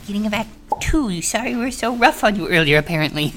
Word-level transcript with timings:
Beginning 0.00 0.26
of 0.26 0.34
Act 0.34 0.50
Two. 0.80 1.22
Sorry 1.22 1.54
we 1.54 1.60
were 1.60 1.70
so 1.70 1.94
rough 1.96 2.22
on 2.22 2.36
you 2.36 2.48
earlier, 2.48 2.78
apparently. 2.78 3.32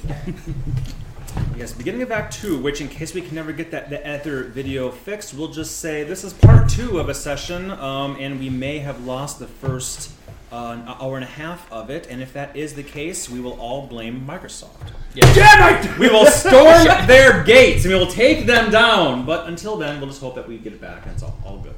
Yes, 1.58 1.74
beginning 1.74 2.02
of 2.02 2.12
Act 2.12 2.34
Two, 2.34 2.58
which, 2.58 2.80
in 2.80 2.88
case 2.88 3.14
we 3.14 3.22
can 3.22 3.36
never 3.36 3.52
get 3.52 3.72
that 3.72 3.90
the 3.90 4.08
other 4.10 4.46
video 4.46 4.92
fixed, 4.92 5.34
we'll 5.34 5.52
just 5.52 5.80
say 5.80 6.04
this 6.04 6.24
is 6.24 6.32
part 6.32 6.70
two 6.70 7.00
of 7.00 7.10
a 7.10 7.14
session, 7.14 7.72
um, 7.72 8.16
and 8.20 8.40
we 8.40 8.50
may 8.50 8.80
have 8.80 9.04
lost 9.06 9.40
the 9.40 9.48
first 9.48 10.12
uh, 10.52 10.78
an 10.80 10.96
hour 11.02 11.16
and 11.16 11.24
a 11.24 11.28
half 11.28 11.70
of 11.72 11.90
it. 11.90 12.08
And 12.10 12.22
if 12.22 12.34
that 12.34 12.56
is 12.56 12.76
the 12.76 12.84
case, 12.84 13.30
we 13.30 13.40
will 13.40 13.60
all 13.60 13.88
blame 13.88 14.26
Microsoft. 14.26 14.92
Damn 15.14 15.86
it! 15.86 16.00
We 16.00 16.08
will 16.10 16.26
storm 16.28 16.86
their 17.08 17.44
gates 17.44 17.84
and 17.84 17.94
we 17.94 18.00
will 18.00 18.08
take 18.08 18.46
them 18.46 18.72
down. 18.72 19.26
But 19.26 19.48
until 19.48 19.76
then, 19.76 20.00
we'll 20.00 20.10
just 20.10 20.22
hope 20.22 20.36
that 20.36 20.48
we 20.48 20.58
get 20.58 20.74
it 20.74 20.82
back, 20.82 21.04
and 21.04 21.14
it's 21.14 21.24
all, 21.24 21.38
all 21.46 21.58
good. 21.58 21.76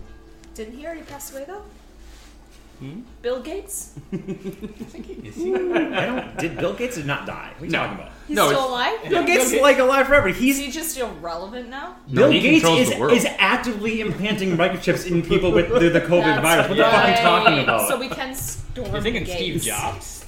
Didn't 0.54 0.78
he 0.78 0.86
already 0.86 1.02
pass 1.02 1.34
away 1.34 1.46
though? 1.48 1.64
Hmm? 2.82 3.02
Bill 3.22 3.40
Gates? 3.44 3.94
I 4.12 4.16
don't. 6.06 6.38
Did 6.40 6.58
Bill 6.58 6.74
Gates 6.74 6.96
did 6.96 7.06
not 7.06 7.28
die? 7.28 7.52
What 7.58 7.62
are 7.62 7.66
you 7.66 7.72
No. 7.72 7.78
talking 7.78 7.94
about? 8.00 8.12
He's 8.28 8.36
No, 8.36 8.48
still 8.48 8.58
it's- 8.58 8.70
alive? 8.70 9.10
Bill 9.10 9.24
Gates 9.24 9.52
is 9.54 9.62
like 9.62 9.78
alive 9.78 10.08
forever. 10.08 10.30
Is 10.30 10.38
He's 10.38 10.58
he 10.58 10.72
just 10.72 10.98
irrelevant 10.98 11.70
now? 11.70 11.98
No, 12.08 12.24
Bill 12.24 12.32
he 12.32 12.40
Gates 12.40 12.62
controls 12.64 12.80
is, 12.88 12.90
the 12.96 13.00
world. 13.00 13.14
is 13.14 13.28
actively 13.38 14.02
implanting 14.02 14.58
microchips 14.58 15.06
in 15.10 15.22
people 15.22 15.52
with 15.52 15.70
the, 15.70 15.90
the 15.90 16.02
COVID 16.02 16.24
That's 16.24 16.42
virus. 16.42 16.68
What 16.70 16.78
the 16.78 16.84
fuck 16.84 16.94
are 16.94 17.08
you 17.08 17.14
right. 17.14 17.22
talking 17.22 17.60
about? 17.64 17.88
So 17.88 18.00
we 18.00 18.08
can 18.10 18.34
storm 18.34 18.92
You're 18.92 19.02
thinking 19.02 19.26
the 19.26 19.32
Steve 19.32 19.54
gates. 19.54 19.66
Jobs? 19.66 20.24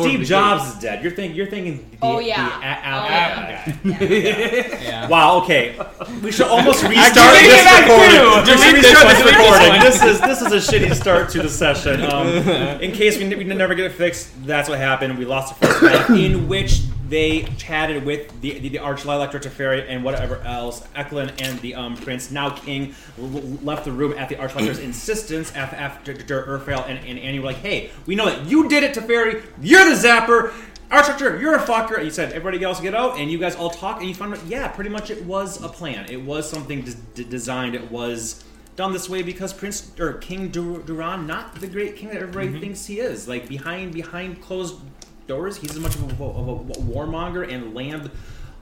Steve 0.00 0.22
Jobs 0.22 0.68
is 0.68 0.74
dead. 0.80 1.02
You're 1.02 1.12
thinking. 1.12 1.36
You're 1.36 1.46
thinking. 1.46 1.78
The, 1.92 1.96
Oh, 2.06 2.16
the 2.18 2.24
yeah. 2.24 2.58
a- 2.60 2.64
Apple 2.64 3.04
Oh, 3.04 3.92
guy. 3.92 4.06
yeah. 4.06 4.82
Yeah. 4.82 5.08
Wow. 5.08 5.42
Okay. 5.42 5.78
We 6.22 6.32
should 6.32 6.46
almost 6.46 6.82
restart 6.82 7.34
this 7.34 7.80
recording. 7.80 8.10
too. 8.10 8.28
We 8.30 8.34
should 8.34 8.44
Delete 8.46 8.74
this 8.76 8.84
restart 8.84 9.08
this 9.08 9.18
Delete 9.18 9.24
this 9.24 9.36
recording. 9.36 9.80
This 9.80 10.02
is 10.02 10.20
this 10.20 10.40
is 10.42 10.52
a 10.52 10.72
shitty 10.72 10.94
start 10.94 11.28
to 11.30 11.42
the 11.42 11.48
session. 11.48 12.02
Um, 12.04 12.26
in 12.80 12.92
case 12.92 13.18
we, 13.18 13.28
we 13.34 13.44
never 13.44 13.74
get 13.74 13.86
it 13.86 13.92
fixed, 13.92 14.30
that's 14.46 14.68
what 14.68 14.78
happened. 14.78 15.18
We 15.18 15.24
lost 15.24 15.58
the 15.60 15.66
first 15.66 15.82
night 15.82 16.10
in 16.18 16.48
which 16.48 16.80
they 17.12 17.42
chatted 17.58 18.04
with 18.06 18.40
the 18.40 18.58
the, 18.58 18.70
the 18.70 18.78
Archielector 18.78 19.40
Teferi 19.40 19.84
and 19.86 20.02
whatever 20.02 20.38
else. 20.38 20.86
Eklund 20.94 21.34
and 21.40 21.60
the 21.60 21.74
um, 21.74 21.94
Prince, 21.94 22.30
now 22.30 22.50
King, 22.50 22.94
l- 23.18 23.24
left 23.62 23.84
the 23.84 23.92
room 23.92 24.14
at 24.16 24.30
the 24.30 24.36
Archielector's 24.36 24.78
insistence 24.78 25.54
after, 25.54 25.76
after 25.76 26.14
Urfael 26.14 26.88
and, 26.88 26.98
and 27.06 27.18
Annie 27.18 27.38
were 27.38 27.46
like, 27.46 27.56
"Hey, 27.58 27.90
we 28.06 28.14
know 28.14 28.24
that 28.26 28.46
you 28.46 28.66
did 28.68 28.82
it, 28.82 28.94
Teferi. 28.94 29.42
You're 29.60 29.84
the 29.84 29.94
Zapper." 29.94 30.52
Architecture, 30.90 31.40
you're 31.40 31.54
a 31.54 31.62
fucker. 31.62 31.96
And 31.96 32.04
you 32.04 32.10
said 32.10 32.32
everybody 32.32 32.62
else 32.64 32.78
get 32.80 32.94
out, 32.94 33.18
and 33.18 33.30
you 33.30 33.38
guys 33.38 33.56
all 33.56 33.70
talk, 33.70 34.00
and 34.00 34.08
you 34.08 34.14
found 34.14 34.34
out, 34.34 34.44
yeah, 34.46 34.68
pretty 34.68 34.90
much 34.90 35.10
it 35.10 35.24
was 35.24 35.62
a 35.62 35.68
plan. 35.68 36.04
It 36.10 36.20
was 36.20 36.48
something 36.48 36.82
d- 36.82 36.92
d- 37.14 37.24
designed. 37.24 37.74
It 37.74 37.90
was 37.90 38.44
done 38.76 38.92
this 38.92 39.08
way 39.08 39.22
because 39.22 39.54
Prince 39.54 39.90
or 39.98 40.14
King 40.14 40.48
Dur- 40.48 40.80
Duran, 40.82 41.26
not 41.26 41.54
the 41.60 41.66
great 41.66 41.96
king 41.96 42.08
that 42.10 42.18
everybody 42.22 42.58
thinks 42.60 42.84
he 42.86 43.00
is. 43.00 43.26
Like 43.26 43.48
behind 43.48 43.92
behind 43.94 44.42
closed 44.42 44.76
doors, 45.26 45.56
he's 45.58 45.70
as 45.72 45.78
much 45.80 45.94
of 45.96 46.20
a, 46.20 46.24
of 46.24 46.48
a 46.70 46.74
warmonger 46.74 47.50
and 47.50 47.74
land 47.74 48.10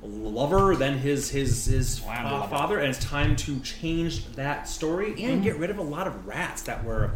lover 0.02 0.74
than 0.76 0.98
his 0.98 1.30
his 1.30 1.66
his 1.66 1.98
father. 1.98 2.78
And 2.78 2.88
it's 2.88 3.04
time 3.04 3.36
to 3.36 3.60
change 3.60 4.26
that 4.32 4.66
story 4.68 5.22
and 5.22 5.42
get 5.42 5.56
rid 5.58 5.70
of 5.70 5.78
a 5.78 5.82
lot 5.82 6.06
of 6.06 6.26
rats 6.26 6.62
that 6.62 6.84
were 6.84 7.10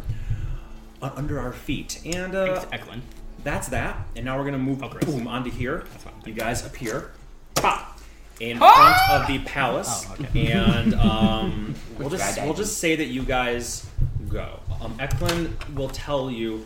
under 1.01 1.39
our 1.39 1.51
feet. 1.53 2.01
And 2.05 2.35
uh, 2.35 2.59
Thanks, 2.59 2.73
Eklund. 2.73 3.01
that's 3.43 3.67
that. 3.69 4.05
And 4.15 4.25
now 4.25 4.37
we're 4.37 4.45
gonna 4.45 4.57
move 4.59 4.83
Oh, 4.83 4.89
boom 4.89 5.27
onto 5.27 5.49
here. 5.51 5.85
That's. 6.03 6.27
You 6.27 6.33
guys 6.33 6.65
appear. 6.65 7.11
Pop. 7.55 7.91
In 8.39 8.57
front 8.57 8.95
of 9.11 9.27
the 9.27 9.39
palace, 9.39 10.05
Oh, 10.09 10.15
okay. 10.19 10.51
and 10.51 10.93
um, 10.95 11.73
we'll 11.97 12.09
just 12.09 12.41
we'll 12.41 12.53
just 12.53 12.79
say 12.79 12.95
that 12.97 13.05
you 13.05 13.23
guys 13.23 13.89
go. 14.29 14.59
Um, 14.81 14.95
Eklund 14.99 15.55
will 15.73 15.87
tell 15.89 16.29
you. 16.29 16.65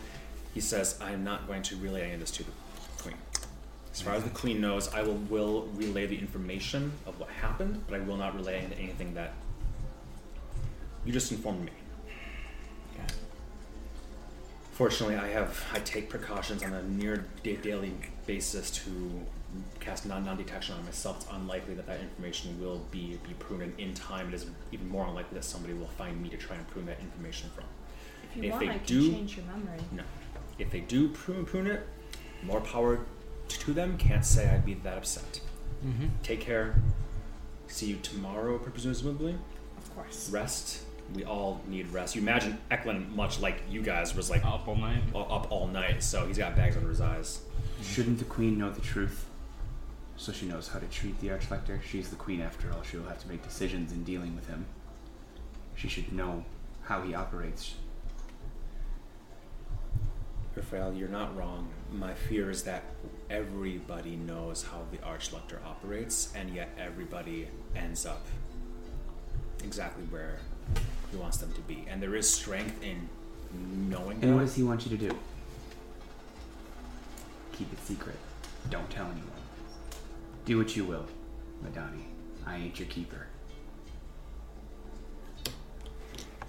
He 0.52 0.60
says, 0.60 0.98
"I 1.00 1.12
am 1.12 1.22
not 1.22 1.46
going 1.46 1.62
to 1.62 1.76
relay 1.76 2.02
any 2.02 2.14
of 2.14 2.20
this 2.20 2.32
to 2.32 2.42
the. 2.42 2.50
As 3.92 4.00
far 4.00 4.14
as 4.14 4.22
the 4.22 4.30
queen 4.30 4.60
knows, 4.60 4.88
I 4.94 5.02
will 5.02 5.16
will 5.28 5.68
relay 5.74 6.06
the 6.06 6.16
information 6.18 6.92
of 7.06 7.18
what 7.18 7.28
happened, 7.30 7.82
but 7.88 7.96
I 7.98 8.02
will 8.02 8.16
not 8.16 8.34
relay 8.36 8.58
anything 8.78 9.14
that 9.14 9.32
you 11.04 11.12
just 11.12 11.32
informed 11.32 11.64
me." 11.64 11.72
Fortunately, 14.72 15.16
I 15.16 15.28
have 15.28 15.62
I 15.74 15.78
take 15.80 16.08
precautions 16.08 16.62
on 16.62 16.72
a 16.72 16.82
near 16.84 17.26
da- 17.42 17.56
daily 17.56 17.92
basis 18.26 18.70
to 18.82 19.20
cast 19.80 20.06
non 20.06 20.24
non 20.24 20.36
detection 20.38 20.74
on 20.76 20.84
myself. 20.86 21.16
It's 21.20 21.26
unlikely 21.30 21.74
that 21.74 21.86
that 21.86 22.00
information 22.00 22.58
will 22.60 22.78
be 22.90 23.18
be 23.28 23.34
pruned 23.38 23.78
in 23.78 23.92
time. 23.92 24.28
It 24.28 24.34
is 24.34 24.46
even 24.72 24.88
more 24.88 25.06
unlikely 25.06 25.34
that 25.34 25.44
somebody 25.44 25.74
will 25.74 25.88
find 25.98 26.22
me 26.22 26.30
to 26.30 26.36
try 26.38 26.56
and 26.56 26.66
prune 26.68 26.86
that 26.86 26.98
information 27.00 27.50
from. 27.54 27.64
If 28.30 28.36
you 28.36 28.42
If 28.44 28.50
want, 28.52 28.60
they 28.64 28.70
I 28.70 28.78
can 28.78 28.86
do- 28.86 29.10
change 29.12 29.36
your 29.36 29.46
memory. 29.46 29.80
No, 29.92 30.02
if 30.58 30.70
they 30.70 30.80
do 30.80 31.08
prune 31.08 31.44
prune 31.44 31.66
it, 31.66 31.86
more 32.42 32.60
power 32.62 33.00
to 33.50 33.72
them. 33.72 33.96
Can't 33.98 34.24
say 34.24 34.48
I'd 34.48 34.64
be 34.64 34.74
that 34.74 34.96
upset. 34.98 35.40
Mm-hmm. 35.84 36.06
Take 36.22 36.40
care. 36.40 36.74
See 37.68 37.86
you 37.86 37.96
tomorrow, 37.96 38.58
presumably. 38.58 39.36
Of 39.78 39.94
course. 39.94 40.30
Rest. 40.30 40.82
We 41.14 41.24
all 41.24 41.60
need 41.66 41.90
rest. 41.90 42.14
You 42.14 42.22
imagine 42.22 42.58
Eklund, 42.70 43.14
much 43.16 43.40
like 43.40 43.62
you 43.68 43.82
guys, 43.82 44.14
was 44.14 44.30
like 44.30 44.44
Up 44.44 44.68
all 44.68 44.76
night. 44.76 45.02
up 45.14 45.50
all 45.50 45.66
night, 45.66 46.02
so 46.02 46.26
he's 46.26 46.38
got 46.38 46.54
bags 46.54 46.76
under 46.76 46.88
his 46.88 47.00
eyes. 47.00 47.40
Shouldn't 47.82 48.18
the 48.18 48.24
queen 48.24 48.58
know 48.58 48.70
the 48.70 48.80
truth? 48.80 49.26
So 50.16 50.30
she 50.32 50.46
knows 50.46 50.68
how 50.68 50.78
to 50.78 50.86
treat 50.86 51.18
the 51.20 51.28
Archlector? 51.28 51.82
She's 51.82 52.10
the 52.10 52.16
queen 52.16 52.40
after 52.40 52.70
all. 52.72 52.82
She 52.82 52.96
will 52.96 53.06
have 53.08 53.18
to 53.22 53.28
make 53.28 53.42
decisions 53.42 53.90
in 53.90 54.04
dealing 54.04 54.36
with 54.36 54.46
him. 54.48 54.66
She 55.74 55.88
should 55.88 56.12
know 56.12 56.44
how 56.82 57.02
he 57.02 57.14
operates. 57.14 57.74
Raphael, 60.54 60.92
you're 60.92 61.08
not 61.08 61.36
wrong. 61.36 61.68
My 61.92 62.12
fear 62.14 62.50
is 62.50 62.64
that 62.64 62.82
everybody 63.30 64.16
knows 64.16 64.64
how 64.64 64.82
the 64.90 64.98
Archlector 64.98 65.64
operates, 65.64 66.32
and 66.34 66.54
yet 66.54 66.70
everybody 66.78 67.48
ends 67.76 68.04
up 68.04 68.26
exactly 69.64 70.04
where 70.10 70.38
he 71.10 71.16
wants 71.16 71.38
them 71.38 71.52
to 71.52 71.60
be. 71.62 71.86
And 71.88 72.02
there 72.02 72.16
is 72.16 72.28
strength 72.28 72.82
in 72.82 73.08
knowing 73.88 74.18
And 74.22 74.34
what 74.34 74.42
does 74.42 74.56
he 74.56 74.62
want 74.62 74.84
you 74.84 74.96
to 74.96 75.08
do? 75.08 75.16
Keep 77.52 77.72
it 77.72 77.80
secret. 77.84 78.16
Don't 78.68 78.90
tell 78.90 79.06
anyone. 79.06 79.26
Do 80.44 80.58
what 80.58 80.76
you 80.76 80.84
will, 80.84 81.06
Madani. 81.64 82.04
I 82.46 82.56
ain't 82.56 82.78
your 82.78 82.88
keeper. 82.88 83.26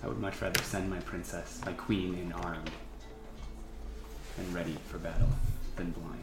I 0.04 0.08
would 0.08 0.20
much 0.20 0.42
rather 0.42 0.62
send 0.64 0.90
my 0.90 1.00
princess, 1.00 1.62
my 1.64 1.74
queen, 1.74 2.16
in 2.16 2.32
armed 2.32 2.72
and 4.40 4.54
ready 4.54 4.76
for 4.88 4.98
battle 4.98 5.30
than 5.76 5.92
blind. 5.92 6.21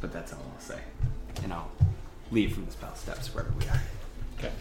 But 0.00 0.12
that's 0.12 0.32
all 0.32 0.40
I'll 0.54 0.60
say. 0.60 0.78
And 1.42 1.52
I'll 1.52 1.70
leave 2.30 2.54
from 2.54 2.66
the 2.66 2.72
spell 2.72 2.94
steps 2.94 3.34
wherever 3.34 3.52
we 3.58 3.66
are. 3.68 3.80
Okay. 4.38 4.52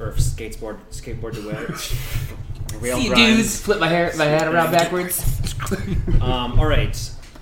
Earth 0.00 0.18
skateboard, 0.18 0.78
skateboard 0.90 1.42
away. 1.44 1.54
Rail 2.80 2.96
See 2.98 3.08
you, 3.08 3.14
dudes. 3.14 3.60
Flip 3.60 3.78
my 3.80 3.88
hair, 3.88 4.12
my 4.16 4.24
head 4.24 4.48
around 4.52 4.72
backwards. 4.72 5.42
Um, 6.20 6.58
all 6.60 6.66
right. 6.66 6.96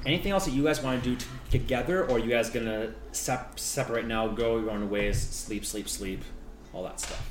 Anything 0.07 0.33
else 0.33 0.45
that 0.47 0.53
you 0.53 0.63
guys 0.65 0.83
want 0.83 1.03
to 1.03 1.17
do 1.17 1.25
together, 1.51 2.07
or 2.07 2.19
you 2.19 2.31
guys 2.31 2.49
gonna 2.51 2.93
sep- 3.13 3.59
separate 3.59 4.07
now, 4.07 4.29
go 4.29 4.59
your 4.59 4.71
own 4.71 4.89
ways, 4.91 5.21
sleep, 5.21 5.65
sleep, 5.67 5.89
sleep, 5.89 6.23
all 6.73 6.83
that 6.85 7.01
stuff? 7.01 7.31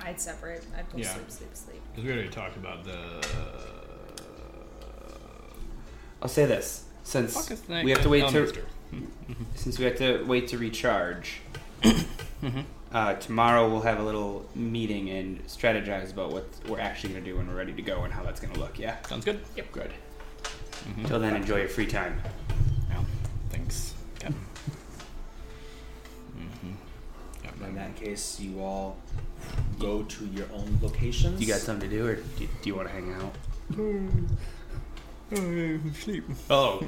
I'd 0.00 0.20
separate. 0.20 0.64
I'd 0.76 0.90
go 0.90 0.98
Yeah. 0.98 1.12
sleep, 1.12 1.30
sleep, 1.30 1.50
sleep. 1.54 1.82
Because 1.92 2.04
we 2.04 2.12
already 2.12 2.28
talked 2.30 2.56
about 2.56 2.84
the. 2.84 3.24
I'll 6.22 6.28
say 6.28 6.46
this: 6.46 6.84
since 7.04 7.34
Fuck 7.34 7.50
is 7.50 7.60
the 7.62 7.72
name? 7.74 7.84
we 7.84 7.90
have 7.92 8.02
to 8.02 8.08
wait 8.08 8.28
to 8.28 8.62
since 9.54 9.78
we 9.78 9.84
have 9.84 9.96
to 9.98 10.24
wait 10.24 10.48
to 10.48 10.58
recharge, 10.58 11.40
uh, 12.92 13.14
tomorrow 13.14 13.68
we'll 13.70 13.82
have 13.82 14.00
a 14.00 14.02
little 14.02 14.48
meeting 14.54 15.10
and 15.10 15.46
strategize 15.46 16.12
about 16.12 16.32
what 16.32 16.46
we're 16.68 16.80
actually 16.80 17.12
going 17.12 17.24
to 17.24 17.30
do 17.30 17.36
when 17.36 17.46
we're 17.48 17.54
ready 17.56 17.72
to 17.72 17.82
go 17.82 18.02
and 18.02 18.12
how 18.12 18.22
that's 18.22 18.40
going 18.40 18.52
to 18.52 18.60
look. 18.60 18.78
Yeah. 18.78 19.00
Sounds 19.06 19.24
good. 19.24 19.40
Yep. 19.56 19.72
Good. 19.72 19.92
Mhm. 20.96 21.06
Till 21.06 21.20
then, 21.20 21.36
enjoy 21.36 21.58
your 21.58 21.68
free 21.68 21.86
time. 21.86 22.20
Yeah. 22.90 23.02
Thanks, 23.50 23.94
Captain. 24.18 24.44
mm-hmm. 26.36 27.64
In 27.64 27.74
that 27.76 27.94
case, 27.96 28.40
you 28.40 28.60
all 28.60 28.96
go 29.78 30.02
to 30.02 30.24
your 30.26 30.46
own 30.52 30.78
locations. 30.82 31.40
You 31.40 31.46
got 31.46 31.60
something 31.60 31.88
to 31.88 31.96
do, 31.96 32.06
or 32.06 32.14
do 32.16 32.22
you, 32.38 32.48
do 32.62 32.68
you 32.68 32.74
want 32.74 32.88
to 32.88 32.94
hang 32.94 33.12
out? 33.14 33.34
Sleep. 35.36 36.24
Oh. 36.48 36.82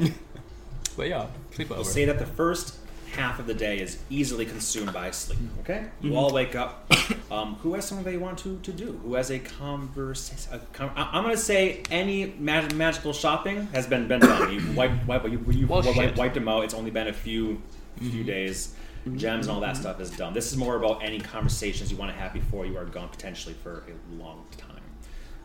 but 0.97 1.09
yeah, 1.09 1.27
sleep 1.55 1.71
over. 1.71 1.81
We'll 1.81 1.85
say 1.85 2.05
that 2.05 2.19
the 2.19 2.27
first 2.27 2.77
half 3.12 3.39
of 3.39 3.47
the 3.47 3.55
day 3.55 3.79
is 3.79 3.99
easily 4.11 4.47
consumed 4.47 4.93
by 4.93 5.11
sleep. 5.11 5.39
Okay, 5.61 5.85
you 6.00 6.11
mm-hmm. 6.11 6.19
all 6.19 6.33
wake 6.33 6.55
up. 6.55 6.93
Um, 7.31 7.55
who 7.56 7.73
has 7.75 7.87
something 7.87 8.05
they 8.05 8.19
want 8.19 8.39
to, 8.41 8.59
to 8.59 8.73
do? 8.73 9.00
Who 9.05 9.15
has 9.15 9.31
a 9.31 9.39
conversation? 9.39 10.61
Com- 10.75 10.91
I- 10.94 11.11
I'm 11.12 11.25
going 11.25 11.35
to 11.35 11.41
say 11.41 11.83
any 11.91 12.35
mag- 12.39 12.75
magical 12.75 13.15
shopping 13.15 13.69
has 13.73 13.87
been 13.87 14.06
been 14.06 14.21
done. 14.21 14.53
You 14.53 14.73
wipe, 14.77 15.06
wipe, 15.06 15.25
you, 15.25 15.43
you 15.49 15.67
Well, 15.67 15.83
wipe, 15.83 15.94
shit. 15.94 16.17
wiped 16.17 16.35
them 16.35 16.47
out. 16.47 16.65
It's 16.65 16.75
only 16.75 16.91
been 16.91 17.09
a 17.09 17.12
few 17.12 17.62
few 17.99 18.11
mm-hmm. 18.11 18.25
days. 18.25 18.75
Mm-hmm. 19.06 19.17
Gems 19.17 19.47
and 19.47 19.55
all 19.55 19.61
that 19.61 19.77
stuff 19.77 19.99
is 20.00 20.11
done. 20.11 20.35
This 20.35 20.53
is 20.53 20.59
more 20.59 20.77
about 20.77 21.03
any 21.03 21.21
conversations 21.21 21.91
you 21.91 21.97
want 21.97 22.12
to 22.12 22.19
have 22.19 22.33
before 22.33 22.67
you 22.67 22.77
are 22.77 22.85
gone, 22.85 23.09
potentially 23.09 23.55
for 23.62 23.85
a 23.89 24.15
long 24.23 24.44
time. 24.56 24.83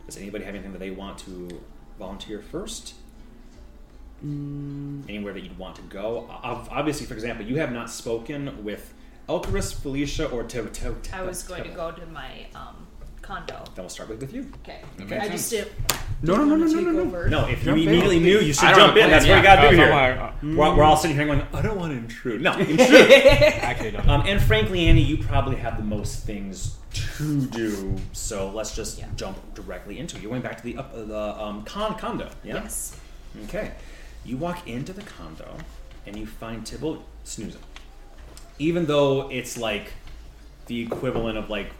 Does 0.06 0.16
anybody 0.16 0.44
have 0.44 0.54
anything 0.54 0.72
that 0.72 0.78
they 0.78 0.90
want 0.90 1.18
to 1.20 1.48
volunteer 2.02 2.40
first? 2.40 2.94
Mm, 4.24 5.04
Anywhere 5.08 5.32
that 5.32 5.42
you'd 5.42 5.58
want 5.58 5.76
to 5.76 5.82
go? 5.82 6.26
Obviously, 6.42 7.06
for 7.06 7.14
example, 7.14 7.44
you 7.44 7.56
have 7.58 7.72
not 7.72 7.90
spoken 7.90 8.64
with 8.64 8.92
Elcarus, 9.28 9.74
Felicia, 9.74 10.28
or 10.30 10.42
Tib. 10.44 10.72
Tib- 10.72 10.96
I 11.12 11.22
was 11.22 11.42
going 11.42 11.62
to 11.64 11.68
go 11.70 11.92
to 11.92 12.06
my 12.06 12.46
um, 12.54 12.86
condo. 13.22 13.62
Then 13.74 13.84
we'll 13.84 13.88
start 13.90 14.08
with, 14.08 14.20
with 14.20 14.32
you. 14.32 14.50
Okay. 14.62 14.80
Okay. 15.02 15.18
I 15.18 15.28
just 15.28 15.50
didn't. 15.50 15.70
No, 16.22 16.34
no, 16.34 16.44
no, 16.44 16.56
no, 16.56 16.66
no, 16.66 16.80
no, 16.90 17.04
no. 17.04 17.26
No, 17.28 17.46
if 17.48 17.64
you 17.64 17.72
immediately 17.72 18.18
knew, 18.18 18.40
you 18.40 18.52
should 18.52 18.74
jump 18.74 18.96
in. 18.96 19.08
That's 19.08 19.24
what 19.24 19.30
Yeah, 19.30 19.36
you 19.36 19.42
got 19.42 19.56
to 19.56 19.76
do 19.76 19.82
uh, 19.82 20.32
here. 20.40 20.56
We're, 20.56 20.64
all- 20.64 20.76
we're 20.76 20.82
all 20.82 20.96
sitting 20.96 21.16
here 21.16 21.26
going, 21.26 21.42
I 21.52 21.62
don't 21.62 21.78
want 21.78 21.92
to 21.92 21.98
intrude. 21.98 22.40
No, 22.40 22.52
intrude. 22.58 22.80
Actually, 22.80 23.92
don't. 23.92 24.08
um, 24.08 24.22
and 24.26 24.42
frankly, 24.42 24.86
Annie, 24.86 25.02
you 25.02 25.18
probably 25.18 25.56
have 25.56 25.76
the 25.76 25.84
most 25.84 26.24
things 26.24 26.77
to 26.92 27.46
do, 27.46 27.96
so 28.12 28.50
let's 28.50 28.74
just 28.74 28.98
Yeah. 28.98 29.06
jump 29.16 29.36
directly 29.54 29.98
into 29.98 30.16
it. 30.16 30.22
You're 30.22 30.30
going 30.30 30.42
back 30.42 30.56
to 30.58 30.62
the 30.64 30.76
up, 30.78 30.92
uh, 30.94 31.02
the 31.04 31.42
um, 31.42 31.64
con- 31.64 31.96
condo, 31.98 32.30
yeah? 32.44 32.54
Yes. 32.62 32.96
Okay. 33.44 33.72
You 34.24 34.36
walk 34.36 34.66
into 34.68 34.92
the 34.92 35.02
condo 35.02 35.56
and 36.06 36.16
you 36.16 36.26
find 36.26 36.64
Tybalt 36.66 37.04
snoozing. 37.24 37.60
Even 38.58 38.86
though 38.86 39.28
it's 39.30 39.56
like 39.56 39.92
the 40.66 40.80
equivalent 40.82 41.38
of 41.38 41.48
like 41.50 41.70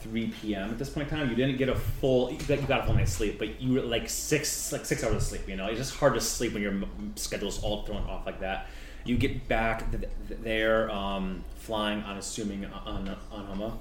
3 0.00 0.28
p.m. 0.40 0.70
at 0.70 0.78
this 0.78 0.90
point 0.90 1.10
in 1.10 1.16
time, 1.18 1.30
you 1.30 1.34
didn't 1.36 1.56
get 1.56 1.68
a 1.68 1.74
full. 1.74 2.30
You 2.30 2.38
got, 2.38 2.60
you 2.60 2.66
got 2.66 2.80
a 2.80 2.86
full 2.86 2.94
night's 2.94 3.12
sleep, 3.12 3.38
but 3.38 3.60
you 3.60 3.74
were 3.74 3.80
like 3.82 4.08
six 4.08 4.72
like 4.72 4.84
six 4.84 5.02
hours 5.02 5.14
of 5.16 5.22
sleep. 5.22 5.48
You 5.48 5.56
know, 5.56 5.66
it's 5.66 5.78
just 5.78 5.94
hard 5.96 6.14
to 6.14 6.20
sleep 6.20 6.52
when 6.52 6.62
your 6.62 6.74
schedule's 7.16 7.62
all 7.62 7.82
thrown 7.84 8.02
off 8.02 8.26
like 8.26 8.40
that. 8.40 8.66
You 9.04 9.16
get 9.16 9.48
back 9.48 9.90
th- 9.90 10.02
th- 10.28 10.40
there, 10.42 10.90
um, 10.90 11.44
flying 11.56 12.02
on 12.02 12.18
assuming 12.18 12.66
on 12.66 13.16
on 13.32 13.46
Humma, 13.46 13.78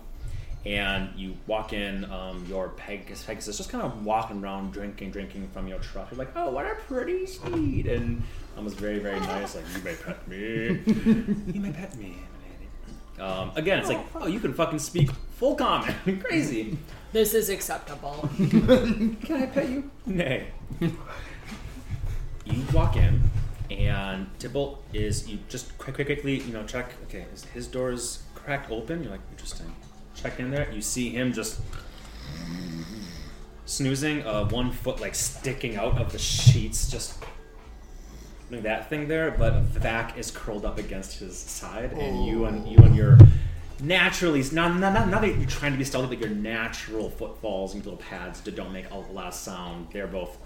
and 0.66 1.10
you 1.16 1.36
walk 1.48 1.74
in. 1.74 2.06
Um, 2.06 2.46
your 2.50 2.70
Pegasus, 2.70 3.24
Pegasus 3.24 3.58
just 3.58 3.70
kind 3.70 3.84
of 3.84 4.04
walking 4.04 4.44
around, 4.44 4.74
drinking, 4.74 5.12
drinking 5.12 5.48
from 5.54 5.68
your 5.68 5.80
truck. 5.80 6.12
You're 6.12 6.18
like, 6.18 6.36
oh, 6.36 6.50
what 6.50 6.66
a 6.66 6.76
pretty 6.76 7.26
steed, 7.26 7.88
and 7.88 8.24
um, 8.58 8.66
was 8.66 8.74
very, 8.74 9.00
very 9.00 9.20
nice. 9.20 9.56
Like, 9.56 9.66
you 9.76 9.84
may 9.84 9.96
pet 9.96 10.28
me, 10.28 10.38
you 11.54 11.62
may 11.62 11.72
pet 11.72 11.96
me. 11.96 12.18
Um, 13.20 13.52
again, 13.56 13.80
it's 13.80 13.88
like, 13.88 14.06
oh, 14.16 14.28
you 14.28 14.42
can 14.42 14.54
fucking 14.54 14.80
speak 14.80 15.10
full 15.38 15.56
common. 15.56 16.22
Crazy. 16.24 16.78
This 17.14 17.34
is 17.34 17.50
acceptable. 17.50 18.30
Can 18.38 19.18
I 19.30 19.46
pet 19.46 19.70
you? 19.70 19.90
Nay. 20.06 20.48
you 20.82 22.66
walk 22.74 22.98
in, 22.98 23.22
and 23.72 24.28
Tybalt 24.38 24.84
is 24.92 25.30
you 25.30 25.40
just 25.48 25.78
quick, 25.78 25.96
quick, 25.96 26.08
quickly, 26.08 26.42
you 26.42 26.52
know, 26.52 26.66
check. 26.66 26.92
Okay, 27.04 27.26
his, 27.32 27.46
his 27.46 27.68
door 27.68 27.92
is 27.94 28.24
cracked 28.34 28.70
open. 28.70 29.02
You're 29.02 29.14
like, 29.14 29.22
interesting. 29.32 29.74
Check 30.16 30.40
in 30.40 30.50
there. 30.50 30.72
You 30.72 30.82
see 30.82 31.10
him 31.10 31.34
just 31.34 31.60
snoozing. 33.66 34.26
Uh, 34.26 34.46
one 34.46 34.72
foot 34.72 35.00
like 35.02 35.16
sticking 35.16 35.76
out 35.76 36.00
of 36.00 36.12
the 36.12 36.20
sheets, 36.20 36.90
just 36.90 37.24
doing 38.50 38.64
that 38.64 38.90
thing 38.90 39.08
there. 39.08 39.32
But 39.32 39.62
Vac 39.64 40.18
is 40.18 40.32
curled 40.32 40.66
up 40.66 40.78
against 40.78 41.20
his 41.20 41.38
side, 41.38 41.94
and 41.94 42.26
you 42.26 42.46
and 42.46 42.68
you 42.68 42.78
and 42.80 42.96
your 42.96 43.18
naturally 43.82 44.42
not, 44.54 44.78
not, 44.80 44.94
not, 44.94 45.10
not 45.10 45.22
that 45.22 45.36
you're 45.36 45.46
trying 45.48 45.74
to 45.74 45.78
be 45.78 45.84
stealthy, 45.84 46.16
but 46.16 46.20
your 46.26 46.36
natural 46.36 47.10
footfalls 47.10 47.74
and 47.74 47.84
little 47.84 48.00
pads 48.00 48.42
that 48.42 48.56
don't 48.56 48.72
make 48.72 48.90
a 48.92 48.96
lot 48.96 49.28
of 49.28 49.34
sound. 49.34 49.88
They're 49.92 50.08
both 50.08 50.38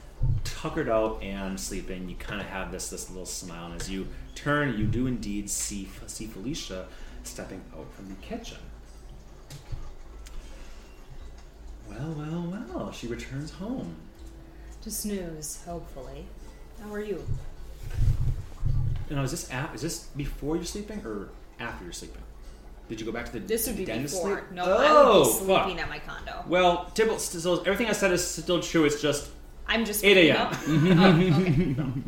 tuckered 0.43 0.89
out 0.89 1.21
and 1.21 1.59
sleeping. 1.59 2.09
You 2.09 2.15
kind 2.15 2.41
of 2.41 2.47
have 2.47 2.71
this 2.71 2.89
this 2.89 3.09
little 3.09 3.25
smile, 3.25 3.71
and 3.71 3.79
as 3.79 3.89
you 3.89 4.07
turn, 4.35 4.77
you 4.77 4.85
do 4.85 5.07
indeed 5.07 5.49
see 5.49 5.87
see 6.07 6.25
Felicia 6.25 6.87
stepping 7.23 7.61
out 7.77 7.93
from 7.93 8.07
the 8.07 8.15
kitchen. 8.15 8.57
Well, 11.89 12.13
well, 12.17 12.65
well. 12.73 12.91
She 12.91 13.07
returns 13.07 13.51
home. 13.51 13.95
to 14.81 14.91
snooze, 14.91 15.61
hopefully. 15.65 16.25
How 16.81 16.93
are 16.93 17.01
you? 17.01 17.23
You 19.09 19.15
know, 19.15 19.23
is 19.23 19.31
this 19.31 19.51
ap- 19.51 19.75
is 19.75 19.81
this 19.81 20.05
before 20.15 20.55
you're 20.55 20.65
sleeping 20.65 21.01
or 21.05 21.29
after 21.59 21.83
you're 21.83 21.93
sleeping? 21.93 22.21
Did 22.87 22.99
you 22.99 23.05
go 23.05 23.11
back 23.11 23.25
to 23.25 23.31
the 23.33 23.39
This 23.39 23.67
would 23.67 23.77
be 23.77 23.85
den 23.85 23.97
to 23.97 24.03
before. 24.03 24.37
sleep? 24.39 24.51
No, 24.51 24.63
oh, 24.65 24.77
I 24.77 24.77
would 24.77 25.23
be 25.23 25.29
oh, 25.29 25.33
fuck. 25.45 25.63
sleeping 25.65 25.81
at 25.81 25.89
my 25.89 25.99
condo. 25.99 26.43
Well, 26.47 26.85
Tybalt, 26.95 27.21
so 27.21 27.59
everything 27.61 27.87
I 27.87 27.91
said 27.91 28.11
is 28.11 28.25
still 28.25 28.61
true. 28.61 28.85
It's 28.85 29.01
just 29.01 29.29
I'm 29.67 29.85
just 29.85 30.03
8 30.03 30.15
waking 30.15 30.35
a.m. 30.35 30.47
up. 30.47 30.53
oh, 30.67 31.41
okay. 31.41 32.01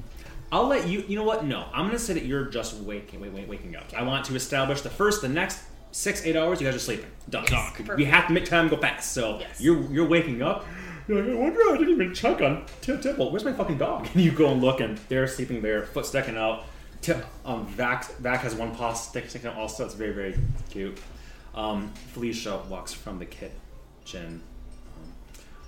I'll 0.52 0.68
let 0.68 0.88
you. 0.88 1.04
You 1.08 1.16
know 1.18 1.24
what? 1.24 1.46
No, 1.46 1.66
I'm 1.74 1.86
gonna 1.88 2.00
say 2.00 2.14
that 2.14 2.26
you're 2.26 2.46
just 2.46 2.76
waking, 2.78 3.20
wait, 3.22 3.32
wait, 3.32 3.48
waking 3.48 3.76
up. 3.76 3.86
I 3.96 4.04
want 4.04 4.26
to 4.26 4.36
establish 4.36 4.82
the 4.82 4.90
first, 4.90 5.22
the 5.22 5.30
next 5.30 5.62
six, 5.92 6.26
eight 6.26 6.36
hours. 6.36 6.60
You 6.62 6.68
guys 6.68 6.76
are 6.76 6.80
sleeping. 6.80 7.10
Done. 7.30 7.46
Yes, 7.50 7.74
We 7.96 8.06
have 8.06 8.28
to 8.28 8.34
make 8.34 8.46
time 8.46 8.68
go 8.70 8.78
fast. 8.78 9.12
So 9.14 9.40
Yes. 9.40 9.62
you're 9.62 9.82
you're 9.92 10.08
waking 10.08 10.42
up. 10.42 10.66
You're 11.08 11.24
like, 11.24 11.34
I 11.34 11.36
wonder 11.36 11.60
how 11.64 11.74
I 11.74 11.78
didn't 11.78 11.94
even 11.96 12.14
check 12.14 12.42
on 12.42 12.66
Tip 12.82 13.02
Tybalt. 13.02 13.32
Where's 13.32 13.44
my 13.44 13.54
fucking 13.54 13.78
dog? 13.78 14.08
And 14.14 14.24
you 14.24 14.32
go 14.32 14.50
and 14.52 14.62
look, 14.62 14.80
and 14.82 14.98
they're 15.10 15.28
sleeping 15.28 15.62
there, 15.62 15.84
foot 15.84 16.06
sticking 16.06 16.38
out. 16.38 16.66
Tip, 17.02 17.26
um, 17.46 17.66
Vac, 17.68 18.06
Vac 18.18 18.42
has 18.42 18.54
one 18.54 18.76
paw 18.76 18.94
sticking 18.94 19.46
out 19.46 19.56
also. 19.58 19.86
It's 19.86 19.96
very 19.96 20.14
very 20.14 20.36
cute. 20.70 20.98
Um, 21.56 21.92
Felicia 22.14 22.62
walks 22.70 22.94
from 22.94 23.20
the 23.20 23.26
kitchen. 23.26 24.42
Um, 24.96 25.14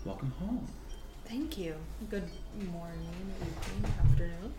welcome 0.06 0.32
home. 0.40 0.68
Thank 1.26 1.58
you. 1.58 1.74
Good 2.10 2.30
morning, 2.72 3.00
evening, 3.20 3.94
afternoon. 4.12 4.54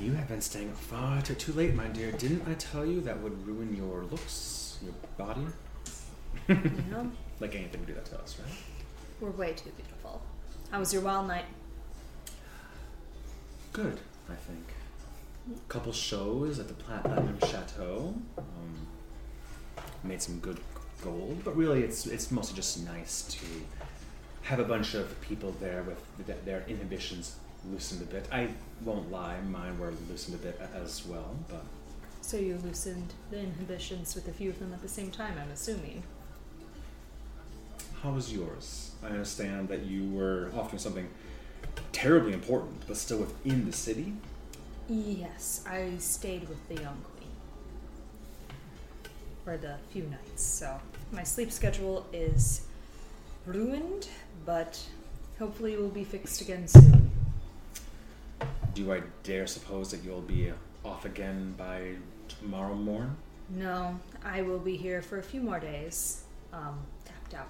You 0.00 0.12
have 0.14 0.28
been 0.28 0.40
staying 0.40 0.72
far 0.72 1.20
too, 1.20 1.34
too 1.34 1.52
late, 1.52 1.74
my 1.74 1.86
dear. 1.88 2.10
Didn't 2.12 2.48
I 2.48 2.54
tell 2.54 2.86
you 2.86 3.00
that 3.02 3.20
would 3.20 3.46
ruin 3.46 3.76
your 3.76 4.04
looks, 4.04 4.65
your 4.82 4.94
body? 5.18 5.46
Know, 6.48 7.10
Like 7.40 7.54
anything 7.54 7.80
would 7.80 7.86
do 7.88 7.94
that 7.94 8.04
to 8.06 8.20
us, 8.20 8.38
right? 8.42 8.52
we're 9.20 9.30
way 9.30 9.52
too 9.54 9.70
beautiful. 9.76 10.20
How 10.70 10.78
was 10.80 10.92
your 10.92 11.02
wild 11.02 11.26
night? 11.28 11.46
Good, 13.72 14.00
I 14.30 14.34
think. 14.34 14.64
A 15.54 15.68
couple 15.72 15.92
shows 15.92 16.58
at 16.58 16.68
the 16.68 16.74
Platinum 16.74 17.38
Chateau. 17.40 18.14
Um, 18.38 18.86
made 20.04 20.20
some 20.22 20.38
good 20.40 20.58
gold, 21.02 21.42
but 21.44 21.56
really, 21.56 21.82
it's 21.82 22.06
it's 22.06 22.30
mostly 22.30 22.56
just 22.56 22.84
nice 22.84 23.22
to 23.28 23.46
have 24.42 24.58
a 24.58 24.64
bunch 24.64 24.94
of 24.94 25.20
people 25.20 25.52
there 25.60 25.82
with 25.82 26.26
th- 26.26 26.38
their 26.44 26.64
inhibitions 26.68 27.36
loosened 27.70 28.02
a 28.02 28.04
bit. 28.06 28.26
I 28.32 28.48
won't 28.84 29.10
lie, 29.10 29.40
mine 29.40 29.78
were 29.78 29.92
loosened 30.08 30.36
a 30.36 30.42
bit 30.42 30.60
as 30.74 31.04
well, 31.06 31.36
but 31.48 31.64
So 32.26 32.38
you 32.38 32.58
loosened 32.64 33.14
the 33.30 33.38
inhibitions 33.38 34.16
with 34.16 34.26
a 34.26 34.32
few 34.32 34.50
of 34.50 34.58
them 34.58 34.72
at 34.72 34.82
the 34.82 34.88
same 34.88 35.12
time, 35.12 35.34
I'm 35.40 35.52
assuming. 35.52 36.02
How 38.02 38.10
was 38.10 38.32
yours? 38.32 38.90
I 39.00 39.10
understand 39.10 39.68
that 39.68 39.84
you 39.84 40.10
were 40.10 40.50
off 40.56 40.70
doing 40.70 40.80
something 40.80 41.08
terribly 41.92 42.32
important, 42.32 42.82
but 42.88 42.96
still 42.96 43.18
within 43.18 43.64
the 43.64 43.72
city. 43.72 44.12
Yes, 44.88 45.62
I 45.68 45.92
stayed 45.98 46.48
with 46.48 46.68
the 46.68 46.82
young 46.82 47.00
queen 47.16 47.30
for 49.44 49.56
the 49.56 49.76
few 49.92 50.02
nights, 50.02 50.42
so 50.42 50.80
my 51.12 51.22
sleep 51.22 51.52
schedule 51.52 52.06
is 52.12 52.66
ruined, 53.46 54.08
but 54.44 54.80
hopefully 55.38 55.74
it 55.74 55.80
will 55.80 55.90
be 55.90 56.02
fixed 56.02 56.40
again 56.40 56.66
soon. 56.66 57.08
Do 58.74 58.92
I 58.92 59.02
dare 59.22 59.46
suppose 59.46 59.92
that 59.92 60.02
you'll 60.02 60.22
be 60.22 60.50
off 60.84 61.04
again 61.04 61.54
by 61.56 61.92
tomorrow 62.38 62.74
morn? 62.74 63.16
No, 63.48 63.98
I 64.24 64.42
will 64.42 64.58
be 64.58 64.76
here 64.76 65.00
for 65.02 65.18
a 65.18 65.22
few 65.22 65.40
more 65.40 65.60
days, 65.60 66.24
um, 66.52 66.80
tapped 67.04 67.34
out. 67.34 67.48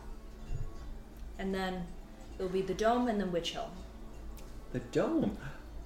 And 1.39 1.55
then 1.55 1.87
it'll 2.39 2.51
be 2.51 2.63
the 2.63 2.75
dome 2.75 3.09
and 3.09 3.21
then 3.21 3.33
Witch 3.33 3.53
Hill. 3.53 3.71
The 4.73 4.81
dome. 4.81 5.39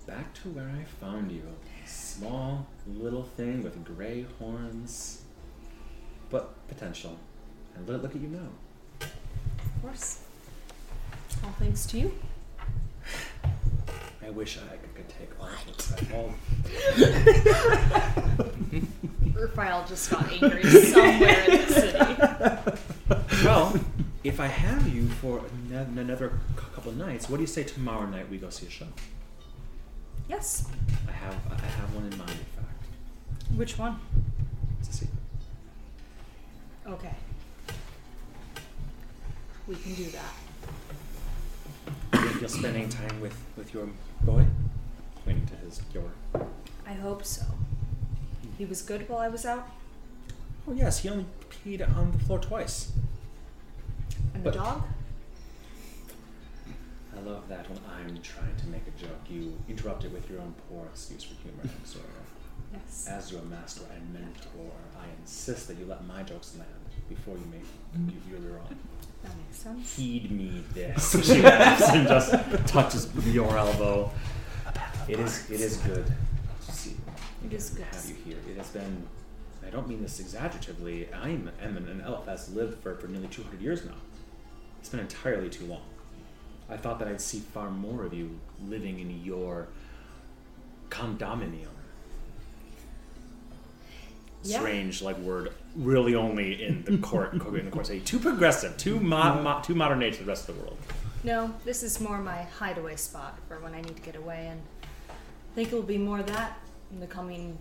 Back 0.06 0.34
to 0.42 0.48
where 0.48 0.68
I 0.68 0.84
found 1.00 1.30
you. 1.30 1.42
Small 1.86 2.66
little 2.86 3.22
thing 3.22 3.62
with 3.62 3.84
gray 3.84 4.26
horns, 4.38 5.22
but 6.30 6.66
potential. 6.68 7.16
And 7.76 7.88
look, 7.88 8.02
look 8.02 8.16
at 8.16 8.20
you 8.20 8.28
now. 8.28 8.48
Of 9.00 9.82
course. 9.82 10.20
All 11.44 11.54
thanks 11.58 11.86
to 11.86 11.98
you. 11.98 12.12
I 14.24 14.30
wish 14.30 14.58
I 14.58 14.76
could, 14.76 14.94
could 14.94 15.08
take 15.08 15.30
all 15.40 15.48
of 15.48 16.14
all. 16.14 16.34
Urfile 19.34 19.86
just 19.88 20.10
got 20.10 20.30
angry 20.32 20.62
somewhere 20.92 21.44
in 21.44 21.66
the 21.66 22.76
city. 23.26 23.44
Well, 23.44 23.74
if 24.22 24.38
I 24.40 24.46
have 24.46 24.86
you 24.88 25.08
for 25.08 25.40
ano- 25.70 26.00
another 26.00 26.30
c- 26.56 26.64
couple 26.74 26.92
nights, 26.92 27.28
what 27.28 27.38
do 27.38 27.42
you 27.42 27.46
say 27.48 27.64
tomorrow 27.64 28.06
night 28.06 28.30
we 28.30 28.38
go 28.38 28.50
see 28.50 28.66
a 28.66 28.70
show? 28.70 28.86
Yes. 30.28 30.68
I 31.08 31.12
have 31.12 31.34
I 31.50 31.64
have 31.66 31.94
one 31.94 32.04
in 32.04 32.16
mind, 32.18 32.30
in 32.30 32.36
fact. 32.36 32.84
Which 33.56 33.78
one? 33.78 33.98
It's 34.78 34.88
a 34.90 34.92
secret. 34.92 35.18
Okay. 36.86 37.14
We 39.66 39.74
can 39.76 39.94
do 39.94 40.04
that. 40.10 40.34
You 42.14 42.28
think 42.28 42.40
you'll 42.40 42.50
spend 42.50 42.76
any 42.76 42.88
time 42.88 43.20
with, 43.20 43.36
with 43.56 43.72
your 43.74 43.88
boy? 44.22 44.44
Pointing 45.24 45.46
to 45.46 45.54
his 45.56 45.80
your. 45.94 46.10
I 46.86 46.92
hope 46.94 47.24
so. 47.24 47.42
He 48.60 48.66
was 48.66 48.82
good 48.82 49.08
while 49.08 49.20
I 49.20 49.28
was 49.28 49.46
out, 49.46 49.66
Oh 50.68 50.74
yes, 50.74 50.98
he 50.98 51.08
only 51.08 51.24
peed 51.48 51.80
on 51.96 52.12
the 52.12 52.18
floor 52.18 52.38
twice. 52.38 52.92
and 54.34 54.44
the 54.44 54.50
But- 54.50 54.58
dog. 54.58 54.82
I 57.16 57.20
love 57.22 57.48
that 57.48 57.70
when 57.70 57.78
I'm 57.90 58.20
trying 58.20 58.54
to 58.56 58.66
make 58.66 58.82
a 58.86 58.90
joke, 59.02 59.22
you 59.30 59.56
interrupt 59.66 60.04
it 60.04 60.12
with 60.12 60.28
your 60.28 60.42
own 60.42 60.54
poor 60.68 60.84
excuse 60.92 61.24
for 61.24 61.36
humor, 61.36 61.74
Sora. 61.86 62.04
Yes. 62.74 63.06
As 63.08 63.32
your 63.32 63.40
master 63.44 63.84
and 63.96 64.12
mentor, 64.12 64.72
I 64.94 65.06
insist 65.22 65.66
that 65.68 65.78
you 65.78 65.86
let 65.86 66.06
my 66.06 66.22
jokes 66.22 66.54
land 66.58 66.68
before 67.08 67.38
you 67.38 67.46
make 67.50 67.64
you, 68.12 68.46
your 68.46 68.58
own. 68.58 68.76
That 69.22 69.36
makes 69.38 69.56
sense. 69.56 69.96
Heed 69.96 70.30
me 70.30 70.62
this. 70.74 71.24
she 71.26 71.40
laughs 71.40 71.88
and 71.88 72.06
just 72.06 72.32
touches 72.66 73.08
your 73.24 73.56
elbow. 73.56 74.10
It 75.08 75.18
is 75.18 75.50
it 75.50 75.62
is 75.62 75.78
good 75.78 76.04
to 76.66 76.72
see 76.72 76.96
It 77.44 77.52
is 77.52 77.70
good. 77.70 77.86
have 77.86 78.08
you 78.08 78.16
here. 78.24 78.38
It 78.48 78.56
has 78.56 78.68
been 78.68 79.06
I 79.66 79.70
don't 79.70 79.88
mean 79.88 80.02
this 80.02 80.20
exaggeratively. 80.20 81.06
I'm 81.14 81.50
am 81.62 81.76
an, 81.76 81.88
an 81.88 82.00
elf 82.00 82.26
that's 82.26 82.48
lived 82.50 82.82
for, 82.82 82.96
for 82.96 83.08
nearly 83.08 83.28
two 83.28 83.42
hundred 83.42 83.60
years 83.60 83.84
now. 83.84 83.94
It's 84.80 84.88
been 84.88 85.00
entirely 85.00 85.50
too 85.50 85.66
long. 85.66 85.82
I 86.68 86.76
thought 86.76 86.98
that 87.00 87.08
I'd 87.08 87.20
see 87.20 87.40
far 87.40 87.70
more 87.70 88.04
of 88.04 88.14
you 88.14 88.38
living 88.66 89.00
in 89.00 89.24
your 89.24 89.68
condominium. 90.88 91.66
Yeah. 94.42 94.60
Strange, 94.60 95.02
like 95.02 95.18
word, 95.18 95.52
really 95.76 96.14
only 96.14 96.64
in 96.64 96.84
the 96.84 96.96
court, 96.98 97.32
in 97.34 97.64
the 97.66 97.70
court 97.70 97.86
city. 97.86 98.00
Too 98.00 98.18
progressive, 98.18 98.76
too 98.78 98.98
mo- 98.98 99.42
mo- 99.42 99.60
too 99.62 99.74
modern 99.74 100.02
age 100.02 100.16
to 100.16 100.22
the 100.22 100.28
rest 100.28 100.48
of 100.48 100.56
the 100.56 100.62
world. 100.62 100.78
No, 101.22 101.52
this 101.66 101.82
is 101.82 102.00
more 102.00 102.18
my 102.18 102.42
hideaway 102.42 102.96
spot 102.96 103.38
for 103.46 103.60
when 103.60 103.74
I 103.74 103.82
need 103.82 103.96
to 103.96 104.02
get 104.02 104.16
away, 104.16 104.46
and 104.50 104.62
I 105.10 105.54
think 105.54 105.72
it 105.72 105.74
will 105.74 105.82
be 105.82 105.98
more 105.98 106.22
that 106.22 106.56
in 106.92 107.00
the 107.00 107.06
coming 107.06 107.58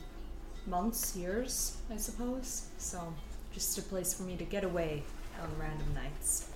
months, 0.65 1.15
years, 1.15 1.77
I 1.91 1.97
suppose. 1.97 2.67
So, 2.77 3.13
just 3.53 3.77
a 3.77 3.81
place 3.81 4.13
for 4.13 4.23
me 4.23 4.35
to 4.37 4.43
get 4.43 4.63
away 4.63 5.03
on 5.41 5.49
random 5.59 5.93
nights. 5.93 6.49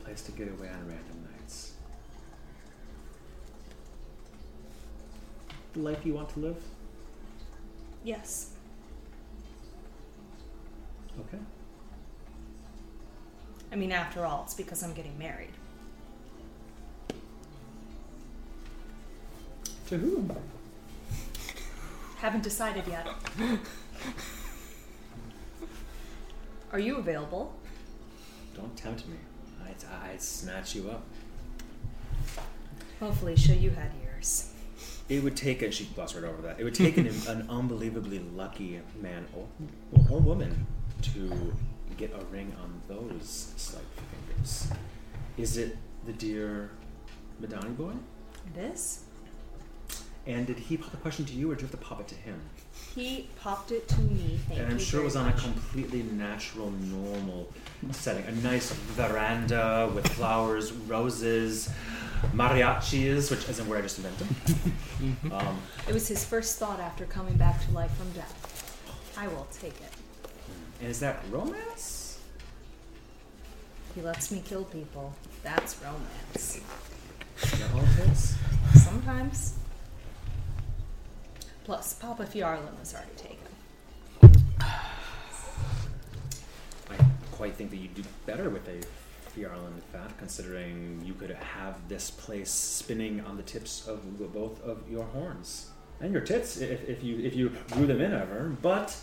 A 0.00 0.04
place 0.04 0.22
to 0.22 0.32
get 0.32 0.48
away 0.48 0.68
on 0.68 0.78
random 0.86 1.28
nights. 1.32 1.72
The 5.74 5.80
life 5.80 6.04
you 6.04 6.14
want 6.14 6.30
to 6.30 6.40
live? 6.40 6.56
Yes. 8.04 8.50
Okay. 11.20 11.42
I 13.70 13.76
mean, 13.76 13.92
after 13.92 14.24
all, 14.24 14.44
it's 14.44 14.54
because 14.54 14.82
I'm 14.82 14.94
getting 14.94 15.18
married. 15.18 15.52
To 19.88 19.96
whom? 19.96 20.30
Haven't 22.18 22.42
decided 22.42 22.84
yet. 22.86 23.06
Are 26.72 26.78
you 26.78 26.96
available? 26.96 27.54
Don't 28.54 28.76
tempt 28.76 29.08
me. 29.08 29.16
I'd, 29.64 30.10
I'd 30.10 30.20
snatch 30.20 30.74
you 30.74 30.90
up. 30.90 31.04
Well, 33.00 33.12
Felicia, 33.12 33.54
you 33.54 33.70
had 33.70 33.90
yours. 34.04 34.52
It 35.08 35.22
would 35.22 35.36
take, 35.38 35.62
and 35.62 35.72
she 35.72 35.86
glossed 35.86 36.16
right 36.16 36.24
over 36.24 36.42
that. 36.42 36.60
It 36.60 36.64
would 36.64 36.74
take 36.74 36.98
an, 36.98 37.06
an 37.26 37.46
unbelievably 37.48 38.18
lucky 38.34 38.82
man 39.00 39.24
oh, 39.34 39.48
or, 39.92 40.16
or 40.16 40.20
woman 40.20 40.66
to 41.00 41.54
get 41.96 42.12
a 42.12 42.22
ring 42.26 42.54
on 42.62 42.82
those 42.88 43.54
slight 43.56 43.84
fingers. 44.26 44.70
Is 45.38 45.56
it 45.56 45.78
the 46.04 46.12
dear 46.12 46.72
Madani 47.40 47.74
boy? 47.74 47.92
It 48.54 48.74
is. 48.74 49.04
And 50.28 50.46
did 50.46 50.58
he 50.58 50.76
pop 50.76 50.90
the 50.90 50.98
question 50.98 51.24
to 51.24 51.32
you, 51.32 51.50
or 51.50 51.54
did 51.54 51.62
you 51.62 51.68
have 51.68 51.80
to 51.80 51.84
pop 51.84 52.00
it 52.00 52.08
to 52.08 52.14
him? 52.14 52.38
He 52.94 53.28
popped 53.40 53.72
it 53.72 53.88
to 53.88 54.00
me. 54.02 54.38
Thank 54.46 54.60
and 54.60 54.68
I'm 54.72 54.78
you 54.78 54.84
sure 54.84 55.00
it 55.00 55.02
very 55.02 55.04
was 55.06 55.16
on 55.16 55.24
much. 55.26 55.38
a 55.38 55.42
completely 55.42 56.02
natural, 56.02 56.70
normal 56.70 57.48
setting. 57.92 58.24
A 58.26 58.32
nice 58.42 58.70
veranda 58.70 59.90
with 59.94 60.06
flowers, 60.08 60.70
roses, 60.72 61.70
mariachis, 62.34 63.30
which 63.30 63.48
isn't 63.48 63.66
where 63.66 63.78
I 63.78 63.82
just 63.82 63.98
invented. 63.98 65.32
um, 65.32 65.58
It 65.88 65.94
was 65.94 66.06
his 66.06 66.26
first 66.26 66.58
thought 66.58 66.78
after 66.78 67.06
coming 67.06 67.36
back 67.38 67.64
to 67.66 67.72
life 67.72 67.90
from 67.96 68.10
death. 68.12 69.14
I 69.16 69.28
will 69.28 69.46
take 69.50 69.80
it. 69.80 69.92
and 70.80 70.90
is 70.90 71.00
that 71.00 71.24
romance? 71.30 72.20
He 73.94 74.02
lets 74.02 74.30
me 74.30 74.42
kill 74.44 74.64
people. 74.64 75.14
That's 75.42 75.76
romance. 75.82 76.60
Is 77.42 77.50
that 77.58 77.72
all 77.72 77.80
it 77.80 78.10
is? 78.12 78.36
Sometimes. 78.74 79.57
Plus, 81.68 81.92
Papa 81.92 82.24
Fjarlin 82.24 82.80
was 82.80 82.94
already 82.94 83.10
taken. 83.14 83.46
I 86.88 86.96
quite 87.30 87.56
think 87.56 87.68
that 87.68 87.76
you'd 87.76 87.94
do 87.94 88.04
better 88.24 88.48
with 88.48 88.66
a 88.68 88.80
Fjarlin 89.38 89.78
fat, 89.92 90.16
considering 90.16 91.02
you 91.04 91.12
could 91.12 91.28
have 91.28 91.86
this 91.86 92.10
place 92.10 92.50
spinning 92.50 93.20
on 93.20 93.36
the 93.36 93.42
tips 93.42 93.86
of 93.86 94.32
both 94.32 94.62
of 94.62 94.90
your 94.90 95.04
horns 95.04 95.68
and 96.00 96.10
your 96.10 96.22
tits, 96.22 96.56
if, 96.56 96.88
if 96.88 97.04
you 97.04 97.18
if 97.18 97.36
you 97.36 97.52
grew 97.72 97.86
them 97.86 98.00
in 98.00 98.14
ever. 98.14 98.56
But 98.62 98.96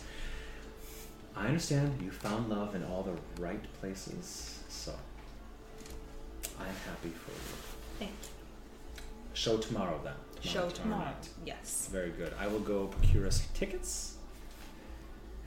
I 1.36 1.46
understand 1.46 2.02
you 2.02 2.10
found 2.10 2.48
love 2.48 2.74
in 2.74 2.82
all 2.82 3.04
the 3.04 3.14
right 3.40 3.62
places, 3.80 4.58
so 4.68 4.92
I'm 6.58 6.74
happy 6.84 7.10
for 7.10 7.30
you. 7.30 7.56
Thank 8.00 8.10
you. 8.10 9.04
Show 9.34 9.58
tomorrow 9.58 10.00
then. 10.02 10.14
You. 10.46 10.60
Show 10.60 10.68
tomorrow. 10.70 11.04
night. 11.04 11.28
Yes. 11.44 11.88
Very 11.92 12.10
good. 12.10 12.32
I 12.38 12.46
will 12.46 12.60
go 12.60 12.86
procure 12.86 13.26
us 13.26 13.46
tickets. 13.54 14.16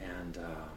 And 0.02 0.38
um, 0.38 0.70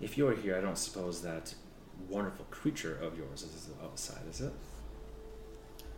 if 0.00 0.16
you're 0.16 0.34
here, 0.34 0.56
I 0.56 0.60
don't 0.60 0.78
suppose 0.78 1.22
that 1.22 1.54
wonderful 2.08 2.46
creature 2.50 2.98
of 3.02 3.16
yours 3.16 3.42
is 3.42 3.70
outside, 3.82 4.22
is 4.30 4.40
it? 4.40 4.52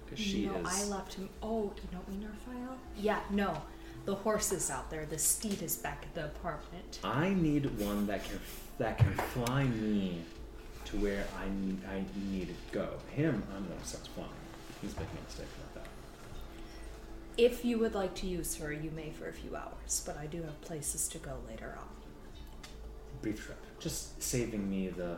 Because 0.04 0.24
she 0.24 0.46
no, 0.46 0.56
is. 0.56 0.66
I 0.66 0.84
left 0.94 1.14
him. 1.14 1.28
Oh, 1.42 1.72
you 1.76 1.88
don't 1.90 2.08
mean 2.08 2.28
Raphael? 2.28 2.76
Yeah, 2.96 3.20
no. 3.30 3.62
The 4.04 4.14
horse 4.14 4.52
is 4.52 4.70
out 4.70 4.90
there. 4.90 5.06
The 5.06 5.18
steed 5.18 5.62
is 5.62 5.76
back 5.76 6.04
at 6.04 6.14
the 6.14 6.26
apartment. 6.26 6.98
I 7.02 7.30
need 7.30 7.66
one 7.80 8.06
that 8.06 8.24
can 8.24 8.38
that 8.78 8.98
can 8.98 9.12
fly 9.12 9.64
me 9.64 10.20
to 10.86 10.96
where 10.96 11.24
I 11.40 11.48
need, 11.48 11.78
I 11.88 12.04
need 12.30 12.48
to 12.48 12.54
go. 12.72 12.88
Him, 13.14 13.42
I'm 13.56 13.66
gonna 13.66 13.84
start 13.84 14.08
flying. 14.14 14.30
He's 14.84 14.96
making 14.96 15.18
a 15.18 15.24
mistake 15.24 15.46
about 15.56 15.84
that. 15.84 15.90
If 17.36 17.64
you 17.64 17.78
would 17.78 17.94
like 17.94 18.14
to 18.16 18.26
use 18.26 18.54
her, 18.56 18.72
you 18.72 18.90
may 18.92 19.10
for 19.10 19.28
a 19.28 19.32
few 19.32 19.56
hours, 19.56 20.02
but 20.06 20.16
I 20.18 20.26
do 20.26 20.42
have 20.42 20.60
places 20.60 21.08
to 21.08 21.18
go 21.18 21.32
later 21.48 21.74
on. 21.78 21.88
brief 23.22 23.44
trip. 23.44 23.58
Just 23.80 24.22
saving 24.22 24.68
me 24.70 24.88
the 24.88 25.16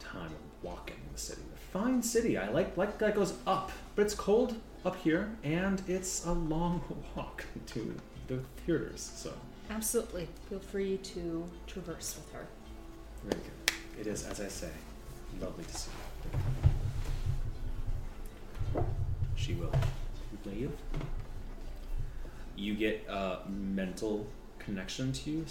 time 0.00 0.26
of 0.26 0.62
walking 0.62 0.96
in 1.06 1.12
the 1.12 1.18
city. 1.20 1.42
A 1.54 1.78
fine 1.78 2.02
city. 2.02 2.36
I 2.38 2.48
like 2.48 2.76
like 2.76 2.98
that 2.98 3.14
goes 3.14 3.34
up, 3.46 3.70
but 3.94 4.02
it's 4.02 4.14
cold 4.14 4.56
up 4.84 4.96
here, 4.96 5.30
and 5.44 5.82
it's 5.86 6.24
a 6.26 6.32
long 6.32 6.80
walk 7.16 7.44
to 7.66 7.94
the 8.28 8.40
theaters. 8.66 9.12
So 9.14 9.32
Absolutely. 9.70 10.28
Feel 10.50 10.58
free 10.60 10.98
to 10.98 11.48
traverse 11.66 12.16
with 12.16 12.32
her. 12.34 12.46
very 13.24 13.40
good. 13.42 14.00
It 14.00 14.06
is, 14.06 14.26
as 14.26 14.40
I 14.40 14.48
say, 14.48 14.70
lovely 15.40 15.64
to 15.64 15.74
see 15.74 15.90
you. 16.32 16.38
She 19.44 19.52
will 19.52 19.72
leave. 20.46 20.72
You 22.56 22.74
get 22.74 23.04
a 23.10 23.40
mental 23.46 24.26
connection 24.58 25.12
to 25.12 25.30
you. 25.30 25.44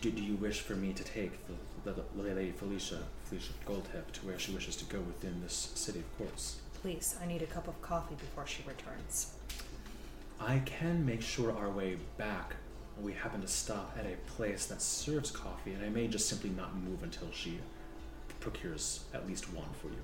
Do, 0.00 0.10
do 0.10 0.20
you 0.20 0.34
wish 0.34 0.60
for 0.60 0.74
me 0.74 0.92
to 0.92 1.04
take 1.04 1.46
the, 1.46 1.92
the, 1.92 2.02
the 2.16 2.34
lady 2.34 2.50
Felicia, 2.50 3.04
Felicia 3.26 3.52
Goldhip, 3.64 4.10
to 4.14 4.26
where 4.26 4.40
she 4.40 4.50
wishes 4.50 4.74
to 4.76 4.86
go 4.86 4.98
within 4.98 5.40
this 5.40 5.70
city 5.76 6.00
of 6.00 6.18
course? 6.18 6.56
Please, 6.82 7.14
I 7.22 7.26
need 7.26 7.42
a 7.42 7.46
cup 7.46 7.68
of 7.68 7.80
coffee 7.80 8.16
before 8.16 8.46
she 8.48 8.64
returns. 8.66 9.34
I 10.40 10.58
can 10.64 11.06
make 11.06 11.22
sure 11.22 11.56
our 11.56 11.70
way 11.70 11.98
back 12.16 12.56
we 13.00 13.12
happen 13.12 13.40
to 13.40 13.48
stop 13.48 13.96
at 13.96 14.04
a 14.04 14.16
place 14.32 14.66
that 14.66 14.82
serves 14.82 15.30
coffee, 15.30 15.74
and 15.74 15.84
I 15.84 15.90
may 15.90 16.08
just 16.08 16.28
simply 16.28 16.50
not 16.50 16.76
move 16.76 17.04
until 17.04 17.28
she 17.30 17.60
procures 18.40 19.04
at 19.14 19.28
least 19.28 19.52
one 19.54 19.68
for 19.80 19.86
you. 19.88 20.02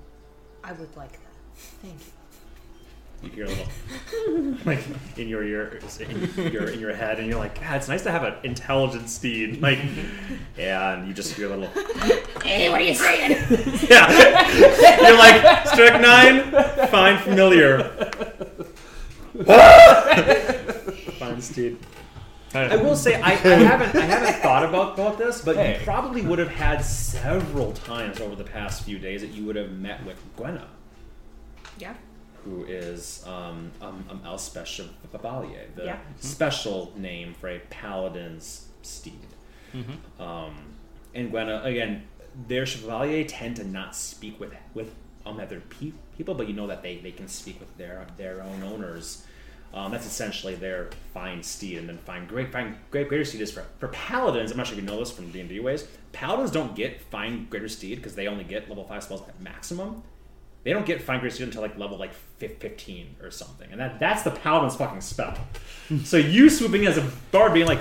I 0.63 0.71
would 0.71 0.95
like 0.95 1.11
that. 1.11 1.34
Thank 1.81 1.93
you. 1.99 2.11
You 3.23 3.29
hear 3.31 3.45
a 3.45 3.47
little 3.47 4.57
like 4.65 4.83
in 5.17 5.27
your 5.27 5.43
ear, 5.43 5.79
in 5.99 6.51
your 6.51 6.69
in 6.69 6.79
your 6.79 6.93
head, 6.93 7.17
and 7.17 7.27
you're 7.27 7.39
like, 7.39 7.59
God, 7.59 7.77
it's 7.77 7.87
nice 7.87 8.03
to 8.03 8.11
have 8.11 8.23
an 8.23 8.35
intelligent 8.43 9.09
steed. 9.09 9.61
Like, 9.65 9.79
and 10.57 11.07
you 11.07 11.13
just 11.13 11.33
hear 11.33 11.47
a 11.51 11.57
little, 11.57 11.67
Hey, 12.43 12.69
what 12.69 12.81
are 12.81 12.83
you 12.83 12.93
saying? 12.93 13.31
yeah. 13.89 15.01
You're 15.01 15.17
like 15.17 15.67
strychnine, 15.67 16.51
find, 16.89 17.19
familiar. 17.21 17.83
find 21.19 21.43
steed. 21.43 21.77
I 22.53 22.75
will 22.77 22.95
say 22.95 23.19
I, 23.21 23.31
I 23.31 23.35
haven't 23.35 23.95
I 23.95 24.05
haven't 24.05 24.41
thought 24.41 24.63
about, 24.63 24.93
about 24.93 25.17
this, 25.17 25.41
but 25.41 25.55
Hey. 25.57 25.79
you 25.79 25.83
probably 25.85 26.21
would 26.21 26.39
have 26.39 26.49
had 26.49 26.79
several 26.85 27.73
times 27.73 28.21
over 28.21 28.35
the 28.35 28.43
past 28.45 28.83
few 28.83 28.97
days 28.99 29.21
that 29.21 29.31
you 29.31 29.43
would 29.45 29.55
have 29.57 29.71
met 29.71 30.05
with 30.05 30.17
Gwenna, 30.37 30.63
Yeah? 31.79 31.93
who 32.43 32.63
is 32.65 33.23
um, 33.25 33.71
um, 33.81 34.05
um 34.09 34.21
Elspeth 34.23 34.79
of 34.79 35.11
Babalier, 35.11 35.65
the 35.75 35.85
Yeah. 35.85 35.97
special 36.19 36.93
name 36.95 37.33
for 37.33 37.49
a 37.49 37.59
paladin's 37.71 38.67
steed. 38.83 39.19
Mm-hmm. 39.73 40.21
Um, 40.21 40.55
and 41.15 41.31
Gwenna 41.31 41.63
again, 41.65 42.03
their 42.47 42.65
chevalier 42.67 43.23
tend 43.23 43.55
to 43.57 43.63
not 43.63 43.95
speak 43.95 44.39
with 44.39 44.53
with 44.75 44.93
um 45.25 45.39
other 45.39 45.59
pe- 45.59 45.93
people, 46.17 46.35
but 46.35 46.47
you 46.47 46.53
know 46.53 46.67
that 46.67 46.83
they, 46.83 46.97
they 46.97 47.11
can 47.11 47.27
speak 47.27 47.59
with 47.59 47.75
their 47.77 48.05
their 48.17 48.41
own 48.43 48.61
owners. 48.63 49.25
Um, 49.73 49.91
that's 49.91 50.05
essentially 50.05 50.55
their 50.55 50.89
find 51.13 51.43
steed, 51.43 51.79
and 51.79 51.89
then 51.89 51.97
fine 51.97 52.27
great 52.27 52.51
fine 52.51 52.77
great 52.91 53.09
greater 53.09 53.25
steed 53.25 53.41
is 53.41 53.51
for 53.51 53.65
for 53.79 53.87
paladins. 53.87 54.51
I'm 54.51 54.57
not 54.57 54.67
sure 54.67 54.77
if 54.77 54.83
you 54.83 54.87
know 54.89 54.99
this 54.99 55.11
from 55.11 55.31
D 55.31 55.39
and 55.39 55.49
D 55.49 55.59
ways. 55.59 55.87
Paladins 56.13 56.51
don't 56.51 56.75
get 56.75 57.01
find 57.01 57.49
greater 57.49 57.67
steed 57.67 57.95
because 57.97 58.13
they 58.15 58.27
only 58.27 58.43
get 58.43 58.69
level 58.69 58.83
five 58.85 59.03
spells 59.03 59.27
at 59.27 59.41
maximum. 59.41 60.03
They 60.65 60.73
don't 60.73 60.85
get 60.85 60.99
find 61.03 61.21
greater 61.21 61.35
steed 61.35 61.43
until 61.43 61.61
like 61.61 61.77
level 61.77 61.95
like 61.97 62.13
15 62.39 63.17
or 63.21 63.29
something, 63.29 63.71
and 63.71 63.79
that 63.79 63.99
that's 63.99 64.23
the 64.23 64.31
paladin's 64.31 64.75
fucking 64.75 65.01
spell. 65.01 65.37
so 66.03 66.17
you 66.17 66.49
swooping 66.49 66.87
as 66.87 66.97
a 66.97 67.07
bard 67.31 67.53
being 67.53 67.67
like, 67.67 67.79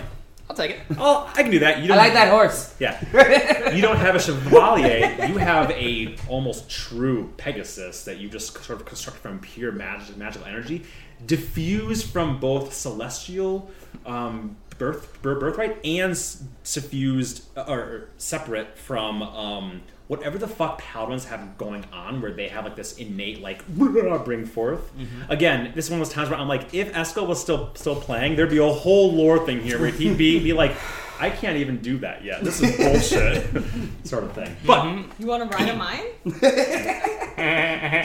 I'll 0.50 0.55
take 0.55 0.73
it. 0.73 0.81
oh, 0.99 1.33
I 1.35 1.43
can 1.43 1.50
do 1.50 1.61
that. 1.61 1.81
You 1.81 1.88
don't 1.88 1.97
like 1.97 2.12
that 2.12 2.29
horse. 2.29 2.76
yeah. 2.79 3.71
you 3.75 3.81
don't 3.81 3.97
have 3.97 4.14
a 4.14 4.21
chevalier. 4.21 5.26
You 5.26 5.38
have 5.38 5.71
a 5.71 6.19
almost 6.29 6.69
true 6.69 7.33
Pegasus 7.38 8.05
that 8.05 8.19
you 8.19 8.29
just 8.29 8.53
sort 8.62 8.81
of 8.81 8.85
construct 8.85 9.17
from 9.17 9.38
pure 9.38 9.73
magic, 9.73 10.19
magical 10.19 10.47
energy, 10.47 10.85
diffused 11.25 12.11
from 12.11 12.38
both 12.38 12.75
celestial 12.75 13.71
um, 14.05 14.57
birth, 14.76 15.23
birth 15.23 15.41
birthright 15.41 15.79
and 15.87 16.14
suffused 16.62 17.45
uh, 17.57 17.64
or 17.67 18.09
separate 18.19 18.76
from 18.76 19.23
um, 19.23 19.81
whatever 20.09 20.39
the 20.39 20.49
fuck 20.49 20.79
paladins 20.79 21.25
have 21.27 21.57
going 21.59 21.85
on, 21.93 22.21
where 22.21 22.33
they 22.33 22.49
have 22.49 22.65
like 22.65 22.77
this 22.77 22.97
innate 22.99 23.41
like 23.41 23.67
bring 23.69 24.47
forth. 24.47 24.93
Mm-hmm. 24.97 25.31
Again, 25.33 25.73
this 25.75 25.91
one 25.91 26.01
was 26.01 26.09
times 26.11 26.31
where 26.31 26.39
I'm 26.39 26.49
like, 26.49 26.75
if 26.75 26.93
Esco 26.93 27.27
was 27.27 27.41
still 27.41 27.71
still 27.75 27.97
playing, 27.97 28.37
there'd 28.37 28.51
be 28.51 28.59
a 28.59 28.67
whole 28.67 29.13
lore 29.13 29.45
thing 29.45 29.61
here 29.61 29.79
where 29.81 29.91
he'd 29.91 30.17
be 30.19 30.39
be 30.41 30.53
like. 30.53 30.75
I 31.17 31.31
can't 31.31 31.59
even 31.59 31.79
do 31.79 31.99
that 31.99 32.25
yet. 32.25 32.43
This 32.43 32.61
is 32.61 32.77
bullshit, 32.77 33.47
sort 34.05 34.25
of 34.25 34.33
thing. 34.33 34.49
Mm-hmm. 34.65 34.67
But 34.67 34.85
You 35.21 35.29
want 35.29 35.49
to 35.49 35.57
ride 35.57 35.69
a 35.69 35.77
mine? 35.77 36.07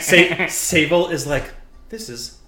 Sa- 0.00 0.46
Sable 0.46 1.08
is 1.08 1.26
like, 1.26 1.42
this 1.88 2.08
is. 2.08 2.38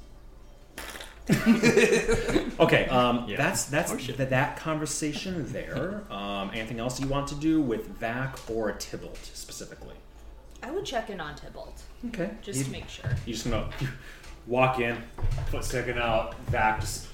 okay, 2.60 2.86
um, 2.88 3.24
Yeah. 3.28 3.36
that's 3.36 3.64
that's 3.66 3.92
Horseshit. 3.92 4.16
that, 4.16 4.30
that 4.30 4.56
conversation 4.56 5.50
there. 5.52 6.02
Um, 6.10 6.50
anything 6.54 6.78
else 6.80 7.00
you 7.00 7.06
want 7.08 7.28
to 7.28 7.34
do 7.34 7.60
with 7.60 7.86
Vac 7.98 8.38
or 8.50 8.72
Tybalt 8.72 9.16
specifically? 9.34 9.94
I 10.62 10.70
would 10.70 10.84
check 10.84 11.10
in 11.10 11.20
on 11.20 11.34
Tybalt 11.34 11.82
Okay, 12.08 12.30
just 12.42 12.58
you, 12.60 12.64
to 12.66 12.70
make 12.70 12.88
sure. 12.88 13.10
you 13.26 13.32
just 13.34 13.44
gonna 13.50 13.68
walk 14.46 14.78
in, 14.80 14.96
foot 15.50 15.64
sticking 15.64 15.98
out, 15.98 16.34
Vac 16.46 16.80
just 16.80 17.08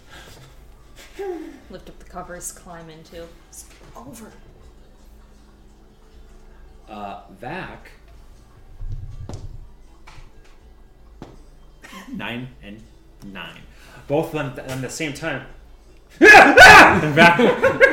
Lift 1.71 1.89
up 1.89 1.99
the 1.99 2.05
covers, 2.05 2.53
climb 2.53 2.89
into. 2.91 3.25
It's 3.49 3.65
over. 3.97 4.31
uh, 6.89 7.23
Vac. 7.41 7.91
Nine 12.13 12.49
and 12.63 12.81
nine. 13.33 13.61
Both 14.07 14.35
of 14.35 14.57
them 14.57 14.67
at 14.71 14.81
the 14.81 14.91
same 14.91 15.13
time. 15.13 15.47
and 16.21 17.15
Vac 17.15 17.39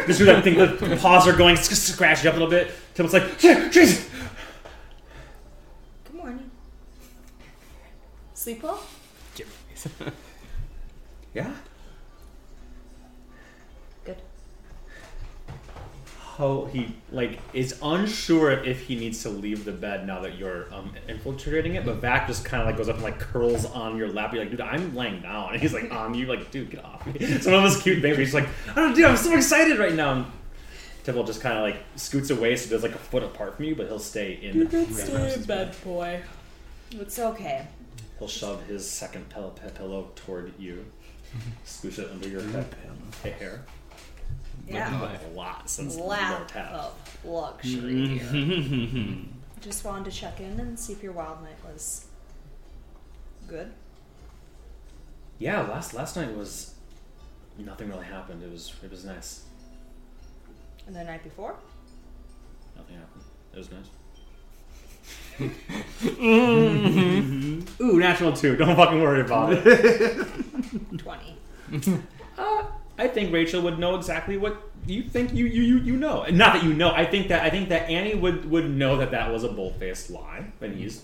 just 0.08 0.20
do 0.20 0.26
that 0.26 0.44
thing, 0.44 0.58
the 0.58 0.98
paws 1.02 1.28
are 1.28 1.36
going, 1.36 1.56
sc- 1.58 1.74
scratch 1.76 2.24
you 2.24 2.30
up 2.30 2.36
a 2.36 2.40
little 2.40 2.50
bit. 2.50 2.72
Till 2.94 3.06
it's 3.06 3.14
like, 3.14 3.44
"Yeah, 3.44 3.70
Jesus! 3.70 4.10
Good 6.06 6.16
morning. 6.16 6.50
Sleep 8.34 8.64
well? 8.64 8.82
Yeah? 11.34 11.52
How 16.38 16.66
he, 16.66 16.94
like, 17.12 17.40
is 17.54 17.80
unsure 17.82 18.52
if 18.52 18.82
he 18.82 18.96
needs 18.96 19.22
to 19.24 19.30
leave 19.30 19.64
the 19.64 19.72
bed 19.72 20.06
now 20.06 20.20
that 20.20 20.38
you're 20.38 20.74
um, 20.74 20.94
infiltrating 21.08 21.76
it, 21.76 21.86
but 21.86 21.96
Vac 21.96 22.28
just 22.28 22.44
kind 22.44 22.62
of 22.62 22.68
like 22.68 22.76
goes 22.76 22.90
up 22.90 22.96
and 22.96 23.04
like 23.06 23.20
curls 23.20 23.66
on 23.66 23.96
your 23.96 24.10
lap. 24.10 24.34
You're 24.34 24.44
like, 24.44 24.52
dude, 24.52 24.60
I'm 24.60 24.94
laying 24.94 25.22
down. 25.22 25.54
And 25.54 25.62
he's 25.62 25.74
like, 25.74 25.92
on 25.94 26.14
you, 26.14 26.26
like, 26.26 26.52
dude, 26.52 26.72
get 26.72 26.84
off 26.84 27.06
me. 27.06 27.14
It's 27.20 27.46
one 27.46 27.56
of 27.56 27.64
those 27.64 27.82
cute 27.82 28.02
things 28.02 28.18
where 28.18 28.26
he's 28.26 28.34
like, 28.34 28.50
I 28.72 28.76
don't, 28.76 28.94
dude, 28.94 29.06
I'm 29.06 29.16
so 29.16 29.34
excited 29.34 29.80
right 29.80 29.94
now. 29.94 30.12
And 30.14 30.26
Tibble 31.06 31.24
just 31.24 31.40
kind 31.40 31.58
of 31.58 31.64
like 31.64 31.78
scoots 31.96 32.32
away, 32.32 32.56
so 32.56 32.66
he 32.66 32.70
does 32.72 32.84
like 32.84 32.96
a 32.96 32.98
foot 32.98 33.24
apart 33.24 33.56
from 33.56 33.66
you, 33.66 33.76
but 33.76 33.88
he'll 33.88 34.00
stay 34.00 34.40
in. 34.42 34.68
Ramros's 34.68 35.46
bed. 35.46 35.76
boy. 35.84 36.22
It's 36.92 37.20
okay. 37.20 37.68
He'll 38.20 38.28
shove 38.28 38.66
his 38.66 38.90
second 38.90 39.30
pillow, 39.30 39.54
pillow 39.76 40.10
toward 40.16 40.54
you, 40.58 40.86
scooch 41.66 42.00
it 42.00 42.10
under 42.12 42.28
your 42.28 42.42
head, 42.42 42.66
hair. 43.40 43.64
Yeah. 44.68 45.18
A 45.32 45.36
lot 45.36 45.70
since 45.70 45.96
Lap 45.98 46.52
you 46.54 46.60
have. 46.60 46.74
of 46.74 47.20
luxury 47.24 47.94
mm-hmm. 47.94 48.96
here. 48.96 49.18
Just 49.62 49.86
wanted 49.86 50.06
to 50.06 50.12
check 50.12 50.40
in 50.40 50.60
and 50.60 50.80
see 50.80 50.94
if 50.94 51.04
your 51.04 51.12
wild 51.12 51.44
night 51.44 51.58
was 51.66 52.06
good. 53.48 53.72
Yeah, 55.38 55.62
last 55.62 55.94
last 55.94 56.16
night 56.16 56.36
was 56.36 56.74
nothing 57.58 57.90
really 57.90 58.06
happened. 58.06 58.42
It 58.44 58.52
was 58.52 58.74
it 58.84 58.92
was 58.92 59.06
nice. 59.06 59.44
And 60.88 60.96
the 60.96 61.04
night 61.04 61.24
before? 61.24 61.56
Nothing 62.76 62.98
happened. 62.98 63.24
It 63.54 63.58
was 63.58 63.70
nice. 63.72 63.90
Ooh, 67.82 68.00
natural 68.00 68.34
two. 68.34 68.56
Don't 68.56 68.76
fucking 68.76 69.02
worry 69.02 69.22
about 69.22 69.54
it. 69.54 70.28
20. 70.98 71.38
I 72.98 73.08
think 73.08 73.34
Rachel 73.34 73.62
would 73.64 73.78
know 73.78 73.96
exactly 73.96 74.38
what 74.38 74.62
you 74.88 75.04
think 75.04 75.34
you 75.34 75.46
you 75.46 75.64
you, 75.64 75.78
you 75.80 75.98
know. 75.98 76.24
And 76.24 76.38
Not 76.38 76.54
that 76.54 76.64
you 76.64 76.74
know. 76.74 76.92
I 76.92 77.06
think 77.06 77.28
that 77.30 77.44
I 77.44 77.50
think 77.50 77.70
that 77.70 77.90
Annie 77.90 78.16
would 78.16 78.50
would 78.50 78.70
know 78.70 78.98
that 78.98 79.12
that 79.12 79.32
was 79.32 79.44
a 79.44 79.50
bold 79.50 79.76
faced 79.76 80.10
lie, 80.10 80.46
and 80.62 80.76
he's 80.76 81.04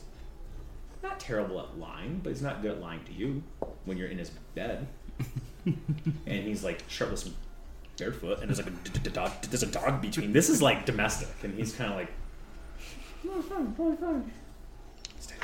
not 1.04 1.19
terrible 1.19 1.60
at 1.60 1.77
lying, 1.77 2.21
but 2.23 2.30
he's 2.30 2.41
not 2.41 2.62
good 2.62 2.71
at 2.71 2.82
lying 2.82 3.04
to 3.06 3.13
you 3.13 3.43
when 3.86 3.97
you're 3.97 4.08
in 4.08 4.17
his 4.17 4.30
bed. 4.56 4.88
and 5.65 5.75
he's 6.25 6.63
like 6.63 6.84
shirtless 6.88 7.25
and 7.25 7.36
barefoot, 7.97 8.39
and 8.39 8.49
there's 8.49 8.58
like 8.58 8.67
a 8.67 8.89
d- 8.89 8.99
d- 9.04 9.10
dog. 9.10 9.32
There's 9.43 9.63
a 9.63 9.67
dog 9.67 10.01
between. 10.01 10.32
This 10.32 10.49
is 10.49 10.62
like 10.62 10.86
domestic, 10.86 11.30
and 11.43 11.54
he's 11.54 11.73
kind 11.73 11.91
of 11.91 11.97
like. 11.97 12.12
"No, 13.23 13.41
fine, 13.41 13.73
fine, 13.73 13.97
fine." 13.97 14.32
Stay. 15.19 15.36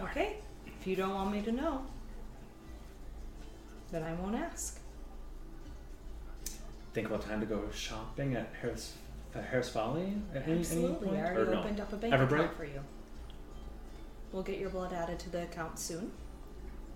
Okay. 0.00 0.36
If 0.80 0.86
you 0.86 0.96
don't 0.96 1.14
want 1.14 1.32
me 1.32 1.42
to 1.42 1.52
know, 1.52 1.84
then 3.92 4.02
I 4.02 4.14
won't 4.14 4.34
ask. 4.34 4.80
Think 6.94 7.06
about 7.06 7.22
time 7.22 7.40
to 7.40 7.46
go 7.46 7.62
shopping 7.72 8.34
at 8.34 8.50
Harris 8.60 8.94
at 9.34 9.44
Harris 9.44 9.70
Valley 9.70 10.14
at 10.34 10.42
any, 10.42 10.52
any 10.52 10.60
Absolutely. 10.60 11.08
point? 11.08 11.20
I 11.20 11.28
Or 11.30 11.36
already 11.36 11.50
no? 11.52 11.60
opened 11.60 11.80
up 11.80 11.92
a 11.92 11.96
bank 11.96 12.12
Everbright? 12.14 12.32
account 12.40 12.56
for 12.56 12.64
you. 12.64 12.80
We'll 14.32 14.42
get 14.42 14.58
your 14.58 14.70
blood 14.70 14.92
added 14.92 15.18
to 15.20 15.30
the 15.30 15.44
account 15.44 15.78
soon, 15.78 16.10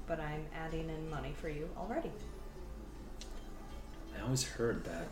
but 0.06 0.20
I'm 0.20 0.44
adding 0.54 0.90
in 0.90 1.08
money 1.08 1.34
for 1.40 1.48
you 1.48 1.68
already. 1.78 2.10
I 4.18 4.22
always 4.22 4.42
heard 4.44 4.84
that 4.84 5.06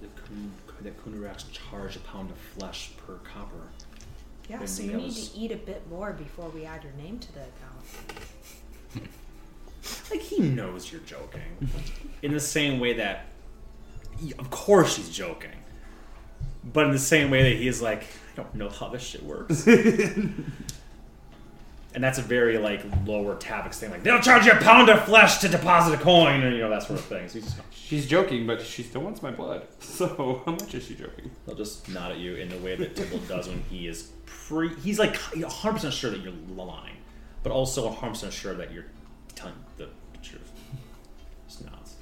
the 0.00 0.08
Kun, 0.08 0.52
that 0.82 1.04
Kunaraks 1.04 1.44
charge 1.52 1.96
a 1.96 2.00
pound 2.00 2.30
of 2.30 2.36
flesh 2.38 2.92
per 3.06 3.14
copper. 3.18 3.68
Yeah, 4.48 4.64
so 4.64 4.82
you 4.82 4.96
need 4.96 5.12
to 5.12 5.36
eat 5.36 5.52
a 5.52 5.56
bit 5.56 5.88
more 5.88 6.12
before 6.12 6.48
we 6.50 6.64
add 6.64 6.82
your 6.84 6.92
name 6.94 7.18
to 7.18 7.32
the 7.32 7.40
account. 7.40 9.08
Like 10.10 10.20
he 10.20 10.40
knows 10.40 10.90
you're 10.90 11.00
joking. 11.02 11.68
in 12.22 12.32
the 12.32 12.40
same 12.40 12.80
way 12.80 12.94
that, 12.94 13.26
of 14.38 14.50
course, 14.50 14.94
she's 14.96 15.10
joking. 15.10 15.50
But 16.64 16.86
in 16.86 16.92
the 16.92 16.98
same 16.98 17.30
way 17.30 17.42
that 17.52 17.60
he's 17.60 17.82
like, 17.82 18.02
I 18.02 18.36
don't 18.36 18.54
know 18.54 18.68
how 18.68 18.88
this 18.88 19.02
shit 19.02 19.22
works. 19.22 19.66
and 21.94 22.02
that's 22.02 22.18
a 22.18 22.22
very 22.22 22.58
like 22.58 22.82
lower 23.06 23.36
Tavix 23.36 23.74
thing. 23.76 23.90
Like 23.90 24.02
they'll 24.02 24.20
charge 24.20 24.46
you 24.46 24.52
a 24.52 24.56
pound 24.56 24.88
of 24.88 25.04
flesh 25.04 25.38
to 25.38 25.48
deposit 25.48 25.94
a 25.94 26.02
coin, 26.02 26.42
and 26.42 26.54
you 26.54 26.60
know 26.62 26.70
that 26.70 26.82
sort 26.82 26.98
of 26.98 27.04
thing. 27.04 27.28
So 27.28 27.34
he's 27.34 27.44
just, 27.44 27.58
She's 27.72 28.06
joking, 28.08 28.46
but 28.46 28.62
she 28.62 28.82
still 28.82 29.02
wants 29.02 29.22
my 29.22 29.30
blood. 29.30 29.66
So 29.80 30.42
how 30.44 30.52
much 30.52 30.74
is 30.74 30.86
she 30.86 30.94
joking? 30.96 31.30
they'll 31.46 31.54
just 31.54 31.88
nod 31.88 32.10
at 32.12 32.18
you 32.18 32.34
in 32.34 32.48
the 32.48 32.58
way 32.58 32.74
that 32.74 32.96
Tibble 32.96 33.18
does 33.28 33.46
when 33.46 33.62
he 33.70 33.86
is 33.86 34.10
pre. 34.26 34.74
He's 34.76 34.98
like 34.98 35.14
100 35.16 35.72
percent 35.74 35.94
sure 35.94 36.10
that 36.10 36.20
you're 36.20 36.32
lying, 36.48 36.96
but 37.44 37.52
also 37.52 37.84
100 37.86 38.10
percent 38.10 38.32
sure 38.32 38.54
that 38.54 38.72
you're 38.72 38.86
telling 39.34 39.54
the 39.76 39.88
truth. 40.22 40.50
Just 41.46 41.64
nods. 41.64 41.96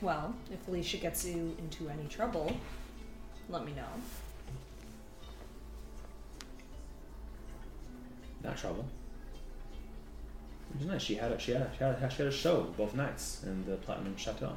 Well, 0.00 0.34
if 0.50 0.66
Alicia 0.68 0.98
gets 0.98 1.24
you 1.24 1.56
into 1.58 1.88
any 1.88 2.06
trouble, 2.08 2.56
let 3.48 3.64
me 3.64 3.72
know. 3.72 3.82
Not 8.44 8.56
trouble. 8.56 8.84
It 10.70 10.78
was 10.78 10.86
nice. 10.86 11.02
She 11.02 11.14
had 11.16 11.32
a 11.32 11.38
she 11.38 11.52
had 11.52 11.62
a, 11.62 11.70
she 11.76 11.82
had 11.84 12.02
a, 12.02 12.10
she 12.10 12.16
had 12.18 12.26
a 12.26 12.30
show 12.30 12.62
both 12.76 12.94
nights 12.94 13.42
in 13.44 13.64
the 13.64 13.76
Platinum 13.76 14.16
Chateau. 14.16 14.52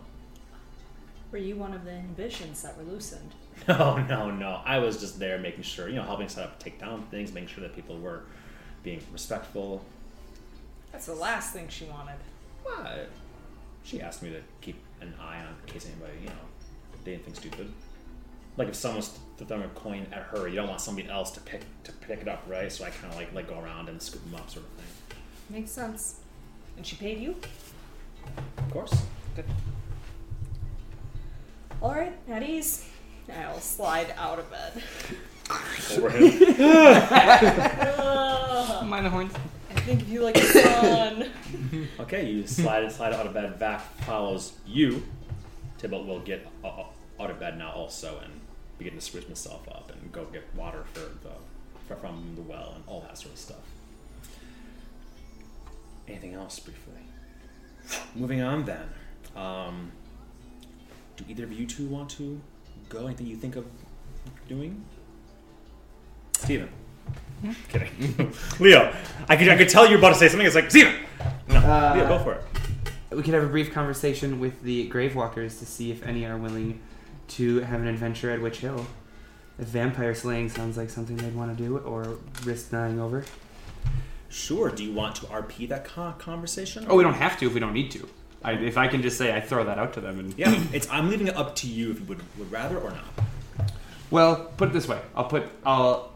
Were 1.31 1.37
you 1.37 1.55
one 1.55 1.73
of 1.73 1.85
the 1.85 1.91
inhibitions 1.91 2.61
that 2.63 2.77
were 2.77 2.83
loosened? 2.83 3.31
No, 3.67 3.97
no, 3.97 4.31
no. 4.31 4.61
I 4.65 4.79
was 4.79 4.99
just 4.99 5.19
there 5.19 5.37
making 5.37 5.61
sure, 5.61 5.87
you 5.87 5.95
know, 5.95 6.01
helping 6.01 6.27
set 6.27 6.45
up, 6.45 6.57
take 6.57 6.79
down 6.79 7.03
things, 7.11 7.31
making 7.31 7.49
sure 7.49 7.61
that 7.61 7.75
people 7.75 7.99
were 7.99 8.23
being 8.81 9.03
respectful. 9.13 9.85
That's 10.91 11.06
the 11.06 11.15
last 11.15 11.54
thing 11.54 11.67
she 11.69 11.86
wanted. 11.86 12.15
What? 12.63 13.10
She 13.84 14.01
asked 14.01 14.21
me 14.21 14.30
to 14.30 14.41
keep 14.62 14.75
an 15.01 15.13
eye 15.19 15.39
on 15.39 15.47
in 15.47 15.73
case 15.73 15.88
anybody, 15.88 16.19
you 16.21 16.27
know, 16.27 16.34
do 17.04 17.13
anything 17.13 17.34
stupid. 17.34 17.71
Like 18.58 18.67
if 18.67 18.75
someone's 18.75 19.17
throwing 19.38 19.63
a 19.63 19.67
coin 19.69 20.06
at 20.12 20.23
her, 20.23 20.47
you 20.47 20.56
don't 20.56 20.67
want 20.67 20.82
somebody 20.82 21.10
else 21.10 21.32
to 21.32 21.39
pick 21.41 21.62
to 21.86 21.91
pick 21.93 22.21
it 22.21 22.27
up, 22.27 22.43
right? 22.47 22.71
So 22.71 22.84
I 22.84 22.89
kind 22.89 23.12
of 23.12 23.15
like 23.17 23.34
like 23.34 23.49
go 23.49 23.60
around 23.60 23.89
and 23.89 23.99
scoop 24.01 24.23
them 24.25 24.36
up, 24.36 24.49
sort 24.49 24.65
of 24.65 24.71
thing. 24.73 25.17
Makes 25.49 25.71
sense. 25.71 26.19
And 26.77 26.86
she 26.86 26.95
paid 26.95 27.19
you? 27.19 27.36
Of 28.58 28.69
course. 28.71 28.93
Good. 29.36 29.45
Alright, 31.82 32.13
at 32.30 32.43
ease. 32.43 32.88
I'll 33.34 33.60
slide 33.60 34.13
out 34.17 34.39
of 34.39 34.49
bed. 34.51 34.84
Over 35.97 36.10
him. 36.12 36.56
Ugh, 36.60 38.86
Mind 38.88 39.06
the 39.06 39.10
horns. 39.10 39.34
Think 39.85 40.01
of 40.01 40.09
you 40.09 40.21
like 40.21 40.37
a 40.37 40.45
son. 40.45 41.29
okay, 41.99 42.29
you 42.29 42.45
slide 42.45 42.83
and 42.83 42.91
slide 42.91 43.13
out 43.13 43.25
of 43.25 43.33
bed. 43.33 43.55
Vac 43.57 43.81
follows 44.01 44.53
you. 44.65 45.03
Tybalt 45.77 46.05
will 46.05 46.19
get 46.19 46.47
out 46.63 47.29
of 47.29 47.39
bed 47.39 47.57
now 47.57 47.71
also 47.71 48.19
and 48.23 48.41
begin 48.77 48.93
to 48.93 49.01
spruce 49.01 49.25
himself 49.25 49.67
up 49.69 49.91
and 49.91 50.11
go 50.11 50.25
get 50.25 50.43
water 50.55 50.83
for 50.93 50.99
the 50.99 51.95
from 51.95 52.33
the 52.35 52.41
well 52.41 52.73
and 52.75 52.83
all 52.87 53.01
that 53.01 53.17
sort 53.17 53.33
of 53.33 53.39
stuff. 53.39 53.57
Anything 56.07 56.33
else 56.33 56.59
briefly? 56.59 56.93
Moving 58.15 58.41
on 58.41 58.65
then. 58.65 58.89
Um, 59.35 59.91
do 61.17 61.25
either 61.27 61.43
of 61.43 61.51
you 61.51 61.65
two 61.65 61.87
want 61.87 62.09
to 62.11 62.39
go? 62.89 63.07
Anything 63.07 63.27
you 63.27 63.35
think 63.35 63.55
of 63.55 63.65
doing? 64.47 64.83
Steven. 66.37 66.69
Kidding. 67.69 68.34
Leo, 68.60 68.93
I 69.28 69.36
could, 69.36 69.50
I 69.50 69.58
could 69.58 69.69
tell 69.69 69.88
you're 69.89 69.97
about 70.00 70.10
to 70.10 70.15
say 70.15 70.28
something. 70.30 70.45
It's 70.45 70.56
like, 70.56 70.69
Steven! 70.69 70.93
No, 71.47 71.56
Uh, 71.56 71.93
Leo, 71.95 72.08
go 72.08 72.19
for 72.19 72.34
it. 72.34 72.43
We 73.15 73.24
could 73.24 73.34
have 73.34 73.43
a 73.43 73.47
brief 73.47 73.74
conversation 73.74 74.39
with 74.39 74.62
the 74.62 74.89
Gravewalkers 74.89 75.60
to 75.60 75.65
see 75.65 75.91
if 75.91 76.06
any 76.06 76.26
are 76.26 76.38
willing 76.38 76.80
to 77.30 77.60
have 77.62 77.82
an 77.82 77.88
adventure 77.88 78.30
at 78.32 78.41
Witch 78.41 78.60
Hill. 78.60 78.86
If 79.60 79.67
vampire 79.67 80.15
slaying 80.15 80.50
sounds 80.50 80.78
like 80.78 80.89
something 80.89 81.17
they'd 81.17 81.36
want 81.36 81.56
to 81.56 81.62
do, 81.63 81.78
or 81.80 82.19
risk 82.45 82.71
dying 82.71 83.00
over. 83.00 83.26
Sure. 84.30 84.69
Do 84.69 84.84
you 84.84 84.93
want 84.93 85.15
to 85.17 85.26
RP 85.26 85.67
that 85.69 85.84
con- 85.86 86.17
conversation? 86.17 86.86
Oh, 86.89 86.95
we 86.95 87.04
don't 87.04 87.15
have 87.15 87.38
to 87.39 87.47
if 87.47 87.54
we 87.54 87.60
don't 87.60 87.74
need 87.74 87.91
to. 87.91 88.08
I, 88.43 88.54
if 88.54 88.78
I 88.78 88.88
can 88.88 89.02
just 89.02 89.17
say 89.17 89.36
I 89.36 89.41
throw 89.41 89.63
that 89.65 89.78
out 89.78 89.93
to 89.93 90.02
them 90.02 90.19
and 90.19 90.34
Yeah, 90.38 90.58
it's. 90.74 90.89
I'm 90.89 91.10
leaving 91.10 91.28
it 91.28 91.36
up 91.36 91.56
to 91.58 91.67
you 91.67 91.91
if 91.91 92.00
you 92.00 92.06
would, 92.06 92.21
would 92.39 92.52
rather 92.52 92.78
or 92.80 92.91
not. 92.91 93.69
Well, 94.10 94.52
put 94.58 94.69
it 94.69 94.74
this 94.74 94.88
way: 94.88 95.00
I'll 95.15 95.26
put 95.26 95.43
I'll 95.65 96.11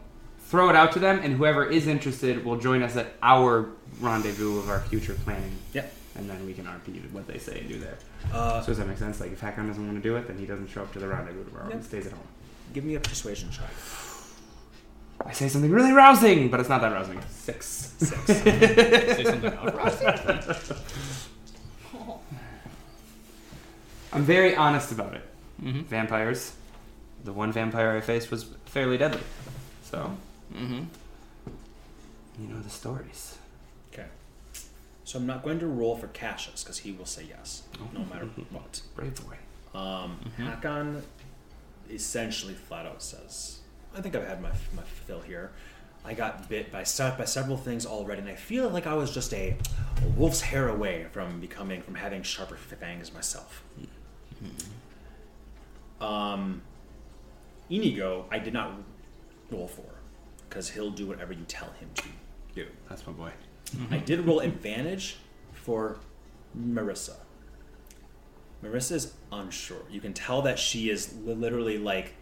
throw 0.45 0.69
it 0.69 0.75
out 0.75 0.91
to 0.93 0.99
them, 0.99 1.19
and 1.23 1.33
whoever 1.35 1.65
is 1.65 1.87
interested 1.87 2.43
will 2.45 2.57
join 2.57 2.81
us 2.83 2.95
at 2.95 3.07
our 3.21 3.67
rendezvous 3.99 4.59
of 4.59 4.69
our 4.69 4.79
future 4.81 5.13
planning, 5.23 5.51
Yeah. 5.73 5.85
and 6.15 6.29
then 6.29 6.45
we 6.45 6.53
can 6.53 6.65
RP 6.65 7.11
what 7.11 7.27
they 7.27 7.37
say 7.39 7.59
and 7.59 7.67
do 7.69 7.79
there. 7.79 7.97
Uh, 8.33 8.61
So 8.61 8.67
does 8.67 8.77
that 8.77 8.87
make 8.87 8.97
sense? 8.97 9.19
Like 9.19 9.31
if 9.31 9.39
Hakon 9.41 9.67
doesn't 9.67 9.85
want 9.85 10.01
to 10.01 10.07
do 10.09 10.15
it, 10.17 10.27
then 10.27 10.37
he 10.37 10.45
doesn't 10.45 10.67
show 10.69 10.81
up 10.83 10.91
to 10.93 10.99
the 10.99 11.07
rendezvous 11.07 11.43
tomorrow 11.45 11.65
Yep. 11.67 11.73
and 11.75 11.83
stays 11.85 12.05
at 12.07 12.11
home. 12.13 12.27
give 12.73 12.83
me 12.83 12.95
a 12.95 12.99
persuasion 12.99 13.49
check. 13.51 13.69
I 15.25 15.31
say 15.31 15.47
something 15.47 15.71
really 15.71 15.93
rousing, 15.93 16.49
but 16.49 16.59
it's 16.59 16.67
not 16.69 16.81
that 16.81 16.91
rousing. 16.91 17.19
Six. 17.29 17.93
Six. 17.99 18.25
Say 18.25 19.23
something 19.23 19.53
I'm 24.13 24.23
very 24.23 24.55
honest 24.55 24.91
about 24.91 25.13
it. 25.15 25.21
Mm-hmm. 25.63 25.81
Vampires. 25.81 26.53
The 27.23 27.33
one 27.33 27.51
vampire 27.51 27.95
I 27.97 28.01
faced 28.01 28.29
was 28.31 28.45
fairly 28.65 28.97
deadly. 28.97 29.21
So 29.83 30.15
Mm-hmm. 30.55 30.83
you 32.41 32.47
know 32.47 32.59
the 32.61 32.69
stories. 32.69 33.37
okay. 33.93 34.05
So 35.03 35.19
I'm 35.19 35.25
not 35.27 35.43
going 35.43 35.59
to 35.59 35.67
roll 35.67 35.95
for 35.95 36.07
Cassius 36.07 36.63
because 36.63 36.79
he 36.79 36.91
will 36.91 37.05
say 37.05 37.25
yes, 37.29 37.63
no 37.93 37.99
matter 38.05 38.25
what. 38.51 38.81
Brave 38.95 39.15
boy. 39.25 39.37
Um, 39.79 40.17
Hakon 40.37 41.03
essentially 41.89 42.53
flat 42.55 42.85
out 42.85 43.03
says, 43.03 43.59
"I 43.95 44.01
think 44.01 44.15
I've 44.15 44.27
had 44.27 44.41
my 44.41 44.49
my 44.75 44.81
fill 45.05 45.21
here. 45.21 45.51
I 46.03 46.13
got 46.13 46.47
bit 46.49 46.71
by 46.71 46.83
se- 46.83 47.15
by 47.17 47.25
several 47.25 47.57
things 47.57 47.85
already, 47.85 48.21
and 48.21 48.29
I 48.29 48.35
feel 48.35 48.69
like 48.69 48.87
I 48.87 48.93
was 48.93 49.11
just 49.13 49.33
a, 49.33 49.57
a 50.03 50.07
wolf's 50.17 50.41
hair 50.41 50.69
away 50.69 51.05
from 51.11 51.39
becoming 51.39 51.81
from 51.81 51.95
having 51.95 52.23
sharper 52.23 52.55
fangs 52.55 53.13
myself." 53.13 53.63
Um, 56.01 56.61
Inigo, 57.69 58.25
I 58.31 58.39
did 58.39 58.53
not 58.53 58.71
roll 59.51 59.67
for 59.67 59.83
because 60.55 60.69
he'll 60.69 60.89
do 60.89 61.05
whatever 61.05 61.33
you 61.33 61.43
tell 61.49 61.69
him 61.81 61.89
to 61.95 62.03
do. 62.55 62.65
That's 62.87 63.05
my 63.05 63.11
boy. 63.11 63.31
I 63.91 63.97
did 63.97 64.21
roll 64.21 64.39
advantage 64.39 65.17
for 65.51 65.97
Marissa. 66.57 67.15
Marissa 68.63 68.93
is 68.93 69.13
unsure. 69.33 69.81
You 69.91 69.99
can 69.99 70.13
tell 70.13 70.43
that 70.43 70.57
she 70.57 70.89
is 70.89 71.13
li- 71.25 71.33
literally 71.33 71.77
like, 71.77 72.13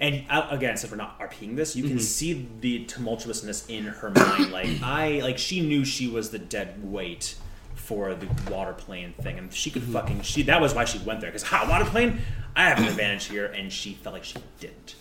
and 0.00 0.24
uh, 0.28 0.48
again, 0.50 0.76
since 0.76 0.90
we're 0.90 0.96
not 0.96 1.20
RPing 1.20 1.54
this, 1.54 1.76
you 1.76 1.84
can 1.84 2.00
see 2.00 2.48
the 2.60 2.84
tumultuousness 2.86 3.70
in 3.70 3.84
her 3.84 4.10
mind. 4.10 4.50
Like 4.50 4.68
I, 4.82 5.20
like 5.20 5.38
she 5.38 5.60
knew 5.60 5.84
she 5.84 6.08
was 6.08 6.30
the 6.30 6.40
dead 6.40 6.82
weight 6.82 7.36
for 7.76 8.12
the 8.16 8.26
water 8.50 8.72
plane 8.72 9.14
thing, 9.22 9.38
and 9.38 9.54
she 9.54 9.70
could 9.70 9.84
fucking 9.84 10.22
she. 10.22 10.42
That 10.42 10.60
was 10.60 10.74
why 10.74 10.84
she 10.84 10.98
went 10.98 11.20
there 11.20 11.30
because 11.30 11.44
ha, 11.44 11.64
water 11.70 11.84
plane. 11.84 12.22
I 12.54 12.68
have 12.68 12.78
an 12.78 12.84
advantage 12.84 13.26
here, 13.26 13.46
and 13.46 13.72
she 13.72 13.94
felt 13.94 14.14
like 14.14 14.24
she 14.24 14.36
didn't. 14.60 14.94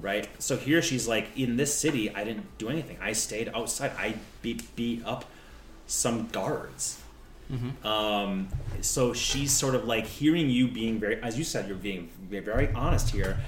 Right. 0.00 0.28
So 0.38 0.56
here 0.56 0.80
she's 0.82 1.08
like, 1.08 1.28
in 1.36 1.56
this 1.56 1.74
city, 1.74 2.14
I 2.14 2.24
didn't 2.24 2.46
do 2.58 2.68
anything. 2.68 2.98
I 3.00 3.12
stayed 3.12 3.50
outside. 3.54 3.92
I 3.98 4.14
beat 4.42 4.74
beat 4.76 5.04
up 5.04 5.24
some 5.86 6.28
guards. 6.28 7.00
Um, 7.86 8.48
so 8.80 9.12
she's 9.12 9.52
sort 9.52 9.74
of 9.74 9.84
like 9.84 10.06
hearing 10.06 10.48
you 10.50 10.66
being 10.68 10.98
very, 10.98 11.22
as 11.22 11.36
you 11.36 11.44
said, 11.44 11.68
you're 11.68 11.76
being 11.76 12.08
very 12.30 12.68
honest 12.72 13.10
here. 13.10 13.38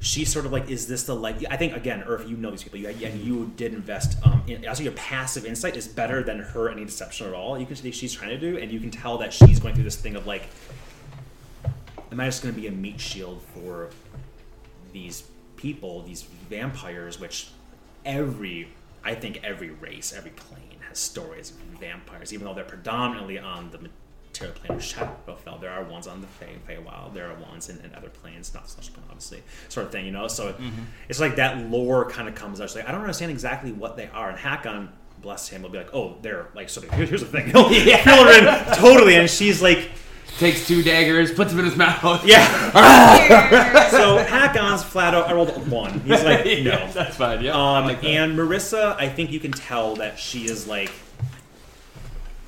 She's 0.00 0.30
sort 0.30 0.44
of 0.44 0.52
like, 0.52 0.68
is 0.68 0.86
this 0.86 1.04
the 1.04 1.14
like? 1.14 1.36
I 1.50 1.56
think 1.56 1.74
again, 1.74 2.02
Earth, 2.06 2.28
you 2.28 2.36
know 2.36 2.50
these 2.50 2.62
people, 2.62 2.78
you, 2.78 2.88
and 2.88 3.20
you 3.20 3.50
did 3.56 3.72
invest. 3.72 4.18
Um, 4.24 4.42
in, 4.46 4.68
also, 4.68 4.82
your 4.82 4.92
passive 4.92 5.46
insight 5.46 5.74
is 5.74 5.88
better 5.88 6.22
than 6.22 6.38
her 6.40 6.68
any 6.68 6.84
deception 6.84 7.26
at 7.28 7.32
all. 7.34 7.58
You 7.58 7.64
can 7.66 7.76
see 7.76 7.90
she's 7.92 8.12
trying 8.12 8.30
to 8.30 8.38
do, 8.38 8.58
and 8.58 8.70
you 8.70 8.78
can 8.78 8.90
tell 8.90 9.16
that 9.18 9.32
she's 9.32 9.58
going 9.58 9.74
through 9.74 9.84
this 9.84 9.96
thing 9.96 10.14
of 10.14 10.26
like, 10.26 10.42
am 12.12 12.20
I 12.20 12.26
just 12.26 12.42
going 12.42 12.54
to 12.54 12.60
be 12.60 12.66
a 12.66 12.72
meat 12.72 13.00
shield 13.00 13.42
for 13.54 13.90
these 14.92 15.24
people, 15.56 16.02
these 16.02 16.22
vampires, 16.48 17.18
which 17.20 17.48
every, 18.04 18.68
I 19.04 19.14
think 19.14 19.40
every 19.42 19.70
race, 19.70 20.12
every 20.16 20.30
plane 20.30 20.78
has 20.88 20.98
stories 20.98 21.50
of 21.50 21.56
vampires, 21.78 22.32
even 22.32 22.46
though 22.46 22.54
they're 22.54 22.64
predominantly 22.64 23.38
on 23.38 23.70
the 23.70 23.88
material 24.28 24.54
plane 24.54 24.78
of 24.78 24.82
Shadowfell. 24.82 25.60
There 25.60 25.70
are 25.70 25.84
ones 25.84 26.06
on 26.06 26.20
the 26.20 26.26
Fey, 26.26 26.56
Feywild, 26.68 27.14
there 27.14 27.30
are 27.30 27.34
ones 27.34 27.68
in, 27.68 27.78
in 27.78 27.94
other 27.94 28.08
planes, 28.08 28.54
not 28.54 28.68
such 28.68 28.92
plane, 28.92 29.06
obviously, 29.08 29.42
sort 29.68 29.86
of 29.86 29.92
thing, 29.92 30.06
you 30.06 30.12
know? 30.12 30.28
So 30.28 30.52
mm-hmm. 30.52 30.84
it's 31.08 31.20
like 31.20 31.36
that 31.36 31.70
lore 31.70 32.08
kind 32.08 32.28
of 32.28 32.34
comes 32.34 32.60
out. 32.60 32.64
It's 32.64 32.76
like, 32.76 32.88
I 32.88 32.92
don't 32.92 33.00
understand 33.00 33.32
exactly 33.32 33.72
what 33.72 33.96
they 33.96 34.08
are. 34.08 34.30
And 34.30 34.38
Hakon, 34.38 34.90
bless 35.20 35.48
him, 35.48 35.62
will 35.62 35.70
be 35.70 35.78
like, 35.78 35.94
oh, 35.94 36.16
they're 36.22 36.48
like, 36.54 36.68
so 36.68 36.80
here's, 36.82 37.08
here's 37.08 37.20
the 37.22 37.26
thing. 37.26 37.46
He'll 37.50 37.68
fill 37.68 38.24
her 38.24 38.38
in 38.38 38.74
totally, 38.76 39.16
and 39.16 39.28
she's 39.28 39.62
like, 39.62 39.90
Takes 40.38 40.66
two 40.66 40.82
daggers, 40.82 41.32
puts 41.32 41.50
them 41.50 41.60
in 41.60 41.64
his 41.64 41.76
mouth. 41.76 42.24
yeah. 42.26 43.88
so 43.90 44.18
Hakon's 44.18 44.84
flat 44.84 45.14
out. 45.14 45.28
I 45.28 45.32
rolled 45.32 45.48
a 45.48 45.52
one. 45.60 46.00
He's 46.00 46.22
like, 46.22 46.44
no. 46.62 46.90
that's 46.92 47.16
fine. 47.16 47.42
Yeah. 47.42 47.52
Um, 47.52 47.88
and 47.88 48.38
Marissa, 48.38 48.96
I 48.98 49.08
think 49.08 49.32
you 49.32 49.40
can 49.40 49.52
tell 49.52 49.96
that 49.96 50.18
she 50.18 50.44
is 50.44 50.66
like, 50.66 50.92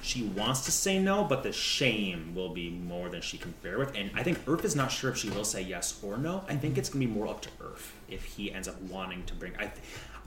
she 0.03 0.24
wants 0.24 0.62
to 0.66 0.70
say 0.70 0.98
no, 0.98 1.24
but 1.24 1.42
the 1.42 1.53
shame 1.53 2.35
will 2.35 2.51
be 2.51 2.68
more 2.68 3.09
than 3.09 3.22
she 3.22 3.38
can 3.38 3.55
bear 3.62 3.79
with. 3.79 3.94
And 3.96 4.11
I 4.14 4.22
think 4.22 4.38
Earth 4.46 4.64
is 4.66 4.77
not 4.77 4.92
sure 4.92 5.11
if 5.11 5.16
she 5.16 5.31
will 5.31 5.44
say 5.44 5.62
yes 5.62 5.98
or 6.03 6.18
no. 6.18 6.44
I 6.48 6.57
think 6.57 6.77
it's 6.77 6.90
gonna 6.90 7.05
be 7.07 7.11
more 7.11 7.27
up 7.29 7.40
to 7.42 7.48
Earth 7.61 7.94
if 8.09 8.24
he 8.24 8.53
ends 8.53 8.68
up 8.68 8.81
wanting 8.83 9.24
to 9.24 9.35
bring. 9.35 9.53
I, 9.57 9.66
th- 9.66 9.72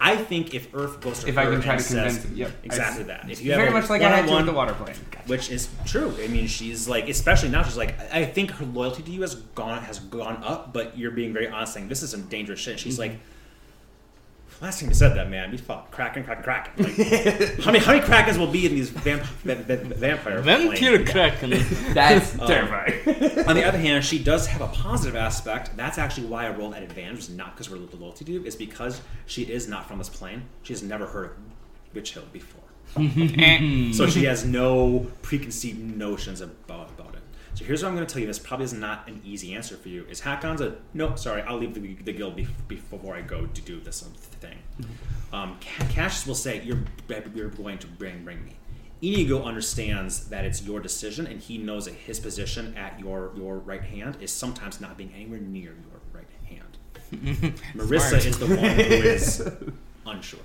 I 0.03 0.17
think 0.17 0.55
if 0.55 0.73
Earth 0.73 0.99
goes 0.99 1.19
to 1.19 1.27
If 1.29 1.35
her 1.35 1.41
I 1.41 1.45
can 1.45 1.61
try 1.61 1.77
to 1.77 1.83
convince 1.83 2.15
says, 2.15 2.25
him, 2.25 2.35
yep. 2.35 2.51
exactly 2.63 3.03
I- 3.03 3.07
that. 3.07 3.29
If 3.29 3.43
you 3.43 3.51
have 3.51 3.59
Very 3.59 3.69
a 3.69 3.73
much 3.73 3.87
like 3.87 4.01
I 4.01 4.09
had 4.09 4.27
to 4.27 4.33
with 4.33 4.47
the 4.47 4.51
water 4.51 4.73
plane. 4.73 4.95
which 5.27 5.51
is 5.51 5.69
true. 5.85 6.11
I 6.19 6.27
mean, 6.27 6.47
she's 6.47 6.89
like, 6.89 7.07
especially 7.07 7.49
now, 7.49 7.61
she's 7.61 7.77
like, 7.77 7.93
I 8.11 8.25
think 8.25 8.49
her 8.51 8.65
loyalty 8.65 9.03
to 9.03 9.11
you 9.11 9.21
has 9.21 9.35
gone 9.35 9.83
has 9.83 9.99
gone 9.99 10.43
up, 10.43 10.73
but 10.73 10.97
you're 10.97 11.11
being 11.11 11.33
very 11.33 11.47
honest, 11.47 11.75
saying 11.75 11.87
this 11.87 12.01
is 12.01 12.09
some 12.09 12.23
dangerous 12.23 12.59
shit. 12.59 12.79
She's 12.79 12.97
mm-hmm. 12.97 13.13
like, 13.13 13.19
last 14.61 14.79
time 14.79 14.89
you 14.89 14.95
said 14.95 15.15
that, 15.15 15.29
man, 15.29 15.51
we 15.51 15.57
fought 15.57 15.91
kraken, 15.91 16.23
kraken, 16.23 16.43
kraken. 16.43 16.71
Like, 16.83 17.59
how 17.61 17.71
many 17.71 17.83
how 17.83 17.93
many 17.93 18.05
krakens 18.05 18.37
will 18.37 18.47
be 18.51 18.65
in 18.65 18.73
these 18.75 18.89
vamp- 18.89 19.23
va- 19.43 19.55
va- 19.55 19.77
vampire? 19.95 20.41
Vampire 20.41 20.97
planes? 21.03 21.09
Kraken. 21.11 21.49
That's 21.93 22.37
Um, 22.39 22.47
terrifying. 22.47 23.45
On 23.47 23.55
the 23.55 23.63
other 23.63 23.77
hand, 23.77 24.05
she 24.05 24.19
does 24.23 24.47
have 24.47 24.61
a 24.61 24.67
positive 24.67 25.15
aspect. 25.15 25.75
That's 25.75 25.97
actually 25.97 26.27
why 26.27 26.45
I 26.45 26.51
rolled 26.51 26.73
at 26.75 26.83
advantage, 26.83 27.19
is 27.19 27.29
not 27.29 27.53
because 27.55 27.69
we're 27.69 27.77
loyalty 27.77 28.23
to 28.25 28.31
you, 28.31 28.43
is 28.45 28.55
because 28.55 29.01
she 29.25 29.43
is 29.43 29.67
not 29.67 29.87
from 29.87 29.97
this 29.97 30.09
plane. 30.09 30.43
She 30.63 30.73
has 30.73 30.83
never 30.83 31.07
heard 31.07 31.25
of 31.31 31.31
Witch 31.93 32.13
Hill 32.13 32.23
before. 32.31 32.61
so 32.93 34.07
she 34.09 34.25
has 34.25 34.43
no 34.43 35.07
preconceived 35.21 35.79
notions 35.79 36.41
about, 36.41 36.55
about 36.67 36.89
it. 36.89 36.90
So 37.61 37.67
here's 37.67 37.83
what 37.83 37.89
I'm 37.89 37.95
going 37.95 38.07
to 38.07 38.11
tell 38.11 38.21
you. 38.21 38.27
This 38.27 38.39
probably 38.39 38.63
is 38.65 38.73
not 38.73 39.07
an 39.07 39.21
easy 39.23 39.53
answer 39.53 39.77
for 39.77 39.89
you. 39.89 40.03
Is 40.09 40.21
Hakon's 40.21 40.61
a 40.61 40.77
no? 40.95 41.15
Sorry, 41.15 41.43
I'll 41.43 41.57
leave 41.57 41.75
the, 41.75 41.93
the 41.93 42.11
guild 42.11 42.35
bef- 42.35 42.49
before 42.67 43.15
I 43.15 43.21
go 43.21 43.45
to 43.45 43.61
do 43.61 43.79
this 43.79 44.01
thing. 44.01 44.57
Um, 45.31 45.57
Cassius 45.59 46.25
will 46.25 46.33
say 46.33 46.61
you're 46.63 46.79
you're 47.35 47.49
going 47.49 47.77
to 47.77 47.87
bring 47.87 48.23
bring 48.23 48.43
me. 48.43 48.55
Inigo 49.03 49.43
understands 49.43 50.29
that 50.29 50.43
it's 50.43 50.63
your 50.63 50.79
decision, 50.79 51.27
and 51.27 51.39
he 51.39 51.59
knows 51.59 51.85
that 51.85 51.93
his 51.93 52.19
position 52.19 52.75
at 52.75 52.99
your 52.99 53.31
your 53.35 53.57
right 53.57 53.83
hand 53.83 54.17
is 54.21 54.31
sometimes 54.31 54.81
not 54.81 54.97
being 54.97 55.13
anywhere 55.13 55.39
near 55.39 55.75
your 55.75 56.01
right 56.13 56.25
hand. 56.45 56.77
Marissa 57.75 58.25
is 58.25 58.39
the 58.39 58.47
one 58.47 58.57
who 58.57 58.81
is 58.81 59.47
unsure. 60.07 60.39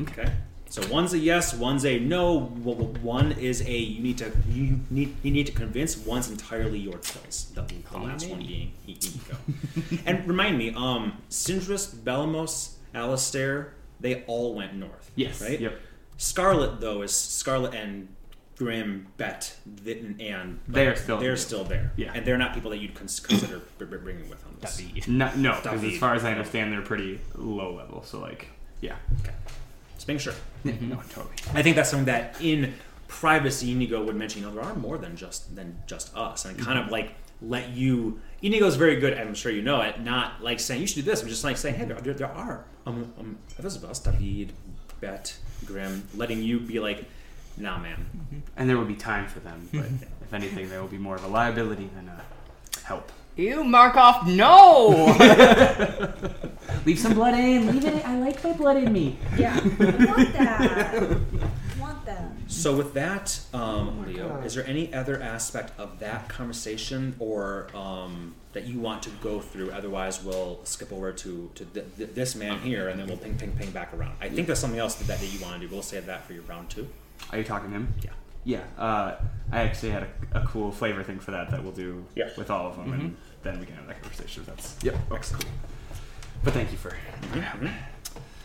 Okay. 0.00 0.32
So 0.68 0.82
one's 0.92 1.12
a 1.14 1.18
yes, 1.18 1.54
one's 1.54 1.84
a 1.84 1.98
no. 1.98 2.40
One 2.40 3.32
is 3.32 3.62
a 3.62 3.70
you 3.76 4.02
need 4.02 4.18
to 4.18 4.32
you 4.50 4.80
need 4.90 5.14
you 5.22 5.30
need 5.30 5.46
to 5.46 5.52
convince. 5.52 5.96
One's 5.96 6.30
entirely 6.30 6.78
your 6.78 6.98
choice. 6.98 7.52
The, 7.54 7.62
the 7.62 7.98
last 7.98 8.28
one 8.28 8.40
being 8.40 8.72
Inigo. 8.86 9.36
and 10.06 10.26
remind 10.26 10.58
me, 10.58 10.74
um, 10.76 11.18
Sindris, 11.30 11.94
Belamos, 11.94 12.74
Alistair, 12.94 13.74
they 14.00 14.24
all 14.24 14.54
went 14.54 14.74
north. 14.74 15.10
Yes. 15.14 15.40
Right. 15.40 15.60
Yep. 15.60 15.80
Scarlet 16.18 16.80
though 16.80 17.02
is 17.02 17.14
Scarlet 17.14 17.74
and 17.74 18.08
Grim, 18.56 19.06
Bet, 19.18 19.54
and 19.86 20.58
They're 20.66 20.96
still 20.96 21.18
they're 21.18 21.36
still 21.36 21.64
there. 21.64 21.92
Yeah. 21.96 22.12
and 22.14 22.26
they're 22.26 22.38
not 22.38 22.54
people 22.54 22.70
that 22.70 22.78
you'd 22.78 22.94
cons- 22.94 23.20
consider 23.20 23.60
br- 23.76 23.84
br- 23.84 23.98
bringing 23.98 24.28
with 24.30 24.44
on 24.46 24.56
this. 24.60 24.78
David. 24.78 25.08
No, 25.08 25.30
no, 25.36 25.58
because 25.62 25.84
as 25.84 25.98
far 25.98 26.14
as 26.14 26.24
I 26.24 26.32
understand, 26.32 26.72
they're 26.72 26.80
pretty 26.82 27.20
low 27.34 27.74
level. 27.74 28.02
So 28.02 28.18
like, 28.18 28.48
yeah, 28.80 28.96
Okay, 29.20 29.32
just 30.06 30.34
making 30.64 30.78
sure. 30.80 30.88
no, 30.88 31.02
totally. 31.10 31.34
I 31.54 31.62
think 31.62 31.76
that's 31.76 31.90
something 31.90 32.06
that 32.06 32.40
in 32.40 32.74
privacy 33.08 33.72
Inigo 33.72 34.04
would 34.04 34.16
mention. 34.16 34.42
You 34.42 34.48
know, 34.48 34.54
there 34.54 34.64
are 34.64 34.74
more 34.74 34.98
than 34.98 35.16
just 35.16 35.54
than 35.54 35.78
just 35.86 36.14
us, 36.16 36.44
and 36.44 36.58
kind 36.58 36.78
of 36.78 36.90
like 36.90 37.14
let 37.42 37.70
you. 37.70 38.20
Inigo's 38.42 38.76
very 38.76 38.96
good. 38.96 39.16
I'm 39.18 39.34
sure 39.34 39.52
you 39.52 39.62
know 39.62 39.80
it. 39.82 40.00
Not 40.00 40.42
like 40.42 40.60
saying 40.60 40.80
you 40.80 40.86
should 40.86 41.04
do 41.04 41.10
this. 41.10 41.22
I'm 41.22 41.28
just 41.28 41.44
like 41.44 41.56
saying, 41.56 41.76
hey, 41.76 41.84
there, 41.84 42.00
there, 42.00 42.14
there 42.14 42.32
are 42.32 42.64
um, 42.86 43.12
um 43.18 43.38
others 43.58 43.76
of 43.76 43.84
us, 43.84 43.98
David, 43.98 44.52
Bet, 45.00 45.36
Grim, 45.64 46.04
letting 46.14 46.42
you 46.42 46.60
be 46.60 46.80
like, 46.80 47.04
nah, 47.56 47.78
man. 47.78 48.06
And 48.56 48.68
there 48.68 48.76
will 48.76 48.84
be 48.84 48.94
time 48.94 49.26
for 49.26 49.40
them, 49.40 49.68
but 49.72 49.86
if 50.22 50.32
anything, 50.32 50.68
there 50.68 50.80
will 50.80 50.88
be 50.88 50.98
more 50.98 51.16
of 51.16 51.24
a 51.24 51.28
liability 51.28 51.90
than 51.94 52.08
a 52.08 52.22
help. 52.84 53.10
Ew, 53.36 53.64
Markov, 53.64 54.26
no! 54.26 55.14
Leave 56.86 56.98
some 56.98 57.12
blood 57.14 57.34
in. 57.34 57.66
Leave 57.66 57.84
it. 57.84 57.94
In. 57.94 58.02
I 58.06 58.18
like 58.18 58.42
my 58.42 58.52
blood 58.52 58.78
in 58.78 58.90
me. 58.92 59.18
Yeah, 59.36 59.54
I 59.62 60.04
want 60.06 60.32
that. 60.32 60.94
I 60.94 61.80
want 61.80 62.06
that. 62.06 62.30
So 62.46 62.74
with 62.74 62.94
that, 62.94 63.38
um, 63.52 64.06
Leo, 64.06 64.40
is 64.40 64.54
there 64.54 64.66
any 64.66 64.94
other 64.94 65.20
aspect 65.20 65.78
of 65.78 65.98
that 65.98 66.28
conversation 66.30 67.14
or 67.18 67.66
um, 67.74 68.34
that 68.54 68.64
you 68.66 68.78
want 68.78 69.02
to 69.02 69.10
go 69.20 69.40
through? 69.40 69.70
Otherwise, 69.70 70.22
we'll 70.24 70.60
skip 70.64 70.90
over 70.90 71.12
to 71.12 71.50
to 71.56 71.64
th- 71.66 71.86
th- 71.98 72.10
this 72.14 72.36
man 72.36 72.60
here, 72.60 72.88
and 72.88 72.98
then 72.98 73.06
we'll 73.06 73.18
ping 73.18 73.36
ping 73.36 73.52
ping 73.52 73.70
back 73.70 73.92
around. 73.92 74.16
I 74.20 74.30
think 74.30 74.46
there's 74.46 74.60
something 74.60 74.80
else 74.80 74.94
that, 74.94 75.08
that 75.08 75.22
you 75.30 75.40
want 75.40 75.60
to 75.60 75.66
do. 75.66 75.72
We'll 75.74 75.82
save 75.82 76.06
that 76.06 76.24
for 76.24 76.32
your 76.32 76.44
round 76.44 76.70
two. 76.70 76.88
Are 77.32 77.38
you 77.38 77.44
talking 77.44 77.68
to 77.70 77.76
him? 77.76 77.94
Yeah. 78.02 78.12
Yeah. 78.46 78.60
Uh, 78.78 79.16
I 79.52 79.62
actually 79.62 79.90
had 79.90 80.04
a, 80.32 80.40
a 80.42 80.46
cool 80.46 80.70
flavor 80.70 81.02
thing 81.02 81.18
for 81.18 81.32
that 81.32 81.50
that 81.50 81.62
we'll 81.62 81.72
do 81.72 82.06
Yeah. 82.14 82.30
with 82.38 82.48
all 82.50 82.68
of 82.68 82.76
them, 82.76 82.92
and 82.92 83.16
then 83.42 83.58
we 83.60 83.66
can 83.66 83.74
have 83.74 83.86
that 83.88 84.00
conversation. 84.00 84.44
That's 84.46 84.76
yep. 84.82 84.94
Okay, 85.10 85.22
cool. 85.32 85.50
But 86.44 86.54
thank 86.54 86.70
you 86.70 86.78
for. 86.78 86.94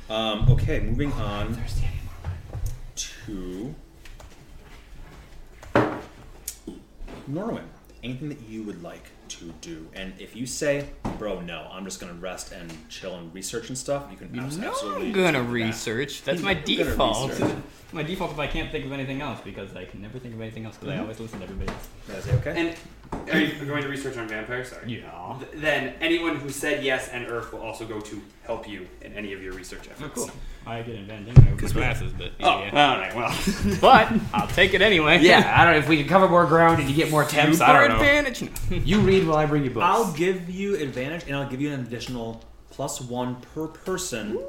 Um, 0.10 0.50
okay, 0.52 0.80
moving 0.82 1.12
on 1.14 1.56
to 2.96 3.76
Norwin. 7.30 7.64
Anything 8.04 8.30
that 8.30 8.42
you 8.50 8.64
would 8.64 8.82
like 8.82 9.04
to 9.40 9.54
do, 9.62 9.88
and 9.94 10.14
if 10.20 10.36
you 10.36 10.46
say, 10.46 10.88
"Bro, 11.18 11.42
no, 11.42 11.68
I'm 11.72 11.86
just 11.86 12.00
gonna 12.00 12.14
rest 12.14 12.52
and 12.52 12.72
chill 12.90 13.16
and 13.16 13.34
research 13.34 13.70
and 13.70 13.78
stuff," 13.78 14.06
you 14.12 14.18
can 14.18 14.38
abs- 14.40 14.58
no, 14.58 14.70
absolutely. 14.70 15.08
I'm 15.08 15.14
gonna 15.14 15.32
do 15.40 15.46
that. 15.46 15.52
research. 15.52 16.24
That's 16.24 16.42
my 16.42 16.54
not 16.54 16.66
gonna 16.66 16.78
default. 16.78 17.42
My 17.94 18.04
default 18.04 18.32
if 18.32 18.40
I 18.40 18.48
can't 18.48 18.72
think 18.72 18.86
of 18.86 18.94
anything 18.94 19.22
else 19.22 19.42
because 19.44 19.76
I 19.76 19.84
can 19.84 20.02
never 20.02 20.18
think 20.18 20.34
of 20.34 20.40
anything 20.40 20.64
else 20.64 20.78
because 20.78 20.90
I 20.90 20.94
mm-hmm. 20.94 21.02
always 21.02 21.20
listen 21.20 21.40
to 21.40 21.44
everybody 21.44 21.70
else. 21.72 22.26
Is 22.26 22.28
it 22.28 22.36
okay? 22.36 22.54
And 22.58 23.30
are 23.34 23.40
you 23.40 23.66
going 23.66 23.84
to 23.84 23.90
research 23.90 24.18
on 24.18 24.30
vampires? 24.30 24.70
Sorry. 24.70 24.94
Yeah. 24.94 25.36
Th- 25.40 25.62
Then 25.62 25.96
anyone 26.00 26.38
who 26.38 26.50
said 26.50 26.86
yes 26.86 27.10
and 27.10 27.28
Earth 27.28 27.52
will 27.52 27.62
also 27.62 27.86
go 27.86 28.00
to 28.00 28.22
help 28.44 28.68
you 28.68 28.88
in 29.02 29.14
any 29.14 29.34
of 29.34 29.44
your 29.44 29.52
research 29.54 29.88
oh, 29.90 29.92
efforts. 29.92 30.22
Oh, 30.22 30.26
cool. 30.28 30.32
I 30.66 30.82
get 30.84 30.96
advantage 30.96 31.38
anyway 31.38 31.54
with 31.54 31.76
my 31.76 31.82
glasses, 31.82 32.14
but 32.14 32.32
Oh, 32.40 32.64
yeah. 32.64 32.94
all 32.94 33.00
right. 33.00 33.16
Well, 33.16 33.78
But 33.82 34.14
I'll 34.34 34.48
take 34.48 34.74
it 34.74 34.82
anyway. 34.82 35.20
yeah. 35.20 35.54
I 35.60 35.66
don't 35.66 35.74
know 35.74 35.80
if 35.80 35.90
we 35.90 35.98
can 35.98 36.08
cover 36.08 36.30
more 36.30 36.46
ground 36.46 36.80
and 36.80 36.90
you 36.90 36.96
get 36.96 37.12
more 37.12 37.26
temps. 37.26 37.60
I 37.60 37.68
Super 37.68 37.88
don't 37.88 37.90
know. 37.90 37.96
advantage. 37.96 38.50
You 38.70 39.00
read 39.02 39.21
while 39.28 39.38
I 39.38 39.46
bring 39.46 39.64
you 39.64 39.70
books. 39.70 39.86
I'll 39.86 40.12
give 40.14 40.50
you 40.50 40.76
advantage, 40.78 41.24
and 41.28 41.36
I'll 41.36 41.50
give 41.50 41.62
you 41.62 41.72
an 41.72 41.82
additional 41.82 42.44
plus 42.72 43.02
one 43.02 43.36
per 43.54 43.68
person 43.68 44.40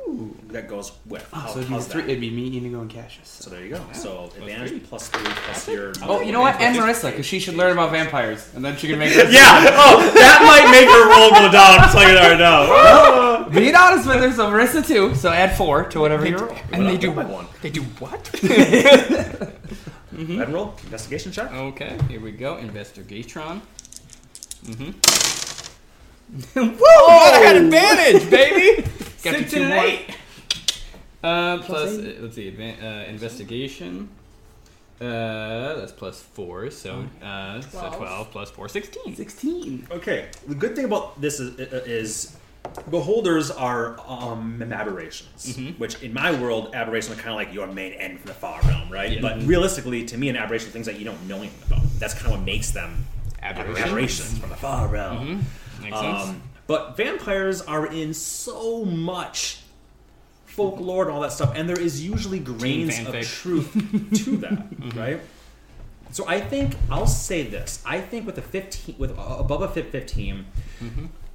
that 0.48 0.68
goes 0.68 0.92
with. 1.06 1.28
Oh, 1.32 1.36
How, 1.40 1.48
so 1.48 1.58
it'd 1.58 1.70
be, 1.70 1.78
three, 1.80 2.02
it'd 2.04 2.20
be 2.20 2.30
me, 2.30 2.56
Inigo, 2.56 2.80
and 2.80 2.88
Cassius. 2.88 3.28
So 3.28 3.50
there 3.50 3.62
you 3.64 3.70
go. 3.70 3.84
So 3.92 4.28
three. 4.28 4.52
advantage 4.52 4.84
plus 4.84 5.08
three 5.08 5.24
plus 5.44 5.68
your. 5.68 5.92
Oh, 6.02 6.20
you 6.20 6.32
know 6.32 6.40
what? 6.40 6.60
And 6.60 6.76
Marissa, 6.76 7.10
because 7.10 7.26
she 7.26 7.40
should 7.40 7.54
learn 7.54 7.72
about 7.72 7.90
vampires, 7.90 8.48
and 8.54 8.64
then 8.64 8.76
she 8.76 8.86
can 8.88 8.98
make. 8.98 9.12
Her 9.14 9.28
Yeah. 9.28 9.66
Oh, 9.72 10.10
that 10.14 10.42
might 10.46 10.70
make 10.70 10.88
her 10.88 11.08
roll 11.10 11.30
go 11.30 11.50
down. 11.50 11.80
I'm 11.80 11.90
telling 11.90 12.08
you 12.08 12.14
that 12.14 12.30
right 12.30 12.38
now. 12.38 13.48
Being 13.52 13.74
honest 13.74 14.06
with 14.06 14.16
her, 14.16 14.32
so 14.32 14.50
Marissa 14.50 14.86
too. 14.86 15.14
So 15.14 15.30
add 15.30 15.56
four 15.56 15.84
to 15.84 16.00
whatever 16.00 16.26
you 16.26 16.38
roll. 16.38 16.56
And 16.72 16.86
they 16.86 16.96
do 16.96 17.12
by 17.12 17.24
one. 17.24 17.46
They 17.60 17.70
do 17.70 17.82
what? 17.82 18.30
Mm-hmm. 20.12 20.26
Go 20.26 20.34
ahead 20.34 20.46
and 20.48 20.54
roll 20.54 20.74
investigation 20.84 21.32
check. 21.32 21.50
okay, 21.50 21.98
here 22.06 22.20
we 22.20 22.32
go. 22.32 22.56
Investigatron. 22.56 23.62
Mm-hmm. 24.64 24.90
Whoa! 26.78 27.06
I 27.06 27.42
got 27.42 27.56
advantage, 27.64 28.30
baby. 28.30 28.82
Got 29.22 29.34
Six 29.34 29.40
you 29.40 29.58
two 29.58 29.62
and 29.64 29.74
more. 29.74 29.84
eight. 29.84 30.16
Uh, 31.22 31.58
plus, 31.62 31.90
uh, 31.98 32.14
let's 32.20 32.34
see, 32.34 32.50
advan- 32.50 32.82
uh, 32.82 33.08
investigation. 33.08 34.08
Uh, 35.00 35.74
that's 35.74 35.92
plus 35.92 36.20
four, 36.22 36.70
so 36.70 37.04
uh, 37.22 37.60
so 37.60 37.78
Twelve. 37.80 37.96
12 37.96 38.30
plus 38.30 38.50
4, 38.50 38.68
16. 38.68 39.16
Sixteen. 39.16 39.86
Okay. 39.90 40.28
The 40.46 40.54
good 40.54 40.76
thing 40.76 40.84
about 40.84 41.20
this 41.20 41.40
is, 41.40 41.58
is 41.58 42.36
beholders 42.88 43.50
are 43.50 43.98
um, 44.06 44.62
aberrations, 44.72 45.58
which 45.78 46.00
in 46.02 46.12
my 46.14 46.30
world, 46.40 46.72
aberrations 46.74 47.18
are 47.18 47.20
kind 47.20 47.30
of 47.30 47.36
like 47.36 47.52
your 47.52 47.66
main 47.66 47.94
end 47.94 48.20
from 48.20 48.28
the 48.28 48.34
far 48.34 48.60
realm, 48.62 48.90
right? 48.90 49.20
But 49.20 49.42
realistically, 49.42 50.04
to 50.06 50.16
me, 50.16 50.28
an 50.28 50.36
aberration 50.36 50.68
is 50.68 50.72
things 50.72 50.86
that 50.86 50.98
you 51.00 51.04
don't 51.04 51.20
know 51.26 51.38
anything 51.38 51.66
about. 51.66 51.82
That's 51.98 52.14
kind 52.14 52.26
of 52.26 52.32
what 52.38 52.46
makes 52.46 52.70
them 52.70 53.04
Aberrations. 53.42 53.78
aberrations 53.86 54.38
from 54.38 54.50
the 54.50 54.56
far 54.56 54.88
realm. 54.88 55.44
Makes 55.82 55.98
sense. 55.98 56.28
Um, 56.28 56.42
but 56.66 56.96
vampires 56.96 57.60
are 57.62 57.86
in 57.86 58.14
so 58.14 58.84
much 58.84 59.60
folklore 60.46 61.04
and 61.04 61.12
all 61.12 61.20
that 61.22 61.32
stuff, 61.32 61.52
and 61.56 61.68
there 61.68 61.80
is 61.80 62.04
usually 62.04 62.38
grains 62.38 62.98
of 63.06 63.20
truth 63.22 63.72
to 64.24 64.36
that, 64.38 64.94
right? 64.94 65.20
So 66.12 66.26
I 66.28 66.40
think 66.40 66.76
I'll 66.90 67.06
say 67.06 67.42
this: 67.42 67.82
I 67.86 68.00
think 68.00 68.26
with 68.26 68.38
a 68.38 68.42
fifteen, 68.42 68.94
with 68.98 69.10
above 69.12 69.62
a 69.62 69.68
fit 69.68 69.90
15 69.90 70.44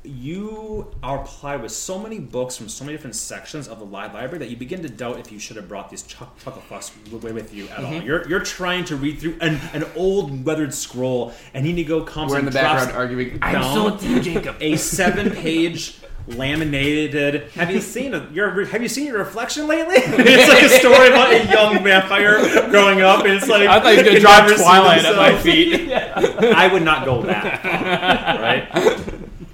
you 0.04 0.88
are 1.04 1.22
applied 1.22 1.62
with 1.62 1.72
so 1.72 2.00
many 2.00 2.20
books 2.20 2.56
from 2.56 2.70
so 2.70 2.86
many 2.86 2.96
different 2.96 3.16
sections 3.16 3.68
of 3.68 3.80
the 3.80 3.86
live 3.86 4.14
library 4.14 4.40
that 4.40 4.50
you 4.50 4.56
begin 4.56 4.82
to 4.82 4.90
doubt 4.90 5.20
if 5.20 5.32
you 5.32 5.40
should 5.40 5.58
have 5.58 5.68
brought 5.68 5.90
these 5.90 6.04
chuck, 6.04 6.38
chuckle 6.44 6.62
fucks 6.70 6.92
w- 7.12 7.34
with 7.34 7.54
you 7.54 7.68
at 7.70 7.80
all. 7.84 7.92
Mm-hmm. 7.92 8.06
You're 8.06 8.28
you're 8.30 8.40
trying 8.40 8.86
to 8.86 8.96
read 8.96 9.20
through 9.20 9.38
an, 9.42 9.60
an 9.74 9.86
old 9.96 10.46
weathered 10.46 10.74
scroll, 10.74 11.34
and 11.54 11.68
Inigo 11.68 12.04
comes 12.04 12.32
We're 12.32 12.40
in 12.40 12.46
the 12.46 12.52
background 12.52 12.98
arguing. 12.98 13.40
I'm 13.42 13.64
still 13.64 13.96
a 13.96 13.98
team, 13.98 14.22
Jacob. 14.22 14.56
a 14.62 14.78
seven 14.78 15.32
page 15.32 15.98
laminated 16.28 17.50
have 17.52 17.72
you 17.72 17.80
seen 17.80 18.14
a, 18.14 18.30
your 18.32 18.66
have 18.66 18.82
you 18.82 18.90
seen 18.90 19.08
your 19.08 19.18
reflection 19.18 19.66
lately 19.66 19.96
it's 19.98 20.50
like 20.50 20.64
a 20.64 20.70
story 20.70 21.08
about 21.08 21.32
a 21.32 21.46
young 21.50 21.82
vampire 21.82 22.70
growing 22.70 23.02
up 23.02 23.24
and 23.24 23.34
it's 23.34 23.48
like 23.48 23.68
I 23.68 23.80
thought 23.80 23.96
you 23.98 24.04
can 24.04 24.20
drop 24.20 24.48
Twilight 24.50 25.06
at 25.06 25.16
my 25.16 25.38
feet. 25.38 25.90
i 25.94 26.68
would 26.68 26.84
not 26.84 27.06
go 27.06 27.22
that 27.24 27.62
far, 27.62 28.42
right 28.42 28.97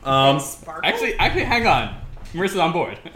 um 0.03 0.39
Sparkle. 0.39 0.89
Actually, 0.89 1.13
actually, 1.15 1.43
hang 1.43 1.67
on. 1.67 1.95
Marissa's 2.33 2.57
on 2.57 2.71
board. 2.71 2.97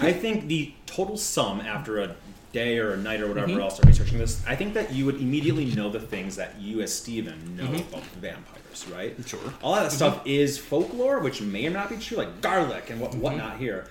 i 0.00 0.12
think 0.12 0.46
the 0.48 0.72
total 0.86 1.16
sum 1.16 1.60
after 1.60 2.00
a 2.00 2.14
day 2.52 2.78
or 2.78 2.92
a 2.92 2.96
night 2.96 3.20
or 3.20 3.28
whatever 3.28 3.60
else 3.60 3.78
of 3.78 3.86
researching 3.86 4.18
this 4.18 4.42
i 4.46 4.54
think 4.54 4.74
that 4.74 4.92
you 4.92 5.06
would 5.06 5.16
immediately 5.16 5.66
know 5.66 5.88
the 5.88 6.00
things 6.00 6.36
that 6.36 6.60
you 6.60 6.80
as 6.82 6.92
steven 6.92 7.56
know 7.56 7.64
about 7.64 8.02
vampires 8.20 8.86
right 8.92 9.14
Sure. 9.26 9.38
all 9.62 9.74
that 9.76 9.92
stuff 9.92 10.20
is 10.26 10.58
folklore, 10.58 11.20
which 11.20 11.40
may 11.40 11.64
or 11.66 11.70
not 11.70 11.88
be 11.90 11.96
true, 11.96 12.16
like 12.18 12.40
garlic 12.40 12.90
and 12.90 13.00
what 13.00 13.14
whatnot 13.14 13.56
here. 13.58 13.86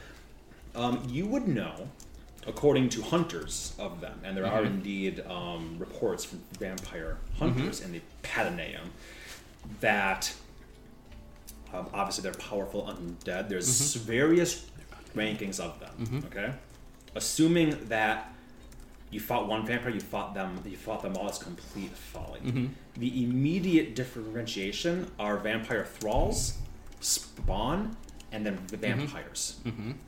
Um, 0.76 1.02
you 1.10 1.26
would 1.28 1.48
know, 1.48 1.88
according 2.46 2.90
to 2.90 3.02
hunters 3.02 3.74
of 3.80 4.02
them, 4.02 4.20
and 4.26 4.36
there 4.36 4.46
are 4.46 4.64
indeed 4.66 5.24
um, 5.30 5.78
reports 5.80 6.26
from 6.26 6.42
vampire 6.60 7.18
hunters 7.40 7.80
in 7.80 7.94
the 7.94 8.02
Pataneum, 8.24 8.92
that 9.80 10.34
um, 11.74 11.88
obviously 11.94 12.24
they're 12.24 12.34
powerful 12.34 12.84
undead. 12.84 13.50
There's 13.50 13.68
mm-hmm. 13.68 14.06
various 14.06 14.70
rankings 15.16 15.60
of 15.60 15.80
them. 15.80 15.92
Mm-hmm. 16.00 16.26
Okay, 16.28 16.54
assuming 17.16 17.78
that 17.88 18.34
you 19.12 19.20
fought 19.20 19.48
one 19.48 19.66
vampire, 19.66 19.92
you 19.92 20.00
fought 20.00 20.34
them, 20.34 20.62
you 20.66 20.78
fought 20.78 21.02
them 21.02 21.16
all. 21.18 21.28
It's 21.28 21.38
complete 21.38 21.92
folly. 21.92 22.40
Mm-hmm. 22.40 22.66
The 22.98 23.24
immediate 23.24 23.96
differentiation 23.96 25.12
are 25.20 25.38
vampire 25.38 25.86
thralls, 25.86 26.58
spawn, 27.00 27.96
and 28.32 28.46
then 28.46 28.60
the 28.68 28.78
vampires. 28.78 29.60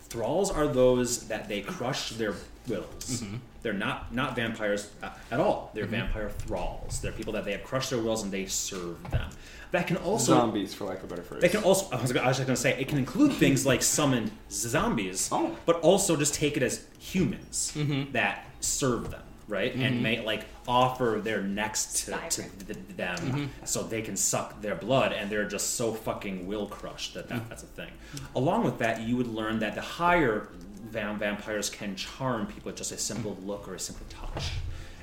Thralls 0.10 0.52
are 0.52 0.68
those 0.68 1.28
that 1.28 1.48
they 1.48 1.62
crush 1.62 2.10
their 2.12 2.34
wills. 2.68 3.24
They're 3.62 3.74
not 3.74 4.14
not 4.14 4.36
vampires 4.36 4.92
uh, 5.02 5.10
at 5.32 5.40
all. 5.40 5.72
They're 5.74 5.86
vampire 5.86 6.30
thralls. 6.30 7.00
They're 7.02 7.12
people 7.12 7.34
that 7.34 7.46
they 7.46 7.52
have 7.52 7.64
crushed 7.64 7.90
their 7.92 8.00
wills 8.00 8.24
and 8.24 8.32
they 8.32 8.46
serve 8.46 9.10
them. 9.12 9.30
That 9.76 9.88
can 9.88 9.98
also 9.98 10.34
Zombies, 10.34 10.74
for 10.74 10.86
lack 10.86 11.00
of 11.00 11.04
a 11.04 11.08
better 11.08 11.22
phrase. 11.22 11.42
they 11.42 11.50
can 11.50 11.62
also. 11.62 11.94
I 11.94 12.02
was, 12.02 12.16
I 12.16 12.26
was 12.26 12.38
just 12.38 12.48
going 12.48 12.56
to 12.56 12.62
say 12.62 12.80
it 12.80 12.88
can 12.88 12.98
include 12.98 13.34
things 13.34 13.66
like 13.66 13.84
summoned 13.84 14.32
zombies, 14.50 15.28
Oh. 15.34 15.54
but 15.66 15.82
also 15.82 16.16
just 16.16 16.34
take 16.34 16.56
it 16.56 16.64
as 16.64 16.86
humans 16.98 17.74
mm-hmm. 17.76 18.14
that 18.14 18.46
serve 18.62 19.12
them, 19.12 19.24
right? 19.50 19.74
And 19.74 19.96
mm-hmm. 19.96 20.04
may 20.04 20.26
like 20.26 20.46
offer 20.66 21.20
their 21.22 21.42
necks 21.42 22.06
to, 22.06 22.12
to 22.12 22.18
Skyrim. 22.18 22.66
th- 22.68 22.80
them 22.96 23.18
mm-hmm. 23.18 23.66
so 23.66 23.84
they 23.84 24.02
can 24.02 24.16
suck 24.16 24.62
their 24.62 24.76
blood, 24.76 25.12
and 25.12 25.30
they're 25.30 25.48
just 25.48 25.76
so 25.76 25.94
fucking 25.94 26.48
will 26.48 26.68
crushed 26.68 27.14
that, 27.16 27.28
that 27.28 27.42
mm. 27.42 27.50
that's 27.50 27.64
a 27.64 27.68
thing. 27.68 27.92
Along 28.34 28.64
with 28.64 28.78
that, 28.80 29.02
you 29.02 29.18
would 29.18 29.28
learn 29.28 29.60
that 29.60 29.76
the 29.76 29.82
higher 29.82 30.48
vam- 30.90 31.18
vampires 31.18 31.70
can 31.70 31.98
charm 31.98 32.48
people 32.48 32.68
with 32.70 32.78
just 32.78 32.94
a 32.94 32.98
simple 32.98 33.36
mm. 33.36 33.46
look 33.46 33.68
or 33.68 33.76
a 33.76 33.80
simple 33.80 34.06
touch. 34.10 34.52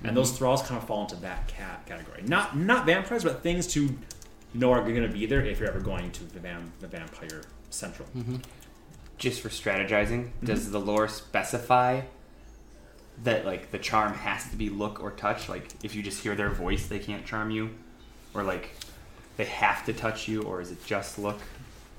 And 0.05 0.17
those 0.17 0.33
thralls 0.33 0.63
kind 0.63 0.81
of 0.81 0.89
fall 0.89 1.03
into 1.03 1.15
that 1.17 1.47
cat 1.47 1.87
category. 1.87 2.23
Not 2.27 2.57
not 2.57 2.87
vampires, 2.87 3.23
but 3.23 3.45
things 3.45 3.69
to 3.69 3.97
know 4.55 4.73
are 4.73 4.83
going 4.83 5.03
to 5.03 5.09
be 5.09 5.27
there 5.27 5.45
if 5.45 5.59
you're 5.59 5.69
ever 5.69 5.81
going 5.81 6.11
to 6.13 6.25
the, 6.25 6.41
the 6.81 6.87
vampire 6.87 7.43
central. 7.71 8.09
Mm-hmm. 8.17 8.37
Just 9.19 9.41
for 9.41 9.49
strategizing, 9.49 10.31
does 10.43 10.71
the 10.71 10.81
lore 10.81 11.09
specify 11.09 12.03
that 13.23 13.47
like 13.47 13.71
the 13.71 13.79
charm 13.79 14.15
has 14.15 14.51
to 14.51 14.57
be 14.57 14.69
look 14.69 15.03
or 15.03 15.13
touch? 15.13 15.49
Like 15.49 15.69
if 15.83 15.95
you 15.95 16.03
just 16.03 16.23
hear 16.23 16.35
their 16.35 16.51
voice, 16.51 16.87
they 16.87 16.99
can't 16.99 17.25
charm 17.25 17.51
you, 17.51 17.71
or 18.35 18.43
like 18.43 18.71
they 19.37 19.45
have 19.45 19.85
to 19.87 19.93
touch 19.93 20.29
you, 20.29 20.43
or 20.43 20.61
is 20.61 20.71
it 20.73 20.85
just 20.85 21.19
look? 21.19 21.39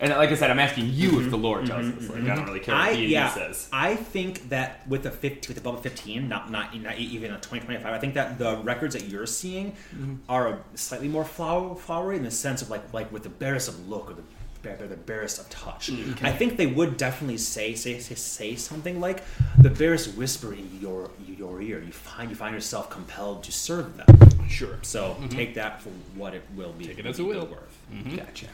And 0.03 0.11
like 0.11 0.31
I 0.31 0.35
said, 0.35 0.51
I'm 0.51 0.59
asking 0.59 0.89
you 0.89 1.07
if 1.07 1.13
mm-hmm. 1.13 1.29
the 1.29 1.37
lore 1.37 1.63
tells 1.63 1.85
us. 1.85 2.09
Like 2.09 2.23
I 2.23 2.27
don't 2.27 2.37
mm-hmm. 2.39 2.45
really 2.45 2.59
care 2.59 2.75
what 2.75 2.83
I 2.83 2.91
yeah, 2.91 3.33
says. 3.33 3.69
I 3.71 3.95
think 3.95 4.49
that 4.49 4.85
with 4.85 5.03
the 5.03 5.11
50, 5.11 5.47
with 5.47 5.55
the 5.55 5.63
bubble 5.63 5.79
15, 5.79 6.27
not 6.27 6.51
not 6.51 6.77
not 6.77 6.97
even 6.97 7.31
a 7.31 7.35
2025, 7.35 7.85
I 7.85 7.97
think 7.99 8.13
that 8.15 8.37
the 8.37 8.57
records 8.57 8.95
that 8.95 9.05
you're 9.05 9.25
seeing 9.25 9.71
mm-hmm. 9.71 10.15
are 10.27 10.59
slightly 10.75 11.07
more 11.07 11.23
flower, 11.23 11.73
flowery 11.75 12.17
in 12.17 12.23
the 12.23 12.31
sense 12.31 12.61
of 12.61 12.69
like 12.69 12.93
like 12.93 13.13
with 13.13 13.23
the 13.23 13.29
barest 13.29 13.69
of 13.69 13.87
look 13.87 14.11
or 14.11 14.15
the 14.15 14.23
bare- 14.61 14.75
the 14.75 14.97
barest 14.97 15.39
of 15.39 15.49
touch. 15.49 15.89
Mm, 15.89 16.21
I 16.21 16.33
think 16.33 16.57
they 16.57 16.67
would 16.67 16.97
definitely 16.97 17.37
say 17.37 17.73
say 17.73 17.99
say, 17.99 18.15
say 18.15 18.55
something 18.55 18.99
like 18.99 19.23
the 19.57 19.69
barest 19.69 20.17
whisper 20.17 20.51
in 20.53 20.69
your 20.81 21.11
your 21.25 21.61
ear. 21.61 21.81
You 21.81 21.93
find 21.93 22.29
you 22.29 22.35
find 22.35 22.53
yourself 22.53 22.89
compelled 22.89 23.43
to 23.43 23.53
serve 23.53 23.95
them. 23.95 24.49
Sure. 24.49 24.79
So 24.81 25.15
take 25.29 25.55
that 25.55 25.81
for 25.81 25.89
what 26.15 26.33
it 26.33 26.43
will 26.55 26.73
be. 26.73 26.87
Take 26.87 26.99
it 26.99 27.05
as 27.05 27.19
it 27.19 27.23
will. 27.23 27.45
Worth. 27.45 28.17
Gotcha. 28.17 28.47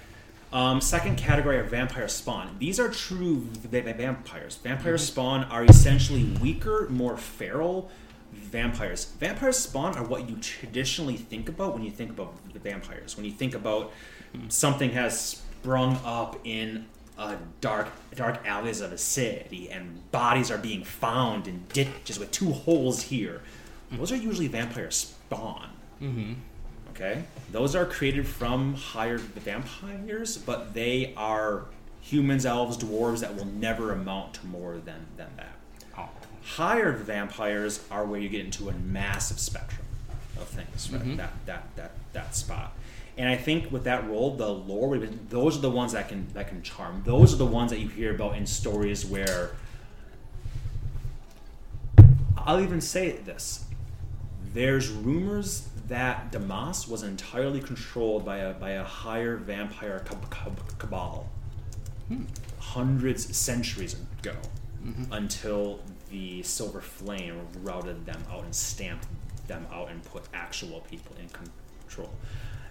Um, 0.51 0.81
second 0.81 1.17
category 1.17 1.57
are 1.57 1.63
vampire 1.63 2.07
spawn. 2.07 2.55
These 2.59 2.79
are 2.79 2.89
true 2.89 3.47
va- 3.51 3.81
va- 3.81 3.93
vampires. 3.93 4.55
Vampire 4.57 4.95
mm-hmm. 4.95 4.97
spawn 4.97 5.43
are 5.45 5.63
essentially 5.63 6.23
weaker, 6.41 6.87
more 6.89 7.17
feral 7.17 7.91
vampires. 8.31 9.05
Vampire 9.19 9.51
spawn 9.51 9.95
are 9.95 10.03
what 10.03 10.29
you 10.29 10.37
traditionally 10.37 11.17
think 11.17 11.49
about 11.49 11.73
when 11.73 11.83
you 11.83 11.91
think 11.91 12.09
about 12.09 12.33
the 12.53 12.59
vampires. 12.59 13.15
When 13.15 13.25
you 13.25 13.31
think 13.31 13.53
about 13.53 13.91
hmm. 14.33 14.49
something 14.49 14.91
has 14.91 15.19
sprung 15.19 15.99
up 16.03 16.39
in 16.43 16.85
a 17.17 17.35
dark 17.59 17.89
dark 18.15 18.47
alleys 18.47 18.81
of 18.81 18.93
a 18.93 18.97
city 18.97 19.69
and 19.69 20.09
bodies 20.11 20.49
are 20.49 20.57
being 20.57 20.83
found 20.83 21.47
in 21.47 21.65
ditches 21.73 22.17
with 22.17 22.31
two 22.31 22.51
holes 22.51 23.03
here. 23.03 23.41
Hmm. 23.89 23.97
Those 23.97 24.11
are 24.11 24.17
usually 24.17 24.47
vampire 24.47 24.91
spawn. 24.91 25.69
Mm-hmm. 26.01 26.33
Okay, 27.01 27.23
those 27.53 27.75
are 27.75 27.85
created 27.85 28.27
from 28.27 28.73
higher 28.73 29.17
vampires, 29.17 30.37
but 30.37 30.73
they 30.73 31.13
are 31.15 31.63
humans, 32.01 32.45
elves, 32.45 32.77
dwarves 32.77 33.21
that 33.21 33.37
will 33.37 33.45
never 33.45 33.93
amount 33.93 34.33
to 34.33 34.45
more 34.47 34.79
than 34.83 35.05
than 35.15 35.29
that. 35.37 35.55
Oh. 35.97 36.09
Higher 36.43 36.91
vampires 36.91 37.85
are 37.89 38.05
where 38.05 38.19
you 38.19 38.27
get 38.27 38.43
into 38.43 38.67
a 38.67 38.73
massive 38.73 39.39
spectrum 39.39 39.85
of 40.37 40.47
things, 40.47 40.91
right? 40.91 41.01
Mm-hmm. 41.01 41.15
That 41.15 41.31
that 41.45 41.75
that 41.77 41.91
that 42.11 42.35
spot. 42.35 42.73
And 43.17 43.29
I 43.29 43.37
think 43.37 43.71
with 43.71 43.85
that 43.85 44.07
role, 44.09 44.35
the 44.35 44.47
lore, 44.49 44.89
would 44.89 45.01
have 45.01 45.09
been- 45.09 45.27
those 45.29 45.57
are 45.57 45.61
the 45.61 45.69
ones 45.69 45.93
that 45.93 46.09
can 46.09 46.27
that 46.33 46.49
can 46.49 46.61
charm. 46.63 47.03
Those 47.05 47.33
are 47.33 47.37
the 47.37 47.45
ones 47.45 47.71
that 47.71 47.79
you 47.79 47.87
hear 47.87 48.13
about 48.13 48.35
in 48.35 48.45
stories 48.45 49.05
where. 49.05 49.51
I'll 52.37 52.61
even 52.61 52.81
say 52.81 53.11
this: 53.11 53.65
there's 54.53 54.89
rumors 54.89 55.68
that 55.89 56.31
Damas 56.31 56.87
was 56.87 57.03
entirely 57.03 57.59
controlled 57.59 58.23
by 58.23 58.37
a 58.37 58.53
by 58.53 58.71
a 58.71 58.83
higher 58.83 59.35
vampire 59.35 59.99
cab- 59.99 60.31
cab- 60.31 60.77
cabal. 60.77 61.27
Hmm. 62.07 62.23
Hundreds 62.59 63.35
centuries 63.35 63.95
ago 64.19 64.35
mm-hmm. 64.85 65.11
until 65.11 65.79
the 66.09 66.41
silver 66.43 66.81
flame 66.81 67.39
routed 67.61 68.05
them 68.05 68.23
out 68.31 68.43
and 68.43 68.55
stamped 68.55 69.07
them 69.47 69.65
out 69.71 69.89
and 69.89 70.03
put 70.05 70.23
actual 70.33 70.81
people 70.81 71.15
in 71.19 71.27
control. 71.29 72.09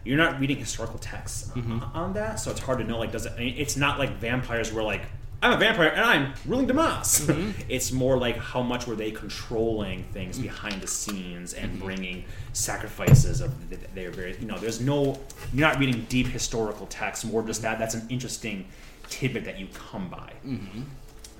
You're 0.05 0.17
not 0.17 0.41
reading 0.41 0.57
historical 0.57 0.99
texts 0.99 1.51
o- 1.57 1.91
on 1.95 2.13
that 2.15 2.37
so 2.41 2.51
it's 2.51 2.61
hard 2.61 2.79
to 2.79 2.85
know 2.85 2.99
like 2.99 3.13
does 3.13 3.27
it 3.27 3.35
it's 3.39 3.77
not 3.77 3.99
like 3.99 4.17
vampires 4.19 4.73
were 4.73 4.83
like 4.83 5.03
i'm 5.43 5.53
a 5.53 5.57
vampire 5.57 5.89
and 5.89 6.01
i'm 6.01 6.33
ruling 6.47 6.67
damas 6.67 7.27
mm-hmm. 7.27 7.51
it's 7.69 7.93
more 7.93 8.19
like 8.19 8.37
how 8.37 8.63
much 8.63 8.87
were 8.87 8.97
they 8.97 9.11
controlling 9.11 10.03
things 10.13 10.37
mm-hmm. 10.37 10.49
behind 10.49 10.81
the 10.81 10.87
scenes 10.87 11.55
and 11.55 11.73
mm-hmm. 11.73 11.85
bringing 11.85 12.25
sacrifices 12.53 13.41
of 13.41 13.53
their 13.95 14.11
various 14.11 14.41
you 14.41 14.47
know 14.47 14.59
there's 14.59 14.81
no 14.81 15.19
you're 15.53 15.69
not 15.69 15.79
reading 15.79 16.05
deep 16.09 16.27
historical 16.27 16.87
texts 16.87 17.25
more 17.25 17.43
just 17.43 17.63
that 17.63 17.79
that's 17.79 17.95
an 17.95 18.07
interesting 18.09 18.65
tidbit 19.09 19.45
that 19.45 19.59
you 19.59 19.69
come 19.75 20.09
by. 20.09 20.33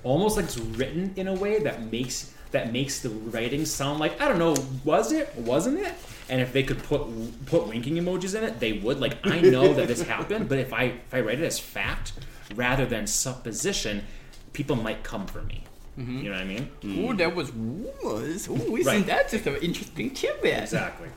Almost 0.03 0.37
like 0.37 0.45
it's 0.45 0.57
written 0.57 1.13
in 1.15 1.27
a 1.27 1.33
way 1.33 1.59
that 1.59 1.91
makes 1.91 2.33
that 2.51 2.73
makes 2.73 3.01
the 3.01 3.09
writing 3.09 3.65
sound 3.65 3.99
like 3.99 4.19
I 4.21 4.27
don't 4.27 4.39
know, 4.39 4.55
was 4.83 5.11
it, 5.11 5.33
wasn't 5.35 5.79
it? 5.79 5.93
And 6.29 6.41
if 6.41 6.53
they 6.53 6.63
could 6.63 6.81
put 6.83 7.01
put 7.45 7.67
winking 7.67 7.95
emojis 7.95 8.37
in 8.37 8.43
it, 8.43 8.59
they 8.59 8.73
would. 8.73 8.99
Like 8.99 9.17
I 9.25 9.41
know 9.41 9.73
that 9.73 9.87
this 9.87 10.01
happened, 10.15 10.47
but 10.47 10.57
if 10.57 10.73
I 10.73 10.83
if 10.83 11.13
I 11.13 11.21
write 11.21 11.39
it 11.39 11.45
as 11.45 11.59
fact 11.59 12.13
rather 12.55 12.85
than 12.85 13.07
supposition, 13.07 14.03
people 14.53 14.75
might 14.75 15.03
come 15.03 15.25
for 15.27 15.41
me. 15.43 15.63
Mm-hmm. 15.97 16.17
You 16.19 16.23
know 16.25 16.31
what 16.31 16.41
I 16.41 16.45
mean? 16.45 16.69
Ooh, 16.85 17.13
mm. 17.13 17.17
that 17.17 17.35
was 17.35 17.51
rumors. 17.51 18.47
Ooh, 18.47 18.77
isn't 18.77 18.85
Right. 18.85 19.05
that 19.07 19.29
just 19.29 19.45
an 19.45 19.57
interesting 19.57 20.11
tidbit? 20.11 20.63
Exactly. 20.63 21.09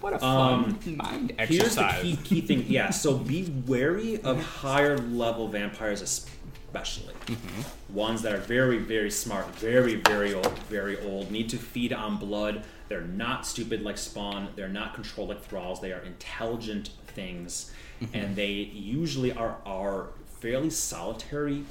What 0.00 0.14
a 0.14 0.24
Um, 0.24 0.74
fun 0.76 0.96
mind 0.96 1.32
Here's 1.38 1.74
the 1.74 1.82
exercise. 1.84 2.02
key 2.02 2.16
key 2.16 2.40
thing. 2.40 2.64
Yeah, 2.68 2.90
so 2.90 3.18
be 3.32 3.52
wary 3.66 4.20
of 4.22 4.42
higher 4.42 4.96
level 4.96 5.48
vampires, 5.48 6.00
especially 6.00 7.12
mm-hmm. 7.26 7.94
ones 7.94 8.22
that 8.22 8.32
are 8.32 8.38
very 8.38 8.78
very 8.78 9.10
smart, 9.10 9.54
very 9.56 9.96
very 9.96 10.32
old, 10.32 10.58
very 10.70 10.98
old. 11.00 11.30
Need 11.30 11.48
to 11.50 11.58
feed 11.58 11.92
on 11.92 12.16
blood. 12.16 12.64
They're 12.88 13.02
not 13.02 13.46
stupid 13.46 13.82
like 13.82 13.98
Spawn. 13.98 14.48
They're 14.56 14.68
not 14.68 14.94
controlled 14.94 15.28
like 15.28 15.44
Thralls. 15.44 15.80
They 15.80 15.92
are 15.92 16.00
intelligent 16.00 16.90
things, 17.08 17.70
mm-hmm. 18.00 18.16
and 18.16 18.36
they 18.36 18.50
usually 18.50 19.32
are 19.32 19.56
are 19.66 20.08
fairly 20.40 20.70
solitary 20.70 21.64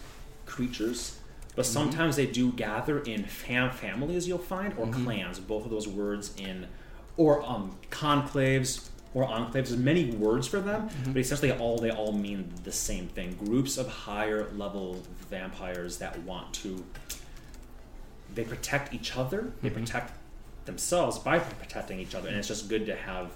creatures. 0.45 1.19
But 1.55 1.65
mm-hmm. 1.65 1.73
sometimes 1.73 2.15
they 2.15 2.25
do 2.25 2.51
gather 2.51 2.99
in 2.99 3.25
fam- 3.25 3.71
families, 3.71 4.27
you'll 4.27 4.37
find, 4.37 4.73
or 4.77 4.85
mm-hmm. 4.85 5.03
clans. 5.03 5.39
Both 5.39 5.65
of 5.65 5.71
those 5.71 5.87
words 5.87 6.33
in, 6.37 6.67
or 7.17 7.43
um, 7.45 7.75
conclaves 7.91 8.89
or 9.13 9.25
enclaves. 9.27 9.53
There's 9.53 9.77
many 9.77 10.11
words 10.11 10.47
for 10.47 10.59
them, 10.59 10.89
mm-hmm. 10.89 11.13
but 11.13 11.19
essentially 11.19 11.51
all 11.51 11.77
they 11.77 11.91
all 11.91 12.13
mean 12.13 12.51
the 12.63 12.71
same 12.71 13.07
thing. 13.07 13.33
Groups 13.43 13.77
of 13.77 13.87
higher 13.87 14.49
level 14.51 15.01
vampires 15.29 15.97
that 15.97 16.17
want 16.19 16.53
to. 16.55 16.85
They 18.35 18.43
protect 18.43 18.93
each 18.93 19.17
other. 19.17 19.51
They 19.61 19.71
protect 19.71 20.13
themselves 20.65 21.17
by 21.17 21.39
protecting 21.39 21.99
each 21.99 22.13
other, 22.13 22.29
and 22.29 22.37
it's 22.37 22.47
just 22.47 22.69
good 22.69 22.85
to 22.85 22.95
have. 22.95 23.31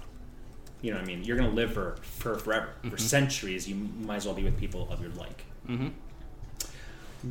You 0.84 0.90
know, 0.90 0.98
what 0.98 1.04
I 1.04 1.06
mean, 1.06 1.24
you're 1.24 1.38
gonna 1.38 1.48
live 1.48 1.72
for 1.72 1.96
for 2.02 2.34
forever, 2.34 2.68
for 2.82 2.88
mm-hmm. 2.88 2.96
centuries. 2.98 3.66
You 3.66 3.74
might 3.74 4.16
as 4.16 4.26
well 4.26 4.34
be 4.34 4.44
with 4.44 4.58
people 4.58 4.86
of 4.90 5.00
your 5.00 5.12
like. 5.12 5.46
Mm-hmm. 5.66 5.88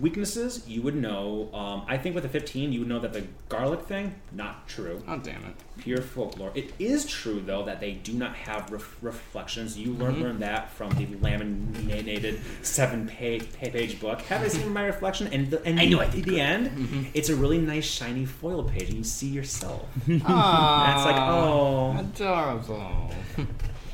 Weaknesses, 0.01 0.67
you 0.67 0.81
would 0.81 0.95
know. 0.95 1.49
Um, 1.53 1.83
I 1.87 1.97
think 1.97 2.15
with 2.15 2.23
the 2.23 2.29
15, 2.29 2.73
you 2.73 2.79
would 2.79 2.87
know 2.89 2.99
that 2.99 3.13
the 3.13 3.25
garlic 3.49 3.81
thing, 3.81 4.15
not 4.31 4.67
true. 4.67 5.03
oh 5.07 5.17
damn 5.19 5.43
it! 5.45 5.55
Pure 5.79 6.01
folklore. 6.01 6.51
It 6.55 6.73
is 6.79 7.05
true, 7.05 7.41
though, 7.45 7.63
that 7.65 7.79
they 7.79 7.91
do 7.93 8.13
not 8.13 8.35
have 8.35 8.71
ref- 8.71 8.97
reflections. 9.01 9.77
You 9.77 9.93
learn, 9.93 10.19
learn 10.21 10.39
that 10.39 10.71
from 10.71 10.89
the 10.91 11.05
laminated 11.21 12.39
seven 12.63 13.07
page, 13.07 13.51
page 13.53 13.99
book. 13.99 14.21
Have 14.23 14.41
I 14.43 14.47
seen 14.47 14.71
my 14.73 14.85
reflection? 14.85 15.27
And, 15.33 15.51
the, 15.51 15.63
and 15.63 15.79
I 15.79 15.85
knew 15.85 15.99
I 15.99 16.07
did 16.09 16.25
the 16.25 16.39
end, 16.39 17.09
it's 17.13 17.29
a 17.29 17.35
really 17.35 17.57
nice 17.59 17.85
shiny 17.85 18.25
foil 18.25 18.63
page, 18.63 18.89
and 18.89 18.97
you 18.97 19.03
see 19.03 19.27
yourself. 19.27 19.85
Ah, 20.25 20.85
That's 20.87 21.05
like, 21.05 21.15
oh. 21.17 21.97
adorable. 21.99 23.11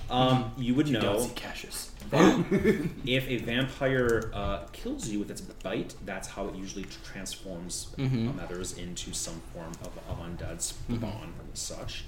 Um, 0.09 0.51
you 0.57 0.73
would 0.75 0.87
know. 0.89 1.01
Don't 1.01 1.21
see 1.21 1.33
Cassius. 1.35 1.88
That 2.09 2.89
if 3.05 3.27
a 3.27 3.37
vampire 3.37 4.31
uh, 4.33 4.65
kills 4.71 5.07
you 5.09 5.19
with 5.19 5.31
its 5.31 5.41
bite, 5.41 5.95
that's 6.05 6.27
how 6.27 6.47
it 6.47 6.55
usually 6.55 6.83
tr- 6.83 6.99
transforms 7.03 7.93
mm-hmm. 7.97 8.27
uh, 8.27 8.31
um, 8.31 8.39
others 8.43 8.77
into 8.77 9.13
some 9.13 9.41
form 9.53 9.71
of, 9.81 9.97
of 10.09 10.19
undead 10.19 10.61
spawn 10.61 10.99
mm-hmm. 10.99 11.39
and 11.39 11.49
such. 11.53 12.05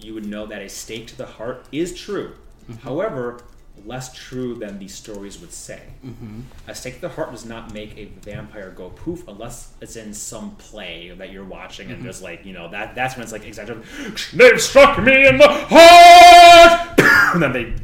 You 0.00 0.14
would 0.14 0.26
know 0.26 0.46
that 0.46 0.62
a 0.62 0.68
stake 0.68 1.06
to 1.08 1.16
the 1.16 1.26
heart 1.26 1.66
is 1.72 1.98
true. 1.98 2.34
Mm-hmm. 2.68 2.86
However, 2.86 3.42
less 3.86 4.12
true 4.12 4.54
than 4.54 4.78
these 4.78 4.94
stories 4.94 5.40
would 5.40 5.52
say. 5.52 5.80
A 6.68 6.74
stake 6.74 6.96
to 6.96 7.00
the 7.02 7.08
heart 7.08 7.30
does 7.30 7.44
not 7.44 7.72
make 7.72 7.96
a 7.96 8.06
vampire 8.22 8.70
go 8.70 8.90
poof 8.90 9.26
unless 9.28 9.72
it's 9.80 9.96
in 9.96 10.12
some 10.12 10.56
play 10.56 11.12
that 11.16 11.32
you're 11.32 11.44
watching 11.44 11.90
and 11.90 12.04
there's 12.04 12.22
like, 12.22 12.44
you 12.44 12.52
know, 12.52 12.70
that 12.70 12.94
that's 12.94 13.16
when 13.16 13.22
it's 13.22 13.32
like 13.32 13.46
exaggerated. 13.46 13.84
They've 14.34 14.60
struck 14.60 15.02
me 15.02 15.26
in 15.26 15.38
the 15.38 15.48
heart! 15.48 17.00
and 17.34 17.42
then 17.42 17.52
they 17.52 17.74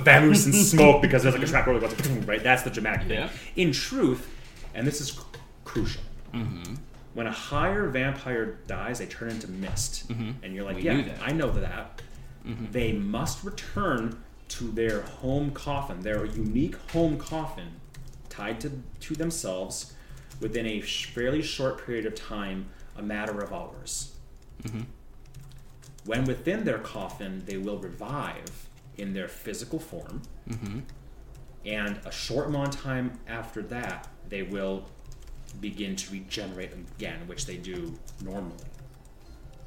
vamoose 0.00 0.46
and 0.46 0.54
smoke 0.66 1.02
because 1.02 1.22
there's 1.22 1.34
like 1.34 1.44
a 1.44 1.46
trap 1.46 1.66
door 1.66 1.78
that 1.78 1.96
goes, 1.96 2.08
right? 2.26 2.42
That's 2.42 2.62
the 2.62 2.70
dramatic 2.70 3.06
thing. 3.06 3.18
Yeah. 3.18 3.30
In 3.56 3.72
truth, 3.72 4.28
and 4.74 4.86
this 4.86 5.00
is 5.00 5.12
cru- 5.12 5.40
crucial, 5.64 6.02
mm-hmm. 6.32 6.74
when 7.14 7.26
a 7.26 7.32
higher 7.32 7.88
vampire 7.88 8.58
dies, 8.66 8.98
they 8.98 9.06
turn 9.06 9.30
into 9.30 9.48
mist. 9.48 10.08
Mm-hmm. 10.08 10.44
And 10.44 10.54
you're 10.54 10.64
like, 10.64 10.76
We 10.76 10.82
yeah. 10.82 11.16
I 11.22 11.32
know 11.32 11.50
that. 11.50 12.02
Mm-hmm. 12.46 12.72
They 12.72 12.92
must 12.92 13.44
return 13.44 14.22
to 14.48 14.70
their 14.70 15.02
home 15.02 15.50
coffin, 15.50 16.00
their 16.00 16.24
unique 16.26 16.76
home 16.90 17.16
coffin, 17.16 17.80
tied 18.28 18.60
to, 18.60 18.70
to 19.00 19.14
themselves 19.14 19.94
within 20.40 20.66
a 20.66 20.80
sh- 20.80 21.06
fairly 21.06 21.42
short 21.42 21.84
period 21.86 22.04
of 22.04 22.14
time, 22.14 22.66
a 22.96 23.02
matter 23.02 23.40
of 23.40 23.52
hours. 23.52 24.14
When 26.04 26.24
within 26.24 26.64
their 26.64 26.78
coffin, 26.78 27.42
they 27.46 27.56
will 27.56 27.78
revive 27.78 28.63
in 28.98 29.12
their 29.12 29.28
physical 29.28 29.78
form. 29.78 30.22
Mm-hmm. 30.48 30.80
And 31.66 31.98
a 32.04 32.12
short 32.12 32.48
amount 32.48 32.74
of 32.74 32.80
time 32.80 33.18
after 33.26 33.62
that, 33.62 34.08
they 34.28 34.42
will 34.42 34.86
begin 35.60 35.96
to 35.96 36.12
regenerate 36.12 36.72
again, 36.72 37.20
which 37.26 37.46
they 37.46 37.56
do 37.56 37.98
normally. 38.22 38.56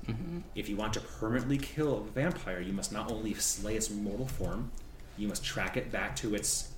Mm-hmm. 0.08 0.40
If 0.56 0.70
you 0.70 0.76
want 0.76 0.94
to 0.94 1.00
permanently 1.00 1.58
kill 1.58 1.98
a 1.98 2.02
vampire, 2.02 2.62
you 2.62 2.74
must 2.74 2.92
not 2.92 3.12
only 3.12 3.34
slay 3.34 3.76
its 3.76 3.90
mortal 3.90 4.28
form, 4.28 4.72
you 5.18 5.28
must 5.28 5.44
track 5.44 5.76
it 5.76 5.92
back 5.92 6.16
to 6.18 6.36
its 6.36 6.72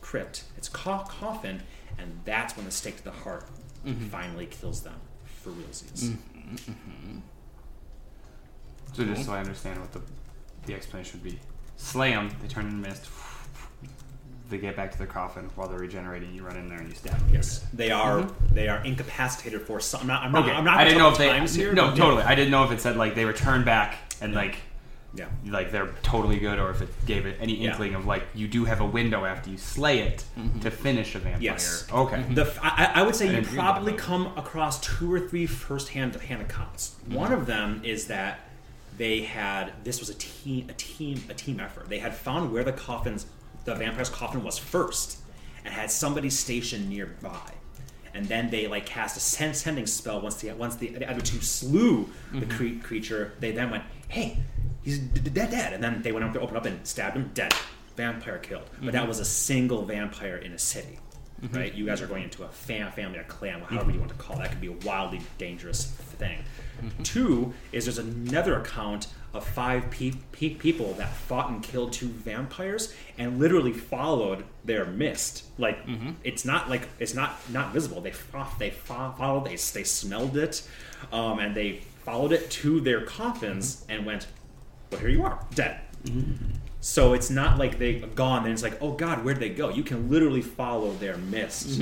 crypt, 0.00 0.44
its 0.56 0.68
co- 0.68 1.04
coffin, 1.08 1.62
and 1.98 2.20
that's 2.24 2.56
when 2.56 2.66
the 2.66 2.70
stake 2.70 2.98
to 2.98 3.04
the 3.04 3.10
heart 3.10 3.46
mm-hmm. 3.84 4.06
finally 4.08 4.46
kills 4.46 4.82
them 4.82 5.00
for 5.24 5.50
realsies. 5.50 6.14
So 8.92 9.04
just 9.04 9.24
so 9.24 9.32
I 9.32 9.38
understand 9.38 9.80
what 9.80 9.92
the 9.92 10.02
the 10.66 10.74
explanation 10.74 11.20
would 11.22 11.32
be, 11.32 11.40
slay 11.82 12.10
them, 12.12 12.30
they 12.40 12.48
turn 12.48 12.66
into 12.66 12.88
mist. 12.88 13.08
They 14.50 14.58
get 14.58 14.76
back 14.76 14.92
to 14.92 14.98
their 14.98 15.06
coffin 15.06 15.48
while 15.54 15.66
they're 15.66 15.78
regenerating. 15.78 16.34
You 16.34 16.42
run 16.44 16.58
in 16.58 16.68
there 16.68 16.76
and 16.76 16.86
you 16.86 16.94
stab 16.94 17.18
them. 17.18 17.30
Yes, 17.32 17.64
they 17.72 17.88
mm-hmm. 17.88 18.26
are. 18.26 18.30
They 18.52 18.68
are 18.68 18.84
incapacitated 18.84 19.62
for 19.62 19.80
some. 19.80 20.02
I'm 20.02 20.06
not. 20.08 20.22
I'm 20.24 20.32
not. 20.32 20.44
Okay. 20.44 20.52
I'm 20.52 20.64
not 20.64 20.76
I 20.76 20.84
didn't 20.84 20.98
know 20.98 21.08
if 21.08 21.16
tell 21.16 21.26
they. 21.26 21.32
times 21.32 21.54
here. 21.54 21.72
no, 21.72 21.86
but 21.86 21.96
totally. 21.96 22.22
I 22.22 22.34
didn't 22.34 22.50
know 22.50 22.62
if 22.64 22.70
it 22.70 22.78
said 22.82 22.98
like 22.98 23.14
they 23.14 23.24
return 23.24 23.64
back 23.64 23.96
and 24.20 24.34
like 24.34 24.56
Yeah. 25.14 25.28
like 25.46 25.72
they're 25.72 25.88
totally 26.02 26.38
good, 26.38 26.58
or 26.58 26.68
if 26.68 26.82
it 26.82 26.90
gave 27.06 27.24
it 27.24 27.38
any 27.40 27.54
Yeah. 27.54 27.70
inkling 27.70 27.94
of 27.94 28.04
like 28.04 28.24
you 28.34 28.46
do 28.46 28.66
have 28.66 28.82
a 28.82 28.84
window 28.84 29.24
after 29.24 29.48
you 29.48 29.56
slay 29.56 30.00
it 30.00 30.22
mm-hmm. 30.38 30.58
to 30.60 30.70
finish 30.70 31.14
a 31.14 31.20
vampire. 31.20 31.40
Yes. 31.40 31.86
Okay. 31.90 32.16
Mm-hmm. 32.16 32.34
The 32.34 32.52
I 32.62 33.02
would 33.02 33.16
say 33.16 33.28
you 33.28 33.32
didn't 33.32 33.46
read 33.46 33.54
about 33.54 33.72
probably 33.76 33.94
come 33.94 34.36
across 34.36 34.78
two 34.82 35.10
or 35.10 35.20
three 35.20 35.46
first-hand 35.46 36.14
hand 36.16 36.42
accounts. 36.42 36.96
One 37.06 37.32
of 37.32 37.46
them 37.46 37.80
is 37.84 38.08
that 38.08 38.40
they 39.02 39.22
had 39.22 39.72
this 39.82 39.98
was 39.98 40.10
a 40.10 40.14
team 40.14 40.70
a 40.70 40.74
team 40.74 41.20
a 41.28 41.34
team 41.34 41.58
effort. 41.58 41.88
They 41.88 41.98
had 41.98 42.14
found 42.14 42.52
where 42.52 42.62
the 42.62 42.72
coffins 42.72 43.26
the 43.64 43.74
vampire's 43.74 44.08
coffin 44.08 44.44
was 44.44 44.58
first, 44.58 45.18
and 45.64 45.74
had 45.74 45.90
somebody 45.90 46.30
stationed 46.30 46.88
nearby. 46.88 47.50
And 48.14 48.26
then 48.26 48.48
they 48.50 48.68
like 48.68 48.86
cast 48.86 49.16
a 49.16 49.20
send- 49.20 49.56
sending 49.56 49.86
spell 49.88 50.20
once 50.20 50.36
the 50.36 50.52
once 50.52 50.76
the, 50.76 50.90
the 50.90 51.10
other 51.10 51.20
two 51.20 51.40
slew 51.40 52.10
the 52.30 52.46
mm-hmm. 52.46 52.50
cre- 52.56 52.86
creature. 52.86 53.32
They 53.40 53.50
then 53.50 53.70
went, 53.72 53.82
"Hey, 54.06 54.38
he's 54.84 55.00
dead, 55.00 55.50
dead." 55.50 55.72
And 55.72 55.82
then 55.82 56.02
they 56.02 56.12
went 56.12 56.24
up 56.24 56.32
there, 56.32 56.40
opened 56.40 56.58
up, 56.58 56.66
and 56.66 56.86
stabbed 56.86 57.16
him, 57.16 57.32
dead. 57.34 57.52
Vampire 57.96 58.38
killed. 58.38 58.70
But 58.80 58.92
that 58.92 59.00
mm-hmm. 59.00 59.08
was 59.08 59.18
a 59.18 59.24
single 59.24 59.84
vampire 59.84 60.36
in 60.36 60.52
a 60.52 60.58
city 60.58 61.00
Mm-hmm. 61.42 61.56
right? 61.56 61.74
You 61.74 61.86
guys 61.86 62.00
are 62.00 62.06
going 62.06 62.22
into 62.22 62.44
a 62.44 62.48
fam, 62.48 62.92
family, 62.92 63.18
a 63.18 63.24
clan, 63.24 63.60
however 63.60 63.86
mm-hmm. 63.86 63.94
you 63.94 63.98
want 63.98 64.12
to 64.12 64.18
call 64.18 64.36
it. 64.36 64.42
That 64.42 64.50
could 64.50 64.60
be 64.60 64.68
a 64.68 64.86
wildly 64.86 65.20
dangerous 65.38 65.86
thing. 65.86 66.38
Mm-hmm. 66.80 67.02
Two 67.02 67.52
is 67.72 67.86
there's 67.86 67.98
another 67.98 68.60
account 68.60 69.08
of 69.34 69.44
five 69.46 69.90
pe- 69.90 70.12
pe- 70.30 70.54
people 70.54 70.92
that 70.94 71.12
fought 71.12 71.50
and 71.50 71.62
killed 71.62 71.92
two 71.92 72.06
vampires 72.06 72.94
and 73.18 73.38
literally 73.38 73.72
followed 73.72 74.44
their 74.64 74.84
mist. 74.84 75.44
Like 75.58 75.78
it's 76.22 76.44
not 76.44 76.70
like 76.70 76.88
it's 76.98 77.14
not 77.14 77.38
not 77.50 77.72
visible. 77.72 78.00
They 78.00 78.12
fo- 78.12 78.46
they 78.58 78.70
fo- 78.70 79.14
followed. 79.18 79.46
They 79.46 79.56
they 79.56 79.84
smelled 79.84 80.36
it, 80.36 80.68
um, 81.12 81.38
and 81.38 81.56
they 81.56 81.80
followed 82.04 82.32
it 82.32 82.50
to 82.50 82.80
their 82.80 83.00
coffins 83.00 83.84
and 83.88 84.06
went, 84.06 84.26
"Well, 84.90 85.00
here 85.00 85.10
you 85.10 85.24
are, 85.24 85.44
dead." 85.54 85.80
So 86.84 87.12
it's 87.12 87.30
not 87.30 87.58
like 87.58 87.78
they 87.78 88.00
gone, 88.00 88.42
then 88.42 88.50
it's 88.52 88.62
like, 88.64 88.76
oh 88.82 88.90
God, 88.90 89.24
where'd 89.24 89.38
they 89.38 89.50
go? 89.50 89.68
You 89.68 89.84
can 89.84 90.10
literally 90.10 90.42
follow 90.42 90.92
their 90.94 91.16
mist 91.16 91.80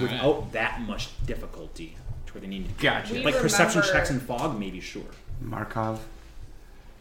without 0.00 0.50
that 0.52 0.80
much 0.80 1.10
difficulty 1.26 1.96
to 2.24 2.32
where 2.32 2.40
they 2.40 2.46
need 2.46 2.66
to 2.68 2.72
go. 2.82 2.88
Gotcha. 2.88 3.12
We 3.12 3.22
Like 3.22 3.36
perception 3.36 3.82
checks 3.82 4.10
in 4.10 4.18
fog, 4.18 4.58
maybe 4.58 4.80
sure. 4.80 5.02
Markov. 5.42 5.98
You 5.98 6.02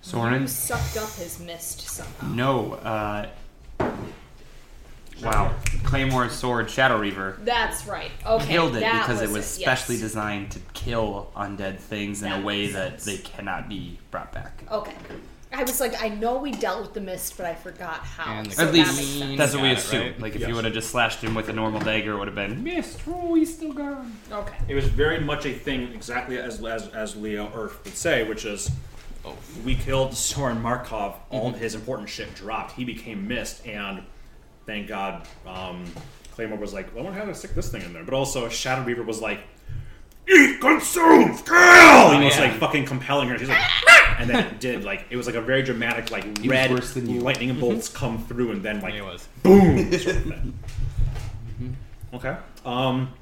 Soren. 0.02 0.48
sucked 0.50 0.98
up 0.98 1.10
his 1.14 1.40
mist 1.40 1.80
somehow. 1.80 2.28
No. 2.28 2.74
Uh, 2.74 3.30
wow. 5.24 5.56
Claymore 5.86 6.28
sword 6.28 6.70
Shadow 6.70 6.98
Reaver. 6.98 7.38
That's 7.42 7.88
right. 7.88 8.12
Okay. 8.26 8.48
killed 8.48 8.76
it 8.76 8.82
that 8.82 9.08
because 9.08 9.22
it 9.22 9.28
was 9.30 9.38
was 9.38 9.46
it, 9.46 9.62
specially 9.62 9.96
yes. 9.96 10.02
designed 10.04 10.52
to 10.52 10.60
kill 10.74 11.32
undead 11.38 11.78
things 11.78 12.22
in 12.22 12.30
That 12.30 12.42
a 12.42 12.46
way 12.46 12.68
that 12.68 13.02
sense. 13.02 13.06
they 13.06 13.18
cannot 13.24 13.70
be 13.70 13.98
brought 14.12 14.34
back. 14.34 14.64
Okay. 14.70 14.96
I 15.54 15.64
was 15.64 15.80
like, 15.82 16.02
I 16.02 16.08
know 16.10 16.38
we 16.38 16.52
dealt 16.52 16.82
with 16.82 16.94
the 16.94 17.02
mist, 17.02 17.36
but 17.38 17.46
I 17.46 17.54
forgot 17.56 18.00
how. 18.06 18.32
And 18.34 18.46
the 18.48 18.56
so 18.56 18.62
At 18.64 18.66
that 18.68 18.74
least 18.74 18.96
makes 18.98 19.08
sense. 19.10 19.38
that's 19.38 19.54
what 19.54 19.64
we 19.64 19.70
Got 19.70 19.78
it, 19.78 19.84
assume. 19.84 20.02
right? 20.02 20.20
Like 20.22 20.36
if 20.36 20.42
Yes. 20.42 20.48
you 20.50 20.56
would 20.56 20.64
have 20.66 20.74
just 20.74 20.90
slashed 20.92 21.22
him 21.22 21.36
with 21.36 21.50
a 21.50 21.54
normal 21.54 21.82
dagger, 21.82 22.14
it 22.14 22.18
would 22.20 22.28
have 22.30 22.36
been 22.36 22.64
missed. 22.64 23.00
Oh, 23.08 23.36
he's 23.36 23.54
still 23.54 23.74
gone. 23.74 24.16
Okay. 24.32 24.56
It 24.70 24.76
was 24.76 24.86
very 24.88 25.20
much 25.20 25.46
a 25.46 25.54
thing, 25.54 25.92
exactly 25.94 26.38
as 26.38 26.64
as, 26.64 26.88
as 26.90 27.16
Leo 27.18 27.52
Earth 27.54 27.84
would 27.84 27.96
say, 27.96 28.24
which 28.24 28.46
is, 28.46 28.72
Oh. 29.26 29.36
we 29.66 29.76
killed 29.76 30.16
Soren 30.16 30.62
Markov. 30.62 31.16
All 31.30 31.52
his 31.52 31.76
important 31.76 32.10
shit 32.10 32.34
dropped. 32.34 32.72
He 32.72 32.86
became 32.86 33.28
mist, 33.28 33.68
and 33.68 34.04
thank 34.66 34.88
God, 34.88 35.28
um, 35.46 35.84
Claymore 36.32 36.58
was 36.58 36.74
like, 36.74 36.88
well, 36.96 37.04
I 37.04 37.06
wonder 37.08 37.20
how 37.20 37.26
to 37.26 37.36
stick 37.36 37.54
this 37.54 37.70
thing 37.70 37.82
in 37.84 37.94
there. 37.94 38.04
But 38.04 38.14
also, 38.16 38.48
Shadow 38.50 38.84
Reaver 38.84 39.04
was 39.04 39.22
like, 39.22 39.42
eat, 40.28 40.60
consume, 40.62 41.38
kill. 41.38 42.12
He 42.20 42.26
was 42.26 42.36
yeah. 42.38 42.42
like 42.42 42.54
fucking 42.60 42.86
compelling 42.86 43.30
her. 43.30 43.38
He's 43.38 43.50
like, 43.50 43.64
and 44.20 44.30
then 44.30 44.46
it 44.46 44.60
did 44.60 44.84
like 44.84 45.06
it 45.10 45.18
was 45.18 45.26
like 45.28 45.36
a 45.36 45.42
very 45.42 45.64
dramatic 45.64 46.12
like 46.12 46.26
was 46.38 46.48
red 46.48 46.72
worse 46.72 46.94
than 46.94 47.20
lightning 47.22 47.60
bolts 47.60 47.90
come 47.90 48.24
through, 48.26 48.52
and 48.52 48.64
then 48.64 48.82
like 48.82 48.94
It 48.96 49.04
was. 49.04 49.28
boom. 49.44 49.92
Sort 50.00 50.16
of 50.16 50.24
thing. 50.24 50.60
Okay. 52.14 52.36
Um. 52.66 53.14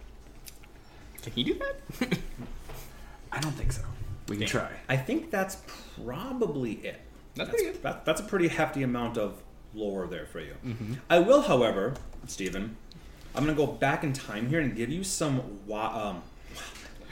Can 1.21 1.33
he 1.33 1.43
do 1.43 1.55
that? 1.55 2.17
I 3.31 3.39
don't 3.39 3.51
think 3.51 3.71
so. 3.71 3.81
We 4.27 4.37
can 4.37 4.47
try. 4.47 4.69
I 4.87 4.95
think 4.97 5.31
that's 5.31 5.57
probably 6.03 6.73
it. 6.73 7.01
That's 7.35 7.49
That's, 7.49 7.49
pretty 7.49 7.65
good. 7.73 7.83
that- 7.83 8.05
that's 8.05 8.21
a 8.21 8.23
pretty 8.23 8.47
hefty 8.47 8.83
amount 8.83 9.17
of 9.17 9.41
lore 9.73 10.07
there 10.07 10.25
for 10.25 10.39
you. 10.39 10.53
Mm-hmm. 10.65 10.93
I 11.09 11.19
will, 11.19 11.41
however, 11.41 11.93
Stephen, 12.27 12.75
I'm 13.35 13.43
going 13.45 13.55
to 13.55 13.65
go 13.65 13.71
back 13.71 14.03
in 14.03 14.13
time 14.13 14.49
here 14.49 14.59
and 14.59 14.75
give 14.75 14.89
you 14.89 15.03
some. 15.03 15.59
Wa- 15.67 16.09
um, 16.09 16.23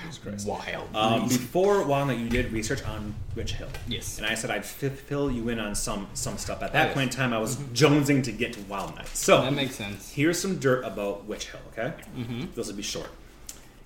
Jesus 0.02 0.18
Christ. 0.18 0.48
Wild. 0.48 0.95
Um, 0.95 1.28
before 1.28 1.84
Walnut, 1.84 2.18
you 2.18 2.30
did 2.30 2.52
research 2.52 2.84
on 2.84 3.16
Witch 3.36 3.54
Hill. 3.54 3.70
Yes. 3.88 4.18
And 4.18 4.28
I 4.28 4.36
said 4.36 4.52
I'd 4.52 4.66
fi- 4.66 4.89
fill 4.89 5.32
you 5.32 5.50
in 5.50 5.60
on 5.60 5.76
some 5.76 6.08
some 6.14 6.38
stuff. 6.38 6.62
At 6.62 6.74
that 6.74 6.88
yes. 6.88 6.93
point 6.93 7.12
in 7.12 7.18
time, 7.18 7.34
I 7.34 7.39
was 7.39 7.56
jonesing 7.74 8.24
to 8.26 8.32
get 8.32 8.54
to 8.54 8.62
Wild 8.62 8.95
Night. 8.95 9.08
So 9.08 9.41
that 9.41 9.54
makes 9.54 9.76
sense. 9.76 10.12
here's 10.12 10.39
some 10.39 10.60
dirt 10.60 10.84
about 10.86 11.26
Witch 11.26 11.50
Hill. 11.50 11.62
Okay, 11.74 11.93
mm-hmm. 12.16 12.45
this 12.56 12.68
will 12.68 12.76
be 12.76 12.84
short. 12.84 13.10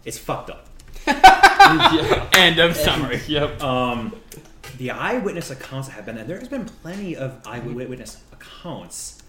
It's 0.03 0.17
fucked 0.17 0.49
up. 0.49 0.67
End 2.35 2.59
of 2.59 2.75
summary. 2.75 3.21
Yep. 3.27 3.61
um, 3.63 4.15
the 4.77 4.91
eyewitness 4.91 5.51
accounts 5.51 5.87
that 5.87 5.93
have 5.93 6.05
been, 6.05 6.17
and 6.17 6.29
there 6.29 6.39
has 6.39 6.47
been 6.47 6.65
plenty 6.65 7.15
of 7.15 7.39
eyewitness 7.45 8.21
accounts, 8.31 9.21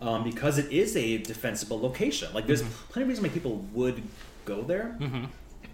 um, 0.00 0.24
because 0.24 0.58
it 0.58 0.70
is 0.72 0.96
a 0.96 1.18
defensible 1.18 1.80
location. 1.80 2.32
Like, 2.34 2.46
there's 2.46 2.62
plenty 2.62 3.02
of 3.04 3.08
reason 3.08 3.24
why 3.24 3.30
people 3.30 3.64
would 3.72 4.02
go 4.44 4.62
there, 4.62 4.96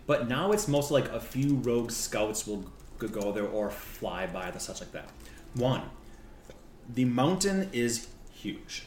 but 0.06 0.28
now 0.28 0.52
it's 0.52 0.68
mostly 0.68 1.02
like 1.02 1.10
a 1.12 1.20
few 1.20 1.56
rogue 1.56 1.90
scouts 1.90 2.46
will 2.46 2.64
go 2.98 3.32
there 3.32 3.46
or 3.46 3.70
fly 3.70 4.26
by 4.26 4.50
the 4.50 4.60
such 4.60 4.80
like 4.80 4.92
that. 4.92 5.08
One, 5.54 5.82
the 6.88 7.04
mountain 7.04 7.68
is 7.72 8.08
huge. 8.32 8.84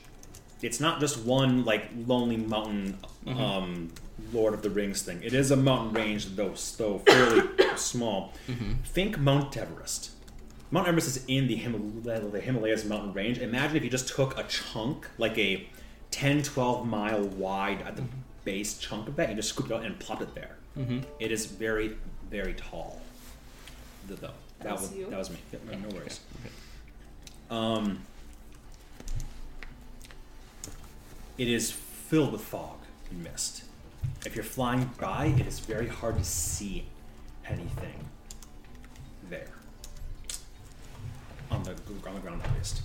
It's 0.62 0.80
not 0.80 1.00
just 1.00 1.24
one 1.26 1.66
like 1.66 1.90
lonely 2.08 2.38
mountain, 2.38 2.98
mm-hmm. 3.26 3.40
um, 3.40 3.92
Lord 4.34 4.54
of 4.54 4.62
the 4.62 4.70
Rings 4.70 5.02
thing. 5.02 5.22
It 5.22 5.34
is 5.34 5.52
a 5.52 5.56
mountain 5.56 5.94
range, 5.94 6.36
though 6.36 6.54
though 6.78 7.00
fairly 7.00 7.48
small. 7.76 8.34
Mm-hmm. 8.48 8.74
Think 8.84 9.20
Mount 9.20 9.56
Everest. 9.58 10.12
Mount 10.72 10.88
Everest 10.88 11.08
is 11.08 11.26
in 11.28 11.48
the, 11.48 11.60
Himal- 11.60 12.32
the 12.32 12.42
Himalayas 12.42 12.86
mountain 12.86 13.14
range. 13.14 13.38
Imagine 13.38 13.78
if 13.78 13.84
you 13.84 13.90
just 13.90 14.08
took 14.08 14.38
a 14.38 14.44
chunk, 14.44 15.08
like 15.18 15.38
a 15.38 15.68
10, 16.12 16.44
12 16.44 16.88
mile 16.88 17.24
wide 17.24 17.82
at 17.84 17.96
the 17.96 18.02
mm-hmm. 18.02 18.20
base 18.44 18.78
chunk 18.78 19.08
of 19.08 19.16
that, 19.18 19.30
and 19.30 19.38
just 19.38 19.50
scooped 19.50 19.70
it 19.70 19.76
out 19.76 19.86
and 19.86 20.00
plopped 20.00 20.22
it 20.22 20.34
there. 20.34 20.58
It 20.78 21.32
is 21.32 21.46
very, 21.46 21.96
very 22.30 22.54
tall. 22.54 23.02
Th- 24.08 24.20
Though 24.20 24.32
that 24.62 24.74
was 24.74 24.94
you? 24.94 25.10
that 25.10 25.18
was 25.20 25.30
me. 25.30 25.38
Yeah, 25.52 25.60
no- 25.72 25.78
no 25.90 25.96
worries. 25.96 26.20
Um, 27.50 28.02
it 31.38 31.48
is 31.48 31.72
filled 31.72 32.32
with 32.32 32.42
fog 32.42 32.78
and 33.12 33.24
mist. 33.24 33.64
If 34.26 34.36
you're 34.36 34.44
flying 34.44 34.90
by, 35.00 35.28
it 35.28 35.46
is 35.48 35.60
very 35.60 35.88
hard 35.88 36.18
to 36.18 36.24
see 36.24 36.86
anything 37.48 38.06
there. 39.30 39.48
On 41.52 41.64
the, 41.64 41.72
on 41.72 42.14
the 42.16 42.20
ground, 42.22 42.42
at 42.44 42.54
least. 42.58 42.82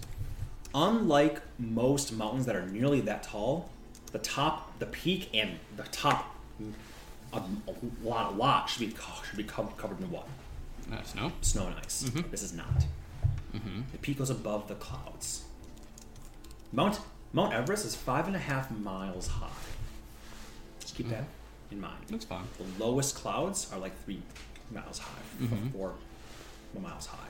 Unlike 0.74 1.40
most 1.58 2.12
mountains 2.12 2.46
that 2.46 2.54
are 2.56 2.66
nearly 2.66 3.00
that 3.02 3.22
tall, 3.22 3.70
the 4.12 4.18
top, 4.18 4.78
the 4.78 4.86
peak, 4.86 5.28
and 5.34 5.58
the 5.76 5.82
top, 5.84 6.36
a, 7.32 7.38
a 7.38 7.74
lot, 8.02 8.32
a 8.32 8.36
lot 8.36 8.68
should 8.68 8.80
be 8.80 8.92
co- 8.92 9.22
should 9.22 9.36
be 9.36 9.44
co- 9.44 9.72
covered 9.76 10.00
in 10.00 10.10
what? 10.10 10.26
Uh, 10.92 11.02
snow. 11.02 11.32
Snow 11.40 11.66
and 11.66 11.76
ice. 11.76 12.04
Mm-hmm. 12.04 12.30
This 12.30 12.42
is 12.42 12.52
not. 12.52 12.84
Mm-hmm. 13.54 13.82
The 13.92 13.98
peak 13.98 14.18
goes 14.18 14.30
above 14.30 14.68
the 14.68 14.74
clouds. 14.74 15.44
Mount 16.72 17.00
Mount 17.32 17.52
Everest 17.54 17.84
is 17.84 17.94
five 17.94 18.26
and 18.26 18.36
a 18.36 18.40
half 18.40 18.70
miles 18.70 19.28
high. 19.28 19.48
Just 20.80 20.94
keep 20.96 21.06
mm-hmm. 21.06 21.16
that 21.16 21.24
in 21.70 21.80
mind. 21.80 22.04
That's 22.08 22.24
fine. 22.24 22.44
The 22.58 22.84
lowest 22.84 23.14
clouds 23.14 23.70
are 23.72 23.78
like 23.78 23.96
three 24.04 24.22
miles 24.70 24.98
high, 24.98 25.22
four 25.72 25.94
miles 26.80 27.06
high. 27.06 27.28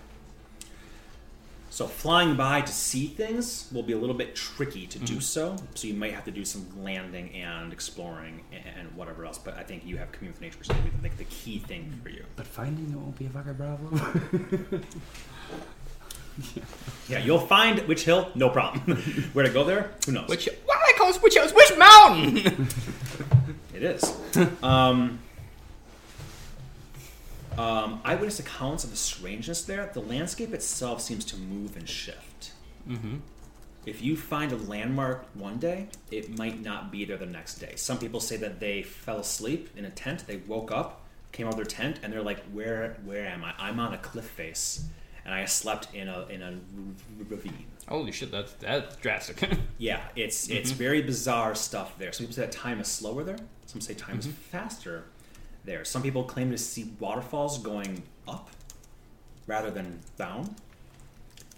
So 1.73 1.87
flying 1.87 2.37
by 2.37 2.63
to 2.63 2.73
see 2.73 3.07
things 3.07 3.69
will 3.73 3.85
be 3.85 3.93
a 3.93 3.97
little 3.97 4.15
bit 4.17 4.35
tricky 4.35 4.87
to 4.89 4.99
do 4.99 5.21
so. 5.21 5.57
So 5.75 5.87
you 5.87 5.95
might 5.95 6.13
have 6.13 6.25
to 6.25 6.31
do 6.33 6.45
some 6.45 6.67
landing 6.83 7.33
and 7.33 7.73
exploring 7.73 8.43
and, 8.53 8.65
and 8.79 8.97
whatever 8.97 9.25
else. 9.25 9.39
But 9.39 9.57
I 9.57 9.63
think 9.63 9.87
you 9.87 9.97
have 9.99 10.11
community 10.11 10.37
with 10.37 10.41
nature, 10.43 10.59
which 10.59 10.69
is 10.69 10.77
gonna 10.77 10.91
be 10.91 11.03
like 11.09 11.17
the 11.17 11.25
key 11.25 11.61
thing 11.61 11.99
for 12.03 12.09
you. 12.11 12.25
But 12.37 12.47
finding 12.49 12.91
it 12.93 12.97
won't 12.97 13.17
be 13.19 13.27
a 13.27 13.31
fucking 13.31 13.55
problem. 13.55 14.85
Yeah, 17.09 17.19
you'll 17.19 17.39
find 17.41 17.81
Witch 17.87 18.05
Hill, 18.05 18.31
no 18.35 18.49
problem. 18.49 18.97
Where 19.35 19.45
to 19.45 19.51
go 19.53 19.63
there? 19.65 19.91
Who 20.07 20.13
knows? 20.13 20.29
Which 20.29 20.49
why 20.65 20.75
do 20.77 20.95
I 20.95 20.97
call 20.97 21.09
this 21.09 21.21
which 21.21 21.37
house? 21.37 21.53
Which 21.53 21.77
mountain? 21.77 22.69
It 23.75 23.83
is. 23.85 24.17
um, 24.63 25.21
um, 27.59 28.01
eyewitness 28.05 28.41
accounts 28.41 28.85
of 28.85 28.91
the 28.91 28.97
strangeness 28.97 29.63
there. 29.65 29.91
The 29.93 30.01
landscape 30.01 30.53
itself 30.55 31.01
seems 31.01 31.25
to 31.27 31.37
move 31.37 31.77
and 31.77 31.89
shift. 31.89 32.53
mm-hmm. 32.89 33.17
If 33.87 34.03
you 34.03 34.15
find 34.15 34.53
a 34.53 34.57
landmark 34.57 35.25
one 35.35 35.57
day, 35.59 35.89
it 36.11 36.37
might 36.37 36.63
not 36.63 36.93
be 36.93 37.07
there 37.07 37.17
the 37.17 37.25
next 37.25 37.55
day. 37.55 37.73
Some 37.77 37.99
people 37.99 38.21
say 38.21 38.37
that 38.37 38.61
they 38.61 38.83
fell 38.83 39.19
asleep 39.19 39.71
in 39.75 39.87
a 39.87 39.91
tent. 39.91 40.27
They 40.27 40.37
woke 40.37 40.71
up, 40.71 41.07
came 41.33 41.47
out 41.47 41.55
of 41.55 41.57
their 41.57 41.65
tent, 41.65 41.99
and 42.03 42.13
they're 42.13 42.23
like, 42.23 42.43
"Where, 42.53 42.99
where 43.05 43.27
am 43.27 43.43
I? 43.43 43.55
I'm 43.59 43.81
on 43.81 43.95
a 43.95 43.99
cliff 43.99 44.27
face, 44.27 44.85
and 45.25 45.33
I 45.33 45.47
slept 45.47 45.95
in 45.95 46.09
a 46.09 46.27
in 46.27 46.43
a 46.43 46.59
ravine." 47.31 47.65
Holy 47.89 48.13
shit, 48.13 48.31
that's 48.31 48.53
that's 48.55 48.97
drastic. 48.97 49.49
Yeah, 49.79 50.03
it's 50.15 50.51
it's 50.51 50.73
very 50.73 51.01
bizarre 51.01 51.55
stuff 51.55 51.97
there. 51.99 52.13
Some 52.13 52.27
people 52.27 52.35
say 52.35 52.43
that 52.43 52.53
time 52.53 52.81
is 52.81 52.89
slower 52.89 53.25
there. 53.25 53.39
Some 53.65 53.81
say 53.81 53.95
time 53.95 54.19
is 54.19 54.27
faster 54.27 55.05
there. 55.65 55.85
Some 55.85 56.03
people 56.03 56.25
claim 56.25 56.51
to 56.51 56.59
see 56.59 56.93
waterfalls 56.99 57.59
going 57.59 58.03
up 58.27 58.51
rather 59.47 59.71
than 59.71 60.01
down. 60.17 60.55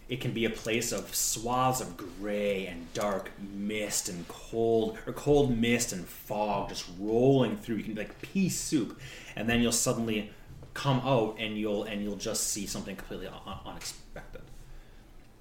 It 0.08 0.20
can 0.20 0.32
be 0.32 0.44
a 0.44 0.50
place 0.50 0.92
of 0.92 1.14
swaths 1.14 1.80
of 1.80 1.96
gray 1.96 2.66
and 2.66 2.92
dark 2.92 3.30
mist 3.40 4.08
and 4.08 4.26
cold 4.28 4.98
or 5.06 5.12
cold 5.12 5.56
mist 5.56 5.92
and 5.92 6.06
fog 6.06 6.68
just 6.68 6.86
rolling 6.98 7.56
through. 7.56 7.76
You 7.76 7.84
can 7.84 7.94
be 7.94 8.00
like 8.00 8.20
pea 8.20 8.48
soup, 8.48 9.00
and 9.36 9.48
then 9.48 9.62
you'll 9.62 9.72
suddenly 9.72 10.30
come 10.74 11.00
out 11.00 11.36
and 11.38 11.56
you'll 11.56 11.84
and 11.84 12.02
you'll 12.02 12.16
just 12.16 12.48
see 12.48 12.66
something 12.66 12.96
completely 12.96 13.28
un- 13.28 13.58
unexpected 13.64 14.42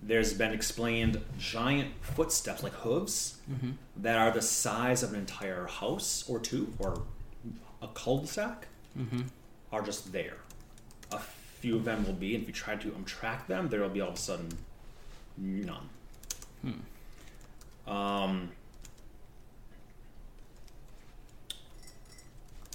there's 0.01 0.33
been 0.33 0.51
explained 0.51 1.21
giant 1.37 1.91
footsteps 2.01 2.63
like 2.63 2.73
hooves 2.73 3.37
mm-hmm. 3.49 3.71
that 3.97 4.17
are 4.17 4.31
the 4.31 4.41
size 4.41 5.03
of 5.03 5.13
an 5.13 5.19
entire 5.19 5.67
house 5.67 6.27
or 6.27 6.39
two 6.39 6.73
or 6.79 7.03
a 7.81 7.87
cul-de-sac 7.89 8.67
are 9.71 9.81
just 9.81 10.11
there 10.11 10.37
a 11.11 11.19
few 11.59 11.75
of 11.75 11.85
them 11.85 12.05
will 12.05 12.13
be 12.13 12.33
and 12.35 12.43
if 12.43 12.47
you 12.47 12.53
try 12.53 12.75
to 12.75 12.89
track 13.05 13.47
them 13.47 13.69
there 13.69 13.79
will 13.81 13.89
be 13.89 14.01
all 14.01 14.09
of 14.09 14.15
a 14.15 14.17
sudden 14.17 14.49
none 15.37 15.89
um, 17.87 18.49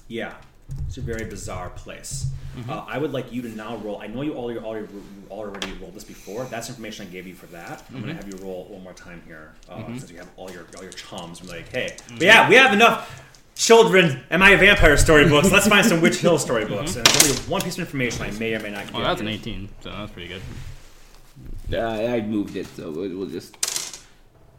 yeah 0.09 0.35
it's 0.89 0.97
a 0.97 1.01
very 1.01 1.25
bizarre 1.25 1.71
place. 1.71 2.27
Uh, 2.69 2.85
I 2.89 2.97
would 2.99 3.13
like 3.13 3.31
you 3.33 3.43
to 3.43 3.49
now 3.49 3.77
roll. 3.77 4.01
I 4.01 4.07
know 4.07 4.23
you 4.23 4.33
all 4.35 4.51
you 4.51 4.59
already 4.61 4.89
already 5.31 5.73
rolled 5.75 5.95
this 5.95 6.05
before. 6.05 6.45
That's 6.47 6.69
information 6.71 7.07
I 7.07 7.11
gave 7.11 7.27
you 7.27 7.35
for 7.35 7.47
that. 7.47 7.85
I'm 7.95 8.01
gonna 8.01 8.15
have 8.15 8.27
you 8.27 8.37
roll 8.39 8.65
one 8.65 8.83
more 8.83 8.95
time 8.95 9.23
here, 9.27 9.53
uh, 9.69 9.85
since 9.99 10.11
you 10.11 10.17
have 10.19 10.31
all 10.37 10.51
your 10.51 10.65
all 10.77 10.83
your 10.83 10.93
chums. 10.93 11.41
I'm 11.43 11.49
like, 11.49 11.69
hey, 11.69 11.97
but 12.09 12.23
yeah, 12.23 12.49
we 12.49 12.57
have 12.57 12.73
enough 12.73 13.23
children. 13.57 14.23
Am 14.31 14.43
I 14.43 14.51
a 14.51 14.57
vampire 14.59 14.97
storybooks? 14.97 15.51
Let's 15.51 15.67
find 15.67 15.85
some 15.85 16.01
Witch 16.01 16.19
Hill 16.19 16.39
storybooks. 16.39 16.95
And 16.97 17.05
there's 17.07 17.31
only 17.41 17.51
one 17.51 17.61
piece 17.63 17.75
of 17.75 17.81
information 17.81 18.23
I 18.23 18.31
may 18.33 18.55
or 18.55 18.61
may 18.61 18.71
not 18.71 18.87
give 18.87 18.95
oh, 18.97 19.01
that's 19.01 19.21
you. 19.21 19.27
an 19.27 19.35
18, 19.35 19.69
so 19.81 19.91
that's 19.91 20.13
pretty 20.13 20.29
good. 20.29 20.43
Uh, 21.73 21.89
I 22.15 22.21
moved 22.21 22.55
it, 22.57 22.67
so 22.69 22.91
we'll 22.93 23.17
we'll 23.17 23.27
just. 23.29 23.57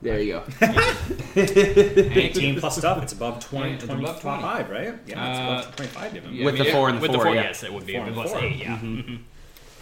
There 0.02 0.20
you 0.20 0.34
go. 0.34 0.44
18 1.36 2.60
plus 2.60 2.78
stuff. 2.78 3.02
It's 3.02 3.14
above 3.14 3.40
20, 3.44 3.68
Yeah, 3.70 3.76
it's 3.76 3.84
above 3.86 4.22
25, 4.22 4.70
right? 4.70 4.94
Yeah, 5.08 5.32
it's 5.32 5.40
Uh, 5.40 5.44
above 5.62 5.76
25 5.76 6.14
given. 6.14 6.34
Yeah, 6.36 6.46
With 6.46 6.54
I 6.54 6.58
mean, 6.58 6.66
the 6.68 6.72
four 6.72 6.90
and 6.90 6.98
the 6.98 7.02
with 7.02 7.12
four, 7.12 7.18
the 7.18 7.24
four, 7.26 7.36
yeah. 7.36 7.42
yes, 7.44 7.64
it 7.64 7.74
would 7.74 7.86
be. 7.88 7.94
Four 7.94 8.06
and 8.06 8.14
plus 8.14 8.30
four. 8.32 8.40
eight, 8.44 8.58
yeah. 8.58 8.78
Mhm. 8.78 9.20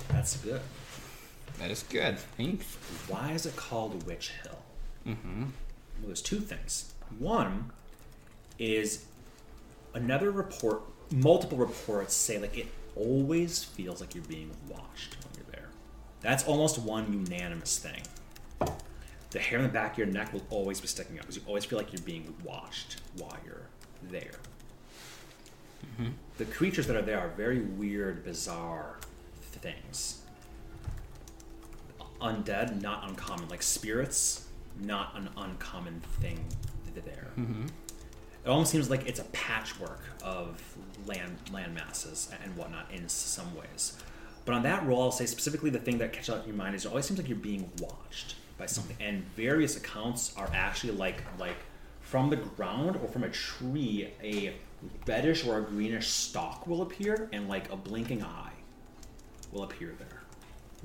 That's 0.09 0.37
good. 0.37 0.61
That 1.59 1.71
is 1.71 1.83
good. 1.83 2.17
Thanks. 2.37 2.65
Why 3.09 3.31
is 3.31 3.45
it 3.45 3.55
called 3.57 4.05
Witch 4.05 4.31
Hill? 4.43 4.59
Mm-hmm. 5.07 5.41
Well, 5.41 5.49
there's 6.05 6.21
two 6.21 6.39
things. 6.39 6.93
One 7.19 7.71
is 8.59 9.04
another 9.95 10.29
report, 10.29 10.83
multiple 11.11 11.57
reports 11.57 12.13
say 12.13 12.37
like 12.37 12.57
it 12.57 12.67
always 12.95 13.63
feels 13.63 13.99
like 13.99 14.13
you're 14.13 14.23
being 14.25 14.51
watched 14.69 15.17
when 15.23 15.33
you're 15.35 15.51
there. 15.51 15.69
That's 16.21 16.43
almost 16.45 16.77
one 16.77 17.11
unanimous 17.11 17.79
thing. 17.79 18.03
The 19.31 19.39
hair 19.39 19.57
on 19.59 19.63
the 19.63 19.71
back 19.71 19.93
of 19.93 19.97
your 19.97 20.07
neck 20.07 20.31
will 20.31 20.45
always 20.49 20.79
be 20.79 20.87
sticking 20.87 21.17
up 21.17 21.23
because 21.23 21.37
you 21.37 21.41
always 21.47 21.65
feel 21.65 21.79
like 21.79 21.91
you're 21.91 22.01
being 22.03 22.33
watched 22.43 23.01
while 23.17 23.35
you're 23.45 23.67
there. 24.03 24.31
Mm-hmm. 25.99 26.11
The 26.37 26.45
creatures 26.45 26.87
that 26.87 26.95
are 26.95 27.01
there 27.01 27.19
are 27.19 27.29
very 27.29 27.61
weird, 27.61 28.23
bizarre 28.23 28.97
things. 29.41 30.21
Undead, 32.21 32.81
not 32.81 33.09
uncommon. 33.09 33.49
Like 33.49 33.61
spirits, 33.61 34.47
not 34.79 35.17
an 35.17 35.29
uncommon 35.37 36.01
thing 36.21 36.45
there. 37.03 37.27
Mm-hmm. 37.37 37.65
It 38.45 38.49
almost 38.49 38.71
seems 38.71 38.91
like 38.91 39.07
it's 39.07 39.19
a 39.19 39.23
patchwork 39.25 40.01
of 40.23 40.61
land 41.07 41.35
land 41.51 41.73
masses 41.73 42.29
and 42.43 42.55
whatnot 42.55 42.91
in 42.91 43.09
some 43.09 43.55
ways. 43.55 43.97
But 44.45 44.53
on 44.53 44.63
that 44.63 44.85
roll, 44.85 45.01
I'll 45.01 45.11
say 45.11 45.25
specifically 45.25 45.71
the 45.71 45.79
thing 45.79 45.97
that 45.97 46.13
catches 46.13 46.29
out 46.29 46.41
in 46.41 46.47
your 46.47 46.55
mind 46.55 46.75
is 46.75 46.85
it 46.85 46.89
always 46.89 47.05
seems 47.05 47.19
like 47.19 47.27
you're 47.27 47.37
being 47.37 47.71
watched 47.79 48.35
by 48.59 48.67
something. 48.67 48.95
And 48.99 49.23
various 49.35 49.75
accounts 49.75 50.33
are 50.37 50.49
actually 50.53 50.93
like 50.93 51.23
like 51.39 51.57
from 52.01 52.29
the 52.29 52.35
ground 52.35 52.97
or 52.97 53.07
from 53.07 53.23
a 53.23 53.29
tree, 53.29 54.11
a 54.23 54.53
reddish 55.07 55.43
or 55.43 55.57
a 55.57 55.61
greenish 55.61 56.07
stalk 56.07 56.67
will 56.67 56.83
appear, 56.83 57.27
and 57.33 57.49
like 57.49 57.71
a 57.71 57.75
blinking 57.75 58.23
eye 58.23 58.53
will 59.51 59.63
appear 59.63 59.95
there, 59.97 60.21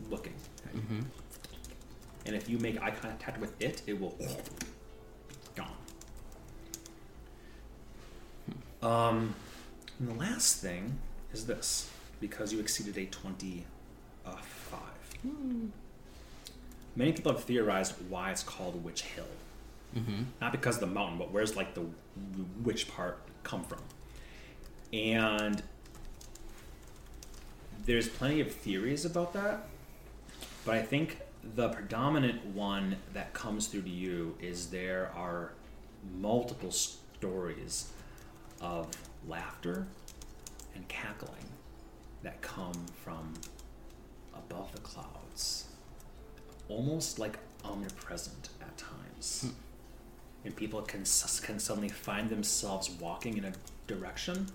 looking. 0.08 0.32
At 0.66 0.74
you. 0.74 0.80
Mm-hmm. 0.80 1.00
And 2.26 2.36
if 2.36 2.48
you 2.48 2.58
make 2.58 2.80
eye 2.82 2.90
contact 2.90 3.38
with 3.38 3.60
it, 3.60 3.82
it 3.86 4.00
will 4.00 4.16
gone. 5.54 5.68
Um, 8.82 9.34
and 9.98 10.08
the 10.08 10.14
last 10.14 10.62
thing 10.62 10.98
is 11.32 11.46
this 11.46 11.90
because 12.20 12.52
you 12.52 12.60
exceeded 12.60 12.96
a 12.98 13.06
25. 13.06 13.64
Uh, 14.26 14.36
hmm. 15.22 15.66
Many 16.96 17.12
people 17.12 17.32
have 17.32 17.44
theorized 17.44 17.94
why 18.08 18.30
it's 18.30 18.42
called 18.42 18.82
Witch 18.84 19.02
Hill. 19.02 19.24
Mm-hmm. 19.96 20.22
Not 20.40 20.52
because 20.52 20.76
of 20.76 20.80
the 20.80 20.86
mountain, 20.86 21.18
but 21.18 21.30
where's 21.30 21.56
like 21.56 21.74
the 21.74 21.84
witch 22.62 22.88
part 22.88 23.18
come 23.42 23.64
from? 23.64 23.80
And 24.92 25.62
there's 27.86 28.08
plenty 28.08 28.40
of 28.40 28.52
theories 28.52 29.04
about 29.04 29.32
that, 29.32 29.66
but 30.64 30.74
I 30.74 30.82
think 30.82 31.18
the 31.54 31.68
predominant 31.70 32.44
one 32.46 32.96
that 33.14 33.32
comes 33.32 33.68
through 33.68 33.82
to 33.82 33.90
you 33.90 34.36
is 34.40 34.70
there 34.70 35.10
are 35.16 35.52
multiple 36.18 36.70
stories 36.70 37.90
of 38.60 38.88
laughter 39.26 39.86
and 40.74 40.86
cackling 40.88 41.48
that 42.22 42.40
come 42.42 42.86
from 43.02 43.34
above 44.34 44.72
the 44.72 44.80
clouds, 44.80 45.66
almost 46.68 47.18
like 47.18 47.38
omnipresent 47.64 48.50
at 48.60 48.76
times. 48.76 49.42
Hmm. 49.42 49.48
And 50.44 50.56
people 50.56 50.80
can, 50.82 51.04
can 51.42 51.58
suddenly 51.58 51.90
find 51.90 52.30
themselves 52.30 52.90
walking 52.90 53.36
in 53.36 53.44
a 53.44 53.52
direction, 53.86 54.46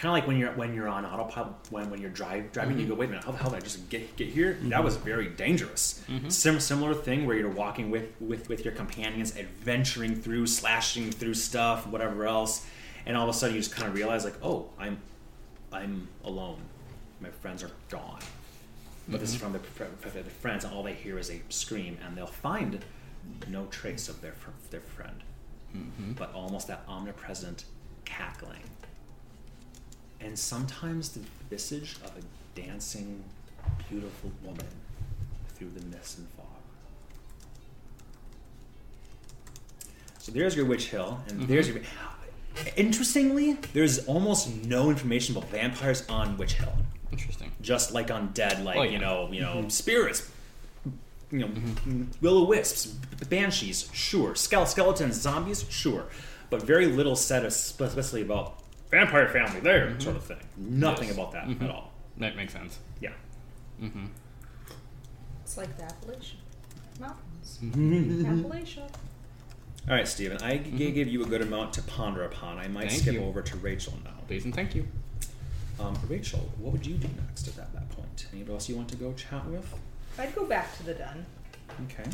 kind 0.00 0.08
of 0.08 0.14
like 0.14 0.26
when 0.26 0.38
you're 0.38 0.52
when 0.52 0.72
you're 0.74 0.88
on 0.88 1.04
autopilot 1.04 1.52
when 1.68 1.90
when 1.90 2.00
you're 2.00 2.10
drive, 2.10 2.50
driving 2.52 2.78
you 2.78 2.84
mm-hmm. 2.84 2.94
go 2.94 3.00
wait 3.00 3.06
a 3.06 3.08
minute 3.08 3.24
how 3.24 3.32
the 3.32 3.36
hell 3.36 3.50
did 3.50 3.58
I 3.58 3.60
just 3.60 3.90
get 3.90 4.16
get 4.16 4.28
here? 4.28 4.54
That 4.54 4.62
mm-hmm. 4.62 4.84
was 4.84 4.96
very 4.96 5.28
dangerous. 5.28 6.02
Mm-hmm. 6.08 6.30
Sim- 6.30 6.60
similar 6.60 6.94
thing 6.94 7.26
where 7.26 7.36
you're 7.36 7.50
walking 7.50 7.90
with 7.90 8.10
with 8.18 8.48
with 8.48 8.64
your 8.64 8.72
companions 8.72 9.36
adventuring 9.36 10.14
through 10.14 10.46
slashing 10.46 11.10
through 11.10 11.34
stuff 11.34 11.86
whatever 11.86 12.26
else 12.26 12.66
and 13.04 13.14
all 13.14 13.28
of 13.28 13.34
a 13.34 13.38
sudden 13.38 13.54
you 13.54 13.60
just 13.60 13.74
kind 13.74 13.88
of 13.88 13.94
realize 13.94 14.24
like 14.24 14.42
oh 14.42 14.70
I'm 14.78 14.98
I'm 15.70 16.08
alone. 16.24 16.60
My 17.20 17.28
friends 17.28 17.62
are 17.62 17.70
gone. 17.90 18.20
But 19.06 19.20
this 19.20 19.30
is 19.30 19.36
from 19.36 19.52
the, 19.52 19.58
the 19.58 20.22
friends 20.22 20.64
and 20.64 20.72
all 20.72 20.82
they 20.82 20.94
hear 20.94 21.18
is 21.18 21.30
a 21.30 21.40
scream 21.48 21.98
and 22.04 22.16
they'll 22.16 22.26
find 22.26 22.82
no 23.48 23.66
trace 23.66 24.08
of 24.08 24.22
their 24.22 24.34
their 24.70 24.80
friend. 24.80 25.22
But 26.16 26.32
almost 26.32 26.68
that 26.68 26.84
omnipresent 26.88 27.64
cackling 28.06 28.62
and 30.20 30.38
sometimes 30.38 31.10
the 31.10 31.20
visage 31.48 31.96
of 32.04 32.12
a 32.16 32.60
dancing, 32.60 33.22
beautiful 33.88 34.30
woman 34.42 34.66
through 35.54 35.70
the 35.70 35.84
mist 35.86 36.18
and 36.18 36.28
fog. 36.30 36.46
So 40.18 40.32
there's 40.32 40.54
your 40.54 40.66
Witch 40.66 40.88
Hill, 40.88 41.20
and 41.28 41.40
mm-hmm. 41.40 41.52
there's 41.52 41.68
your. 41.68 41.78
Interestingly, 42.76 43.54
there's 43.72 44.06
almost 44.06 44.54
no 44.64 44.90
information 44.90 45.36
about 45.36 45.48
vampires 45.50 46.06
on 46.08 46.36
Witch 46.36 46.54
Hill. 46.54 46.72
Interesting. 47.10 47.50
Just 47.60 47.92
like 47.92 48.08
undead, 48.08 48.64
like 48.64 48.76
Oh, 48.76 48.82
yeah. 48.82 48.90
you 48.90 48.98
know, 48.98 49.28
you 49.32 49.40
know, 49.40 49.54
mm-hmm. 49.56 49.68
spirits, 49.68 50.30
you 51.30 51.38
know, 51.38 51.46
mm-hmm. 51.46 52.04
will 52.20 52.38
o 52.38 52.44
wisps, 52.44 52.86
banshees, 53.28 53.88
sure, 53.92 54.32
Skele- 54.32 54.66
skeletons, 54.66 55.20
zombies, 55.20 55.64
sure, 55.70 56.06
but 56.50 56.62
very 56.62 56.86
little 56.86 57.16
said, 57.16 57.44
especially 57.44 58.22
about 58.22 58.59
vampire 58.90 59.28
family 59.28 59.60
there, 59.60 59.98
sort 60.00 60.16
of 60.16 60.24
thing. 60.24 60.38
Nothing 60.56 61.08
Yes. 61.08 61.16
about 61.16 61.32
that 61.32 61.48
at 61.48 61.70
all. 61.70 61.92
That 62.18 62.36
makes 62.36 62.52
sense. 62.52 62.78
Yeah. 63.00 63.10
Mm-hmm. 63.80 64.06
It's 65.42 65.56
like 65.56 65.76
the 65.76 65.84
Appalachian 65.84 66.38
Mountains. 67.00 67.58
Mm-hmm. 67.62 68.44
Appalachia. 68.44 68.88
All 69.88 69.94
right, 69.96 70.06
Stephen. 70.06 70.38
I 70.42 70.58
g- 70.58 70.90
gave 70.92 71.08
you 71.08 71.22
a 71.22 71.26
good 71.26 71.40
amount 71.40 71.72
to 71.74 71.82
ponder 71.82 72.24
upon. 72.24 72.58
I 72.58 72.68
might 72.68 72.88
Thank 72.90 73.02
skip 73.02 73.14
you. 73.14 73.24
over 73.24 73.40
to 73.42 73.56
Rachel 73.56 73.94
now. 74.04 74.10
Please 74.28 74.44
and 74.44 74.54
thank 74.54 74.74
you. 74.74 74.86
Um, 75.80 75.98
Rachel, 76.08 76.50
what 76.58 76.72
would 76.72 76.86
you 76.86 76.94
do 76.96 77.08
next 77.26 77.48
at 77.48 77.56
that, 77.56 77.72
that 77.72 77.88
point? 77.90 78.26
Anybody 78.32 78.52
else 78.52 78.68
you 78.68 78.76
want 78.76 78.88
to 78.90 78.96
go 78.96 79.14
chat 79.14 79.46
with? 79.46 79.74
I'd 80.18 80.34
go 80.34 80.44
back 80.44 80.76
to 80.76 80.82
the 80.84 80.92
den. 80.94 81.24
Okay. 81.86 82.08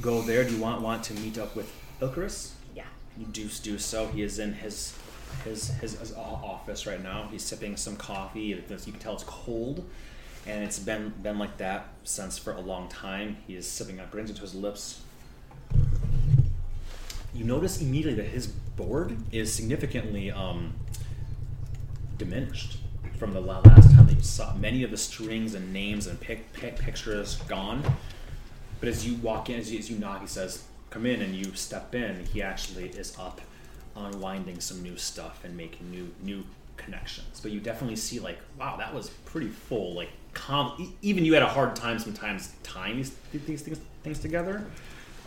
Go 0.00 0.20
there. 0.22 0.42
Do 0.42 0.54
you 0.56 0.60
want 0.60 0.82
want 0.82 1.04
to 1.04 1.14
meet 1.14 1.38
up 1.38 1.54
with 1.54 1.72
Ilcarus? 2.00 2.52
Yeah. 2.74 2.82
You 3.16 3.26
do 3.26 3.48
do 3.62 3.78
so. 3.78 4.08
He 4.08 4.22
is 4.22 4.40
in 4.40 4.54
his 4.54 4.98
his 5.44 5.68
his, 5.80 5.98
his 5.98 6.14
office 6.14 6.86
right 6.86 7.02
now. 7.02 7.28
He's 7.30 7.42
sipping 7.42 7.76
some 7.76 7.96
coffee. 7.96 8.40
You 8.40 8.62
can 8.68 8.98
tell 8.98 9.14
it's 9.14 9.24
cold, 9.24 9.84
and 10.46 10.64
it's 10.64 10.78
been 10.78 11.12
been 11.22 11.38
like 11.38 11.56
that 11.58 11.88
since 12.04 12.38
for 12.38 12.52
a 12.52 12.60
long 12.60 12.88
time. 12.88 13.36
He 13.46 13.56
is 13.56 13.66
sipping 13.66 14.00
up, 14.00 14.10
brings 14.10 14.30
it 14.30 14.36
to 14.36 14.42
his 14.42 14.54
lips. 14.54 15.00
You 17.34 17.44
notice 17.44 17.80
immediately 17.80 18.22
that 18.22 18.30
his 18.30 18.46
board 18.48 19.16
is 19.30 19.52
significantly 19.52 20.30
um, 20.30 20.74
diminished 22.16 22.78
from 23.18 23.32
the 23.32 23.40
last 23.40 23.90
time 23.94 24.06
that 24.06 24.16
you 24.16 24.22
saw. 24.22 24.54
Many 24.54 24.82
of 24.82 24.90
the 24.90 24.96
strings 24.96 25.54
and 25.54 25.72
names 25.72 26.06
and 26.06 26.18
pic- 26.20 26.52
pic- 26.52 26.78
pictures 26.78 27.36
gone. 27.48 27.82
But 28.80 28.88
as 28.88 29.06
you 29.06 29.16
walk 29.16 29.50
in, 29.50 29.58
as 29.58 29.72
you, 29.72 29.78
as 29.78 29.90
you 29.90 29.98
knock, 29.98 30.20
he 30.20 30.26
says, 30.28 30.64
"Come 30.90 31.04
in," 31.04 31.20
and 31.20 31.34
you 31.34 31.54
step 31.54 31.94
in. 31.94 32.26
He 32.26 32.40
actually 32.42 32.88
is 32.90 33.16
up, 33.18 33.40
unwinding 33.98 34.60
some 34.60 34.82
new 34.82 34.96
stuff 34.96 35.44
and 35.44 35.56
making 35.56 35.90
new 35.90 36.12
new 36.22 36.44
connections. 36.76 37.40
But 37.40 37.50
you 37.50 37.60
definitely 37.60 37.96
see, 37.96 38.20
like, 38.20 38.38
wow, 38.58 38.76
that 38.76 38.94
was 38.94 39.10
pretty 39.10 39.48
full. 39.48 39.94
Like, 39.94 40.10
com- 40.34 40.94
even 41.02 41.24
you 41.24 41.34
had 41.34 41.42
a 41.42 41.48
hard 41.48 41.76
time 41.76 41.98
sometimes 41.98 42.52
tying 42.62 42.96
these 42.96 43.14
these 43.32 43.62
things 43.62 43.80
things 44.02 44.18
together. 44.18 44.66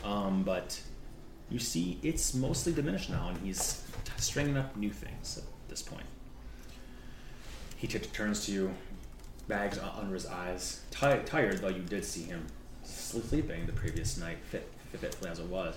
Um, 0.03 0.43
but 0.43 0.81
you 1.49 1.59
see, 1.59 1.99
it's 2.01 2.33
mostly 2.33 2.73
diminished 2.73 3.09
now, 3.09 3.29
and 3.29 3.37
he's 3.45 3.83
t- 4.05 4.11
stringing 4.17 4.57
up 4.57 4.75
new 4.75 4.89
things 4.89 5.37
at 5.37 5.43
this 5.69 5.81
point. 5.81 6.05
He 7.75 7.87
t- 7.87 7.99
turns 7.99 8.45
to 8.45 8.51
you, 8.51 8.73
bags 9.47 9.77
under 9.77 10.13
his 10.13 10.25
eyes. 10.25 10.81
Ti- 10.91 11.23
tired, 11.25 11.59
though 11.59 11.67
you 11.67 11.81
did 11.81 12.05
see 12.05 12.23
him 12.23 12.47
sl- 12.83 13.19
sleeping 13.19 13.65
the 13.65 13.73
previous 13.73 14.17
night, 14.17 14.37
fit, 14.49 14.71
fitfully 14.93 15.29
as 15.29 15.39
it 15.39 15.47
was. 15.47 15.75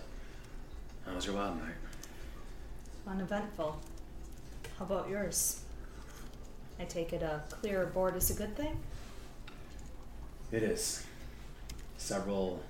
How 1.06 1.14
was 1.14 1.26
your 1.26 1.34
wild 1.34 1.58
night? 1.58 1.74
Uneventful. 3.06 3.78
How 4.78 4.84
about 4.84 5.08
yours? 5.08 5.60
I 6.80 6.84
take 6.84 7.12
it 7.12 7.22
a 7.22 7.42
clearer 7.50 7.86
board 7.86 8.16
is 8.16 8.30
a 8.30 8.34
good 8.34 8.56
thing? 8.56 8.78
It 10.50 10.62
is. 10.62 11.04
Several 11.98 12.62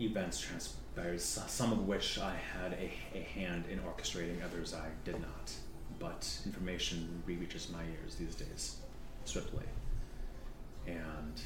events 0.00 0.40
transpired, 0.40 1.20
some 1.20 1.72
of 1.72 1.86
which 1.86 2.18
I 2.18 2.34
had 2.54 2.72
a, 2.74 2.92
a 3.16 3.22
hand 3.22 3.64
in 3.70 3.80
orchestrating, 3.80 4.44
others 4.44 4.74
I 4.74 4.88
did 5.04 5.20
not. 5.20 5.52
But 5.98 6.28
information 6.46 7.22
re- 7.26 7.36
reaches 7.36 7.68
my 7.70 7.82
ears 8.02 8.14
these 8.14 8.34
days, 8.34 8.76
swiftly. 9.24 9.64
And 10.86 11.40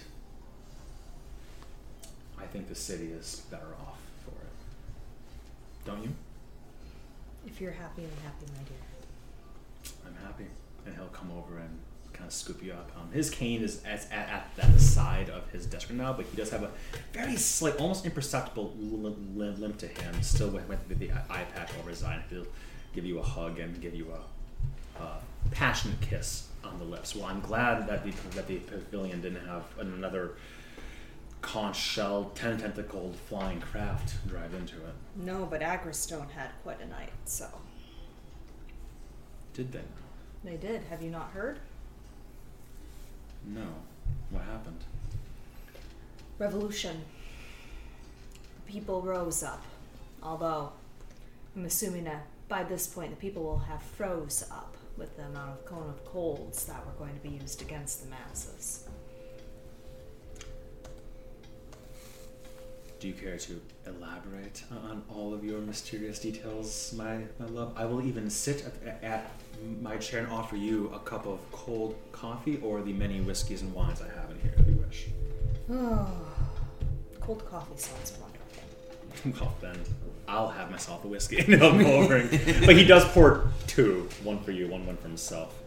I 2.38 2.44
think 2.46 2.68
the 2.68 2.74
city 2.74 3.06
is 3.12 3.42
better 3.50 3.74
off 3.80 3.98
for 4.24 4.30
it. 4.30 5.84
Don't 5.84 6.02
you? 6.02 6.10
If 7.47 7.61
you're 7.61 7.72
happy, 7.72 8.03
I'm 8.03 8.24
happy, 8.24 8.47
my 8.57 8.62
dear. 8.64 9.92
I'm 10.07 10.26
happy. 10.26 10.47
And 10.86 10.95
he'll 10.95 11.07
come 11.07 11.30
over 11.30 11.59
and 11.59 11.78
kind 12.12 12.26
of 12.26 12.32
scoop 12.32 12.62
you 12.62 12.72
up. 12.72 12.90
Um, 12.97 13.11
his 13.12 13.28
cane 13.30 13.62
is 13.62 13.82
at, 13.84 14.11
at, 14.12 14.49
at, 14.59 14.72
the 14.72 14.78
side 14.78 15.30
of 15.30 15.51
his 15.51 15.66
desk 15.66 15.88
right 15.90 15.99
now, 15.99 16.12
but 16.12 16.26
he 16.26 16.36
does 16.36 16.51
have 16.51 16.62
a 16.62 16.70
very 17.12 17.36
slight, 17.36 17.76
almost 17.76 18.07
imperceptible 18.07 18.74
lim- 18.78 19.36
lim- 19.36 19.61
limp 19.61 19.78
to 19.78 19.86
him, 19.88 20.22
still 20.22 20.49
with, 20.49 20.68
with 20.68 20.99
the 20.99 21.09
patch 21.09 21.70
over 21.80 21.90
his 21.90 22.03
eye. 22.03 22.22
He'll 22.30 22.47
give 22.95 23.05
you 23.05 23.18
a 23.18 23.22
hug 23.22 23.59
and 23.59 23.80
give 23.80 23.95
you 23.95 24.12
a, 24.99 25.03
a 25.03 25.18
passionate 25.51 26.01
kiss 26.01 26.49
on 26.62 26.78
the 26.78 26.84
lips. 26.84 27.14
Well, 27.14 27.26
I'm 27.26 27.40
glad 27.40 27.88
that 27.88 28.05
the, 28.05 28.12
that 28.36 28.47
the 28.47 28.59
pavilion 28.59 29.20
didn't 29.20 29.47
have 29.47 29.64
another 29.78 30.32
conch 31.45 31.76
shell, 31.76 32.32
ten 32.34 32.59
tentacled 32.59 33.14
flying 33.28 33.61
craft 33.61 34.26
drive 34.26 34.55
into 34.55 34.76
it. 34.76 34.95
No, 35.16 35.47
but 35.47 35.61
Agristone 35.61 36.30
had 36.30 36.51
quite 36.62 36.80
a 36.80 36.86
night, 36.86 37.12
so. 37.24 37.47
Did 39.53 39.70
they? 39.70 39.82
They 40.42 40.57
did. 40.57 40.82
Have 40.90 41.03
you 41.03 41.11
not 41.11 41.30
heard? 41.30 41.59
No. 43.47 43.66
What 44.30 44.42
happened? 44.45 44.82
Revolution. 46.38 47.05
People 48.66 49.03
rose 49.03 49.42
up. 49.42 49.62
Although, 50.22 50.72
I'm 51.55 51.66
assuming 51.66 52.05
that 52.05 52.26
by 52.49 52.64
this 52.64 52.86
point 52.86 53.11
the 53.11 53.16
people 53.16 53.42
will 53.42 53.59
have 53.59 53.82
froze 53.82 54.45
up 54.51 54.76
with 54.97 55.16
the 55.16 55.24
amount 55.24 55.51
of 55.51 55.64
cone 55.66 55.88
of 55.88 56.05
colds 56.05 56.64
that 56.64 56.84
were 56.86 56.92
going 56.92 57.14
to 57.14 57.20
be 57.20 57.36
used 57.36 57.61
against 57.62 58.03
the 58.03 58.09
masses. 58.09 58.84
Do 63.05 63.09
you 63.09 63.16
care 63.16 63.36
to 63.36 63.61
elaborate 63.86 64.64
on 64.70 65.02
all 65.11 65.34
of 65.34 65.44
your 65.44 65.61
mysterious 65.61 66.18
details, 66.18 66.94
my, 66.96 67.18
my 67.38 67.44
love? 67.48 67.74
I 67.76 67.84
will 67.84 68.00
even 68.00 68.30
sit 68.30 68.64
at, 68.82 69.05
at 69.05 69.30
my 69.82 69.98
chair 69.98 70.20
and 70.20 70.32
offer 70.32 70.57
you 70.57 70.90
a 70.94 70.98
cup 71.00 71.26
of 71.26 71.38
cold 71.52 71.96
coffee 72.12 72.59
or 72.62 72.80
the 72.80 72.94
many 72.94 73.20
whiskeys 73.20 73.61
and 73.61 73.74
wines 73.74 74.00
I 74.00 74.07
have 74.07 74.30
in 74.30 74.40
here 74.40 74.55
if 74.57 74.66
you 74.66 74.76
wish. 74.76 75.09
Oh, 75.70 76.11
cold 77.20 77.44
coffee 77.44 77.76
sounds 77.76 78.16
wonderful. 78.18 79.38
Well, 79.44 79.55
then 79.61 79.78
I'll 80.26 80.48
have 80.48 80.70
myself 80.70 81.05
a 81.05 81.09
whiskey 81.09 81.40
and 81.40 81.48
he'll 81.48 81.78
go 81.78 81.84
over. 81.84 82.16
And, 82.16 82.30
but 82.64 82.74
he 82.74 82.86
does 82.86 83.05
pour 83.12 83.48
two 83.66 84.09
one 84.22 84.42
for 84.42 84.52
you, 84.52 84.66
one, 84.66 84.86
one 84.86 84.96
for 84.96 85.09
himself. 85.09 85.62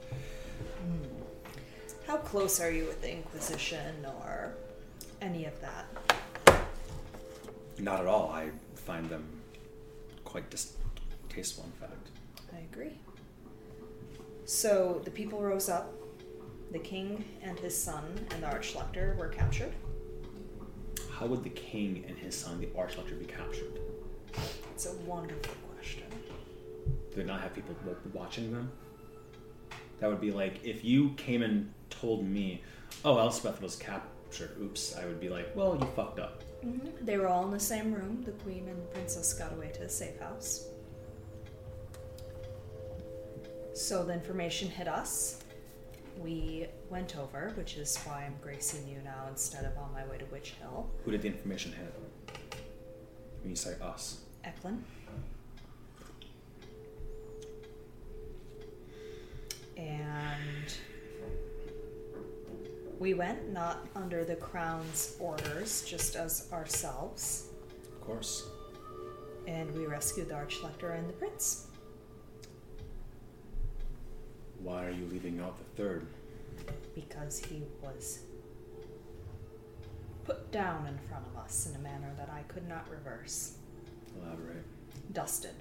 Hmm. 0.81 2.07
How 2.07 2.17
close 2.17 2.59
are 2.59 2.71
you 2.71 2.85
with 2.85 3.03
the 3.03 3.11
Inquisition 3.11 4.07
or 4.23 4.55
any 5.21 5.45
of 5.45 5.61
that? 5.61 5.85
Not 7.79 7.99
at 7.99 8.07
all. 8.07 8.29
I 8.31 8.49
find 8.75 9.09
them 9.09 9.25
quite 10.23 10.49
distasteful, 10.49 11.65
in 11.65 11.71
fact. 11.71 12.09
I 12.53 12.59
agree. 12.71 12.97
So 14.45 15.01
the 15.03 15.11
people 15.11 15.41
rose 15.41 15.69
up. 15.69 15.93
The 16.71 16.79
king 16.79 17.23
and 17.41 17.57
his 17.59 17.81
son 17.81 18.03
and 18.31 18.43
the 18.43 18.47
Archlector 18.47 19.15
were 19.15 19.29
captured. 19.29 19.73
How 21.11 21.25
would 21.25 21.43
the 21.43 21.49
king 21.49 22.03
and 22.07 22.17
his 22.17 22.35
son, 22.35 22.59
the 22.59 22.67
Archlector, 22.67 23.17
be 23.17 23.25
captured? 23.25 23.79
It's 24.73 24.85
a 24.85 24.93
wonderful 25.05 25.55
question. 25.73 26.03
Do 27.09 27.15
they 27.15 27.23
not 27.23 27.41
have 27.41 27.53
people 27.55 27.75
wa- 27.85 27.93
watching 28.13 28.51
them? 28.51 28.71
That 29.99 30.09
would 30.09 30.21
be 30.21 30.31
like 30.31 30.63
if 30.63 30.83
you 30.83 31.11
came 31.17 31.41
and 31.41 31.73
told 31.89 32.23
me, 32.25 32.61
"Oh, 33.03 33.17
Elspeth 33.17 33.61
was 33.61 33.75
captured." 33.75 34.51
Oops, 34.61 34.95
I 34.95 35.05
would 35.05 35.19
be 35.19 35.29
like, 35.29 35.55
"Well, 35.55 35.75
you 35.79 35.87
fucked 35.95 36.19
up." 36.19 36.43
Mm-hmm. 36.65 37.05
They 37.05 37.17
were 37.17 37.27
all 37.27 37.45
in 37.45 37.51
the 37.51 37.59
same 37.59 37.93
room. 37.93 38.23
The 38.23 38.31
queen 38.31 38.67
and 38.67 38.81
the 38.81 38.87
princess 38.87 39.33
got 39.33 39.53
away 39.53 39.71
to 39.75 39.83
a 39.83 39.89
safe 39.89 40.19
house. 40.19 40.67
So 43.73 44.03
the 44.03 44.13
information 44.13 44.69
hit 44.69 44.87
us. 44.87 45.43
We 46.17 46.65
went 46.89 47.15
over, 47.15 47.51
which 47.55 47.77
is 47.77 47.95
why 47.97 48.23
I'm 48.25 48.35
gracing 48.41 48.87
you 48.87 48.97
now 49.03 49.25
instead 49.29 49.65
of 49.65 49.77
on 49.77 49.93
my 49.93 50.03
way 50.07 50.17
to 50.17 50.25
Witch 50.25 50.55
Hill. 50.59 50.89
Who 51.05 51.11
did 51.11 51.21
the 51.21 51.27
information 51.27 51.73
hit? 51.73 51.93
When 53.41 53.51
you 53.51 53.55
say 53.55 53.75
us. 53.81 54.21
Eklund. 54.43 54.83
And 59.77 60.73
we 62.99 63.13
went 63.13 63.51
not 63.53 63.85
under 63.95 64.23
the 64.25 64.35
crown's 64.35 65.15
orders, 65.19 65.83
just 65.83 66.15
as 66.15 66.51
ourselves, 66.51 67.45
Of 67.93 68.01
course. 68.01 68.47
and 69.47 69.71
we 69.75 69.85
rescued 69.85 70.29
the 70.29 70.33
Archlector 70.35 70.97
and 70.97 71.07
the 71.07 71.13
prince. 71.13 71.67
Why 74.59 74.85
are 74.85 74.91
you 74.91 75.05
leaving 75.11 75.39
out 75.39 75.57
the 75.57 75.81
third? 75.83 76.07
because 76.95 77.39
he 77.39 77.61
was 77.83 78.19
put 80.25 80.51
down 80.51 80.87
in 80.87 80.97
front 81.07 81.23
of 81.27 81.37
us 81.41 81.67
in 81.69 81.75
a 81.75 81.79
manner 81.83 82.11
that 82.17 82.27
I 82.29 82.41
could 82.51 82.67
not 82.67 82.85
reverse. 82.89 83.53
Elaborate. 84.19 84.65
Dusted, 85.13 85.51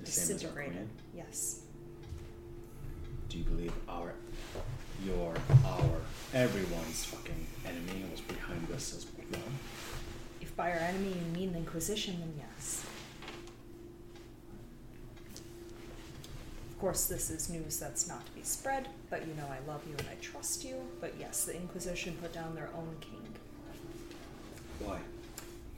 The 0.00 0.06
same 0.06 0.22
as 0.36 0.44
our 0.44 0.50
disintegrated. 0.50 0.88
Yes. 1.16 1.62
Do 3.30 3.38
you 3.38 3.44
believe 3.44 3.72
our, 3.88 4.12
your, 5.04 5.34
our, 5.64 5.90
everyone's 6.32 7.04
fucking 7.04 7.46
enemy 7.66 8.04
was 8.10 8.20
behind 8.20 8.66
this 8.68 8.94
as 8.96 9.06
well? 9.30 9.40
If 10.40 10.54
by 10.56 10.70
our 10.70 10.78
enemy 10.78 11.08
you 11.08 11.38
mean 11.38 11.52
the 11.52 11.58
Inquisition, 11.58 12.16
then 12.20 12.32
yes. 12.38 12.84
Of 16.70 16.78
course, 16.80 17.06
this 17.06 17.30
is 17.30 17.48
news 17.48 17.78
that's 17.78 18.06
not 18.08 18.26
to 18.26 18.32
be 18.32 18.42
spread, 18.42 18.88
but 19.08 19.26
you 19.26 19.34
know 19.34 19.46
I 19.46 19.66
love 19.70 19.82
you 19.88 19.94
and 19.98 20.06
I 20.10 20.16
trust 20.20 20.64
you. 20.64 20.76
But 21.00 21.14
yes, 21.18 21.44
the 21.44 21.56
Inquisition 21.56 22.16
put 22.20 22.32
down 22.32 22.54
their 22.54 22.68
own 22.76 22.96
king 23.00 23.22
Why? 24.80 24.98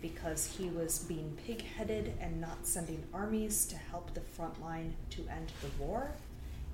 because 0.02 0.46
he 0.58 0.68
was 0.68 1.00
being 1.00 1.36
pig 1.46 1.62
headed 1.62 2.14
and 2.20 2.40
not 2.40 2.66
sending 2.66 3.02
armies 3.14 3.66
to 3.66 3.76
help 3.76 4.14
the 4.14 4.20
front 4.20 4.60
line 4.60 4.94
to 5.10 5.22
end 5.30 5.52
the 5.62 5.82
war 5.82 6.10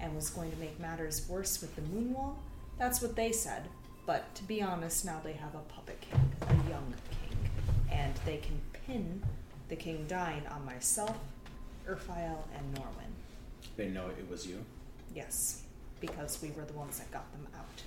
and 0.02 0.14
was 0.14 0.28
going 0.28 0.50
to 0.50 0.58
make 0.58 0.78
matters 0.80 1.26
worse 1.28 1.60
with 1.60 1.74
the 1.76 1.82
moon 1.82 2.12
wall. 2.12 2.38
That's 2.78 3.00
what 3.00 3.16
they 3.16 3.32
said. 3.32 3.68
But 4.04 4.34
to 4.34 4.42
be 4.44 4.60
honest, 4.60 5.04
now 5.04 5.20
they 5.22 5.32
have 5.34 5.54
a 5.54 5.60
puppet 5.60 6.00
king, 6.00 6.32
a 6.42 6.54
young 6.68 6.92
king, 7.10 7.38
and 7.90 8.14
they 8.26 8.38
can 8.38 8.60
pin 8.72 9.22
the 9.68 9.76
king 9.76 10.04
dying 10.08 10.42
on 10.48 10.64
myself, 10.64 11.16
Urfael, 11.88 12.38
and 12.56 12.74
Norwin. 12.74 13.12
They 13.76 13.88
know 13.88 14.08
it 14.08 14.28
was 14.28 14.46
you? 14.46 14.64
Yes, 15.14 15.62
because 16.00 16.42
we 16.42 16.50
were 16.50 16.64
the 16.64 16.72
ones 16.72 16.98
that 16.98 17.10
got 17.12 17.30
them 17.32 17.46
out. 17.56 17.82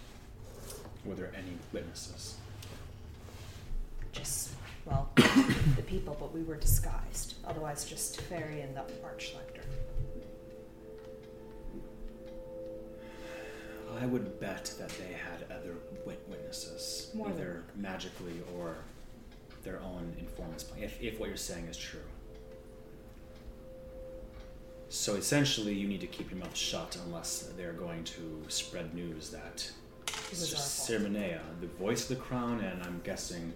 Were 1.03 1.15
there 1.15 1.31
any 1.35 1.57
witnesses? 1.73 2.37
Just, 4.13 4.51
well, 4.85 5.09
the 5.15 5.83
people, 5.85 6.15
but 6.17 6.33
we 6.33 6.43
were 6.43 6.55
disguised. 6.55 7.35
Otherwise, 7.45 7.83
just 7.83 8.21
Fairy 8.21 8.61
and 8.61 8.75
the 8.75 8.81
Archlector. 9.03 9.65
I 14.01 14.05
would 14.05 14.39
bet 14.39 14.73
that 14.79 14.89
they 14.89 15.13
had 15.13 15.43
other 15.55 15.75
wit- 16.05 16.23
witnesses, 16.27 17.11
More 17.13 17.27
than 17.29 17.37
either 17.37 17.63
magically 17.75 18.33
or 18.57 18.75
their 19.63 19.79
own 19.81 20.13
informants, 20.19 20.65
if, 20.79 21.01
if 21.01 21.19
what 21.19 21.29
you're 21.29 21.37
saying 21.37 21.65
is 21.65 21.77
true. 21.77 21.99
So 24.89 25.15
essentially, 25.15 25.73
you 25.73 25.87
need 25.87 26.01
to 26.01 26.07
keep 26.07 26.29
your 26.31 26.39
mouth 26.39 26.55
shut 26.55 26.97
unless 27.05 27.51
they're 27.57 27.73
going 27.73 28.03
to 28.05 28.43
spread 28.47 28.93
news 28.93 29.29
that 29.31 29.69
It 30.07 30.29
was 30.31 30.53
our 30.53 30.59
fault. 30.59 31.01
Cerminea, 31.13 31.41
the 31.61 31.67
voice 31.67 32.09
of 32.09 32.17
the 32.17 32.23
crown, 32.23 32.61
and 32.61 32.81
I'm 32.83 33.01
guessing 33.03 33.51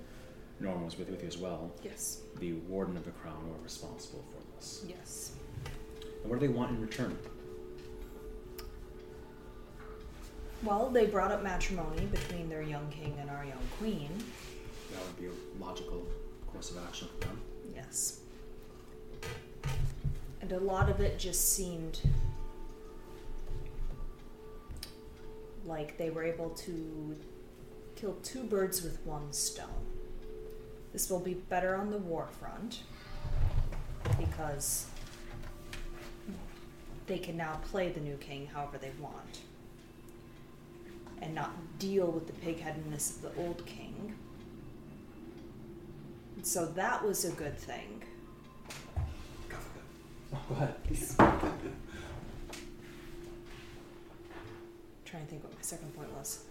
Norman 0.60 0.86
was 0.86 0.98
with, 0.98 1.10
with 1.10 1.22
you 1.22 1.28
as 1.28 1.38
well, 1.38 1.72
Yes. 1.84 2.22
the 2.40 2.54
warden 2.68 2.98
of 2.98 3.06
the 3.06 3.12
crown, 3.12 3.48
were 3.50 3.64
responsible 3.64 4.24
for 4.32 4.42
this. 4.58 4.84
Yes. 4.88 5.32
And 6.22 6.30
what 6.30 6.40
do 6.40 6.48
they 6.48 6.54
want 6.54 6.72
in 6.72 6.82
return? 6.82 7.18
Well, 10.62 10.90
they 10.90 11.06
brought 11.06 11.32
up 11.32 11.42
matrimony 11.42 12.06
between 12.08 12.50
their 12.50 12.62
young 12.62 12.90
king 12.90 13.16
and 13.20 13.30
our 13.30 13.46
young 13.46 13.62
queen. 13.78 14.10
That 14.92 15.06
would 15.06 15.18
be 15.18 15.28
a 15.28 15.64
logical 15.64 16.06
course 16.52 16.72
of 16.72 16.78
action 16.86 17.08
for 17.20 17.28
them. 17.28 17.42
Yes. 17.74 18.20
And 20.42 20.52
a 20.52 20.60
lot 20.60 20.90
of 20.90 21.00
it 21.00 21.18
just 21.18 21.54
seemed 21.54 22.02
like 25.66 25.98
they 25.98 26.10
were 26.10 26.24
able 26.24 26.50
to 26.50 27.16
kill 27.96 28.16
two 28.24 28.44
birds 28.44 28.82
with 28.82 29.00
one 29.06 29.32
stone. 29.32 29.86
This 30.92 31.10
will 31.10 31.20
be 31.20 31.36
better 31.36 31.76
on 31.76 31.90
the 31.90 31.98
war 31.98 32.28
front 32.40 32.82
because 34.18 34.88
they 37.08 37.18
can 37.18 37.38
now 37.38 37.62
play 37.72 37.90
the 37.90 38.00
new 38.00 38.18
king 38.18 38.48
however 38.48 38.78
they 38.78 38.92
want 39.00 39.40
and 41.22 41.36
not 41.36 41.52
deal 41.80 42.08
with 42.08 42.28
the 42.28 42.34
pigheadedness 42.34 43.16
of 43.18 43.22
the 43.22 43.42
old 43.42 43.66
king. 43.66 44.16
So 46.42 46.66
that 46.66 47.06
was 47.06 47.26
a 47.26 47.32
good 47.32 47.58
thing. 47.58 48.04
Oh, 50.34 50.40
go 50.50 50.56
ahead. 50.56 50.76
trying 55.06 55.24
to 55.24 55.30
think 55.30 55.44
what 55.44 55.54
my 55.54 55.62
second 55.62 55.96
point 55.96 56.12
was. 56.16 56.44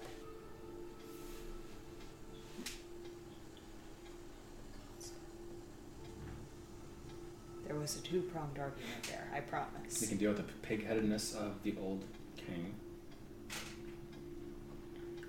There 7.67 7.77
was 7.77 7.97
a 7.97 8.01
two 8.01 8.23
pronged 8.23 8.59
argument 8.59 9.03
there, 9.09 9.31
I 9.35 9.41
promise. 9.41 9.69
promise. 9.73 10.09
can 10.09 10.19
deal 10.19 10.31
with 10.31 10.39
the 10.39 10.53
pig-headedness 10.67 11.35
of 11.35 11.63
the 11.63 11.75
old 11.81 12.05
king. 12.37 12.75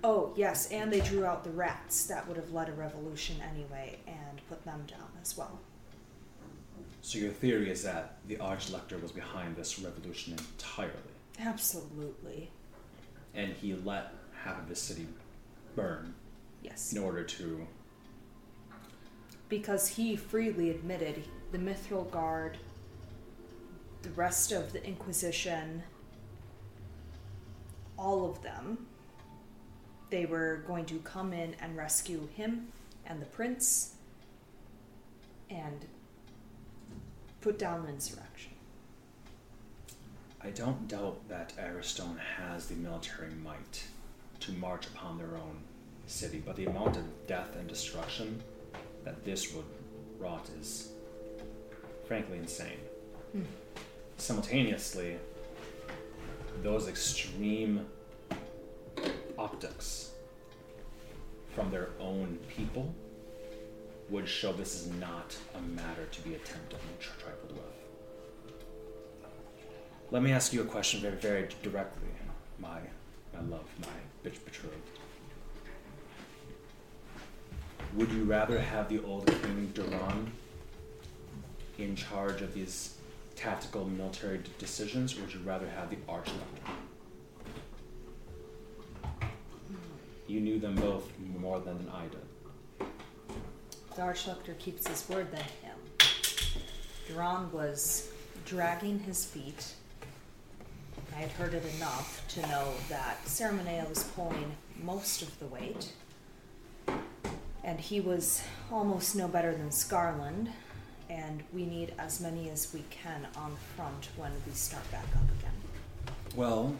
Oh, 0.03 0.33
yes, 0.37 0.71
and 0.71 0.91
they 0.91 1.01
drew 1.01 1.25
out 1.25 1.43
the 1.43 1.49
rats. 1.49 2.05
That 2.05 2.27
would 2.27 2.37
have 2.37 2.51
led 2.51 2.69
a 2.69 2.73
revolution 2.73 3.35
anyway 3.51 3.99
and 4.07 4.41
put 4.47 4.63
them 4.63 4.83
down 4.87 5.09
as 5.21 5.37
well. 5.37 5.59
So 7.01 7.17
your 7.19 7.31
theory 7.31 7.69
is 7.69 7.83
that 7.83 8.17
the 8.27 8.37
Archlector 8.37 9.01
was 9.01 9.11
behind 9.11 9.55
this 9.55 9.79
revolution 9.79 10.33
entirely, 10.37 10.93
Absolutely. 11.39 12.49
and 13.33 13.53
he 13.53 13.73
let 13.73 14.13
half 14.43 14.59
of 14.59 14.67
the 14.69 14.75
city 14.75 15.07
burn 15.75 16.13
Yes. 16.61 16.93
in 16.93 16.99
order 17.01 17.23
to. 17.23 17.67
because 19.47 19.87
he 19.87 20.15
freely 20.15 20.69
admitted 20.69 21.23
the 21.51 21.57
Mithril 21.57 22.09
Guard, 22.11 22.57
the 24.03 24.11
rest 24.11 24.51
of 24.51 24.71
the 24.73 24.85
Inquisition, 24.85 25.81
all 27.97 28.29
of 28.29 28.43
them, 28.43 28.85
they 30.09 30.25
were 30.25 30.63
going 30.67 30.85
to 30.85 30.99
come 30.99 31.33
in 31.33 31.55
and 31.61 31.77
rescue 31.77 32.27
him 32.35 32.67
and 33.05 33.21
the 33.21 33.25
prince 33.25 33.93
and 35.49 35.85
put 37.41 37.57
down 37.57 37.83
the 37.83 37.89
insurrection. 37.89 38.51
I 40.41 40.51
don't 40.51 40.87
doubt 40.87 41.27
that 41.27 41.53
Aristone 41.57 42.17
has 42.37 42.67
the 42.67 42.75
military 42.75 43.31
might 43.43 43.83
to 44.41 44.51
march 44.53 44.87
upon 44.87 45.17
their 45.17 45.35
own 45.35 45.59
city, 46.07 46.41
but 46.45 46.55
the 46.55 46.65
amount 46.65 46.97
of 46.97 47.03
death 47.27 47.55
and 47.57 47.67
destruction 47.67 48.41
that 49.03 49.23
this 49.25 49.53
would 49.53 49.65
wrought 50.17 50.49
is 50.59 50.91
frankly 52.07 52.37
insane. 52.37 52.79
Hmm. 53.33 53.41
Simultaneously, 54.17 55.17
those 56.63 56.87
extreme 56.87 57.85
optics 59.39 60.11
from 61.55 61.71
their 61.71 61.89
own 61.99 62.37
people 62.49 62.93
would 64.09 64.27
show 64.27 64.51
this 64.51 64.75
is 64.75 64.91
not 64.99 65.35
a 65.55 65.61
matter 65.61 66.05
to 66.11 66.21
be 66.21 66.35
attempted 66.35 66.77
and 66.77 66.99
tri- 66.99 67.13
trifled 67.23 67.53
with. 67.53 67.63
Let 70.11 70.23
me 70.23 70.33
ask 70.33 70.51
you 70.51 70.61
a 70.61 70.65
question 70.65 70.99
very, 70.99 71.15
very 71.15 71.47
directly, 71.63 72.09
my, 72.59 72.79
my 73.33 73.41
love, 73.41 73.65
my 73.81 73.87
bitch 74.29 74.43
betrothed. 74.43 74.75
Would 77.95 78.11
you 78.11 78.23
rather 78.25 78.59
have 78.59 78.89
the 78.89 79.01
old 79.03 79.27
King 79.27 79.71
Duran 79.73 80.31
in 81.77 81.95
charge 81.95 82.41
of 82.41 82.53
these 82.53 82.95
tactical 83.35 83.85
military 83.85 84.39
d- 84.39 84.49
decisions, 84.59 85.17
or 85.17 85.21
would 85.21 85.33
you 85.33 85.39
rather 85.45 85.67
have 85.69 85.89
the 85.89 85.95
Archlector? 86.07 86.88
You 90.29 90.39
knew 90.39 90.59
them 90.59 90.75
both 90.75 91.11
more 91.37 91.59
than 91.59 91.89
I 91.93 92.03
did. 92.03 92.87
The 93.95 94.01
Archlector 94.01 94.57
keeps 94.59 94.87
his 94.87 95.09
word 95.09 95.31
than 95.31 95.41
him. 95.41 95.77
Duran 97.07 97.51
was 97.51 98.09
dragging 98.45 98.99
his 98.99 99.25
feet 99.25 99.73
I 101.15 101.23
had 101.23 101.31
heard 101.31 101.53
it 101.53 101.65
enough 101.75 102.25
to 102.29 102.41
know 102.43 102.73
that 102.87 103.27
Ceremonial 103.27 103.89
was 103.89 104.03
pulling 104.03 104.55
most 104.81 105.21
of 105.21 105.37
the 105.39 105.47
weight. 105.47 105.91
And 107.63 107.79
he 107.79 107.99
was 107.99 108.41
almost 108.71 109.17
no 109.17 109.27
better 109.27 109.53
than 109.53 109.69
Scarland, 109.69 110.47
and 111.09 111.43
we 111.51 111.65
need 111.65 111.93
as 111.99 112.21
many 112.21 112.49
as 112.49 112.73
we 112.73 112.83
can 112.89 113.27
on 113.35 113.57
front 113.75 114.07
when 114.15 114.31
we 114.47 114.53
start 114.53 114.89
back 114.91 115.05
up 115.15 115.29
again. 115.39 115.51
Well, 116.35 116.75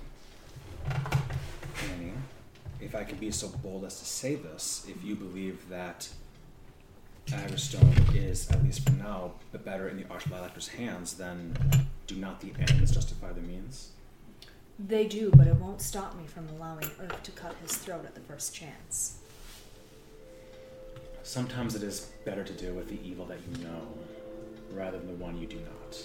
Annie, 0.87 2.13
if 2.81 2.95
I 2.95 3.03
could 3.03 3.19
be 3.19 3.31
so 3.31 3.49
bold 3.63 3.85
as 3.85 3.99
to 3.99 4.05
say 4.05 4.35
this, 4.35 4.85
if 4.87 5.03
you 5.03 5.15
believe 5.15 5.67
that 5.69 6.09
Agrestone 7.27 8.15
is, 8.15 8.49
at 8.49 8.63
least 8.63 8.85
for 8.85 8.93
now, 8.93 9.33
the 9.51 9.57
better 9.57 9.87
in 9.89 9.97
the 9.97 10.03
Archlector's 10.05 10.69
hands, 10.69 11.13
then 11.13 11.55
do 12.07 12.15
not 12.15 12.41
the 12.41 12.51
ends 12.59 12.91
justify 12.91 13.31
the 13.31 13.41
means? 13.41 13.91
They 14.79 15.07
do, 15.07 15.29
but 15.35 15.45
it 15.45 15.55
won't 15.55 15.81
stop 15.81 16.15
me 16.15 16.25
from 16.25 16.47
allowing 16.49 16.89
Earth 17.01 17.21
to 17.23 17.31
cut 17.31 17.55
his 17.61 17.75
throat 17.75 18.05
at 18.05 18.15
the 18.15 18.21
first 18.21 18.55
chance. 18.55 19.19
Sometimes 21.21 21.75
it 21.75 21.83
is 21.83 22.11
better 22.25 22.43
to 22.43 22.53
deal 22.53 22.73
with 22.73 22.87
the 22.87 22.99
evil 23.07 23.25
that 23.25 23.39
you 23.51 23.63
know, 23.63 23.87
rather 24.71 24.97
than 24.97 25.07
the 25.07 25.23
one 25.23 25.37
you 25.37 25.45
do 25.45 25.57
not. 25.57 26.01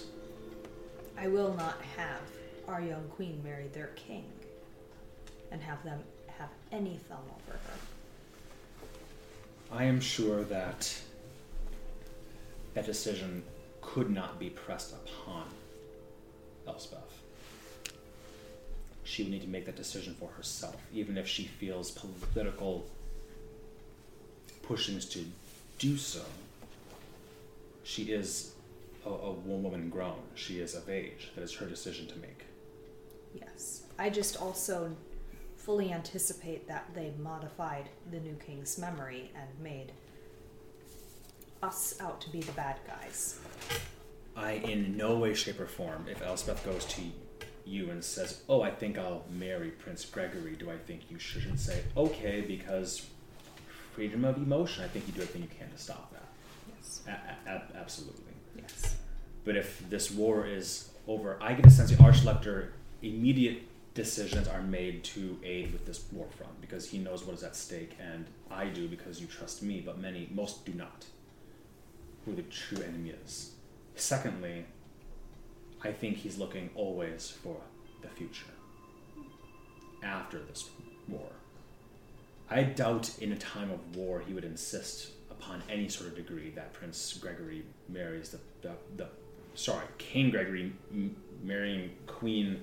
I 1.17 1.29
will 1.29 1.53
not 1.53 1.81
have 1.95 2.21
our 2.67 2.81
young 2.81 3.07
queen 3.15 3.41
marry 3.43 3.67
their 3.69 3.91
king 3.95 4.25
and 5.51 5.61
have 5.61 5.83
them 5.83 5.99
any 6.75 6.99
over 7.11 7.57
her. 7.57 7.79
I 9.71 9.85
am 9.85 9.99
sure 9.99 10.43
that 10.43 10.93
that 12.73 12.85
decision 12.85 13.43
could 13.81 14.09
not 14.09 14.39
be 14.39 14.49
pressed 14.49 14.93
upon 14.93 15.45
Elspeth. 16.67 16.99
She 19.03 19.23
would 19.23 19.31
need 19.31 19.43
to 19.43 19.47
make 19.47 19.65
that 19.65 19.75
decision 19.75 20.15
for 20.19 20.29
herself, 20.29 20.75
even 20.93 21.17
if 21.17 21.27
she 21.27 21.45
feels 21.45 21.91
political 21.91 22.85
pushings 24.63 25.05
to 25.09 25.23
do 25.79 25.95
so. 25.95 26.21
She 27.83 28.05
is 28.11 28.53
a, 29.05 29.09
a 29.09 29.31
woman 29.31 29.89
grown. 29.89 30.19
She 30.33 30.59
is 30.59 30.73
of 30.75 30.89
age. 30.89 31.31
That 31.35 31.43
is 31.43 31.53
her 31.53 31.67
decision 31.67 32.07
to 32.07 32.17
make. 32.17 32.45
Yes. 33.33 33.83
I 33.99 34.09
just 34.09 34.41
also 34.41 34.91
fully 35.65 35.91
anticipate 35.91 36.67
that 36.67 36.85
they 36.93 37.11
modified 37.17 37.89
the 38.11 38.19
new 38.19 38.35
king's 38.35 38.77
memory 38.77 39.31
and 39.35 39.49
made 39.59 39.91
us 41.63 41.99
out 41.99 42.21
to 42.21 42.29
be 42.29 42.39
the 42.41 42.51
bad 42.51 42.75
guys. 42.85 43.39
I, 44.37 44.51
in 44.51 44.95
no 44.95 45.17
way, 45.17 45.33
shape, 45.33 45.59
or 45.59 45.65
form, 45.65 46.05
if 46.07 46.21
Elspeth 46.21 46.63
goes 46.63 46.85
to 46.85 47.01
you 47.65 47.89
and 47.89 48.03
says, 48.03 48.43
"Oh, 48.47 48.61
I 48.61 48.69
think 48.69 48.99
I'll 48.99 49.23
marry 49.31 49.71
Prince 49.71 50.05
Gregory," 50.05 50.55
do 50.55 50.69
I 50.69 50.77
think 50.77 51.09
you 51.09 51.17
shouldn't 51.17 51.59
say, 51.59 51.83
"Okay," 51.97 52.41
because 52.41 53.07
freedom 53.93 54.23
of 54.23 54.37
emotion. 54.37 54.83
I 54.83 54.87
think 54.87 55.07
you 55.07 55.13
do 55.13 55.21
everything 55.21 55.43
you 55.43 55.57
can 55.57 55.71
to 55.71 55.77
stop 55.77 56.11
that. 56.11 56.27
Yes. 56.77 57.01
A- 57.07 57.49
a- 57.49 57.77
absolutely. 57.77 58.33
Yes. 58.55 58.97
But 59.45 59.55
if 59.55 59.81
this 59.89 60.11
war 60.11 60.45
is 60.45 60.89
over, 61.07 61.41
I 61.41 61.53
get 61.53 61.65
a 61.65 61.71
sense 61.71 61.89
the 61.89 61.95
Archlector 61.95 62.67
immediate 63.01 63.63
decisions 63.95 64.47
are 64.47 64.61
made 64.61 65.03
to 65.05 65.39
aid 65.43 65.71
with 65.71 65.85
this 65.85 66.03
war 66.11 66.27
front 66.37 66.61
because 66.61 66.89
he 66.89 66.99
knows 66.99 67.23
what 67.23 67.33
is 67.33 67.43
at 67.43 67.55
stake, 67.55 67.95
and 67.99 68.25
I 68.51 68.65
do 68.65 68.87
because 68.87 69.19
you 69.19 69.25
trust 69.25 69.63
me, 69.63 69.81
but 69.83 69.97
many, 69.97 70.29
most 70.31 70.65
do 70.65 70.73
not. 70.73 71.05
Who 72.25 72.35
the 72.35 72.43
true 72.43 72.83
enemy 72.83 73.13
is. 73.23 73.51
Secondly, 73.95 74.65
I 75.81 75.91
think 75.91 76.17
he's 76.17 76.37
looking 76.37 76.69
always 76.75 77.29
for 77.29 77.57
the 78.01 78.09
future 78.09 78.45
after 80.03 80.39
this 80.39 80.69
war. 81.07 81.29
I 82.49 82.63
doubt 82.63 83.17
in 83.19 83.31
a 83.31 83.37
time 83.37 83.71
of 83.71 83.95
war 83.95 84.21
he 84.27 84.33
would 84.33 84.43
insist 84.43 85.11
upon 85.31 85.63
any 85.69 85.87
sort 85.87 86.09
of 86.09 86.15
degree 86.15 86.51
that 86.51 86.73
Prince 86.73 87.13
Gregory 87.13 87.63
marries 87.87 88.29
the, 88.29 88.39
the, 88.61 88.73
the 88.97 89.07
sorry, 89.55 89.85
King 89.97 90.31
Gregory 90.31 90.73
m- 90.91 91.15
marrying 91.43 91.91
Queen 92.07 92.61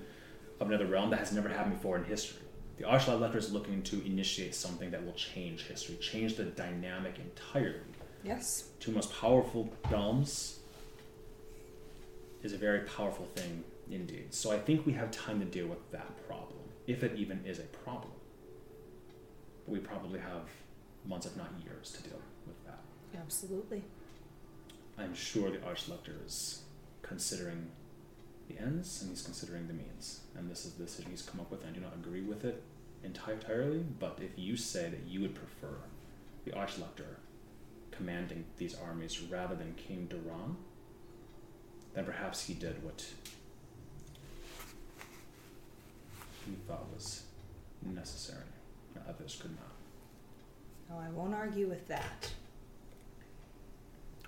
of 0.63 0.69
another 0.69 0.87
realm. 0.87 1.09
That 1.09 1.19
has 1.19 1.31
never 1.31 1.49
happened 1.49 1.75
before 1.75 1.97
in 1.97 2.05
history. 2.05 2.41
The 2.77 2.85
Archlector 2.85 3.35
is 3.35 3.53
looking 3.53 3.83
to 3.83 4.03
initiate 4.05 4.55
something 4.55 4.89
that 4.91 5.05
will 5.05 5.13
change 5.13 5.63
history, 5.63 5.95
change 5.97 6.35
the 6.35 6.45
dynamic 6.45 7.19
entirely. 7.19 7.79
Yes. 8.23 8.69
Two 8.79 8.91
most 8.91 9.13
powerful 9.13 9.71
realms 9.91 10.59
is 12.41 12.53
a 12.53 12.57
very 12.57 12.79
powerful 12.81 13.27
thing 13.35 13.63
indeed. 13.91 14.33
So 14.33 14.51
I 14.51 14.57
think 14.57 14.85
we 14.85 14.93
have 14.93 15.11
time 15.11 15.39
to 15.39 15.45
deal 15.45 15.67
with 15.67 15.91
that 15.91 16.27
problem, 16.27 16.59
if 16.87 17.03
it 17.03 17.15
even 17.15 17.41
is 17.45 17.59
a 17.59 17.63
problem. 17.63 18.13
But 19.65 19.73
we 19.73 19.79
probably 19.79 20.19
have 20.19 20.49
months, 21.05 21.25
if 21.25 21.37
not 21.37 21.51
years, 21.63 21.91
to 21.91 22.03
deal 22.03 22.19
with 22.47 22.65
that. 22.65 22.79
Absolutely. 23.17 23.83
I'm 24.97 25.13
sure 25.13 25.51
the 25.51 25.57
Archlector 25.57 26.25
is 26.25 26.63
considering 27.01 27.69
the 28.47 28.59
ends 28.59 29.01
and 29.01 29.09
he's 29.09 29.21
considering 29.21 29.67
the 29.67 29.73
means. 29.73 30.21
And 30.37 30.49
this 30.49 30.65
is 30.65 30.73
the 30.73 30.83
decision 30.83 31.11
he's 31.11 31.21
come 31.21 31.39
up 31.39 31.51
with. 31.51 31.61
And 31.61 31.71
I 31.71 31.73
do 31.73 31.81
not 31.81 31.93
agree 31.93 32.21
with 32.21 32.45
it 32.45 32.63
entirely, 33.03 33.83
but 33.99 34.19
if 34.21 34.31
you 34.37 34.55
say 34.55 34.89
that 34.89 35.07
you 35.07 35.21
would 35.21 35.35
prefer 35.35 35.75
the 36.45 36.51
Archlector 36.51 37.17
commanding 37.91 38.45
these 38.57 38.75
armies 38.75 39.21
rather 39.21 39.55
than 39.55 39.73
King 39.75 40.07
Duran, 40.09 40.57
then 41.93 42.05
perhaps 42.05 42.45
he 42.45 42.53
did 42.53 42.83
what 42.83 43.05
he 46.45 46.53
thought 46.67 46.85
was 46.93 47.23
necessary. 47.81 48.39
Others 49.07 49.39
could 49.41 49.51
not. 49.51 49.71
No, 50.89 50.97
I 51.03 51.09
won't 51.09 51.33
argue 51.33 51.67
with 51.67 51.87
that. 51.87 52.31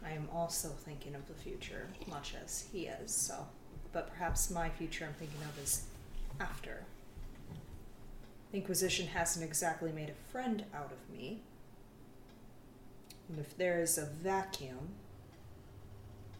I 0.03 0.11
am 0.11 0.28
also 0.32 0.70
thinking 0.70 1.16
of 1.16 1.28
the 1.28 1.34
future, 1.34 1.88
much 2.07 2.36
as 2.43 2.66
he 2.72 2.88
is, 2.88 3.11
so. 3.11 3.47
But 3.95 4.11
perhaps 4.11 4.51
my 4.51 4.67
future 4.67 5.05
I'm 5.05 5.13
thinking 5.13 5.39
of 5.47 5.63
is 5.63 5.83
after. 6.41 6.83
The 8.51 8.57
Inquisition 8.57 9.07
hasn't 9.07 9.45
exactly 9.45 9.93
made 9.93 10.09
a 10.09 10.31
friend 10.33 10.65
out 10.75 10.91
of 10.91 11.17
me. 11.17 11.39
And 13.29 13.39
if 13.39 13.55
there 13.55 13.79
is 13.79 13.97
a 13.97 14.05
vacuum 14.05 14.89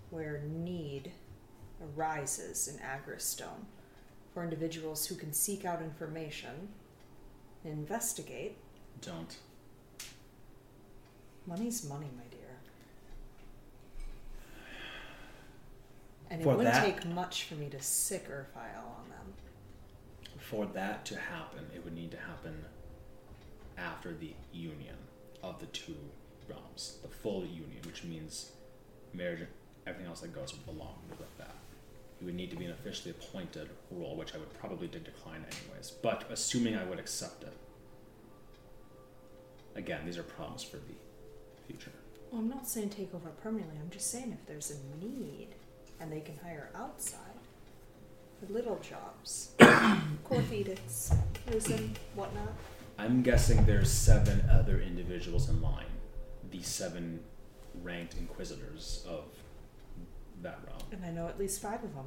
where 0.10 0.44
need 0.46 1.14
arises 1.98 2.68
in 2.68 2.76
Agristone 2.80 3.64
for 4.34 4.44
individuals 4.44 5.06
who 5.06 5.16
can 5.16 5.32
seek 5.32 5.64
out 5.64 5.82
information, 5.82 6.68
investigate, 7.64 8.58
Don't. 9.00 9.38
Money's 11.48 11.88
money, 11.88 12.10
my 12.18 12.24
dear. 12.30 12.45
And 16.36 16.42
it 16.42 16.44
For 16.44 16.58
wouldn't 16.58 16.76
that- 16.76 16.84
take 16.84 17.06
much 17.06 17.46
for 17.46 17.56
me 17.56 17.70
to 17.70 17.82
sick 17.82 18.30
or 18.30 18.44
file 18.54 18.98
on 19.00 19.08
them. 19.08 19.34
For 20.38 20.66
that 20.66 21.06
to 21.06 21.18
happen, 21.18 21.72
it 21.74 21.82
would 21.86 21.96
need 21.96 22.12
to 22.12 22.18
happen 22.18 22.66
after 23.78 24.14
the 24.14 24.34
union 24.52 24.98
of 25.42 25.62
the 25.62 25.66
two 25.68 25.96
realms, 26.50 26.98
the 27.02 27.08
full 27.08 27.46
union, 27.46 27.82
which 27.86 28.04
means 28.04 28.52
marriage, 29.14 29.40
and 29.40 29.50
everything 29.88 30.08
else 30.10 30.20
that 30.20 30.36
goes 30.36 30.54
along 30.68 30.98
with 31.18 31.38
that. 31.38 31.56
You 32.20 32.26
would 32.26 32.36
need 32.36 32.50
to 32.50 32.58
be 32.58 32.66
an 32.66 32.72
officially 32.72 33.12
appointed 33.12 33.70
role, 33.90 34.18
which 34.18 34.36
I 34.36 34.38
would 34.38 34.54
probably 34.56 34.90
decline 34.90 35.46
anyways. 35.46 35.92
But 35.92 36.30
assuming 36.30 36.76
I 36.76 36.84
would 36.84 37.00
accept 37.00 37.44
it, 37.46 37.54
again, 39.74 40.02
these 40.06 40.18
are 40.18 40.24
problems 40.24 40.64
for 40.64 40.76
the 40.80 40.96
future. 41.66 41.94
Well, 42.30 42.42
I'm 42.42 42.50
not 42.50 42.68
saying 42.68 42.90
take 42.90 43.16
over 43.16 43.30
permanently. 43.30 43.78
I'm 43.82 43.90
just 43.90 44.12
saying 44.12 44.34
if 44.34 44.46
there's 44.46 44.72
a 44.72 44.98
need 45.06 45.56
and 46.00 46.12
they 46.12 46.22
can 46.22 46.38
hire 46.44 46.70
outside 46.76 47.20
for 48.40 48.52
little 48.52 48.80
jobs, 48.80 49.52
edicts, 50.52 51.14
prison, 51.46 51.96
whatnot. 52.16 52.54
I'm 52.98 53.22
guessing 53.22 53.66
there's 53.66 53.92
seven 53.92 54.44
other 54.52 54.82
individuals 54.82 55.50
in 55.50 55.62
line, 55.62 55.86
the 56.52 56.62
seven 56.62 57.20
ranked 57.84 58.16
inquisitors 58.16 59.06
of 59.08 59.26
that 60.42 60.60
realm. 60.66 60.80
And 60.92 61.06
I 61.06 61.12
know 61.12 61.28
at 61.28 61.40
least 61.40 61.62
five 61.62 61.84
of 61.84 61.94
them. 61.94 62.06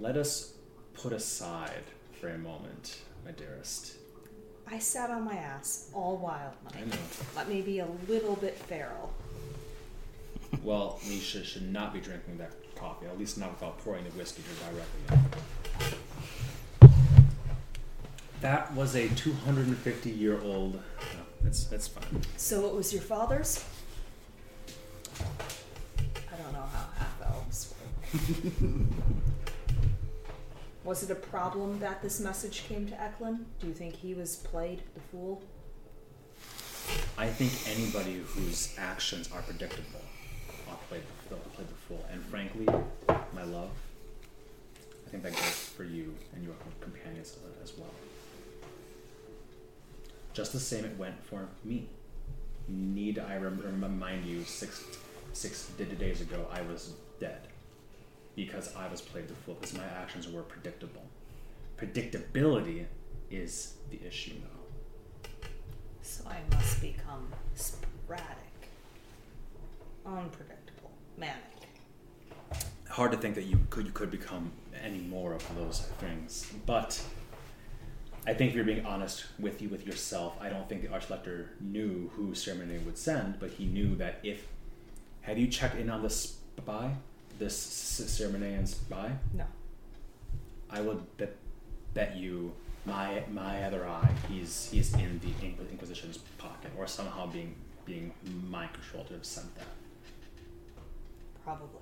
Let 0.00 0.16
us 0.16 0.54
put 0.94 1.12
aside 1.12 1.84
for 2.20 2.28
a 2.28 2.38
moment, 2.38 3.02
my 3.24 3.30
dearest. 3.32 3.96
I 4.66 4.78
sat 4.78 5.10
on 5.10 5.24
my 5.24 5.34
ass 5.34 5.90
all 5.92 6.16
wild 6.16 6.54
I 6.74 6.80
know. 6.80 6.96
Let 7.36 7.48
me 7.48 7.60
be 7.60 7.80
a 7.80 7.88
little 8.08 8.36
bit 8.36 8.56
feral. 8.56 9.12
Well, 10.62 11.00
Nisha 11.04 11.44
should 11.44 11.72
not 11.72 11.92
be 11.92 12.00
drinking 12.00 12.38
that 12.38 12.52
coffee, 12.76 13.06
at 13.06 13.18
least 13.18 13.38
not 13.38 13.50
without 13.52 13.78
pouring 13.78 14.04
the 14.04 14.10
whiskey 14.10 14.42
directly 14.60 15.00
in. 15.10 16.88
That 18.40 18.72
was 18.74 18.94
a 18.94 19.08
250 19.08 20.10
year 20.10 20.40
old. 20.42 20.74
No, 20.74 20.78
uh, 20.78 21.46
it's, 21.46 21.70
it's 21.72 21.88
fine. 21.88 22.22
So 22.36 22.60
what 22.60 22.74
was 22.74 22.92
your 22.92 23.02
father's? 23.02 23.64
I 25.18 26.36
don't 26.36 26.52
know 26.52 26.66
how 26.72 26.86
half 26.96 27.22
elves 27.24 27.74
work. 27.74 28.70
Was 30.84 31.04
it 31.04 31.10
a 31.10 31.14
problem 31.14 31.78
that 31.78 32.02
this 32.02 32.18
message 32.18 32.64
came 32.68 32.88
to 32.88 33.00
Eklund? 33.00 33.46
Do 33.60 33.68
you 33.68 33.74
think 33.74 33.94
he 33.94 34.14
was 34.14 34.36
played 34.36 34.82
the 34.94 35.00
fool? 35.00 35.42
I 37.16 37.28
think 37.28 37.52
anybody 37.76 38.20
whose 38.26 38.74
actions 38.76 39.30
are 39.32 39.42
predictable 39.42 40.00
played 41.32 41.44
the, 41.44 41.50
played 41.50 41.68
the 41.68 41.74
fool. 41.74 42.04
And 42.10 42.22
frankly, 42.24 42.66
my 43.34 43.44
love, 43.44 43.70
I 45.06 45.10
think 45.10 45.22
that 45.22 45.32
goes 45.32 45.70
for 45.76 45.84
you 45.84 46.14
and 46.34 46.44
your 46.44 46.54
companions 46.80 47.36
as 47.62 47.72
well. 47.76 47.90
Just 50.32 50.52
the 50.52 50.60
same 50.60 50.84
it 50.84 50.96
went 50.98 51.22
for 51.24 51.48
me. 51.64 51.86
Need 52.68 53.18
I 53.18 53.36
rem- 53.36 53.60
remind 53.80 54.24
you, 54.24 54.44
six 54.44 54.84
six 55.32 55.66
days 55.98 56.20
ago, 56.20 56.46
I 56.52 56.62
was 56.62 56.94
dead 57.18 57.48
because 58.36 58.74
I 58.76 58.88
was 58.88 59.00
played 59.00 59.28
the 59.28 59.34
fool 59.34 59.56
because 59.60 59.76
my 59.76 59.84
actions 59.84 60.28
were 60.28 60.42
predictable. 60.42 61.02
Predictability 61.76 62.86
is 63.30 63.74
the 63.90 64.00
issue 64.06 64.34
now. 64.34 65.28
So 66.02 66.24
I 66.28 66.38
must 66.54 66.80
become 66.80 67.28
sporadic, 67.54 68.70
unpredictable, 70.06 70.51
manic. 71.16 71.36
hard 72.88 73.12
to 73.12 73.18
think 73.18 73.34
that 73.34 73.44
you 73.44 73.58
could 73.70 73.86
you 73.86 73.92
could 73.92 74.10
become 74.10 74.52
any 74.82 74.98
more 74.98 75.34
of 75.34 75.56
those 75.56 75.80
things. 75.98 76.50
But 76.66 77.02
I 78.26 78.34
think 78.34 78.50
if 78.50 78.56
you're 78.56 78.64
being 78.64 78.86
honest 78.86 79.26
with 79.38 79.60
you 79.60 79.68
with 79.68 79.86
yourself, 79.86 80.36
I 80.40 80.48
don't 80.48 80.68
think 80.68 80.82
the 80.82 80.88
Archlector 80.88 81.48
knew 81.60 82.10
who 82.14 82.34
Ceremony 82.34 82.78
would 82.78 82.98
send, 82.98 83.40
but 83.40 83.50
he 83.50 83.66
knew 83.66 83.96
that 83.96 84.20
if 84.22 84.46
have 85.22 85.38
you 85.38 85.46
checked 85.46 85.76
in 85.76 85.88
on 85.90 86.02
the 86.02 86.10
spy, 86.10 86.94
this 87.38 87.56
Ceremonian 87.56 88.66
spy? 88.66 89.12
No. 89.32 89.44
I 90.70 90.80
would 90.80 91.16
bet 91.16 91.36
bet 91.94 92.16
you 92.16 92.52
my 92.84 93.22
my 93.30 93.62
other 93.64 93.86
eye 93.86 94.10
he's 94.28 94.68
he's 94.72 94.94
in 94.94 95.20
the 95.20 95.46
Inquisition's 95.70 96.18
pocket 96.38 96.70
or 96.78 96.86
somehow 96.86 97.26
being 97.26 97.54
being 97.84 98.12
mind 98.48 98.72
controlled 98.72 99.08
to 99.08 99.14
have 99.14 99.24
sent 99.24 99.54
that. 99.56 99.66
Probably. 101.44 101.80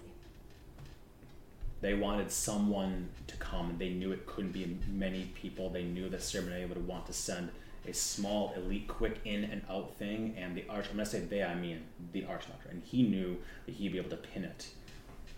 They 1.81 1.95
wanted 1.95 2.31
someone 2.31 3.09
to 3.27 3.37
come. 3.37 3.71
And 3.71 3.79
they 3.79 3.91
knew 3.91 4.13
it 4.13 4.27
couldn't 4.27 4.53
be 4.53 4.79
many 4.89 5.33
people. 5.35 5.71
They 5.71 5.85
knew 5.85 6.09
that 6.09 6.23
Ceremony 6.23 6.65
would 6.67 6.87
want 6.87 7.07
to 7.07 7.13
send 7.13 7.51
a 7.87 7.95
small, 7.95 8.53
elite, 8.57 8.89
quick 8.89 9.21
in 9.25 9.45
and 9.45 9.63
out 9.71 9.95
thing. 9.97 10.35
And 10.39 10.55
the 10.57 10.65
Arch, 10.69 10.87
I'm 10.91 10.99
to 10.99 11.07
say 11.07 11.21
they, 11.21 11.43
I 11.43 11.55
mean 11.55 11.83
the 12.13 12.23
Archlector. 12.23 12.71
And 12.71 12.83
he 12.83 13.03
knew 13.03 13.39
that 13.67 13.75
he'd 13.75 13.93
be 13.93 13.99
able 13.99 14.11
to 14.11 14.17
pin 14.17 14.45
it 14.45 14.69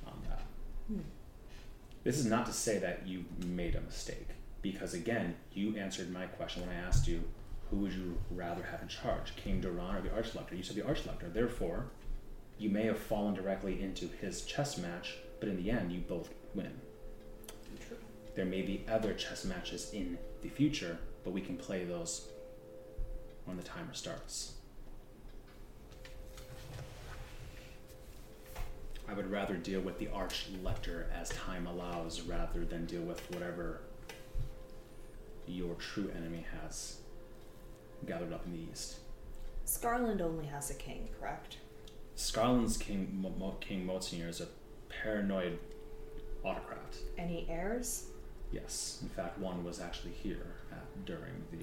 on 0.07 0.14
that. 0.29 0.43
Hmm. 0.89 1.01
This 2.05 2.18
is 2.18 2.27
not 2.27 2.47
to 2.47 2.53
say 2.53 2.79
that 2.79 3.07
you 3.07 3.25
made 3.47 3.77
a 3.77 3.81
mistake. 3.81 4.29
Because 4.61 4.95
again, 4.95 5.37
you 5.53 5.77
answered 5.77 6.12
my 6.12 6.27
question 6.27 6.66
when 6.66 6.77
I 6.77 6.81
asked 6.81 7.07
you, 7.07 7.23
who 7.70 7.79
would 7.79 7.93
you 7.93 8.18
rather 8.31 8.62
have 8.64 8.83
in 8.83 8.89
charge, 8.89 9.35
King 9.37 9.61
Duran 9.61 9.97
or 9.97 10.03
the 10.03 10.11
Archlector? 10.11 10.57
You 10.57 10.62
said 10.62 10.77
the 10.77 10.83
Archlector. 10.83 11.33
Therefore, 11.33 11.87
you 12.62 12.70
may 12.70 12.84
have 12.84 12.98
fallen 12.98 13.34
directly 13.34 13.82
into 13.82 14.08
his 14.20 14.42
chess 14.42 14.78
match, 14.78 15.16
but 15.40 15.48
in 15.48 15.56
the 15.56 15.68
end, 15.68 15.90
you 15.90 15.98
both 15.98 16.32
win. 16.54 16.70
True. 17.88 17.96
There 18.36 18.44
may 18.44 18.62
be 18.62 18.84
other 18.88 19.14
chess 19.14 19.44
matches 19.44 19.90
in 19.92 20.16
the 20.42 20.48
future, 20.48 20.96
but 21.24 21.32
we 21.32 21.40
can 21.40 21.56
play 21.56 21.84
those 21.84 22.28
when 23.46 23.56
the 23.56 23.64
timer 23.64 23.92
starts. 23.94 24.52
I 29.08 29.12
would 29.12 29.28
rather 29.28 29.56
deal 29.56 29.80
with 29.80 29.98
the 29.98 30.08
Arch 30.12 30.46
Lector 30.62 31.06
as 31.12 31.30
time 31.30 31.66
allows 31.66 32.20
rather 32.20 32.64
than 32.64 32.86
deal 32.86 33.02
with 33.02 33.20
whatever 33.32 33.80
your 35.48 35.74
true 35.74 36.12
enemy 36.16 36.46
has 36.62 36.98
gathered 38.06 38.32
up 38.32 38.46
in 38.46 38.52
the 38.52 38.70
east. 38.70 38.98
Scarland 39.66 40.20
only 40.20 40.46
has 40.46 40.70
a 40.70 40.74
king, 40.74 41.08
correct? 41.18 41.56
Scarland's 42.16 42.76
King, 42.76 43.08
Mo- 43.38 43.56
King 43.60 43.86
Motsinger 43.86 44.28
is 44.28 44.40
a 44.40 44.48
paranoid 44.88 45.58
autocrat. 46.44 46.96
Any 47.18 47.46
heirs? 47.48 48.06
Yes, 48.50 48.98
in 49.02 49.08
fact, 49.08 49.38
one 49.38 49.64
was 49.64 49.80
actually 49.80 50.12
here 50.12 50.54
at, 50.70 51.06
during 51.06 51.42
the 51.50 51.58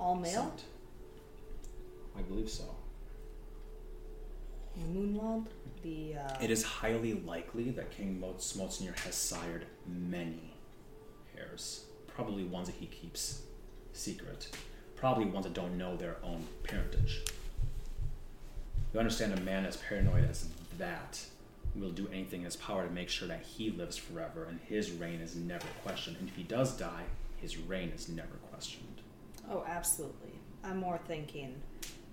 All 0.00 0.14
male? 0.16 0.32
Summit. 0.32 0.64
I 2.16 2.22
believe 2.22 2.48
so. 2.48 2.64
Moonwald? 4.90 5.46
The 5.82 6.14
uh, 6.16 6.36
It 6.40 6.50
is 6.50 6.62
highly 6.62 7.14
likely 7.14 7.70
that 7.70 7.90
King 7.90 8.22
Motsinger 8.22 8.98
has 9.00 9.14
sired 9.14 9.66
many 9.86 10.54
heirs. 11.36 11.84
Probably 12.06 12.44
ones 12.44 12.68
that 12.68 12.76
he 12.76 12.86
keeps 12.86 13.42
secret. 13.92 14.48
Probably 14.96 15.26
ones 15.26 15.44
that 15.44 15.54
don't 15.54 15.76
know 15.76 15.96
their 15.96 16.16
own 16.22 16.46
parentage. 16.62 17.22
You 18.92 19.00
understand 19.00 19.38
a 19.38 19.40
man 19.40 19.64
as 19.64 19.76
paranoid 19.76 20.28
as 20.28 20.48
that 20.78 21.24
will 21.74 21.90
do 21.90 22.08
anything 22.08 22.40
in 22.40 22.44
his 22.44 22.56
power 22.56 22.86
to 22.86 22.92
make 22.92 23.08
sure 23.08 23.26
that 23.28 23.42
he 23.42 23.70
lives 23.70 23.96
forever 23.96 24.44
and 24.44 24.60
his 24.60 24.90
reign 24.90 25.20
is 25.20 25.34
never 25.34 25.66
questioned. 25.82 26.18
And 26.20 26.28
if 26.28 26.36
he 26.36 26.42
does 26.42 26.76
die, 26.76 27.04
his 27.40 27.56
reign 27.56 27.90
is 27.94 28.08
never 28.08 28.36
questioned. 28.50 29.00
Oh, 29.50 29.64
absolutely. 29.66 30.32
I'm 30.62 30.76
more 30.76 31.00
thinking 31.08 31.60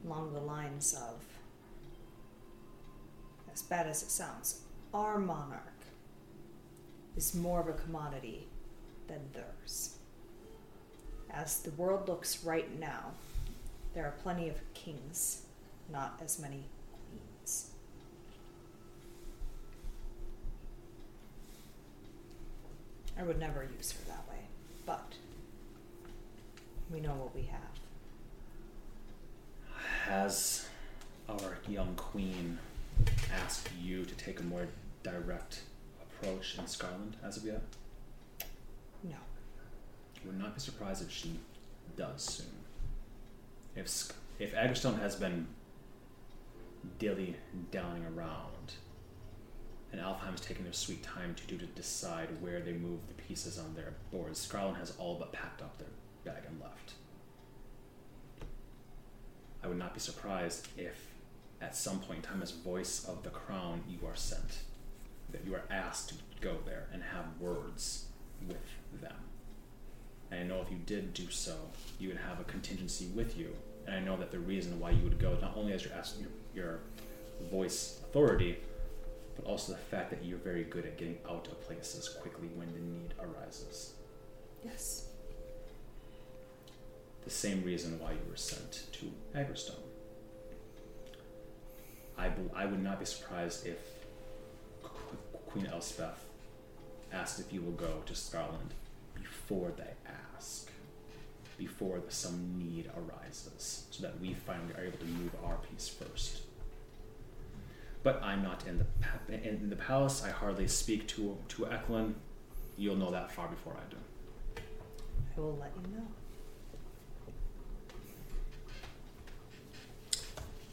along 0.06 0.34
the 0.34 0.40
lines 0.40 0.94
of, 0.94 1.22
as 3.52 3.62
bad 3.62 3.88
as 3.88 4.02
it 4.02 4.10
sounds, 4.10 4.62
our 4.94 5.20
monarch 5.20 5.62
is 7.18 7.36
more 7.36 7.60
of 7.60 7.68
a 7.68 7.74
commodity 7.74 8.48
than 9.08 9.20
theirs. 9.34 9.98
As 11.30 11.60
the 11.60 11.72
world 11.72 12.08
looks 12.08 12.44
right 12.44 12.80
now, 12.80 13.12
there 13.94 14.06
are 14.06 14.16
plenty 14.24 14.48
of 14.50 14.56
kings, 14.74 15.44
not 15.92 16.20
as 16.24 16.40
many 16.40 16.66
queens. 16.92 17.72
I 23.18 23.24
would 23.24 23.40
never 23.40 23.68
use 23.78 23.92
her 23.92 24.00
that 24.08 24.28
way, 24.30 24.40
but 24.86 25.14
we 26.92 27.00
know 27.00 27.16
what 27.16 27.36
we 27.36 27.44
have. 27.44 27.60
Has 30.06 30.68
our 31.28 31.58
young 31.68 31.96
queen 31.96 32.58
asked 33.44 33.70
you 33.82 34.06
to 34.06 34.16
take 34.16 34.40
a 34.40 34.44
more 34.44 34.68
direct 35.04 35.62
approach 36.02 36.58
in 36.58 36.64
Scarland 36.66 37.14
as 37.24 37.38
of 37.38 37.46
yet? 37.46 37.62
No. 39.04 39.18
Would 40.26 40.40
not 40.40 40.56
be 40.56 40.62
surprised 40.62 41.04
if 41.04 41.12
she 41.12 41.40
does 41.96 42.24
soon. 42.24 42.48
If 43.76 44.12
if 44.40 44.54
Aggerstone 44.56 45.00
has 45.00 45.16
been 45.16 45.48
dilly 46.98 47.36
dallying 47.72 48.06
around, 48.06 48.74
and 49.92 50.02
Alfheim's 50.02 50.42
taking 50.42 50.64
their 50.64 50.74
sweet 50.74 51.04
time 51.04 51.36
to 51.36 51.48
do 51.48 51.58
to 51.58 51.66
decide 51.66 52.42
where 52.42 52.60
they 52.60 52.74
move 52.74 53.00
the 53.08 53.14
pieces 53.16 53.58
on 53.58 53.74
their 53.74 53.94
boards, 54.12 54.46
Scarland 54.46 54.78
has 54.78 54.94
all 54.98 55.16
but 55.16 55.32
packed 55.32 55.62
up 55.62 55.78
their 55.78 55.88
bag 56.24 56.44
and 56.48 56.60
left. 56.62 56.94
I 59.64 59.68
would 59.68 59.78
not 59.78 59.94
be 59.94 60.00
surprised 60.00 60.68
if, 60.78 61.08
at 61.62 61.76
some 61.76 62.00
point 62.00 62.20
in 62.20 62.24
time, 62.24 62.42
as 62.42 62.52
voice 62.52 63.04
of 63.06 63.24
the 63.24 63.30
crown, 63.30 63.84
you 63.90 64.08
are 64.08 64.16
sent, 64.16 64.60
that 65.32 65.46
you 65.46 65.56
are 65.56 65.64
asked 65.70 66.10
to 66.10 66.16
go 66.40 66.58
there 66.66 66.88
and 66.94 67.04
have 67.04 67.26
words 67.40 68.06
with 68.48 69.02
them. 69.02 69.16
And 70.32 70.42
I 70.42 70.44
know 70.44 70.62
if 70.62 70.72
you 70.72 70.78
did 70.78 71.14
do 71.14 71.30
so, 71.30 71.56
you 72.00 72.10
would 72.10 72.18
have 72.18 72.40
a 72.40 72.44
contingency 72.44 73.08
with 73.08 73.38
you. 73.38 73.56
And 73.90 73.98
I 73.98 74.02
know 74.02 74.16
that 74.18 74.30
the 74.30 74.38
reason 74.38 74.80
why 74.80 74.92
you 74.92 75.04
would 75.04 75.18
go 75.18 75.36
not 75.42 75.58
only 75.58 75.74
as 75.74 75.84
your 75.84 75.94
your, 76.20 76.30
your 76.54 76.80
voice 77.50 78.00
authority, 78.04 78.60
but 79.36 79.46
also 79.46 79.72
the 79.72 79.80
fact 79.80 80.12
that 80.12 80.24
you're 80.24 80.38
very 80.38 80.64
good 80.64 80.86
at 80.86 80.96
getting 80.96 81.18
out 81.28 81.48
of 81.48 81.60
places 81.62 82.08
quickly 82.08 82.50
when 82.56 82.72
the 82.74 82.80
need 82.80 83.16
arises. 83.20 83.94
Yes. 84.64 85.08
The 87.24 87.32
same 87.32 87.64
reason 87.64 88.00
why 88.00 88.12
you 88.12 88.20
were 88.30 88.38
sent 88.38 88.84
to 88.92 89.12
Aggerstone. 89.36 89.74
I, 92.16 92.30
I 92.56 92.68
would 92.68 92.84
not 92.84 93.00
be 93.00 93.06
surprised 93.06 93.66
if 93.66 93.78
Qu- 94.84 95.40
Queen 95.48 95.66
Elspeth 95.66 96.24
asked 97.12 97.40
if 97.40 97.52
you 97.52 97.62
will 97.62 97.72
go 97.72 98.04
to 98.06 98.14
Scarland 98.14 98.74
before 99.16 99.72
they 99.76 99.94
ask, 100.36 100.69
before 101.60 102.02
some 102.10 102.58
need 102.58 102.90
arises, 102.98 103.86
so 103.92 104.02
that 104.02 104.20
we 104.20 104.34
finally 104.34 104.74
are 104.76 104.86
able 104.86 104.98
to 104.98 105.06
move 105.06 105.32
our 105.46 105.58
piece 105.58 105.88
first. 105.88 106.42
But 108.02 108.24
I'm 108.24 108.42
not 108.42 108.66
in 108.66 108.80
the 108.80 108.88
in 109.48 109.70
the 109.70 109.76
palace. 109.76 110.24
I 110.24 110.30
hardly 110.30 110.68
speak 110.68 111.08
to 111.10 111.38
to 111.50 111.68
Eklund. 111.68 112.16
You'll 112.78 112.96
know 112.96 113.12
that 113.12 113.30
far 113.32 113.48
before 113.50 113.76
I 113.76 113.86
do. 113.92 113.98
I 115.38 115.40
will 115.42 115.58
let 115.60 115.72
you 115.76 115.96
know. 115.96 116.08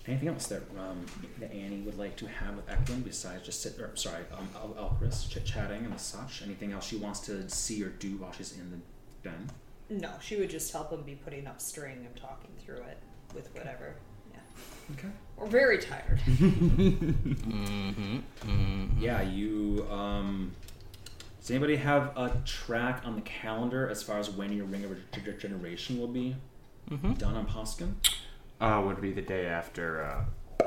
Anything 0.06 0.28
else 0.28 0.46
that 0.46 0.62
um, 0.78 1.04
that 1.40 1.52
Annie 1.52 1.80
would 1.80 1.98
like 1.98 2.14
to 2.18 2.26
have 2.28 2.54
with 2.54 2.70
Eklund 2.70 3.04
besides 3.04 3.44
just 3.44 3.60
sit? 3.60 3.76
Or, 3.80 3.90
sorry, 3.96 4.22
um, 4.32 4.48
El- 4.54 4.76
Elchris 4.78 5.28
chit 5.28 5.44
chatting 5.44 5.84
and 5.84 6.00
such. 6.00 6.42
Anything 6.42 6.70
else 6.72 6.86
she 6.86 6.96
wants 6.96 7.18
to 7.20 7.50
see 7.50 7.82
or 7.82 7.88
do 7.88 8.16
while 8.18 8.30
she's 8.30 8.56
in 8.56 8.70
the 8.70 8.78
den? 9.28 9.50
No, 9.88 10.10
she 10.20 10.36
would 10.36 10.50
just 10.50 10.72
help 10.72 10.90
him 10.92 11.02
be 11.02 11.14
putting 11.14 11.46
up 11.46 11.60
string 11.60 11.98
and 12.04 12.16
talking 12.16 12.50
through 12.64 12.76
it 12.82 12.98
with 13.34 13.54
whatever. 13.54 13.94
Yeah. 14.32 14.38
Okay. 14.98 15.08
We're 15.36 15.46
very 15.46 15.78
tired. 15.78 16.20
Mm-hmm. 16.26 18.16
Mm-hmm. 18.48 19.00
Yeah, 19.02 19.22
you. 19.22 19.86
Um, 19.90 20.52
does 21.40 21.50
anybody 21.50 21.76
have 21.76 22.16
a 22.16 22.36
track 22.44 23.02
on 23.04 23.14
the 23.14 23.20
calendar 23.22 23.88
as 23.88 24.02
far 24.02 24.18
as 24.18 24.28
when 24.30 24.52
your 24.52 24.66
Ring 24.66 24.84
of 24.84 24.90
Regeneration 25.26 25.98
will 26.00 26.08
be 26.08 26.36
Mm-hmm. 26.90 27.14
done 27.14 27.34
on 27.36 27.46
Poskin? 27.46 27.94
Uh, 28.60 28.80
would 28.86 29.00
be 29.00 29.12
the 29.12 29.22
day 29.22 29.46
after 29.46 30.04
uh, 30.04 30.66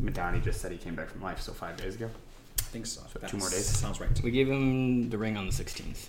Madani 0.00 0.42
just 0.42 0.60
said 0.60 0.70
he 0.72 0.78
came 0.78 0.94
back 0.94 1.10
from 1.10 1.20
life, 1.22 1.40
so 1.40 1.52
five 1.52 1.76
days 1.76 1.96
ago. 1.96 2.08
I 2.58 2.62
think 2.62 2.86
so. 2.86 3.00
So 3.12 3.26
two 3.26 3.36
more 3.38 3.50
days? 3.50 3.66
Sounds 3.66 4.00
right. 4.00 4.08
We 4.22 4.30
gave 4.30 4.48
him 4.48 5.10
the 5.10 5.18
ring 5.18 5.36
on 5.36 5.46
the 5.46 5.52
16th. 5.52 6.06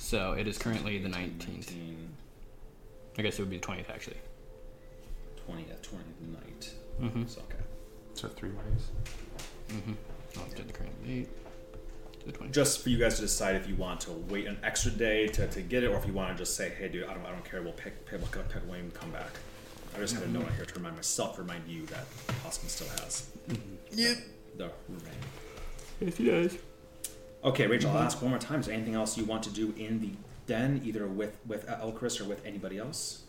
So 0.00 0.32
it 0.32 0.48
is 0.48 0.56
currently 0.58 0.98
the 0.98 1.08
19th. 1.10 1.46
19, 1.48 2.08
I 3.18 3.22
guess 3.22 3.38
it 3.38 3.42
would 3.42 3.50
be 3.50 3.58
the 3.58 3.66
20th, 3.66 3.90
actually. 3.90 4.16
20th, 5.48 5.82
20th 5.82 6.32
night. 6.32 6.70
Mm-hmm. 7.00 7.26
So, 7.26 7.42
okay. 7.42 7.62
So 8.14 8.28
three 8.28 8.48
more 8.48 8.62
days. 8.64 8.88
Mm-hmm. 9.68 9.92
I'll 10.38 10.44
update 10.46 10.66
the 10.66 10.72
current 10.72 11.06
date 11.06 11.28
to 12.20 12.26
the 12.26 12.32
20th. 12.32 12.50
Just 12.52 12.82
for 12.82 12.88
you 12.88 12.98
guys 12.98 13.16
to 13.16 13.20
decide 13.22 13.56
if 13.56 13.68
you 13.68 13.76
want 13.76 14.00
to 14.00 14.12
wait 14.28 14.46
an 14.46 14.56
extra 14.64 14.90
day 14.90 15.26
to, 15.28 15.46
to 15.46 15.60
get 15.60 15.84
it, 15.84 15.88
or 15.88 15.96
if 15.98 16.06
you 16.06 16.12
want 16.14 16.36
to 16.36 16.42
just 16.42 16.56
say, 16.56 16.70
"Hey, 16.70 16.88
dude, 16.88 17.04
I 17.04 17.12
don't, 17.14 17.24
I 17.26 17.30
don't 17.30 17.44
care. 17.44 17.62
We'll 17.62 17.72
pick, 17.72 18.06
pick, 18.06 18.20
we'll 18.20 18.28
pick 18.44 18.62
when 18.66 18.84
we 18.86 18.90
come 18.90 19.10
back." 19.10 19.30
I 19.94 19.98
just 19.98 20.14
had 20.14 20.24
a 20.24 20.28
note 20.28 20.46
on 20.46 20.52
here 20.54 20.64
to 20.64 20.74
remind 20.74 20.96
myself, 20.96 21.38
remind 21.38 21.68
you 21.68 21.84
that 21.86 22.06
Poskin 22.44 22.68
still 22.68 22.88
has 23.00 23.28
Yep. 23.92 24.18
the 24.56 24.70
remain. 24.88 25.12
Yes, 26.00 26.16
he 26.16 26.24
does. 26.24 26.56
Okay, 27.42 27.66
Rachel, 27.66 27.90
I'll 27.90 27.96
mm-hmm. 27.96 28.06
ask 28.06 28.20
one 28.20 28.30
more 28.30 28.38
time. 28.38 28.60
Is 28.60 28.66
there 28.66 28.74
anything 28.74 28.94
else 28.94 29.16
you 29.16 29.24
want 29.24 29.42
to 29.44 29.50
do 29.50 29.72
in 29.76 30.00
the 30.00 30.10
den, 30.46 30.82
either 30.84 31.06
with 31.06 31.38
with 31.46 31.66
Elchris 31.66 32.20
or 32.20 32.24
with 32.24 32.44
anybody 32.44 32.78
else? 32.78 33.22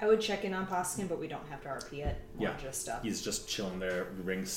I 0.00 0.06
would 0.06 0.20
check 0.20 0.44
in 0.44 0.52
on 0.54 0.66
Poskin, 0.66 1.08
but 1.08 1.18
we 1.18 1.28
don't 1.28 1.46
have 1.48 1.62
to 1.62 1.68
RP 1.68 2.04
it. 2.04 2.16
More 2.36 2.48
Yeah. 2.48 2.56
just 2.60 2.82
stuff. 2.82 3.02
He's 3.02 3.22
just 3.22 3.48
chilling 3.48 3.78
there. 3.78 4.08
Rings 4.22 4.50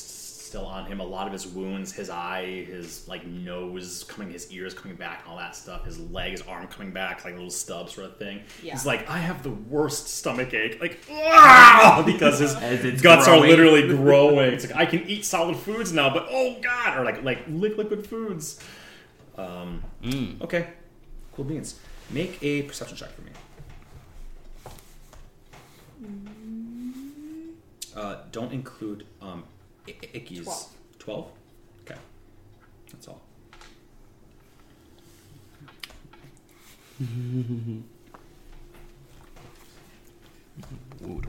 still 0.48 0.66
on 0.66 0.86
him. 0.86 1.00
A 1.00 1.04
lot 1.04 1.28
of 1.28 1.34
his 1.34 1.46
wounds, 1.46 1.92
his 1.94 2.10
eye, 2.10 2.64
his 2.66 3.08
like 3.08 3.26
nose 3.28 4.04
coming, 4.08 4.32
his 4.32 4.52
ears 4.52 4.74
coming 4.74 4.96
back, 4.98 5.24
all 5.28 5.38
that 5.38 5.56
stuff. 5.56 5.86
His 5.86 6.00
leg, 6.00 6.32
his 6.32 6.42
arm 6.44 6.68
coming 6.68 6.92
back, 6.92 7.24
like 7.26 7.34
little 7.36 7.50
stub 7.50 7.90
sort 7.90 8.08
of 8.08 8.18
thing. 8.18 8.42
Yeah. 8.64 8.72
He's 8.74 8.86
like, 8.86 9.10
I 9.10 9.18
have 9.20 9.44
the 9.44 9.52
worst 9.52 10.08
stomach 10.08 10.54
ache, 10.54 10.80
like 10.82 11.06
because 12.06 12.40
his 12.40 12.56
As 12.56 12.84
it's 12.86 13.02
guts 13.02 13.28
are 13.28 13.40
literally 13.40 13.88
growing. 13.96 14.54
It's 14.54 14.66
like 14.68 14.76
I 14.76 14.86
can 14.86 15.04
eat 15.08 15.26
solid 15.26 15.58
foods 15.58 15.92
now, 15.94 16.12
but 16.14 16.28
oh 16.30 16.58
god, 16.62 16.98
or 16.98 17.04
like 17.04 17.24
like 17.24 17.40
liquid 17.48 17.78
liquid 17.90 18.08
foods. 18.08 18.60
Um, 19.38 19.84
Mm. 20.04 20.42
okay, 20.42 20.68
cool 21.34 21.46
beans. 21.46 21.80
Make 22.10 22.38
a 22.42 22.62
perception 22.64 22.96
check 22.98 23.10
for 23.12 23.22
me. 23.22 23.32
Uh, 27.96 28.18
don't 28.32 28.54
include 28.54 29.06
um, 29.22 29.28
I- 29.28 29.30
I- 29.30 29.44
Icky's. 29.88 30.44
Twelve. 30.44 30.68
12? 31.00 31.32
Okay. 31.82 31.96
That's 32.92 33.08
all. 33.08 33.22
Ooh. 41.04 41.22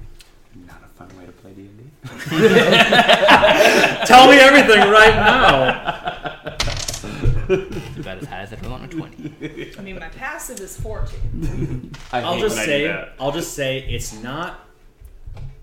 Not 0.67 0.83
a 0.85 0.89
fun 0.89 1.09
way 1.19 1.27
to 1.27 1.33
play 1.33 1.53
D 1.53 1.69
and 1.69 1.79
D. 1.79 1.85
Tell 4.07 4.29
me 4.29 4.37
everything 4.39 4.81
right 4.91 5.15
now. 5.15 6.57
It's 7.51 7.97
about 7.99 8.19
as 8.19 8.27
high 8.27 8.41
as 8.41 8.53
I 8.53 8.57
roll 8.63 8.75
on 8.75 8.85
a 8.85 8.89
20. 8.89 9.75
I 9.79 9.83
mean, 9.83 9.99
my 9.99 10.09
passive 10.09 10.61
is 10.61 10.79
14. 10.81 11.93
I 12.13 12.21
I'll 12.23 12.39
just 12.39 12.57
when 12.57 12.63
I 12.63 12.67
do 12.67 12.71
say. 12.71 13.09
I'll 13.21 13.33
just 13.33 13.55
say, 13.55 13.79
it's 13.89 14.13
not 14.23 14.69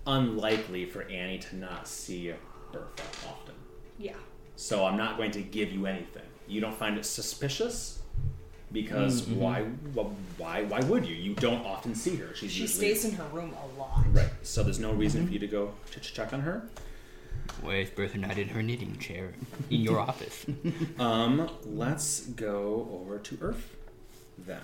unlikely 0.06 0.86
for 0.86 1.02
Annie 1.02 1.38
to 1.38 1.56
not 1.56 1.86
see 1.86 2.32
Bertha 2.96 3.28
often. 3.28 3.54
Yeah. 3.98 4.12
So 4.56 4.84
I'm 4.84 4.96
not 4.96 5.16
going 5.16 5.30
to 5.32 5.42
give 5.42 5.70
you 5.72 5.86
anything. 5.86 6.22
You 6.48 6.60
don't 6.60 6.74
find 6.76 6.96
it 6.96 7.04
suspicious 7.04 8.00
because 8.72 9.22
Mm-hmm. 9.22 9.40
why? 9.40 9.62
Why? 10.38 10.64
Why 10.64 10.80
would 10.80 11.06
you? 11.06 11.14
You 11.14 11.34
don't 11.34 11.64
often 11.64 11.94
see 11.94 12.16
her. 12.16 12.34
She's 12.34 12.52
She 12.52 12.62
usually 12.62 12.94
stays 12.94 13.04
in 13.04 13.12
her 13.16 13.24
room 13.32 13.52
a 13.54 13.78
lot. 13.78 14.04
right. 14.12 14.30
So 14.42 14.62
there's 14.62 14.78
no 14.78 14.92
reason 14.92 15.20
Mm-hmm. 15.22 15.28
for 15.28 15.32
you 15.34 15.38
to 15.40 15.46
go 15.46 15.72
to 15.92 16.00
to 16.00 16.12
check 16.12 16.32
on 16.32 16.40
her. 16.40 16.68
Why 17.62 17.76
is 17.76 17.90
Bertha 17.90 18.18
not 18.18 18.38
in 18.38 18.48
her 18.48 18.62
knitting 18.62 18.98
chair 18.98 19.32
in 19.70 19.80
your 19.80 19.98
office? 20.10 20.44
Um, 20.98 21.48
let's 21.64 22.22
go 22.26 22.88
over 22.92 23.18
to 23.18 23.36
Urf 23.36 23.60
then. 24.38 24.60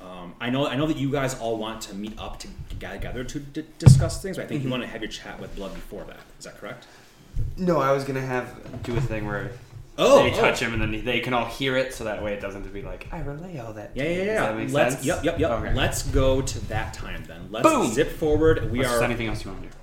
Um, 0.00 0.34
I 0.40 0.50
know, 0.50 0.66
I 0.66 0.76
know 0.76 0.86
that 0.86 0.96
you 0.98 1.10
guys 1.10 1.38
all 1.40 1.56
want 1.56 1.80
to 1.82 1.94
meet 1.94 2.18
up 2.18 2.38
to 2.40 2.48
together 2.68 3.24
to 3.24 3.40
d- 3.40 3.64
discuss 3.78 4.22
things. 4.22 4.36
But 4.36 4.44
I 4.44 4.46
think 4.48 4.60
Mm-hmm. 4.60 4.66
you 4.68 4.70
want 4.70 4.82
to 4.82 4.88
have 4.88 5.00
your 5.02 5.10
chat 5.10 5.40
with 5.40 5.54
Blood 5.56 5.74
before 5.74 6.04
that. 6.04 6.18
Is 6.38 6.44
that 6.44 6.58
correct? 6.58 6.86
No, 7.56 7.80
I 7.80 7.92
was 7.92 8.04
gonna 8.04 8.20
have 8.20 8.82
do 8.82 8.96
a 8.96 9.00
thing 9.00 9.26
where 9.26 9.52
Oh, 9.98 10.22
they 10.22 10.30
touch 10.30 10.60
him 10.60 10.74
and 10.74 10.82
then 10.82 11.04
they 11.06 11.20
can 11.20 11.32
all 11.32 11.46
hear 11.46 11.76
it, 11.76 11.94
so 11.94 12.04
that 12.04 12.22
way 12.22 12.34
it 12.34 12.40
doesn't 12.40 12.70
be 12.72 12.82
like 12.82 13.08
I 13.12 13.20
relay 13.20 13.58
all 13.58 13.72
that. 13.74 13.92
Yeah, 13.94 14.04
to 14.04 14.10
yeah, 14.10 14.16
yeah. 14.16 14.24
Does 14.26 14.40
that 14.40 14.56
make 14.56 14.72
Let's, 14.72 14.94
sense? 14.96 15.06
yep, 15.06 15.24
yep, 15.24 15.38
yep. 15.38 15.50
Okay. 15.52 15.74
Let's 15.74 16.02
go 16.04 16.42
to 16.42 16.68
that 16.68 16.92
time 16.94 17.24
then. 17.26 17.48
Let's 17.50 17.66
Boom! 17.66 17.90
zip 17.92 18.10
forward. 18.10 18.70
We 18.70 18.78
What's 18.80 18.90
are 18.90 19.02
anything 19.02 19.28
else 19.28 19.44
you 19.44 19.50
want 19.50 19.62
to 19.64 19.68
do? 19.68 19.74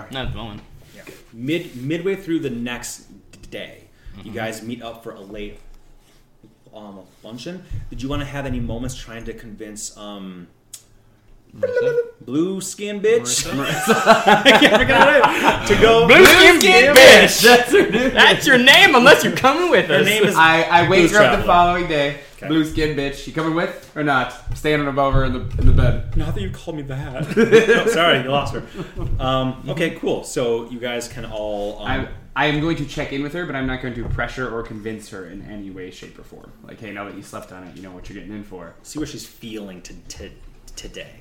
Okay. 0.00 0.08
Not 0.12 0.26
at 0.26 0.32
the 0.32 0.38
moment. 0.38 0.62
yeah, 0.94 1.02
mid 1.32 1.76
midway 1.76 2.16
through 2.16 2.40
the 2.40 2.50
next 2.50 3.06
day. 3.50 3.84
Mm-hmm. 4.16 4.26
You 4.28 4.32
guys 4.34 4.62
meet 4.62 4.82
up 4.82 5.02
for 5.04 5.12
a 5.12 5.20
late 5.20 5.58
um, 6.74 7.00
luncheon. 7.22 7.62
Did 7.90 8.02
you 8.02 8.08
want 8.08 8.20
to 8.22 8.26
have 8.26 8.46
any 8.46 8.60
moments 8.60 8.94
trying 8.96 9.24
to 9.24 9.32
convince 9.32 9.96
um, 9.96 10.48
blue 12.20 12.60
skin 12.60 13.00
bitch? 13.00 13.46
I 14.26 14.42
can't 14.60 14.76
figure 14.76 14.94
it 14.94 15.00
out. 15.22 15.66
to 15.68 15.74
go 15.80 16.06
Blue 16.06 16.24
skin 16.24 16.60
Skin 16.60 16.94
bitch! 16.94 17.42
That's, 17.42 17.72
her 17.72 17.90
name. 17.90 18.12
That's 18.14 18.46
your 18.46 18.58
name 18.58 18.94
unless 18.94 19.24
you're 19.24 19.36
coming 19.36 19.70
with 19.70 19.86
Her 19.86 19.96
us. 20.00 20.04
name 20.06 20.24
is 20.24 20.34
I, 20.34 20.62
I 20.62 20.88
wake 20.88 21.10
her 21.10 21.16
up 21.18 21.22
Traveler. 21.22 21.40
the 21.40 21.46
following 21.46 21.88
day. 21.88 22.20
Okay. 22.38 22.46
Blue 22.46 22.64
skin 22.64 22.96
bitch. 22.96 23.26
You 23.26 23.32
coming 23.32 23.54
with 23.56 23.90
or 23.96 24.04
not? 24.04 24.56
Standing 24.56 24.86
above 24.86 25.12
her 25.14 25.24
in 25.24 25.32
the 25.32 25.40
in 25.58 25.66
the 25.66 25.72
bed. 25.72 26.16
Not 26.16 26.36
that 26.36 26.40
you 26.40 26.50
called 26.50 26.76
me 26.76 26.82
that. 26.82 27.36
no, 27.36 27.86
sorry, 27.88 28.22
you 28.22 28.28
lost 28.28 28.54
her. 28.54 28.62
Um, 29.18 29.64
okay, 29.68 29.96
cool. 29.96 30.22
So 30.22 30.70
you 30.70 30.78
guys 30.78 31.08
can 31.08 31.24
all. 31.24 31.80
Um, 31.80 31.86
I 31.86 32.08
I 32.36 32.46
am 32.46 32.60
going 32.60 32.76
to 32.76 32.86
check 32.86 33.12
in 33.12 33.24
with 33.24 33.32
her, 33.32 33.44
but 33.44 33.56
I'm 33.56 33.66
not 33.66 33.82
going 33.82 33.94
to 33.94 34.08
pressure 34.10 34.48
or 34.48 34.62
convince 34.62 35.08
her 35.08 35.26
in 35.26 35.42
any 35.50 35.70
way, 35.70 35.90
shape, 35.90 36.16
or 36.16 36.22
form. 36.22 36.52
Like, 36.62 36.78
hey, 36.78 36.92
now 36.92 37.04
that 37.06 37.16
you 37.16 37.22
slept 37.22 37.50
on 37.50 37.64
it, 37.64 37.74
you 37.76 37.82
know 37.82 37.90
what 37.90 38.08
you're 38.08 38.14
getting 38.20 38.32
in 38.32 38.44
for. 38.44 38.74
see 38.84 39.00
what 39.00 39.08
she's 39.08 39.26
feeling 39.26 39.82
to, 39.82 39.94
to, 39.94 40.30
today. 40.76 41.14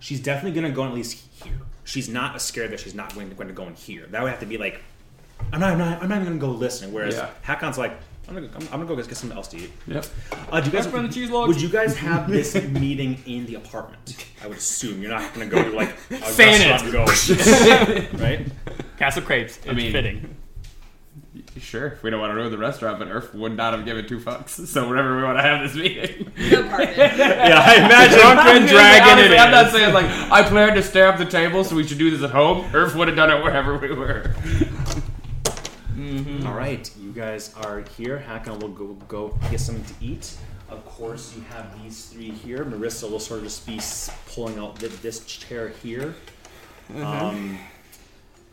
She's 0.00 0.20
definitely 0.20 0.60
gonna 0.60 0.74
go 0.74 0.84
at 0.84 0.92
least 0.92 1.24
here. 1.44 1.58
She's 1.84 2.08
not 2.08 2.34
as 2.34 2.42
scared 2.42 2.72
that 2.72 2.80
she's 2.80 2.94
not 2.94 3.14
going 3.14 3.28
to, 3.30 3.36
going 3.36 3.48
to 3.48 3.54
go 3.54 3.66
in 3.68 3.74
here. 3.74 4.06
That 4.10 4.22
would 4.22 4.30
have 4.30 4.40
to 4.40 4.46
be 4.46 4.58
like, 4.58 4.80
I'm 5.52 5.60
not, 5.60 5.70
I'm 5.72 5.78
not, 5.78 6.02
I'm 6.02 6.08
not 6.08 6.20
even 6.20 6.38
gonna 6.38 6.52
go 6.52 6.58
listening. 6.58 6.92
Whereas 6.92 7.14
Yeah. 7.14 7.30
Hakon's 7.42 7.78
like, 7.78 7.92
I'm 8.28 8.34
gonna, 8.34 8.48
I'm, 8.54 8.62
I'm 8.64 8.68
gonna 8.70 8.84
go 8.86 8.96
get 8.96 9.16
something 9.16 9.36
else 9.36 9.48
to 9.48 9.56
eat. 9.56 9.70
Yep. 9.86 10.06
Uh, 10.52 10.60
do 10.60 10.66
you 10.66 10.72
guys, 10.72 10.86
Pepper 10.86 10.98
and 10.98 11.08
the 11.08 11.12
cheese 11.12 11.30
logs. 11.30 11.48
would 11.48 11.62
you 11.62 11.68
guys 11.70 11.96
have 11.96 12.30
this 12.30 12.54
meeting 12.68 13.18
in 13.26 13.46
the 13.46 13.54
apartment? 13.54 14.26
I 14.42 14.46
would 14.48 14.58
assume 14.58 15.00
you're 15.00 15.10
not 15.10 15.32
gonna 15.32 15.46
go 15.46 15.62
to 15.62 15.70
like 15.70 15.90
a 15.90 15.94
Fan 16.16 16.68
restaurant 16.70 17.30
and 17.30 18.12
go, 18.12 18.18
right? 18.24 18.46
Castle 18.98 19.22
Crepes. 19.22 19.56
It's 19.64 19.74
mean- 19.74 19.92
fitting. 19.92 20.34
Sure, 21.58 21.88
if 21.88 22.02
we 22.04 22.10
don't 22.10 22.20
want 22.20 22.30
to 22.30 22.34
ruin 22.36 22.52
the 22.52 22.58
restaurant, 22.58 23.00
but 23.00 23.08
Urf 23.08 23.34
would 23.34 23.56
not 23.56 23.72
have 23.74 23.84
given 23.84 24.06
two 24.06 24.20
fucks. 24.20 24.50
So 24.68 24.88
whenever 24.88 25.16
we 25.16 25.22
want 25.24 25.38
to 25.38 25.42
have 25.42 25.60
this 25.66 25.74
meeting. 25.74 26.30
The 26.36 26.60
apartment. 26.66 26.96
Yeah, 26.96 27.64
I 27.66 27.74
imagine. 27.84 28.18
Drunken 28.18 28.66
dragon 28.66 29.18
it 29.32 29.38
I'm 29.38 29.50
not 29.50 29.66
is. 29.66 29.72
saying 29.72 29.92
like 29.94 30.06
I 30.06 30.42
planned 30.48 30.76
to 30.76 30.82
stare 30.84 31.08
up 31.08 31.18
the 31.18 31.24
table, 31.24 31.64
so 31.64 31.74
we 31.74 31.84
should 31.86 31.98
do 31.98 32.10
this 32.12 32.22
at 32.22 32.30
home. 32.30 32.64
Urf 32.70 32.94
would 32.94 33.08
have 33.08 33.16
done 33.16 33.30
it 33.30 33.42
wherever 33.42 33.76
we 33.76 33.92
were. 33.92 34.34
All 36.46 36.54
right, 36.54 36.88
you 37.08 37.14
guys 37.14 37.54
are 37.64 37.80
here. 37.96 38.18
Hakon 38.18 38.58
will 38.58 38.68
go 38.68 38.86
go 39.08 39.28
get 39.50 39.60
something 39.60 39.84
to 39.84 40.04
eat. 40.04 40.36
Of 40.68 40.84
course, 40.84 41.34
you 41.34 41.42
have 41.50 41.82
these 41.82 42.06
three 42.06 42.30
here. 42.30 42.64
Marissa 42.66 43.10
will 43.10 43.18
sort 43.20 43.38
of 43.38 43.44
just 43.46 43.66
be 43.66 43.80
pulling 44.34 44.58
out 44.58 44.78
thi- 44.78 44.88
this 45.00 45.24
chair 45.24 45.70
here. 45.70 46.14
Um, 46.94 47.58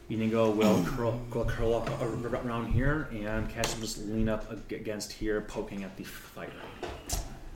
Inigo 0.09 0.51
will 0.51 0.81
curl, 0.85 1.19
will 1.33 1.43
curl 1.45 1.75
up 1.75 1.89
a- 1.89 2.05
a- 2.05 2.41
around 2.45 2.71
here, 2.71 3.09
and 3.11 3.49
Cash 3.49 3.73
will 3.73 3.81
just 3.81 3.97
lean 4.05 4.29
up 4.29 4.49
against 4.71 5.11
here, 5.11 5.41
poking 5.41 5.83
at 5.83 5.97
the 5.97 6.03
fire. 6.05 6.47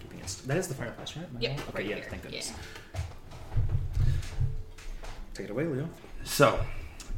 Keeping 0.01 0.19
it 0.19 0.29
st- 0.29 0.47
that 0.49 0.57
is 0.57 0.67
the 0.67 0.73
fireplace, 0.73 1.15
right? 1.15 1.25
Yep, 1.39 1.51
right? 1.51 1.59
Okay, 1.69 1.77
right 1.77 1.85
yeah, 1.85 1.95
here, 1.95 2.05
thank 2.09 2.23
goodness. 2.23 2.51
yeah. 2.95 3.01
Take 5.33 5.45
it 5.45 5.51
away, 5.51 5.65
Leo. 5.65 5.87
So, 6.25 6.59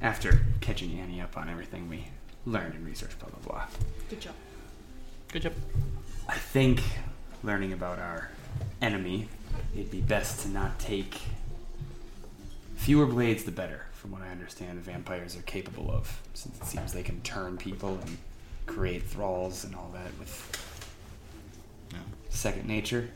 after 0.01 0.45
catching 0.59 0.99
Annie 0.99 1.21
up 1.21 1.35
on 1.37 1.49
everything 1.49 1.89
we 1.89 2.05
learned 2.45 2.73
and 2.75 2.85
researched, 2.85 3.19
blah 3.19 3.29
blah 3.29 3.39
blah, 3.39 3.65
Good 4.09 4.21
job. 4.21 4.33
Good 5.31 5.41
job. 5.43 5.53
I 6.27 6.35
think 6.37 6.81
learning 7.43 7.73
about 7.73 7.99
our 7.99 8.29
enemy 8.81 9.27
it'd 9.75 9.91
be 9.91 10.01
best 10.01 10.41
to 10.41 10.49
not 10.49 10.77
take 10.79 11.19
fewer 12.75 13.05
blades 13.05 13.43
the 13.43 13.51
better, 13.51 13.85
from 13.93 14.11
what 14.11 14.21
I 14.21 14.29
understand 14.29 14.79
vampires 14.79 15.35
are 15.37 15.41
capable 15.43 15.91
of, 15.91 16.21
since 16.33 16.57
it 16.59 16.65
seems 16.65 16.93
they 16.93 17.03
can 17.03 17.21
turn 17.21 17.57
people 17.57 17.99
and 18.05 18.17
create 18.65 19.03
thralls 19.03 19.63
and 19.63 19.75
all 19.75 19.91
that 19.93 20.17
with 20.19 20.67
Yeah. 21.91 21.99
second 22.29 22.67
nature. 22.67 23.09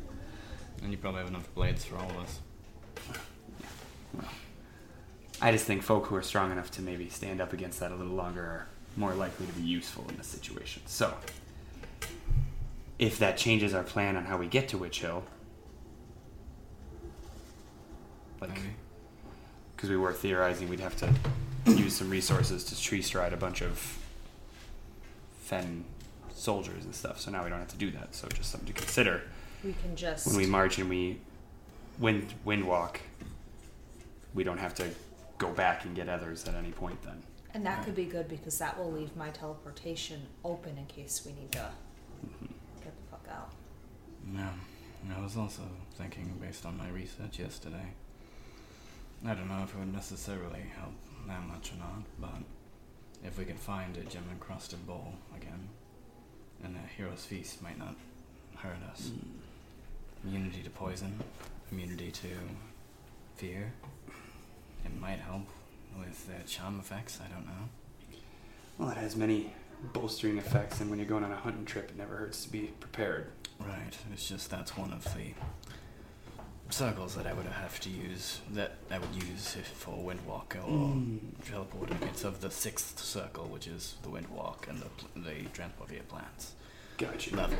And 0.83 0.91
you 0.91 0.97
probably 0.97 1.19
have 1.21 1.29
enough 1.29 1.51
blades 1.55 1.85
for 1.85 1.97
all 1.97 2.09
of 2.09 2.17
us. 2.17 2.39
Yeah. 3.61 3.67
Well, 4.13 4.27
I 5.41 5.51
just 5.51 5.65
think 5.65 5.81
folk 5.83 6.07
who 6.07 6.15
are 6.15 6.21
strong 6.21 6.51
enough 6.51 6.69
to 6.71 6.81
maybe 6.81 7.09
stand 7.09 7.41
up 7.41 7.53
against 7.53 7.79
that 7.79 7.91
a 7.91 7.95
little 7.95 8.13
longer 8.13 8.41
are 8.41 8.67
more 8.95 9.13
likely 9.13 9.45
to 9.45 9.53
be 9.53 9.61
useful 9.63 10.05
in 10.09 10.17
this 10.17 10.27
situation. 10.27 10.81
So, 10.85 11.13
if 12.97 13.19
that 13.19 13.37
changes 13.37 13.73
our 13.73 13.83
plan 13.83 14.15
on 14.15 14.25
how 14.25 14.37
we 14.37 14.47
get 14.47 14.69
to 14.69 14.77
Witch 14.77 15.01
Hill, 15.01 15.23
like, 18.41 18.61
because 19.75 19.89
we 19.89 19.97
were 19.97 20.13
theorizing 20.13 20.69
we'd 20.69 20.79
have 20.79 20.95
to 20.97 21.13
use 21.65 21.95
some 21.95 22.09
resources 22.09 22.63
to 22.65 22.79
tree 22.79 23.01
stride 23.01 23.33
a 23.33 23.37
bunch 23.37 23.61
of 23.61 23.97
Fen 25.41 25.85
soldiers 26.33 26.85
and 26.85 26.93
stuff. 26.93 27.19
So 27.19 27.31
now 27.31 27.43
we 27.43 27.49
don't 27.49 27.59
have 27.59 27.69
to 27.69 27.77
do 27.77 27.91
that. 27.91 28.13
So 28.15 28.27
just 28.29 28.51
something 28.51 28.67
to 28.67 28.73
consider 28.73 29.21
We 29.63 29.73
can 29.81 29.95
just. 29.95 30.27
when 30.27 30.35
we 30.35 30.45
march 30.45 30.77
and 30.77 30.89
we 30.89 31.19
wind 31.99 32.33
wind 32.43 32.67
walk. 32.67 33.01
We 34.33 34.43
don't 34.43 34.57
have 34.57 34.75
to 34.75 34.89
go 35.37 35.51
back 35.51 35.85
and 35.85 35.95
get 35.95 36.09
others 36.09 36.45
at 36.45 36.55
any 36.55 36.71
point 36.71 37.01
then. 37.03 37.23
And 37.55 37.65
that 37.65 37.85
could 37.85 37.95
be 37.95 38.03
good 38.03 38.27
because 38.27 38.57
that 38.57 38.77
will 38.77 38.91
leave 38.91 39.15
my 39.15 39.29
teleportation 39.29 40.21
open 40.43 40.77
in 40.77 40.85
case 40.87 41.23
we 41.25 41.31
need 41.31 41.53
to 41.53 41.59
mm-hmm. 41.59 42.47
get 42.83 42.93
the 42.97 43.09
fuck 43.09 43.25
out. 43.31 43.49
Yeah. 44.35 44.49
I 45.15 45.21
was 45.21 45.37
also 45.37 45.61
thinking, 45.93 46.33
based 46.41 46.65
on 46.65 46.77
my 46.77 46.89
research 46.89 47.39
yesterday, 47.39 47.93
I 49.25 49.33
don't 49.35 49.47
know 49.47 49.61
if 49.63 49.73
it 49.73 49.77
would 49.77 49.93
necessarily 49.93 50.63
help 50.75 50.95
that 51.27 51.47
much 51.47 51.71
or 51.71 51.77
not, 51.77 52.03
but 52.19 52.43
if 53.23 53.37
we 53.37 53.45
could 53.45 53.59
find 53.59 53.95
a 53.95 54.01
gem 54.01 54.25
encrusted 54.31 54.85
bowl 54.85 55.13
again, 55.37 55.69
and 56.61 56.75
a 56.75 56.79
hero's 56.97 57.23
feast 57.23 57.61
might 57.61 57.77
not 57.77 57.95
hurt 58.57 58.83
us. 58.91 59.11
Mm. 59.13 60.27
Immunity 60.27 60.61
to 60.63 60.69
poison, 60.71 61.19
immunity 61.71 62.11
to 62.11 62.29
fear. 63.35 63.71
It 64.83 64.99
might 64.99 65.19
help 65.19 65.47
with 65.97 66.27
the 66.27 66.47
charm 66.47 66.79
effects, 66.79 67.19
I 67.23 67.33
don't 67.33 67.45
know. 67.45 67.69
Well, 68.77 68.89
it 68.89 68.97
has 68.97 69.15
many 69.15 69.53
bolstering 69.93 70.37
effects, 70.37 70.81
and 70.81 70.89
when 70.89 70.99
you're 70.99 71.07
going 71.07 71.23
on 71.23 71.31
a 71.31 71.37
hunting 71.37 71.65
trip, 71.65 71.89
it 71.89 71.97
never 71.97 72.15
hurts 72.15 72.43
to 72.43 72.51
be 72.51 72.71
prepared. 72.79 73.27
Right. 73.59 73.97
It's 74.11 74.27
just 74.27 74.49
that's 74.49 74.77
one 74.77 74.91
of 74.91 75.03
the 75.15 75.33
circles 76.69 77.15
that 77.15 77.25
I 77.27 77.33
would 77.33 77.45
have 77.45 77.79
to 77.81 77.89
use. 77.89 78.41
That 78.51 78.75
I 78.91 78.99
would 78.99 79.15
use 79.15 79.55
if 79.57 79.67
for 79.67 79.91
Windwalk 79.91 80.55
or 80.55 80.61
hmm. 80.61 81.17
teleporting. 81.49 81.97
It's 82.03 82.23
of 82.23 82.41
the 82.41 82.51
sixth 82.51 82.99
circle, 82.99 83.45
which 83.45 83.67
is 83.67 83.95
the 84.03 84.09
Windwalk 84.09 84.67
and 84.67 84.79
the 84.79 84.85
pl- 84.85 85.23
the 85.23 85.49
transport 85.53 85.89
via 85.89 86.03
plants 86.03 86.53
Gotcha. 86.97 87.35
level. 87.35 87.57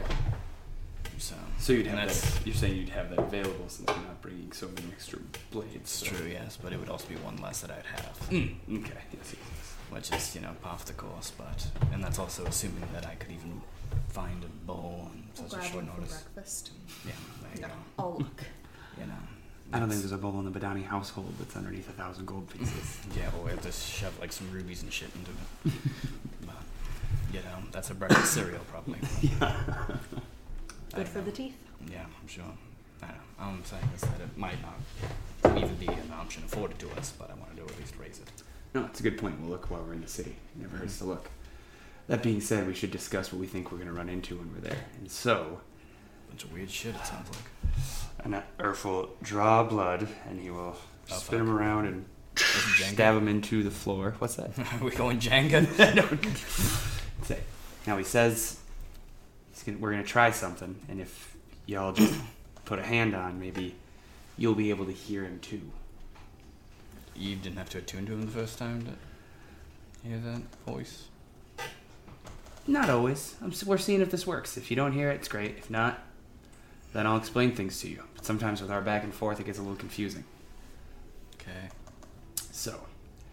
So. 1.17 1.35
So 1.59 1.73
you'd 1.73 1.87
have 1.87 1.97
that's, 2.07 2.21
that, 2.35 2.45
you're 2.45 2.55
saying 2.55 2.77
you'd 2.77 2.89
have 2.89 3.09
that 3.09 3.19
available 3.19 3.65
since 3.67 3.87
you're 3.89 3.97
not 3.97 4.21
bringing 4.21 4.51
so 4.51 4.67
many 4.67 4.87
extra 4.91 5.19
blades. 5.51 5.75
it's 5.75 5.91
so- 5.91 6.05
true, 6.07 6.27
yes, 6.27 6.57
but 6.61 6.73
it 6.73 6.79
would 6.79 6.89
also 6.89 7.07
be 7.07 7.15
one 7.15 7.37
less 7.37 7.61
that 7.61 7.71
I'd 7.71 7.85
have, 7.85 8.19
Mm, 8.29 8.55
okay. 8.79 8.93
Yes, 9.13 9.33
yes, 9.33 9.35
yes. 9.35 9.73
which 9.89 10.11
is 10.11 10.35
you 10.35 10.41
know 10.41 10.51
par 10.61 10.77
for 10.77 10.85
the 10.87 10.93
course. 10.93 11.31
But 11.37 11.67
and 11.93 12.03
that's 12.03 12.19
also 12.19 12.45
assuming 12.45 12.83
that 12.93 13.05
I 13.05 13.15
could 13.15 13.31
even 13.31 13.61
find 14.09 14.43
a 14.43 14.47
bowl 14.67 15.09
on 15.09 15.23
We'll 15.37 15.49
such 15.49 15.57
a 15.57 15.61
grab 15.61 15.71
short 15.71 15.83
one 15.85 15.93
for 15.95 16.01
notice. 16.01 16.21
breakfast. 16.33 16.71
Yeah, 17.05 17.11
there 17.41 17.51
you 17.55 17.61
No. 17.61 17.67
go. 17.67 17.73
Oh 17.99 18.17
look. 18.19 18.41
You 18.99 19.05
know. 19.07 19.13
I 19.73 19.79
don't 19.79 19.89
think 19.89 20.01
there's 20.01 20.13
a 20.13 20.17
bowl 20.17 20.39
in 20.39 20.45
the 20.49 20.57
Badani 20.57 20.85
household 20.85 21.33
that's 21.37 21.55
underneath 21.57 21.89
a 21.89 21.91
thousand 21.91 22.25
gold 22.27 22.49
pieces. 22.49 22.97
Yeah, 23.17 23.29
well, 23.33 23.43
we 23.43 23.51
have 23.51 23.61
to 23.63 23.71
shove 23.73 24.17
like 24.21 24.31
some 24.31 24.49
rubies 24.51 24.83
and 24.83 24.93
shit 24.93 25.09
into 25.15 25.31
it. 25.31 25.73
but, 26.45 26.55
you 27.33 27.39
know, 27.39 27.57
that's 27.73 27.89
a 27.89 27.93
breakfast 27.93 28.33
cereal 28.33 28.61
probably. 28.71 28.99
I 29.41 29.97
Good 30.95 31.07
for 31.07 31.19
know. 31.19 31.25
the 31.25 31.31
teeth. 31.31 31.57
Yeah, 31.91 32.05
I'm 32.21 32.27
sure. 32.27 32.43
I 33.01 33.07
don't 33.07 33.15
know. 33.15 33.21
All 33.39 33.49
I'm 33.49 33.65
saying 33.65 33.83
is 33.95 34.01
that 34.01 34.21
it 34.21 34.37
might 34.37 34.57
not 34.61 35.57
even 35.61 35.75
be 35.75 35.87
an 35.87 36.11
option 36.17 36.43
afforded 36.45 36.79
to 36.79 36.89
us, 36.91 37.13
but 37.17 37.29
I 37.29 37.33
want 37.35 37.55
to 37.57 37.63
at 37.63 37.77
least 37.79 37.95
raise 37.99 38.19
it. 38.19 38.29
no, 38.73 38.85
it's 38.85 38.99
a 38.99 39.03
good 39.03 39.17
point. 39.17 39.39
We'll 39.41 39.49
look 39.51 39.69
while 39.69 39.83
we're 39.83 39.93
in 39.93 40.01
the 40.01 40.07
city. 40.07 40.35
It 40.55 40.61
never 40.61 40.77
hurts 40.77 40.97
to 40.99 41.05
look. 41.05 41.29
That 42.07 42.21
being 42.23 42.39
said, 42.41 42.67
we 42.67 42.73
should 42.75 42.91
discuss 42.91 43.31
what 43.31 43.39
we 43.39 43.47
think 43.47 43.71
we're 43.71 43.77
going 43.79 43.89
to 43.89 43.93
run 43.93 44.09
into 44.09 44.37
when 44.37 44.53
we're 44.53 44.61
there. 44.61 44.77
And 44.99 45.09
so, 45.11 45.59
Bunch 46.29 46.43
of 46.43 46.53
weird 46.53 46.69
shit, 46.69 46.95
it 46.95 47.05
sounds 47.05 47.29
like. 47.29 48.25
and 48.25 48.41
Urf 48.59 48.85
will 48.85 49.09
draw 49.21 49.63
blood, 49.63 50.07
and 50.29 50.39
he 50.39 50.49
will 50.49 50.75
Oh, 51.11 51.15
spin 51.17 51.39
fuck. 51.39 51.47
him 51.47 51.55
around 51.55 51.85
and 51.85 52.05
stab 52.35 53.15
him 53.15 53.27
into 53.27 53.63
the 53.63 53.71
floor. 53.71 54.15
What's 54.19 54.35
that? 54.35 54.55
Jenga? 54.55 54.73
Are 54.81 54.85
we 54.85 54.91
going 54.91 55.19
Jenga? 55.19 55.65
Say. 57.25 57.39
Now 57.87 57.97
he 57.97 58.03
says 58.03 58.37
he's 58.37 58.59
gonna, 59.63 59.77
we're 59.77 59.91
going 59.91 60.03
to 60.03 60.09
try 60.09 60.31
something, 60.31 60.75
and 60.89 60.99
if 60.99 61.35
y'all 61.65 61.93
just 61.93 62.19
put 62.65 62.79
a 62.79 62.83
hand 62.83 63.15
on, 63.15 63.39
maybe 63.39 63.75
you'll 64.37 64.55
be 64.55 64.69
able 64.69 64.85
to 64.85 64.91
hear 64.91 65.23
him 65.23 65.39
too. 65.39 65.61
you 67.15 67.35
didn't 67.35 67.57
have 67.57 67.69
to 67.69 67.77
attune 67.77 68.05
to 68.05 68.13
him 68.13 68.21
the 68.25 68.31
first 68.31 68.57
time 68.57 68.85
to 68.85 70.07
hear 70.07 70.17
that 70.17 70.41
voice? 70.65 71.05
Not 72.67 72.89
always. 72.89 73.35
I'm, 73.41 73.53
we're 73.65 73.77
seeing 73.77 74.01
if 74.01 74.09
this 74.09 74.25
works. 74.25 74.57
If 74.57 74.71
you 74.71 74.75
don't 74.75 74.91
hear 74.91 75.11
it, 75.11 75.15
it's 75.15 75.27
great. 75.27 75.57
If 75.57 75.69
not, 75.69 75.99
then 76.93 77.05
I'll 77.05 77.17
explain 77.17 77.55
things 77.55 77.79
to 77.81 77.89
you. 77.89 78.03
But 78.15 78.25
sometimes 78.25 78.61
with 78.61 78.71
our 78.71 78.81
back 78.81 79.03
and 79.03 79.13
forth, 79.13 79.39
it 79.39 79.45
gets 79.45 79.59
a 79.59 79.61
little 79.61 79.77
confusing. 79.77 80.23
Okay. 81.35 81.69
So, 82.51 82.79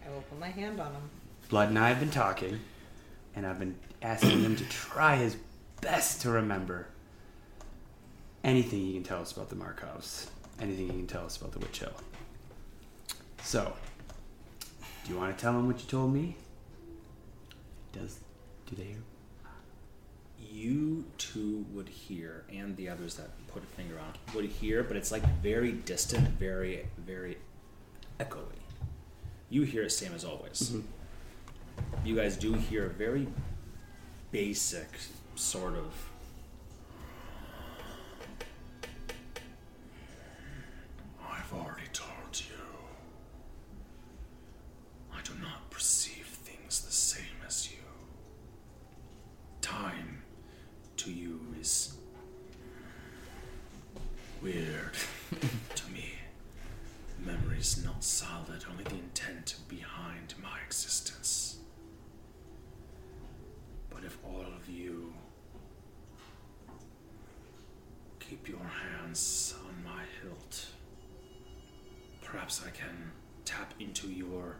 I 0.05 0.11
will 0.11 0.21
put 0.21 0.39
my 0.39 0.49
hand 0.49 0.79
on 0.79 0.91
him. 0.91 1.09
Blood 1.49 1.69
and 1.69 1.79
I 1.79 1.89
have 1.89 1.99
been 1.99 2.11
talking, 2.11 2.59
and 3.35 3.45
I've 3.45 3.57
been 3.57 3.75
asking 4.01 4.41
him 4.41 4.55
to 4.55 4.65
try 4.65 5.15
his 5.15 5.35
best 5.83 6.21
to 6.21 6.29
remember 6.29 6.87
anything 8.43 8.79
he 8.79 8.93
can 8.93 9.03
tell 9.03 9.21
us 9.21 9.33
about 9.33 9.49
the 9.49 9.55
Markovs, 9.55 10.27
anything 10.59 10.87
he 10.87 10.93
can 10.93 11.07
tell 11.07 11.25
us 11.25 11.37
about 11.37 11.51
the 11.51 11.59
Witch 11.59 11.79
Hill. 11.79 11.91
So, 13.43 13.73
do 15.05 15.13
you 15.13 15.19
want 15.19 15.37
to 15.37 15.41
tell 15.41 15.51
him 15.51 15.67
what 15.67 15.79
you 15.79 15.85
told 15.87 16.13
me? 16.13 16.37
Does 17.91 18.19
do 18.65 18.75
they? 18.75 18.83
Hear? 18.83 19.03
You 20.51 21.05
two 21.17 21.65
would 21.73 21.89
hear, 21.89 22.45
and 22.53 22.77
the 22.77 22.87
others 22.87 23.15
that 23.15 23.29
put 23.47 23.63
a 23.63 23.65
finger 23.65 23.99
on 23.99 24.13
it, 24.13 24.35
would 24.35 24.45
hear, 24.45 24.83
but 24.83 24.95
it's 24.95 25.11
like 25.11 25.23
very 25.41 25.71
distant, 25.71 26.27
very, 26.29 26.87
very 26.97 27.37
echoey. 28.19 28.59
You 29.49 29.63
hear 29.63 29.83
it 29.83 29.91
same 29.91 30.13
as 30.13 30.23
always. 30.23 30.71
Mm-hmm. 30.71 32.07
You 32.07 32.15
guys 32.15 32.37
do 32.37 32.53
hear 32.53 32.85
a 32.85 32.89
very 32.89 33.27
basic 34.31 34.87
sort 35.35 35.75
of. 35.75 35.93
I've 41.29 41.53
already 41.53 41.87
told 41.91 42.39
you. 42.39 42.55
I 45.13 45.21
do 45.23 45.33
not 45.41 45.69
perceive 45.69 46.25
things 46.25 46.81
the 46.81 46.91
same 46.91 47.37
as 47.45 47.69
you. 47.71 47.77
time 49.61 50.21
to 50.97 51.11
you 51.11 51.39
is 51.59 51.93
weird 54.41 54.93
to 55.75 55.91
me. 55.91 56.13
Memory 57.25 57.57
is 57.59 57.83
not 57.83 58.03
solid, 58.03 58.63
only 58.69 58.83
the 58.83 58.95
intent 58.95 59.55
behind 59.67 60.33
my 60.41 60.57
existence. 60.65 61.57
But 63.89 64.03
if 64.03 64.17
all 64.25 64.45
of 64.57 64.69
you 64.69 65.13
keep 68.19 68.47
your 68.49 68.59
hands 68.65 69.53
on 69.65 69.83
my 69.83 70.03
hilt, 70.21 70.65
perhaps 72.21 72.61
I 72.65 72.69
can 72.71 73.11
tap 73.45 73.73
into 73.79 74.07
your 74.09 74.57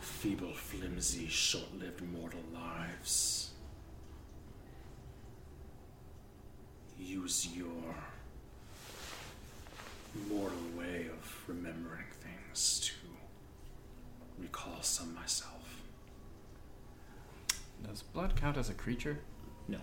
feeble, 0.00 0.52
flimsy, 0.54 1.26
short 1.28 1.78
lived 1.78 2.02
mortal 2.12 2.40
lives. 2.54 3.50
Use 6.98 7.48
your 7.54 7.94
mortal 10.30 10.58
way 10.76 11.06
of 11.12 11.42
remembering 11.46 12.06
things 12.20 12.80
to 12.80 12.94
recall 14.42 14.80
some 14.82 15.14
myself. 15.14 15.82
Does 17.86 18.02
blood 18.02 18.35
count 18.46 18.56
as 18.58 18.70
a 18.70 18.74
creature? 18.74 19.18
No. 19.66 19.78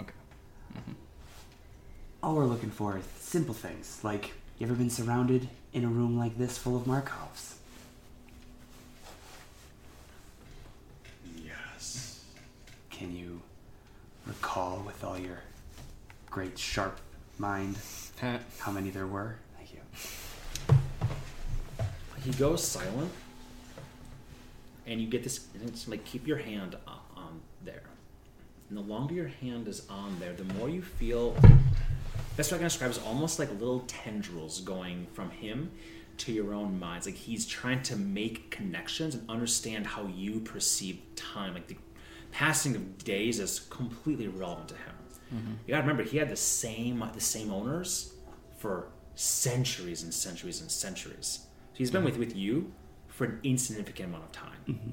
Okay. 0.00 0.14
Mm-hmm. 0.72 0.92
All 2.22 2.36
we're 2.36 2.46
looking 2.46 2.70
for 2.70 2.96
is 2.96 3.04
simple 3.20 3.52
things, 3.52 4.00
like 4.02 4.32
you 4.58 4.66
ever 4.66 4.74
been 4.74 4.88
surrounded 4.88 5.46
in 5.74 5.84
a 5.84 5.88
room 5.88 6.18
like 6.18 6.38
this 6.38 6.56
full 6.56 6.74
of 6.74 6.84
Markovs? 6.84 7.56
Yes. 11.44 12.24
Can 12.88 13.14
you 13.14 13.42
recall 14.26 14.82
with 14.86 15.04
all 15.04 15.18
your 15.18 15.42
great 16.30 16.58
sharp 16.58 16.98
mind 17.36 17.76
how 18.58 18.72
many 18.72 18.88
there 18.88 19.06
were. 19.06 19.36
Thank 19.58 19.74
you. 19.74 19.80
He 22.24 22.30
goes 22.32 22.64
silent, 22.64 23.12
and 24.86 24.98
you 24.98 25.06
get 25.06 25.22
this. 25.22 25.46
And 25.52 25.68
it's 25.68 25.86
like 25.86 26.06
keep 26.06 26.26
your 26.26 26.38
hand 26.38 26.74
on, 26.86 27.00
on 27.14 27.40
there. 27.64 27.82
And 28.68 28.76
the 28.76 28.82
longer 28.82 29.14
your 29.14 29.28
hand 29.28 29.66
is 29.68 29.86
on 29.88 30.18
there, 30.20 30.32
the 30.34 30.44
more 30.54 30.68
you 30.68 30.82
feel. 30.82 31.34
Best 32.36 32.52
way 32.52 32.56
I 32.56 32.58
can 32.58 32.66
describe 32.66 32.90
is 32.90 32.98
almost 32.98 33.38
like 33.38 33.50
little 33.52 33.80
tendrils 33.86 34.60
going 34.60 35.06
from 35.12 35.30
him 35.30 35.70
to 36.18 36.32
your 36.32 36.52
own 36.52 36.78
minds. 36.78 37.06
Like 37.06 37.16
he's 37.16 37.46
trying 37.46 37.82
to 37.84 37.96
make 37.96 38.50
connections 38.50 39.14
and 39.14 39.28
understand 39.28 39.86
how 39.86 40.06
you 40.06 40.40
perceive 40.40 41.00
time. 41.16 41.54
Like 41.54 41.68
the 41.68 41.76
passing 42.30 42.76
of 42.76 43.04
days 43.04 43.40
is 43.40 43.60
completely 43.60 44.26
irrelevant 44.26 44.68
to 44.68 44.74
him. 44.74 44.94
Mm-hmm. 45.34 45.52
You 45.66 45.74
gotta 45.74 45.82
remember, 45.82 46.02
he 46.02 46.18
had 46.18 46.28
the 46.28 46.36
same 46.36 47.02
the 47.14 47.20
same 47.20 47.52
owners 47.52 48.14
for 48.58 48.88
centuries 49.14 50.02
and 50.02 50.12
centuries 50.12 50.60
and 50.60 50.70
centuries. 50.70 51.40
So 51.72 51.78
he's 51.78 51.90
been 51.90 52.00
mm-hmm. 52.00 52.18
with 52.18 52.28
with 52.28 52.36
you 52.36 52.72
for 53.08 53.24
an 53.24 53.40
insignificant 53.42 54.10
amount 54.10 54.24
of 54.24 54.32
time. 54.32 54.58
Mm-hmm. 54.68 54.90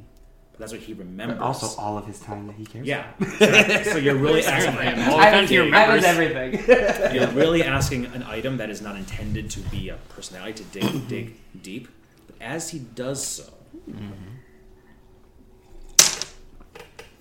But 0.56 0.60
that's 0.61 0.72
what 0.72 0.82
he 0.84 0.94
remembers. 0.94 1.38
But 1.38 1.44
also 1.44 1.82
all 1.82 1.98
of 1.98 2.06
his 2.06 2.18
time 2.22 2.48
that 2.48 2.56
he 2.56 2.65
cares. 2.65 2.88
yeah. 2.88 3.11
exactly. 3.19 3.84
so 3.91 3.98
you're 3.98 4.15
really 4.15 4.45
asking 4.45 4.72
him. 4.72 5.10
All 5.10 5.19
I 5.19 5.32
the 5.32 5.41
was, 5.41 5.49
times 5.49 5.49
he 5.49 5.73
I 5.73 5.94
was 5.95 6.06
everything. 6.06 7.14
You're 7.14 7.27
really 7.32 7.61
asking 7.61 8.06
an 8.07 8.23
item 8.23 8.56
that 8.57 8.69
is 8.69 8.82
not 8.82 8.95
intended 8.95 9.49
to 9.49 9.60
be 9.60 9.90
a 9.90 9.98
personality 10.07 10.64
to 10.64 10.80
dig 10.80 11.07
dig 11.10 11.36
deep. 11.61 11.90
But 12.26 12.38
as 12.40 12.69
he 12.69 12.80
does 12.80 13.22
so, 13.22 13.52
mm-hmm. 13.90 14.14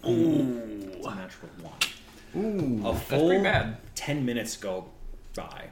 Ooh, 0.06 0.90
it's 0.92 1.06
a 1.06 1.14
natural 1.16 1.50
one. 1.60 1.72
Ooh, 2.36 2.86
A 2.88 2.92
that's 2.92 3.04
full 3.06 3.28
pretty 3.28 3.42
bad. 3.42 3.78
ten 3.96 4.24
minutes 4.24 4.56
go 4.56 4.90
by. 5.34 5.66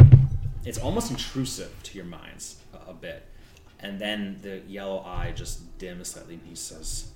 It's 0.65 0.79
almost 0.79 1.11
intrusive 1.13 1.81
to 1.85 1.97
your 1.97 2.07
minds 2.07 2.57
a, 2.75 2.91
a 2.91 2.95
bit, 2.95 3.25
and 3.79 4.01
then 4.01 4.39
the 4.43 4.63
yellow 4.67 5.05
eye 5.05 5.33
just 5.35 5.79
dims 5.79 6.09
slightly, 6.09 6.35
and 6.35 6.43
he 6.49 6.57
says, 6.57 7.13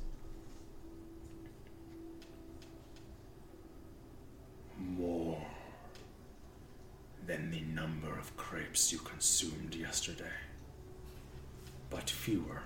More 4.78 5.44
than 7.26 7.50
the 7.50 7.60
number 7.60 8.18
of 8.18 8.36
crepes 8.36 8.92
you 8.92 8.98
consumed 8.98 9.74
yesterday, 9.74 10.24
but 11.90 12.08
fewer 12.08 12.62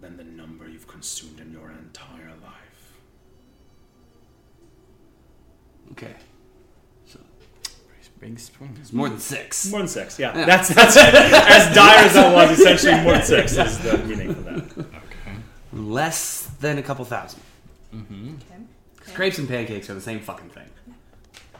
than 0.00 0.16
the 0.16 0.24
number 0.24 0.68
you've 0.68 0.88
consumed 0.88 1.40
in 1.40 1.52
your 1.52 1.70
entire 1.70 2.32
life. 2.42 2.92
Okay. 5.92 6.14
So 7.06 7.18
Big 8.20 8.32
it's 8.32 8.92
more 8.92 9.08
than 9.08 9.20
six. 9.20 9.70
"More 9.70 9.78
than 9.80 9.88
six, 9.88 10.18
yeah, 10.18 10.32
that's 10.44 10.68
that's 10.74 10.96
as 10.96 11.74
dire 11.74 12.04
as 12.04 12.14
that 12.14 12.34
was. 12.34 12.58
Essentially, 12.58 13.00
more 13.02 13.12
than 13.12 13.22
six 13.24 13.56
is 13.56 13.78
the 13.78 13.98
meaning 13.98 14.34
for 14.34 14.40
that." 14.40 14.78
Okay. 14.78 15.36
Less 15.72 16.50
than 16.60 16.78
a 16.78 16.82
couple 16.82 17.04
thousand. 17.04 17.40
Mm-hmm. 17.94 18.34
Okay. 18.34 18.62
okay. 19.02 19.12
Crepes 19.14 19.38
and 19.38 19.48
pancakes 19.48 19.88
are 19.88 19.94
the 19.94 20.00
same 20.00 20.20
fucking 20.20 20.50
thing. 20.50 20.68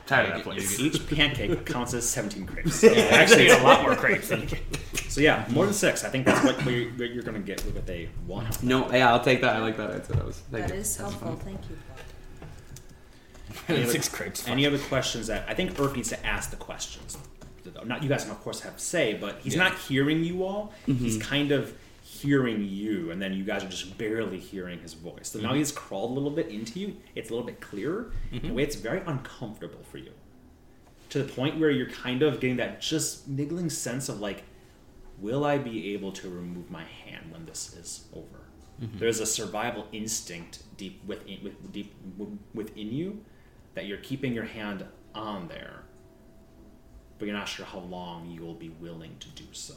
Tired 0.09 0.31
of 0.31 0.35
that 0.37 0.43
place. 0.45 0.81
Each 0.81 1.07
pancake 1.07 1.67
counts 1.67 1.93
as 1.93 2.09
17 2.09 2.47
crepes. 2.47 2.83
Actually, 2.85 3.49
a 3.51 3.59
lot 3.63 3.83
more 3.83 3.95
crepes 3.95 4.29
than. 4.31 4.49
So 5.09 5.21
yeah, 5.21 5.45
more 5.51 5.67
than 5.67 5.75
six. 5.75 6.03
I 6.03 6.09
think 6.09 6.25
that's 6.25 6.43
what 6.43 6.57
you're, 6.65 6.91
what 6.93 7.11
you're 7.11 7.23
going 7.23 7.35
to 7.35 7.47
get 7.47 7.63
with 7.67 7.75
what 7.75 7.87
they 7.87 8.09
want. 8.27 8.63
No, 8.63 8.91
yeah, 8.91 9.13
I'll 9.13 9.23
take 9.23 9.43
that. 9.43 9.57
I 9.57 9.59
like 9.59 9.77
that 9.77 9.91
answer. 9.91 10.15
That 10.15 10.25
was 10.25 10.39
thank 10.51 10.67
That 10.67 10.75
you. 10.75 10.81
is 10.81 10.97
helpful. 10.97 11.37
Thank 11.37 11.61
you. 11.69 11.77
Any 13.69 13.83
other- 13.83 13.93
Six 13.93 14.09
crepes. 14.09 14.49
Any 14.49 14.67
other 14.67 14.79
questions 14.79 15.27
that 15.27 15.45
I 15.47 15.53
think 15.55 15.73
Urf 15.75 15.95
needs 15.95 16.09
to 16.09 16.27
ask 16.27 16.51
the 16.51 16.57
questions? 16.57 17.19
Not 17.85 18.03
you 18.03 18.09
guys, 18.09 18.29
of 18.29 18.41
course, 18.43 18.61
have 18.61 18.77
to 18.79 18.83
say, 18.83 19.13
but 19.15 19.41
he's 19.43 19.55
Yeah. 19.55 19.65
not 19.65 19.77
hearing 19.79 20.25
you 20.25 20.43
all. 20.43 20.73
Mm-hmm. 20.87 21.05
He's 21.05 21.19
kind 21.19 21.53
of 21.53 21.75
hearing 22.23 22.65
you, 22.65 23.11
and 23.11 23.21
then 23.21 23.33
you 23.33 23.45
guys 23.45 23.65
are 23.65 23.69
just 23.69 23.97
barely 23.99 24.39
hearing 24.39 24.81
his 24.81 24.95
voice. 24.95 25.31
So 25.31 25.39
now 25.39 25.49
mm-hmm. 25.49 25.59
he's 25.59 25.73
crawled 25.73 26.11
a 26.11 26.15
little 26.15 26.31
bit 26.31 26.49
into 26.49 26.81
you. 26.81 26.97
It's 27.15 27.31
a 27.31 27.33
little 27.33 27.47
bit 27.47 27.61
clearer. 27.61 28.13
Mm-hmm. 28.33 28.47
In 28.47 28.51
a 28.53 28.55
way, 28.55 28.63
it's 28.63 28.77
very 28.77 29.03
uncomfortable 29.07 29.83
for 29.83 29.99
you. 29.99 30.13
To 31.11 31.23
the 31.23 31.33
point 31.33 31.59
where 31.59 31.71
you're 31.71 31.91
kind 31.91 32.23
of 32.23 32.41
getting 32.41 32.57
that 32.59 32.81
just 32.81 33.29
niggling 33.29 33.71
sense 33.71 34.09
of 34.09 34.21
like, 34.21 34.45
will 35.19 35.45
I 35.45 35.59
be 35.59 35.95
able 35.95 36.13
to 36.13 36.29
remove 36.29 36.71
my 36.71 36.85
hand 36.85 37.33
when 37.33 37.47
this 37.47 37.75
is 37.75 38.07
over? 38.13 38.49
Mm-hmm. 38.81 38.99
There's 38.99 39.21
a 39.21 39.27
survival 39.27 39.87
instinct 39.93 40.63
deep 40.77 41.03
within, 41.07 41.39
with, 41.43 41.73
deep 41.73 41.95
w- 42.19 42.39
within 42.55 42.93
you 42.93 43.25
that 43.75 43.87
you're 43.87 43.99
keeping 43.99 44.33
your 44.33 44.45
hand 44.45 44.85
on 45.15 45.49
there, 45.49 45.83
but 47.19 47.27
you're 47.27 47.37
not 47.37 47.49
sure 47.49 47.67
how 47.67 47.81
long 47.81 48.31
you 48.31 48.43
will 48.43 48.55
be 48.55 48.69
willing 48.69 49.17
to 49.21 49.29
do 49.31 49.45
so. 49.53 49.75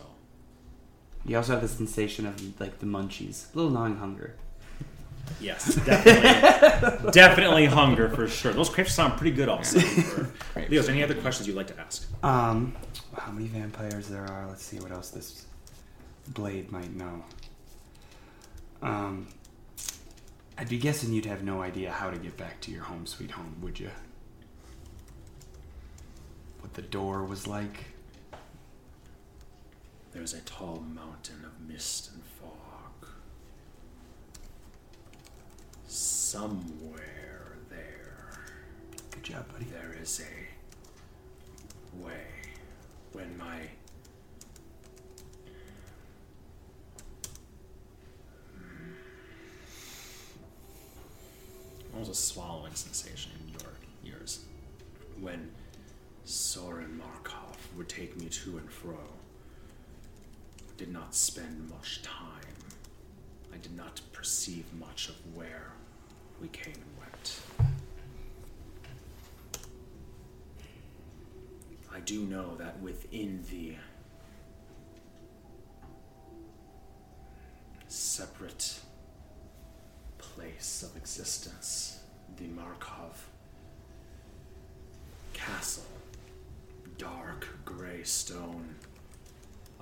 You 1.26 1.38
also 1.38 1.54
have 1.54 1.62
the 1.62 1.68
sensation 1.68 2.26
of 2.26 2.60
like 2.60 2.80
the 2.80 2.86
munchies, 2.86 3.54
a 3.54 3.58
little 3.58 3.72
gnawing 3.72 3.98
hunger. 3.98 4.36
Yes, 5.40 5.76
definitely, 5.76 7.12
definitely 7.12 7.66
hunger 7.66 8.10
for 8.10 8.28
sure. 8.28 8.54
Those 8.54 8.70
crepes 8.70 8.94
sound 8.94 9.18
pretty 9.18 9.36
good, 9.36 9.50
also. 9.50 9.80
For, 9.80 10.32
Leo, 10.70 10.84
any 10.86 11.04
other 11.04 11.16
questions 11.16 11.48
you'd 11.48 11.56
like 11.56 11.68
to 11.68 11.80
ask? 11.80 12.08
Um, 12.24 12.76
how 13.16 13.32
many 13.32 13.48
vampires 13.48 14.08
there 14.08 14.26
are? 14.26 14.48
Let's 14.48 14.64
see 14.64 14.80
what 14.80 14.92
else 14.92 15.10
this 15.10 15.46
blade 16.30 16.72
might 16.72 16.94
know. 16.96 17.24
Um, 18.82 19.28
I'd 20.58 20.70
be 20.70 20.78
guessing 20.78 21.14
you'd 21.14 21.26
have 21.26 21.44
no 21.44 21.62
idea 21.62 21.92
how 21.92 22.10
to 22.10 22.18
get 22.18 22.36
back 22.38 22.60
to 22.62 22.72
your 22.72 22.84
home 22.84 23.06
sweet 23.06 23.32
home, 23.32 23.56
would 23.62 23.80
you? 23.80 23.90
What 26.60 26.74
the 26.74 26.82
door 26.82 27.24
was 27.24 27.48
like? 27.48 27.86
There 30.14 30.22
is 30.24 30.34
a 30.34 30.42
tall 30.42 30.84
mountain 30.94 31.46
of 31.46 31.68
mist 31.70 32.12
and 32.14 32.22
fog. 32.24 33.08
Somewhere 35.88 37.58
there, 37.70 38.40
Good 39.12 39.24
job, 39.24 39.52
buddy. 39.52 39.66
there 39.66 39.96
is 40.02 40.22
a 40.22 42.04
way. 42.04 42.26
When 43.14 43.38
my 43.38 43.62
Almost 51.94 52.12
a 52.12 52.16
swallowing 52.16 52.74
sensation 52.74 53.32
in 53.42 53.50
your 53.60 54.14
ears. 54.16 54.46
when 55.20 55.52
Soren 56.24 56.98
Markov 56.98 57.58
would 57.78 57.90
take 57.90 58.18
me 58.20 58.28
to 58.30 58.58
and 58.58 58.72
fro, 58.72 58.98
did 60.78 60.92
not 60.92 61.14
spend 61.16 61.70
much 61.70 62.02
time. 62.02 62.18
I 63.54 63.58
did 63.58 63.76
not 63.76 64.02
perceive 64.12 64.66
much 64.74 65.10
of 65.10 65.16
where 65.36 65.72
we 66.42 66.48
came 66.50 66.74
and 66.74 66.98
went. 67.00 67.42
I 71.94 72.00
do 72.00 72.24
know 72.24 72.56
that 72.56 72.80
within 72.82 73.44
the 73.52 73.76
separate 77.88 78.80
place 80.18 80.84
of 80.84 80.96
existence, 80.96 82.00
the 82.38 82.48
Markov 82.48 83.28
castle, 85.34 85.84
dark 86.98 87.48
gray 87.66 88.04
stone, 88.04 88.76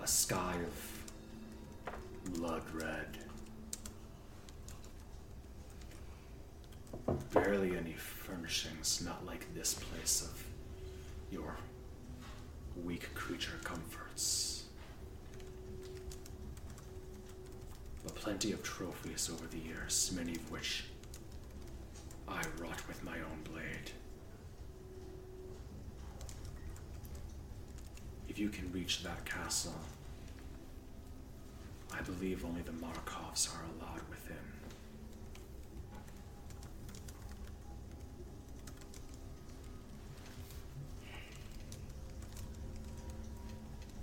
a 0.02 0.08
sky 0.08 0.56
of 0.66 2.34
blood 2.34 2.64
red. 2.74 3.18
Barely 7.34 7.76
any 7.76 7.94
furnishings, 7.94 9.02
not 9.06 9.26
like 9.26 9.54
this 9.54 9.74
place 9.74 10.22
of 10.22 10.44
your 11.32 11.56
weak 12.84 13.14
creature 13.14 13.60
comforts. 13.64 14.64
But 18.04 18.16
plenty 18.16 18.52
of 18.52 18.64
trophies 18.64 19.30
over 19.34 19.48
the 19.48 19.58
years, 19.58 20.12
many 20.16 20.36
of 20.36 20.52
which 20.52 20.86
I 22.28 22.42
wrought 22.58 22.88
with 22.88 23.04
my 23.04 23.18
own 23.18 23.42
blade. 23.44 23.92
You 28.40 28.50
can 28.50 28.72
reach 28.72 29.04
that 29.04 29.26
castle, 29.26 29.76
I 31.94 32.02
believe 32.02 32.46
only 32.46 32.62
the 32.62 32.72
Markovs 32.72 33.54
are 33.54 33.64
allowed 33.76 34.02
within. 34.10 34.38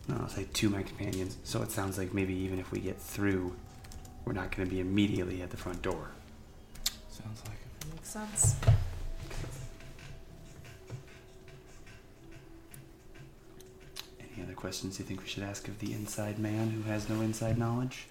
No, 0.09 0.17
I'll 0.21 0.29
say 0.29 0.47
to 0.53 0.69
my 0.69 0.83
companions. 0.83 1.39
So 1.45 1.63
it 1.63 1.71
sounds 1.71 1.97
like 1.99 2.13
maybe 2.13 2.35
even 2.35 2.59
if 2.59 2.71
we 2.71 2.81
get 2.81 3.01
through, 3.01 3.57
we're 4.25 4.35
not 4.35 4.55
going 4.55 4.69
to 4.69 4.73
be 4.73 4.81
immediately 4.81 5.43
at 5.43 5.51
the 5.51 5.57
front 5.57 5.83
door. 5.83 6.11
Sounds 7.11 7.43
like 7.47 7.57
it. 7.57 7.95
Makes 7.95 8.11
sense. 8.11 8.57
Any 14.37 14.45
other 14.45 14.55
questions 14.55 14.99
you 14.99 15.05
think 15.05 15.23
we 15.23 15.29
should 15.29 15.45
ask 15.45 15.67
of 15.67 15.79
the 15.79 15.93
inside 15.95 16.39
man 16.39 16.71
who 16.71 16.83
has 16.83 17.09
no 17.09 17.23
inside 17.23 17.57
knowledge? 17.57 18.07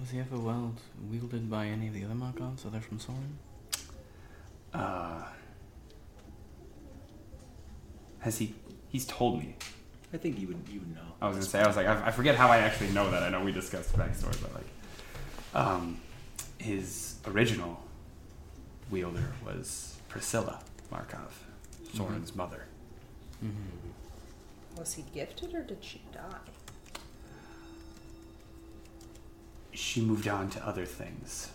Was 0.00 0.10
he 0.10 0.18
ever 0.18 0.36
well 0.36 0.74
wielded 1.08 1.48
by 1.48 1.66
any 1.66 1.86
of 1.86 1.94
the 1.94 2.04
other 2.04 2.14
Markovs 2.14 2.66
other 2.66 2.80
from 2.80 2.98
Soren? 2.98 3.38
Uh, 4.74 5.22
has 8.20 8.38
he? 8.38 8.54
He's 8.88 9.06
told 9.06 9.38
me. 9.38 9.54
I 10.12 10.16
think 10.16 10.40
you 10.40 10.48
would 10.48 10.60
you 10.68 10.80
would 10.80 10.94
know. 10.94 11.02
I 11.20 11.28
was 11.28 11.36
gonna 11.36 11.48
say. 11.48 11.60
I 11.60 11.66
was 11.68 11.76
like, 11.76 11.86
I, 11.86 12.06
I 12.06 12.10
forget 12.10 12.34
how 12.34 12.48
I 12.48 12.58
actually 12.58 12.90
know 12.90 13.10
that. 13.12 13.22
I 13.22 13.28
know 13.28 13.44
we 13.44 13.52
discussed 13.52 13.92
backstory, 13.96 14.40
but 14.42 14.52
like, 14.54 14.66
um, 15.54 16.00
his 16.58 17.16
original 17.26 17.80
wielder 18.90 19.32
was 19.44 19.96
Priscilla 20.08 20.60
Markov, 20.90 21.41
Soren's 21.94 22.34
mother. 22.34 22.64
Mm-hmm. 23.44 24.78
Was 24.78 24.94
he 24.94 25.04
gifted 25.14 25.54
or 25.54 25.62
did 25.62 25.78
she 25.84 26.00
die? 26.12 27.00
She 29.72 30.00
moved 30.02 30.28
on 30.28 30.50
to 30.50 30.66
other 30.66 30.84
things. 30.84 31.50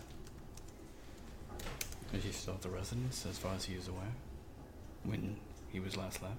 Is 2.12 2.24
he 2.24 2.32
still 2.32 2.54
at 2.54 2.62
the 2.62 2.68
residence, 2.70 3.26
as 3.28 3.38
far 3.38 3.54
as 3.54 3.64
he 3.64 3.74
is 3.74 3.88
aware? 3.88 4.12
When 5.04 5.36
he 5.72 5.78
was 5.80 5.96
last 5.96 6.22
left? 6.22 6.34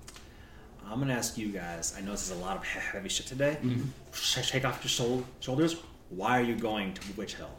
I'm 0.87 0.99
gonna 0.99 1.13
ask 1.13 1.37
you 1.37 1.49
guys. 1.49 1.93
I 1.97 2.01
know 2.01 2.11
this 2.11 2.23
is 2.23 2.31
a 2.31 2.41
lot 2.41 2.57
of 2.57 2.63
he- 2.63 2.79
heavy 2.79 3.09
shit 3.09 3.27
today. 3.27 3.57
Sh- 4.13 4.43
Shake 4.43 4.65
off 4.65 4.83
your 4.83 4.89
shou- 4.89 5.25
shoulders. 5.39 5.75
Why 6.09 6.39
are 6.39 6.43
you 6.43 6.55
going 6.55 6.93
to 6.95 7.01
Witch 7.15 7.35
Hill? 7.35 7.51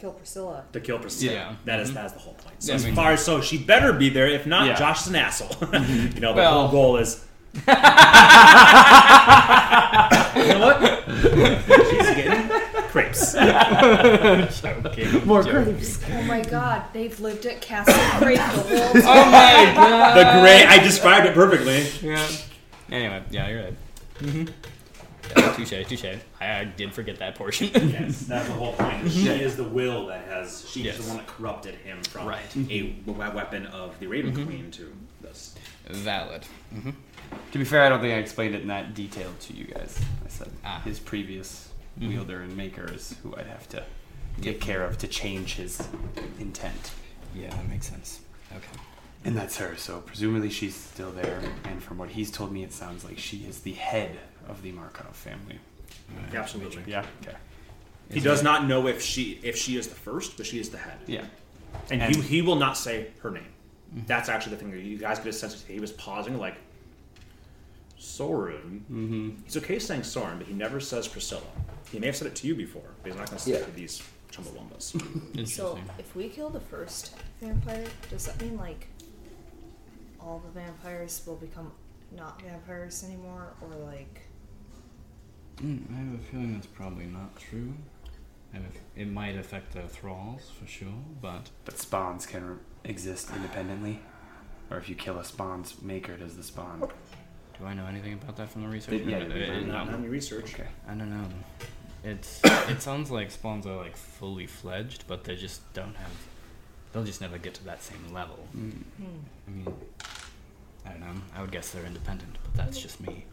To 0.00 0.06
kill 0.06 0.12
Priscilla. 0.14 0.64
To 0.72 0.80
kill 0.80 0.98
Priscilla. 0.98 1.32
Yeah. 1.34 1.52
That 1.66 1.80
is 1.80 1.90
Mhm. 1.90 1.94
that 1.94 2.06
is 2.06 2.12
the 2.14 2.18
whole 2.20 2.32
point. 2.34 2.54
So 2.62 2.68
Yeah, 2.68 2.72
I 2.72 2.76
as 2.76 2.84
mean- 2.86 2.94
far 2.94 3.12
as 3.12 3.22
so 3.22 3.42
she 3.42 3.58
better 3.58 3.92
be 3.92 4.08
there. 4.08 4.26
If 4.26 4.46
not, 4.46 4.66
Yeah. 4.66 4.74
Josh 4.74 5.02
is 5.02 5.08
an 5.08 5.16
asshole. 5.16 5.54
you 5.60 6.20
know, 6.20 6.32
the 6.32 6.36
Well- 6.40 6.60
whole 6.62 6.68
goal 6.70 6.96
is. 6.96 7.22
you 7.54 7.62
know 7.66 7.74
what? 10.60 10.80
She's 11.90 12.10
getting 12.16 12.48
crepes. 12.88 13.34
More 15.26 15.42
joking. 15.42 15.64
grapes. 15.64 15.98
Oh 16.10 16.22
my 16.22 16.40
god, 16.42 16.84
they've 16.92 17.18
lived 17.20 17.44
at 17.46 17.60
Castle 17.60 17.92
Creek 18.24 18.36
the 18.38 18.42
whole 18.44 18.62
time. 18.92 19.02
Oh 19.04 19.24
my 19.30 19.72
god! 19.74 20.14
The 20.16 20.40
gray. 20.40 20.64
I 20.64 20.78
described 20.78 21.26
it 21.26 21.34
perfectly. 21.34 21.86
Yeah. 22.08 22.26
Anyway, 22.90 23.22
yeah, 23.30 23.48
you're 23.48 23.64
right. 23.64 24.48
Mm-hmm. 25.34 25.60
Yeah, 25.74 25.82
touche, 25.82 25.88
touche. 25.88 26.18
I, 26.40 26.60
I 26.60 26.64
did 26.64 26.92
forget 26.92 27.18
that 27.18 27.34
portion. 27.34 27.70
Yes, 27.74 28.22
that's 28.22 28.46
the 28.48 28.54
whole 28.54 28.72
point. 28.74 29.10
She 29.10 29.28
is 29.28 29.56
the 29.56 29.64
will 29.64 30.06
that 30.06 30.24
has. 30.26 30.68
She's 30.68 30.84
Yes. 30.84 30.96
the 30.98 31.04
one 31.08 31.16
that 31.18 31.26
corrupted 31.26 31.74
him 31.76 32.02
from 32.04 32.26
Right. 32.26 32.56
a 32.70 32.94
weapon 33.06 33.66
of 33.66 33.98
the 34.00 34.06
Raven 34.06 34.32
Queen 34.46 34.70
to 34.72 34.92
this. 35.20 35.54
Valid. 35.88 36.44
Mm-hmm. 36.74 36.90
To 37.52 37.58
be 37.58 37.64
fair, 37.64 37.82
I 37.82 37.88
don't 37.88 38.00
think 38.00 38.12
I 38.14 38.18
explained 38.18 38.54
it 38.54 38.62
in 38.62 38.68
that 38.68 38.94
detail 38.94 39.30
to 39.40 39.52
you 39.52 39.64
guys. 39.66 39.98
I 40.24 40.28
said 40.28 40.48
Ah. 40.64 40.80
his 40.84 40.98
previous 40.98 41.68
Mhm. 42.00 42.08
wielder 42.08 42.40
and 42.42 42.56
maker 42.56 42.90
is 42.92 43.16
who 43.22 43.34
I'd 43.36 43.46
have 43.46 43.68
to 43.70 43.84
take 44.40 44.60
care 44.60 44.84
of 44.84 44.96
to 44.98 45.08
change 45.08 45.54
his 45.54 45.82
intent. 46.38 46.92
Yeah, 47.34 47.50
that 47.50 47.68
makes 47.68 47.88
sense. 47.88 48.20
Okay. 48.52 48.78
And 49.24 49.36
that's 49.36 49.56
her, 49.58 49.76
so 49.76 50.00
presumably 50.00 50.48
she's 50.50 50.74
still 50.74 51.10
there. 51.10 51.40
And 51.64 51.82
from 51.82 51.98
what 51.98 52.10
he's 52.10 52.30
told 52.30 52.52
me, 52.52 52.62
it 52.64 52.72
sounds 52.72 53.04
like 53.04 53.18
she 53.18 53.38
is 53.38 53.60
the 53.60 53.72
head 53.72 54.18
of 54.50 54.62
the 54.62 54.72
Markov 54.72 55.14
family. 55.16 55.58
Alright. 56.16 56.34
Absolutely. 56.34 56.82
Yeah. 56.86 57.04
Okay. 57.22 57.36
He 58.10 58.18
Is 58.18 58.24
does 58.24 58.40
it- 58.40 58.44
not 58.44 58.66
know 58.66 58.86
if 58.88 59.00
she 59.02 59.38
if 59.42 59.56
she 59.56 59.76
is 59.76 59.86
the 59.88 59.94
first, 59.94 60.36
but 60.36 60.44
she 60.46 60.58
is 60.58 60.68
the 60.70 60.78
head. 60.78 60.98
Yeah. 61.06 61.24
And, 61.90 62.02
And- 62.02 62.16
he, 62.16 62.22
he 62.22 62.42
will 62.42 62.56
not 62.56 62.76
say 62.76 63.08
her 63.20 63.30
name. 63.30 63.46
That's 64.06 64.28
actually 64.28 64.56
the 64.56 64.62
thing. 64.62 64.72
You 64.84 64.98
guys 64.98 65.18
get 65.18 65.28
a 65.28 65.32
sense 65.32 65.60
that 65.62 65.72
he 65.72 65.80
was 65.80 65.90
pausing, 65.92 66.38
like 66.38 66.54
Soren. 67.98 68.84
Mm-hmm. 68.90 69.30
He's 69.44 69.56
okay 69.56 69.78
saying 69.78 70.04
Soren, 70.04 70.38
but 70.38 70.46
he 70.46 70.54
never 70.54 70.80
says 70.80 71.08
Priscilla. 71.08 71.42
He 71.90 71.98
may 71.98 72.06
have 72.06 72.16
said 72.16 72.28
it 72.28 72.36
to 72.36 72.46
you 72.46 72.54
before, 72.54 72.82
but 73.02 73.10
he's 73.10 73.18
not 73.18 73.26
going 73.28 73.38
to 73.38 73.44
say 73.44 73.52
it 73.52 73.64
to 73.64 73.70
these 73.72 74.02
Chumbawambas. 74.30 75.46
So, 75.48 75.78
if 75.98 76.14
we 76.14 76.28
kill 76.28 76.50
the 76.50 76.60
first 76.60 77.14
vampire, 77.40 77.84
does 78.10 78.26
that 78.26 78.40
mean 78.40 78.56
like 78.56 78.86
all 80.20 80.38
the 80.44 80.60
vampires 80.60 81.22
will 81.26 81.36
become 81.36 81.72
not 82.16 82.40
vampires 82.42 83.02
anymore, 83.04 83.54
or 83.60 83.74
like 83.86 84.20
Mm, 85.62 85.82
I 85.92 85.96
have 85.98 86.14
a 86.20 86.22
feeling 86.24 86.54
that's 86.54 86.66
probably 86.66 87.06
not 87.06 87.36
true. 87.38 87.74
I 88.52 88.56
have 88.56 88.64
It 88.96 89.08
might 89.08 89.36
affect 89.36 89.72
the 89.74 89.82
thralls 89.82 90.50
for 90.58 90.66
sure, 90.66 90.88
but 91.20 91.50
But 91.64 91.78
spawns 91.78 92.26
can 92.26 92.44
re- 92.48 92.56
exist 92.84 93.30
independently. 93.34 94.00
Or 94.70 94.78
if 94.78 94.88
you 94.88 94.94
kill 94.94 95.18
a 95.18 95.24
spawn's 95.24 95.80
maker, 95.82 96.16
does 96.16 96.36
the 96.36 96.42
spawn? 96.42 96.88
do 97.58 97.66
I 97.66 97.74
know 97.74 97.84
anything 97.86 98.14
about 98.14 98.36
that 98.36 98.50
from 98.50 98.62
the 98.62 98.68
research? 98.68 99.02
Yeah, 99.02 99.18
Uh, 99.18 99.34
yeah, 99.34 99.52
uh, 99.52 99.60
not 99.60 99.88
no. 99.88 99.94
on 99.94 100.02
your 100.02 100.12
research. 100.12 100.54
Okay. 100.54 100.68
I 100.88 100.94
don't 100.94 101.10
know. 101.10 101.28
It's 102.02 102.40
it 102.44 102.80
sounds 102.80 103.10
like 103.10 103.30
spawns 103.30 103.66
are 103.66 103.76
like 103.76 103.96
fully 103.96 104.46
fledged, 104.46 105.04
but 105.06 105.24
they 105.24 105.36
just 105.36 105.60
don't 105.74 105.94
have. 105.96 106.10
They'll 106.92 107.04
just 107.04 107.20
never 107.20 107.36
get 107.38 107.52
to 107.54 107.64
that 107.64 107.82
same 107.82 108.12
level. 108.12 108.38
Mm. 108.56 108.72
hmm, 108.72 109.04
I 109.46 109.50
mean, 109.50 109.74
I 110.86 110.90
don't 110.90 111.00
know. 111.00 111.22
I 111.36 111.42
would 111.42 111.52
guess 111.52 111.70
they're 111.70 111.84
independent, 111.84 112.38
but 112.42 112.54
that's 112.54 112.80
just 112.80 113.00
me. 113.00 113.26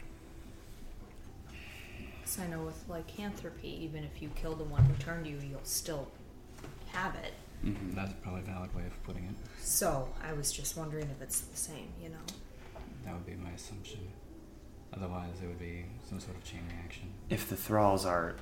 Because 2.28 2.44
I 2.44 2.48
know 2.48 2.64
with 2.64 2.84
lycanthropy, 2.90 3.86
even 3.86 4.04
if 4.04 4.22
you 4.22 4.30
kill 4.36 4.54
the 4.54 4.66
one 4.66 4.84
who 4.84 4.94
turned 4.96 5.26
you, 5.26 5.40
you'll 5.50 5.62
still 5.64 6.10
have 6.88 7.16
it. 7.16 7.32
Mm-hmm. 7.66 7.96
That's 7.96 8.12
probably 8.22 8.42
a 8.42 8.44
valid 8.44 8.76
way 8.76 8.84
of 8.86 9.02
putting 9.04 9.24
it. 9.24 9.36
So 9.62 10.10
I 10.22 10.34
was 10.34 10.52
just 10.52 10.76
wondering 10.76 11.06
if 11.06 11.22
it's 11.22 11.40
the 11.40 11.56
same, 11.56 11.88
you 12.04 12.10
know? 12.10 12.18
That 13.06 13.14
would 13.14 13.26
be 13.26 13.36
my 13.36 13.52
assumption. 13.52 14.02
Otherwise, 14.94 15.36
it 15.42 15.48
would 15.48 15.60
be 15.60 15.86
some 16.10 16.20
sort 16.20 16.36
of 16.36 16.44
chain 16.44 16.60
reaction. 16.78 17.14
If 17.30 17.48
the 17.48 17.56
thralls 17.56 18.06
are 18.06 18.36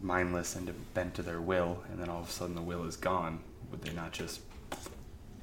mindless 0.00 0.54
and 0.54 0.72
bent 0.94 1.14
to 1.14 1.22
their 1.22 1.40
will, 1.40 1.82
and 1.90 1.98
then 1.98 2.08
all 2.08 2.20
of 2.20 2.28
a 2.28 2.32
sudden 2.32 2.54
the 2.54 2.62
will 2.62 2.84
is 2.84 2.96
gone, 2.96 3.40
would 3.72 3.82
they 3.82 3.92
not 3.94 4.12
just? 4.12 4.42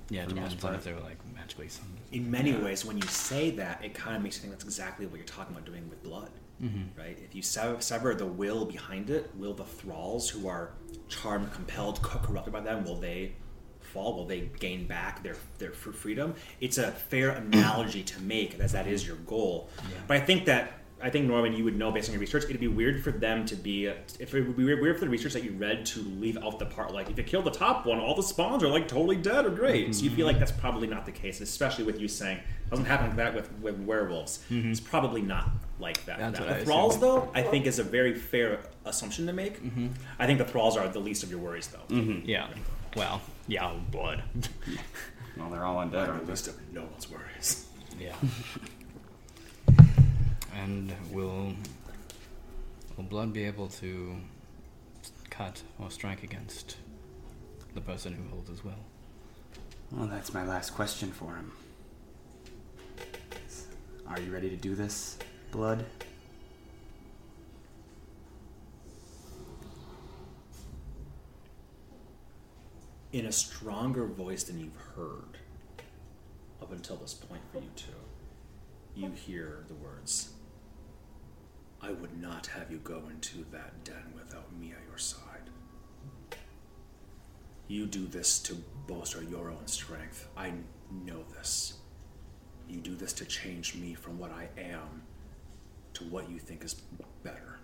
Yeah, 0.10 0.24
it 0.24 0.30
the 0.30 0.36
most 0.36 0.52
depends 0.52 0.64
on 0.64 0.76
if 0.76 0.84
they 0.86 0.94
were 0.94 1.02
like 1.02 1.18
magically 1.36 1.68
summoned. 1.68 1.98
In 2.14 2.32
many 2.32 2.54
ways, 2.54 2.86
when 2.86 2.98
you 2.98 3.08
say 3.08 3.52
that, 3.52 3.84
it 3.84 3.94
kind 3.94 4.16
of 4.16 4.24
makes 4.24 4.38
you 4.38 4.44
think 4.44 4.54
that's 4.54 4.64
exactly 4.64 5.08
what 5.08 5.18
you're 5.18 5.26
talking 5.26 5.54
about 5.54 5.66
doing 5.66 5.90
with 5.90 6.02
blood. 6.04 6.30
Mm-hmm. 6.62 7.00
right? 7.00 7.18
If 7.24 7.34
you 7.34 7.42
sever, 7.42 7.82
sever 7.82 8.14
the 8.14 8.26
will 8.26 8.66
behind 8.66 9.10
it, 9.10 9.32
will 9.36 9.54
the 9.54 9.64
thralls 9.64 10.30
who 10.30 10.48
are 10.48 10.74
charmed, 11.10 11.52
compelled, 11.52 12.02
corrupted 12.02 12.54
by 12.54 12.62
them, 12.62 12.84
will 12.84 12.98
they 13.00 13.34
fall? 13.80 14.16
Will 14.16 14.26
they 14.26 14.52
gain 14.60 14.86
back 14.86 15.24
their 15.24 15.36
their 15.58 15.72
freedom? 15.72 16.36
It's 16.60 16.78
a 16.78 16.92
fair 16.92 17.30
analogy 17.52 18.04
to 18.04 18.22
make, 18.22 18.60
as 18.60 18.72
that 18.74 18.88
is 18.88 19.06
your 19.06 19.18
goal. 19.18 19.70
Yeah. 19.78 19.98
But 20.08 20.18
I 20.18 20.20
think 20.20 20.46
that 20.46 20.81
I 21.04 21.10
think 21.10 21.28
Norman, 21.28 21.54
you 21.54 21.64
would 21.64 21.76
know 21.78 21.92
based 21.92 22.10
on 22.10 22.14
your 22.14 22.20
research, 22.22 22.44
it'd 22.46 22.60
be 22.60 22.68
weird 22.68 23.04
for 23.04 23.12
them 23.12 23.46
to 23.48 23.56
be. 23.56 23.86
If 23.88 24.34
it 24.34 24.48
would 24.48 24.58
be 24.58 24.64
weird, 24.64 24.82
weird 24.82 25.00
for 25.00 25.06
the 25.06 25.12
research 25.12 25.34
that 25.34 25.44
you 25.44 25.52
read 25.52 25.86
to 25.88 26.00
leave 26.02 26.38
out 26.38 26.60
the 26.60 26.66
part 26.66 26.94
like 26.94 27.10
if 27.10 27.18
you 27.18 27.24
kill 27.24 27.42
the 27.42 27.52
top 27.52 27.86
one, 27.86 28.00
all 28.00 28.16
the 28.16 28.24
spawns 28.24 28.64
are 28.64 28.68
like 28.70 28.88
totally 28.88 29.16
dead 29.16 29.46
or 29.46 29.50
great. 29.50 29.94
So 29.96 30.04
you 30.04 30.10
feel 30.12 30.26
like 30.26 30.40
that's 30.40 30.52
probably 30.52 30.88
not 30.88 31.06
the 31.06 31.12
case, 31.12 31.42
especially 31.42 31.84
with 31.84 32.00
you 32.00 32.08
saying 32.08 32.38
it 32.38 32.70
doesn't 32.70 32.86
happen 32.86 33.08
like 33.08 33.16
that 33.18 33.34
with, 33.36 33.52
with 33.62 33.80
werewolves. 33.80 34.44
It's 34.50 34.80
probably 34.80 35.22
not 35.22 35.50
like 35.80 36.04
that. 36.06 36.20
That's 36.20 36.40
Now, 36.40 36.46
I 36.48 36.54
the 36.60 36.66
thralls, 36.66 36.98
assumed. 36.98 37.04
though, 37.24 37.32
I 37.34 37.42
think 37.42 37.66
is 37.66 37.80
a 37.80 37.84
very 37.84 38.14
fair 38.16 38.60
assumption 38.86 39.26
to 39.28 39.34
make. 39.34 39.60
I 40.20 40.26
think 40.26 40.38
the 40.40 40.46
thralls 40.46 40.78
are 40.78 40.88
the 40.88 41.00
least 41.00 41.24
of 41.24 41.30
your 41.32 41.40
worries, 41.40 41.68
though. 41.68 41.94
Mm-hmm. 41.96 42.30
Yeah. 42.30 42.48
Well, 42.96 43.22
yeah, 43.48 43.74
blood. 43.92 44.24
Well, 45.38 45.50
they're 45.50 45.64
all 45.64 45.78
undead, 45.78 45.92
They're 45.92 46.20
the 46.20 46.30
least 46.30 46.48
of 46.50 46.56
no 46.74 46.84
one's 46.84 47.10
worries. 47.10 47.66
Yeah. 47.98 48.14
and 50.56 50.94
will 51.12 51.54
will 52.98 53.04
blood 53.04 53.34
be 53.34 53.44
able 53.46 53.68
to 53.68 54.16
cut 55.30 55.62
or 55.80 55.90
strike 55.90 56.24
against 56.24 56.78
the 57.74 57.82
person 57.82 58.14
who 58.14 58.24
holds 58.30 58.50
his 58.50 58.64
will? 58.64 58.74
Well, 59.92 60.08
that's 60.08 60.34
my 60.34 60.46
last 60.46 60.72
question 60.72 61.12
for 61.12 61.36
him. 61.36 61.52
Are 64.08 64.20
you 64.20 64.32
ready 64.32 64.50
to 64.50 64.56
do 64.58 64.76
this, 64.76 65.18
blood? 65.52 65.86
In 73.14 73.26
a 73.26 73.32
stronger 73.32 74.06
voice 74.06 74.44
than 74.44 74.60
you've 74.60 74.76
heard 74.96 75.38
up 76.62 76.72
until 76.72 76.96
this 76.98 77.14
point 77.14 77.42
for 77.52 77.60
you 77.60 77.70
two, 77.76 77.92
you 78.96 79.12
hear 79.12 79.66
the 79.68 79.74
words 79.74 80.30
I 81.84 81.92
would 81.92 82.22
not 82.22 82.48
have 82.48 82.72
you 82.72 82.78
go 82.78 83.04
into 83.10 83.44
that 83.52 83.84
den 83.84 84.14
without 84.16 84.54
me 84.60 84.72
at 84.72 84.88
your 84.88 84.98
side. 84.98 85.50
You 87.68 87.86
do 87.88 88.06
this 88.06 88.40
to 88.40 88.56
bolster 88.86 89.24
your 89.24 89.50
own 89.50 89.66
strength. 89.66 90.28
I 90.38 90.54
know 91.06 91.24
this. 91.36 91.76
You 92.70 92.80
do 92.82 92.96
this 92.96 93.14
to 93.14 93.26
change 93.26 93.76
me 93.76 93.94
from 93.96 94.20
what 94.20 94.32
I 94.32 94.50
am 94.60 95.02
to 95.94 96.04
what 96.06 96.30
you 96.30 96.40
think 96.40 96.64
is 96.64 96.76
better. 97.24 97.58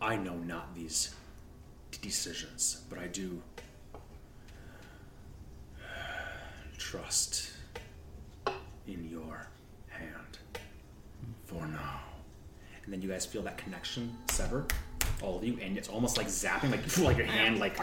I 0.00 0.16
know 0.16 0.36
not 0.36 0.74
these 0.74 1.14
decisions, 2.02 2.82
but 2.88 2.98
I 2.98 3.06
do 3.08 3.42
trust 6.78 7.50
in 8.86 9.08
your 9.08 9.48
hand. 9.88 10.38
For 11.46 11.66
now. 11.66 12.13
And 12.84 12.92
then 12.92 13.02
you 13.02 13.08
guys 13.08 13.24
feel 13.26 13.42
that 13.42 13.58
connection 13.58 14.16
sever, 14.30 14.66
all 15.22 15.36
of 15.38 15.44
you, 15.44 15.58
and 15.62 15.76
it's 15.76 15.88
almost 15.88 16.16
like 16.16 16.26
zapping, 16.26 16.70
like 16.70 16.98
like 16.98 17.16
your 17.16 17.26
hand 17.26 17.58
like 17.58 17.78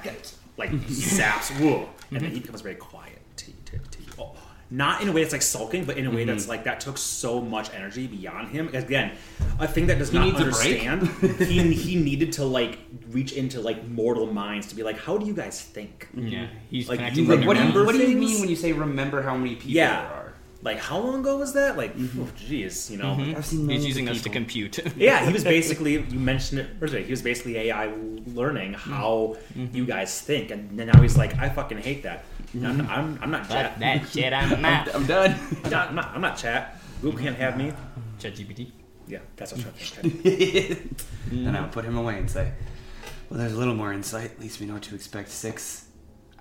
like 0.58 0.72
zaps, 0.72 1.52
whoa, 1.60 1.90
and 2.12 2.20
then 2.20 2.24
mm-hmm. 2.24 2.34
he 2.34 2.40
becomes 2.40 2.62
very 2.62 2.76
quiet 2.76 3.20
to, 3.38 3.52
to, 3.66 3.78
to 3.78 4.00
you. 4.00 4.12
Oh, 4.20 4.36
not 4.74 5.02
in 5.02 5.10
a 5.10 5.12
way 5.12 5.22
that's 5.22 5.34
like 5.34 5.42
sulking, 5.42 5.84
but 5.84 5.98
in 5.98 6.08
a 6.08 6.12
way 6.12 6.24
that's 6.24 6.44
mm-hmm. 6.44 6.52
like 6.52 6.64
that 6.64 6.80
took 6.80 6.98
so 6.98 7.42
much 7.42 7.74
energy 7.74 8.08
beyond 8.08 8.48
him. 8.50 8.70
Again, 8.74 9.12
a 9.60 9.68
thing 9.68 9.88
that 9.88 10.00
does 10.00 10.14
not 10.14 10.24
needs 10.26 10.40
a 10.40 10.46
break. 10.46 10.88
understand. 10.88 11.08
he 11.40 11.74
he 11.74 11.96
needed 11.98 12.32
to 12.34 12.46
like 12.46 12.80
reach 13.10 13.34
into 13.34 13.60
like 13.60 13.86
mortal 13.90 14.32
minds 14.32 14.68
to 14.68 14.76
be 14.76 14.84
like, 14.84 14.98
how 14.98 15.18
do 15.18 15.26
you 15.26 15.34
guys 15.34 15.62
think? 15.62 16.08
Yeah, 16.14 16.48
he's 16.70 16.88
Like, 16.88 17.00
connecting 17.00 17.26
you 17.26 17.30
with 17.30 17.40
Like, 17.40 17.48
what 17.48 17.58
do 17.58 17.64
you 17.64 17.86
what 17.86 17.92
do 17.92 17.98
you 17.98 18.08
things? 18.08 18.20
mean 18.20 18.40
when 18.40 18.50
you 18.50 18.56
say 18.56 18.72
remember 18.72 19.22
how 19.22 19.36
many 19.36 19.56
people 19.56 19.72
Yeah. 19.72 20.04
there 20.04 20.12
are? 20.12 20.21
Like, 20.64 20.78
how 20.78 21.00
long 21.00 21.22
ago 21.22 21.38
was 21.38 21.54
that? 21.54 21.76
Like, 21.76 21.96
mm-hmm. 21.98 22.22
oh, 22.22 22.26
jeez, 22.38 22.90
you 22.92 22.98
know. 22.98 23.16
Mm-hmm. 23.16 23.36
I've 23.36 23.46
seen 23.46 23.68
He's 23.68 23.86
using 23.86 24.08
of 24.08 24.16
us 24.16 24.24
to 24.24 24.30
compute. 24.30 24.80
Yeah, 24.96 25.26
he 25.26 25.34
was 25.34 25.44
basically 25.58 25.94
you 25.94 26.20
mentioned 26.20 26.62
it 26.62 26.70
earlier. 26.82 27.04
He 27.04 27.12
was 27.12 27.22
basically 27.22 27.58
AI 27.58 27.92
learning 28.28 28.74
mm-hmm. 28.74 28.92
how 28.92 29.38
you 29.56 29.86
guys 29.86 30.22
think, 30.22 30.52
and 30.52 30.78
then 30.78 30.88
now 30.88 31.02
he's 31.02 31.18
like, 31.18 31.38
I 31.40 31.50
fucking 31.50 31.80
hate 31.80 32.04
that. 32.04 32.24
I'm, 32.54 32.82
I'm, 32.82 33.20
I'm 33.22 33.32
not 33.32 33.48
chat. 33.48 33.80
that 33.80 34.10
shit 34.10 34.34
I'm 34.34 34.62
not. 34.70 34.94
I'm 34.94 35.06
done. 35.06 35.40
I'm 35.64 35.72
not, 35.72 35.88
I'm 35.90 35.96
not, 35.96 36.08
I'm 36.16 36.22
not 36.22 36.38
chat. 36.38 36.82
Google 37.02 37.20
can't 37.20 37.38
have 37.38 37.58
me. 37.58 37.74
ChatGPT. 38.20 38.72
Yeah, 39.08 39.20
that's 39.36 39.54
what 39.54 39.66
I'm 39.66 39.74
trying 39.74 40.12
to 40.12 40.18
think. 40.20 41.02
and 41.32 41.58
I'll 41.58 41.70
put 41.70 41.86
him 41.86 41.98
away 41.98 42.18
and 42.20 42.30
say, 42.30 42.52
"Well, 43.30 43.40
there's 43.40 43.54
a 43.54 43.58
little 43.58 43.74
more 43.74 43.94
insight. 43.94 44.32
At 44.32 44.40
least 44.40 44.60
we 44.60 44.68
know 44.68 44.74
what 44.74 44.84
to 44.84 44.96
expect." 44.96 45.30
Six. 45.30 45.88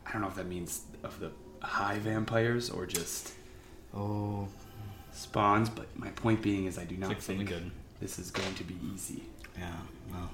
I 0.07 0.13
don't 0.13 0.21
know 0.21 0.29
if 0.29 0.35
that 0.35 0.47
means 0.47 0.83
of 1.03 1.19
the 1.21 1.31
high 1.63 1.99
vampires 1.99 2.69
or 2.69 2.87
just 2.87 3.33
Oh, 3.95 4.49
spawns, 5.13 5.69
but 5.69 5.87
my 5.99 6.09
point 6.11 6.43
being 6.43 6.67
is 6.67 6.79
I 6.79 6.85
do 6.85 6.97
not 6.97 7.09
something 7.11 7.39
think 7.39 7.49
good. 7.49 7.71
this 8.01 8.19
is 8.19 8.31
going 8.31 8.55
to 8.55 8.65
be 8.65 8.77
easy. 8.95 9.23
yeah. 9.59 9.73
Well, 10.13 10.31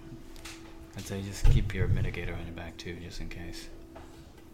I'd 0.97 1.07
say 1.07 1.23
just 1.23 1.45
keep 1.51 1.74
your 1.74 1.89
mitigator 1.89 2.39
on 2.39 2.45
your 2.47 2.55
back 2.55 2.77
too, 2.77 2.97
just 3.03 3.20
in 3.20 3.28
case. 3.28 3.69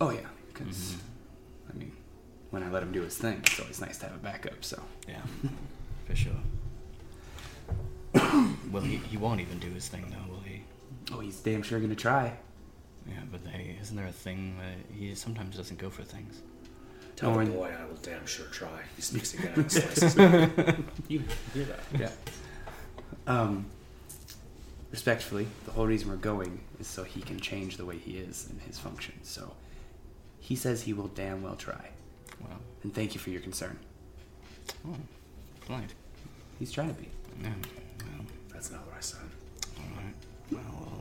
Oh 0.01 0.11
yeah, 0.11 0.20
because 0.53 0.66
mm-hmm. 0.97 1.70
I 1.70 1.79
mean, 1.79 1.93
when 2.51 2.62
I 2.62 2.70
let 2.70 2.83
him 2.83 2.93
do 2.93 3.03
his 3.03 3.16
thing, 3.16 3.41
it's 3.45 3.59
always 3.61 3.81
nice 3.81 3.99
to 3.99 4.07
have 4.07 4.15
a 4.15 4.19
backup. 4.19 4.65
So 4.65 4.83
Yeah, 5.09 5.20
for 6.07 6.15
sure. 6.16 6.33
well, 8.70 8.83
he, 8.83 8.97
he 8.97 9.16
won't 9.16 9.41
even 9.41 9.59
do 9.59 9.69
his 9.70 9.89
thing 9.89 10.05
though, 10.11 10.33
will 10.33 10.41
he? 10.43 10.62
oh, 11.12 11.20
he's 11.20 11.39
damn 11.41 11.62
sure 11.62 11.79
gonna 11.81 11.95
try. 11.95 12.33
Yeah, 13.09 13.20
but 13.31 13.41
hey, 13.51 13.77
isn't 13.81 13.97
there 13.97 14.07
a 14.07 14.12
thing 14.12 14.57
that 14.59 14.97
he 14.97 15.15
sometimes 15.15 15.57
doesn't 15.57 15.79
go 15.79 15.91
for 15.91 16.03
things? 16.03 16.41
Tell 17.17 17.31
No, 17.31 17.37
the 17.37 17.41
and- 17.43 17.53
boy 17.55 17.71
I 17.79 17.85
will 17.87 17.97
damn 18.03 18.27
sure 18.27 18.47
try. 18.47 18.81
He 18.97 19.03
speaks 19.03 19.35
again 19.35 19.53
and 19.57 19.71
slices. 19.71 20.17
You 21.09 21.23
hear 21.55 21.65
that? 21.65 21.81
Yeah. 21.99 22.11
Um, 23.27 23.67
respectfully, 24.91 25.47
the 25.65 25.71
whole 25.73 25.87
reason 25.87 26.09
we're 26.09 26.17
going 26.17 26.61
is 26.81 26.87
so 26.87 27.05
he 27.05 27.21
can 27.21 27.39
change 27.41 27.77
the 27.77 27.85
way 27.85 27.99
he 27.99 28.17
is 28.19 28.47
and 28.51 28.61
his 28.63 28.79
function. 28.79 29.15
So 29.23 29.53
he 30.41 30.57
says 30.57 30.83
he 30.83 30.93
will 30.93 31.09
damn 31.09 31.43
well 31.43 31.57
try. 31.57 31.91
Well, 32.41 32.59
And 32.83 32.93
thank 32.95 33.15
you 33.15 33.21
for 33.21 33.31
your 33.31 33.41
concern. 33.41 33.79
oh, 34.89 34.97
blind. 35.67 35.95
He's 36.59 36.73
trying 36.73 36.95
to 36.95 37.01
be. 37.01 37.09
Yeah. 37.43 37.51
Well, 38.01 38.27
That's 38.53 38.71
not 38.71 38.85
what 38.87 38.97
I 38.97 39.01
said. 39.01 39.21
all 39.79 39.85
right. 39.97 40.15
Well, 40.51 40.61
I'll, 40.67 40.91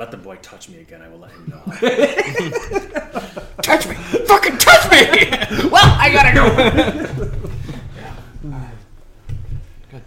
Let 0.00 0.10
the 0.10 0.16
boy 0.16 0.34
touch 0.36 0.70
me 0.70 0.78
again. 0.78 1.02
I 1.02 1.08
will 1.08 1.18
let 1.18 1.30
him 1.30 1.46
know. 1.46 1.60
touch 3.62 3.86
me! 3.86 3.94
Fucking 3.94 4.56
touch 4.56 4.90
me! 4.90 5.28
well, 5.68 5.84
I 5.84 6.10
gotta 6.10 6.32
go. 6.32 6.48
Good. 9.90 10.02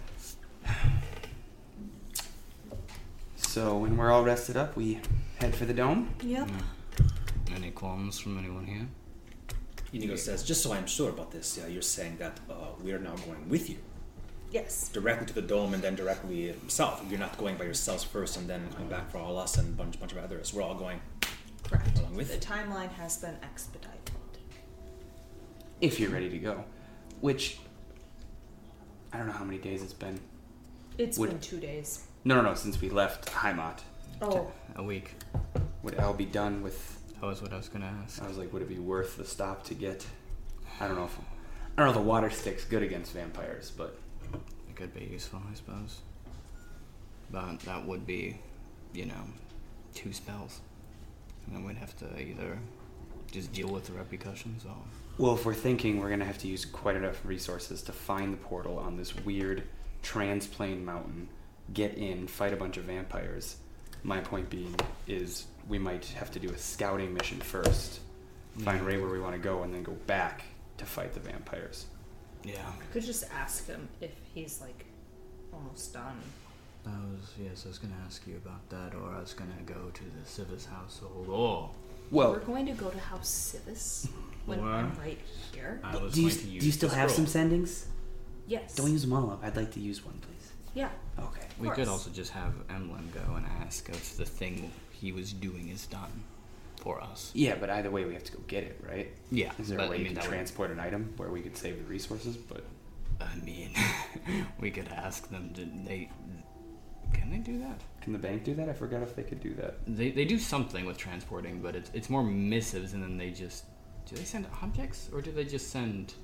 So 3.36 3.78
when 3.78 3.96
we're 3.96 4.10
all 4.10 4.24
rested 4.24 4.56
up, 4.56 4.76
we 4.76 4.98
head 5.36 5.54
for 5.54 5.64
the 5.64 5.72
dome. 5.72 6.12
Yep. 6.24 6.50
Any 7.54 7.70
qualms 7.70 8.18
from 8.18 8.36
anyone 8.36 8.66
here? 8.66 8.88
Inigo 9.92 10.16
says, 10.16 10.42
just 10.42 10.64
so 10.64 10.72
I'm 10.72 10.88
sure 10.88 11.10
about 11.10 11.30
this, 11.30 11.56
yeah, 11.56 11.68
you're 11.68 11.82
saying 11.82 12.16
that 12.16 12.40
uh, 12.50 12.72
we 12.82 12.90
are 12.90 12.98
now 12.98 13.14
going 13.14 13.48
with 13.48 13.70
you 13.70 13.78
Yes. 14.54 14.88
directly 14.90 15.26
to 15.26 15.32
the 15.34 15.42
dome 15.42 15.74
and 15.74 15.82
then 15.82 15.96
directly 15.96 16.54
south. 16.68 17.02
You're 17.10 17.18
not 17.18 17.36
going 17.38 17.56
by 17.56 17.64
yourselves 17.64 18.04
first 18.04 18.36
and 18.36 18.48
then 18.48 18.68
coming 18.72 18.88
back 18.88 19.10
for 19.10 19.18
all 19.18 19.36
us 19.36 19.58
and 19.58 19.68
a 19.68 19.72
bunch, 19.72 19.98
bunch 19.98 20.12
of 20.12 20.18
others. 20.18 20.54
We're 20.54 20.62
all 20.62 20.76
going 20.76 21.00
Correct. 21.64 21.98
along 21.98 22.14
with 22.14 22.28
The 22.28 22.34
you. 22.34 22.40
timeline 22.40 22.92
has 22.92 23.16
been 23.16 23.36
expedited. 23.42 23.90
If 25.80 25.98
you're 25.98 26.10
ready 26.10 26.30
to 26.30 26.38
go. 26.38 26.64
Which, 27.20 27.58
I 29.12 29.18
don't 29.18 29.26
know 29.26 29.32
how 29.32 29.44
many 29.44 29.58
days 29.58 29.82
it's 29.82 29.92
been. 29.92 30.20
It's 30.98 31.18
Would- 31.18 31.30
been 31.30 31.40
two 31.40 31.58
days. 31.58 32.06
No, 32.24 32.36
no, 32.36 32.42
no, 32.42 32.54
since 32.54 32.80
we 32.80 32.88
left 32.90 33.26
Heimat. 33.32 33.80
Oh, 34.22 34.52
A 34.76 34.82
week. 34.84 35.14
Would 35.82 35.96
Al 35.96 36.14
be 36.14 36.26
done 36.26 36.62
with 36.62 37.00
That 37.20 37.26
was 37.26 37.42
what 37.42 37.52
I 37.52 37.56
was 37.56 37.68
gonna 37.68 37.92
ask. 38.04 38.22
I 38.22 38.28
was 38.28 38.38
like, 38.38 38.52
would 38.52 38.62
it 38.62 38.68
be 38.68 38.78
worth 38.78 39.16
the 39.16 39.24
stop 39.24 39.64
to 39.64 39.74
get? 39.74 40.06
I 40.80 40.86
don't 40.86 40.96
know 40.96 41.04
if 41.06 41.18
I 41.76 41.82
don't 41.82 41.86
know. 41.86 41.90
if 41.90 41.96
The 41.96 42.08
water 42.08 42.30
stick's 42.30 42.64
good 42.64 42.82
against 42.84 43.12
vampires, 43.12 43.72
but 43.76 43.98
It 44.74 44.80
could 44.80 44.94
be 44.94 45.04
useful, 45.04 45.40
I 45.48 45.54
suppose. 45.54 46.00
But 47.30 47.60
that 47.60 47.86
would 47.86 48.04
be, 48.06 48.38
you 48.92 49.06
know, 49.06 49.22
two 49.94 50.12
spells. 50.12 50.60
And 51.46 51.54
then 51.54 51.64
we'd 51.64 51.76
have 51.76 51.96
to 51.98 52.20
either 52.20 52.58
just 53.30 53.52
deal 53.52 53.68
with 53.68 53.86
the 53.86 53.92
repercussions 53.92 54.64
or. 54.64 54.74
well, 55.16 55.34
if 55.34 55.46
we're 55.46 55.54
thinking 55.54 56.00
we're 56.00 56.10
gonna 56.10 56.24
have 56.24 56.38
to 56.38 56.48
use 56.48 56.64
quite 56.64 56.96
enough 56.96 57.24
resources 57.24 57.82
to 57.82 57.92
find 57.92 58.32
the 58.32 58.36
portal 58.36 58.78
on 58.78 58.96
this 58.96 59.14
weird 59.14 59.62
transplane 60.02 60.84
mountain, 60.84 61.28
get 61.72 61.94
in, 61.94 62.26
fight 62.26 62.52
a 62.52 62.56
bunch 62.56 62.76
of 62.76 62.84
vampires. 62.84 63.56
My 64.02 64.18
point 64.18 64.50
being 64.50 64.74
is 65.06 65.46
we 65.68 65.78
might 65.78 66.04
have 66.06 66.32
to 66.32 66.40
do 66.40 66.50
a 66.50 66.58
scouting 66.58 67.14
mission 67.14 67.38
first, 67.38 68.00
find 68.58 68.84
right 68.84 69.00
where 69.00 69.10
we 69.10 69.20
want 69.20 69.34
to 69.34 69.40
go, 69.40 69.62
and 69.62 69.72
then 69.72 69.84
go 69.84 69.92
back 70.06 70.42
to 70.78 70.84
fight 70.84 71.14
the 71.14 71.20
vampires. 71.20 71.86
Yeah. 72.42 72.66
I 72.66 72.92
could 72.92 73.04
just 73.04 73.24
ask 73.32 73.66
him 73.66 73.88
if 74.00 74.10
he's 74.34 74.60
like 74.60 74.84
almost 75.52 75.92
done. 75.92 76.18
I 76.86 76.90
was, 76.90 77.30
yes, 77.42 77.62
I 77.64 77.68
was 77.68 77.78
gonna 77.78 77.94
ask 78.04 78.26
you 78.26 78.36
about 78.36 78.68
that, 78.70 78.94
or 78.94 79.14
I 79.14 79.20
was 79.20 79.32
gonna 79.32 79.52
go 79.64 79.90
to 79.92 80.02
the 80.02 80.26
Civis 80.28 80.66
household, 80.66 81.28
or 81.30 81.70
Well, 82.10 82.32
We're 82.32 82.40
going 82.40 82.66
to 82.66 82.72
go 82.72 82.90
to 82.90 82.98
House 82.98 83.28
Civis 83.30 84.06
when 84.44 84.60
Or- 84.60 84.68
I'm 84.68 84.94
right 84.98 85.18
here. 85.52 85.80
I 85.82 85.96
was 85.96 86.12
do 86.12 86.20
you, 86.22 86.28
going 86.28 86.40
to 86.40 86.46
use 86.48 86.60
do 86.60 86.66
you 86.66 86.72
still 86.72 86.88
the 86.90 86.96
have 86.96 87.10
some 87.10 87.26
scroll. 87.26 87.44
sendings? 87.46 87.86
Yes. 88.46 88.74
Don't 88.74 88.92
use 88.92 89.00
them 89.02 89.14
all 89.14 89.30
up. 89.30 89.40
I'd 89.42 89.56
like 89.56 89.72
to 89.72 89.80
use 89.80 90.04
one, 90.04 90.18
please. 90.20 90.52
Yeah. 90.74 90.90
Okay. 91.18 91.46
We 91.58 91.68
could 91.68 91.76
course. 91.76 91.88
also 91.88 92.10
just 92.10 92.32
have 92.32 92.52
Emlyn 92.68 93.10
go 93.14 93.34
and 93.36 93.46
ask 93.62 93.88
if 93.88 94.18
the 94.18 94.26
thing 94.26 94.70
he 94.92 95.12
was 95.12 95.32
doing 95.32 95.68
is 95.70 95.86
done 95.86 96.12
for 96.76 97.00
us. 97.00 97.30
Yeah, 97.34 97.54
but 97.58 97.70
either 97.70 97.90
way, 97.90 98.04
we 98.04 98.12
have 98.12 98.24
to 98.24 98.32
go 98.32 98.40
get 98.48 98.64
it, 98.64 98.78
right? 98.86 99.10
Yeah. 99.30 99.52
Is 99.58 99.68
there 99.68 99.78
but 99.78 99.86
a 99.86 99.90
way 99.90 99.96
I 99.96 99.98
you 100.00 100.04
mean, 100.04 100.12
can 100.12 100.14
that 100.16 100.24
would- 100.24 100.34
transport 100.36 100.70
an 100.72 100.80
item 100.80 101.14
where 101.16 101.30
we 101.30 101.40
could 101.40 101.56
save 101.56 101.78
the 101.78 101.84
resources? 101.84 102.36
But 102.36 102.64
I 103.20 103.36
mean, 103.44 103.74
we 104.60 104.70
could 104.70 104.88
ask 104.88 105.28
them. 105.30 105.50
Did 105.52 105.86
they? 105.86 106.10
Can 107.12 107.30
they 107.30 107.38
do 107.38 107.58
that? 107.60 107.80
can 108.04 108.12
the 108.12 108.18
bank 108.18 108.44
do 108.44 108.54
that? 108.54 108.68
I 108.68 108.74
forgot 108.74 109.02
if 109.02 109.16
they 109.16 109.22
could 109.22 109.40
do 109.40 109.54
that. 109.54 109.76
They, 109.86 110.10
they 110.10 110.26
do 110.26 110.38
something 110.38 110.84
with 110.84 110.98
transporting, 110.98 111.62
but 111.62 111.74
it's 111.74 111.90
it's 111.94 112.10
more 112.10 112.22
missives, 112.22 112.92
and 112.92 113.02
then 113.02 113.16
they 113.16 113.30
just 113.30 113.64
do 114.06 114.14
they 114.14 114.24
send 114.24 114.46
objects 114.62 115.08
or 115.12 115.22
do 115.22 115.32
they 115.32 115.44
just 115.44 115.70
send? 115.70 116.14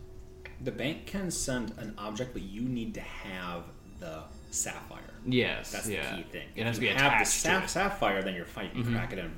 The 0.63 0.71
bank 0.71 1.07
can 1.07 1.31
send 1.31 1.73
an 1.79 1.95
object, 1.97 2.35
but 2.35 2.43
you 2.43 2.63
need 2.63 2.93
to 2.95 3.01
have 3.01 3.65
the 3.99 4.25
sapphire. 4.51 5.00
Yes, 5.27 5.73
That's 5.73 5.89
yeah. 5.89 6.11
the 6.17 6.23
key 6.23 6.29
thing. 6.31 6.49
It 6.57 6.61
If 6.61 6.67
has 6.67 6.77
to 6.79 6.83
you 6.83 6.89
be 6.89 6.95
have 6.95 7.11
the 7.13 7.17
attached 7.17 7.43
to 7.45 7.63
it. 7.65 7.69
sapphire, 7.69 8.23
then 8.23 8.35
you're 8.35 8.45
fine. 8.47 8.71
You 8.75 8.83
Mhm. 8.85 8.93
crack 8.95 9.13
it 9.13 9.19
in, 9.19 9.33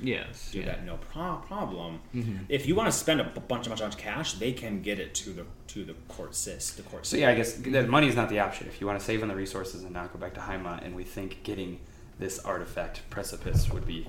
Yes, 0.00 0.50
do 0.50 0.58
yeah. 0.60 0.66
that 0.66 0.84
no 0.84 0.96
pro- 0.96 1.36
problem. 1.46 2.00
Mhm. 2.14 2.46
If 2.48 2.66
you 2.66 2.74
want 2.74 2.90
to 2.90 2.96
spend 2.98 3.20
a 3.20 3.24
bunch 3.24 3.66
of 3.66 3.70
bunch 3.70 3.80
of 3.82 3.96
cash, 3.96 4.34
they 4.34 4.52
can 4.52 4.82
get 4.82 4.98
it 4.98 5.14
to 5.16 5.30
the 5.30 5.46
to 5.68 5.84
the 5.84 5.94
court 6.08 6.34
sis, 6.34 6.70
the 6.72 6.82
court. 6.82 7.06
So 7.06 7.16
yeah, 7.16 7.30
I 7.30 7.34
guess 7.34 7.54
the 7.54 7.86
money 7.86 8.08
is 8.08 8.16
not 8.16 8.28
the 8.28 8.40
option. 8.40 8.66
If 8.66 8.80
you 8.80 8.86
want 8.86 8.98
to 8.98 9.04
save 9.04 9.22
on 9.22 9.28
the 9.28 9.36
resources 9.36 9.84
and 9.84 9.92
not 9.92 10.12
go 10.12 10.18
back 10.18 10.34
to 10.34 10.40
Heimat, 10.40 10.84
and 10.84 10.94
we 10.94 11.04
think 11.04 11.42
getting 11.44 11.80
this 12.18 12.38
artifact 12.40 13.08
precipice 13.10 13.70
would 13.70 13.86
be 13.86 14.06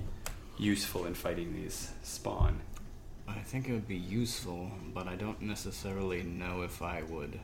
useful 0.58 1.06
in 1.06 1.14
fighting 1.14 1.54
these 1.54 1.92
spawn. 2.04 2.62
I 3.28 3.40
think 3.40 3.70
it 3.70 3.72
would 3.72 3.88
be 3.88 3.96
useful, 3.98 4.72
but 4.94 5.08
I 5.08 5.16
don't 5.16 5.42
necessarily 5.42 6.22
know 6.24 6.62
if 6.64 6.82
I 6.82 7.04
would 7.04 7.40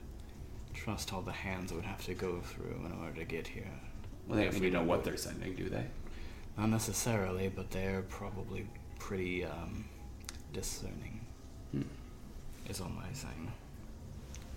trust 0.80 1.14
all 1.14 1.22
the 1.22 1.32
hands 1.32 1.72
it 1.72 1.76
would 1.76 1.86
have 1.86 2.04
to 2.06 2.14
go 2.14 2.40
through 2.42 2.76
in 2.86 2.92
order 3.02 3.20
to 3.20 3.26
get 3.26 3.48
here. 3.48 3.70
Well, 4.28 4.38
they 4.38 4.46
If 4.46 4.54
don't 4.54 4.62
we 4.62 4.68
even 4.68 4.80
know 4.80 4.88
what 4.88 5.04
they're 5.04 5.18
sending, 5.18 5.56
do 5.56 5.70
they? 5.70 5.86
Not 6.58 6.70
necessarily, 6.70 7.50
but 7.50 7.72
they're 7.72 8.04
probably 8.04 8.66
pretty 8.98 9.46
um, 9.46 9.86
discerning. 10.54 11.20
Hmm. 11.72 11.82
Is 12.70 12.80
all 12.82 12.88
I'm 12.88 13.14
saying. 13.14 13.52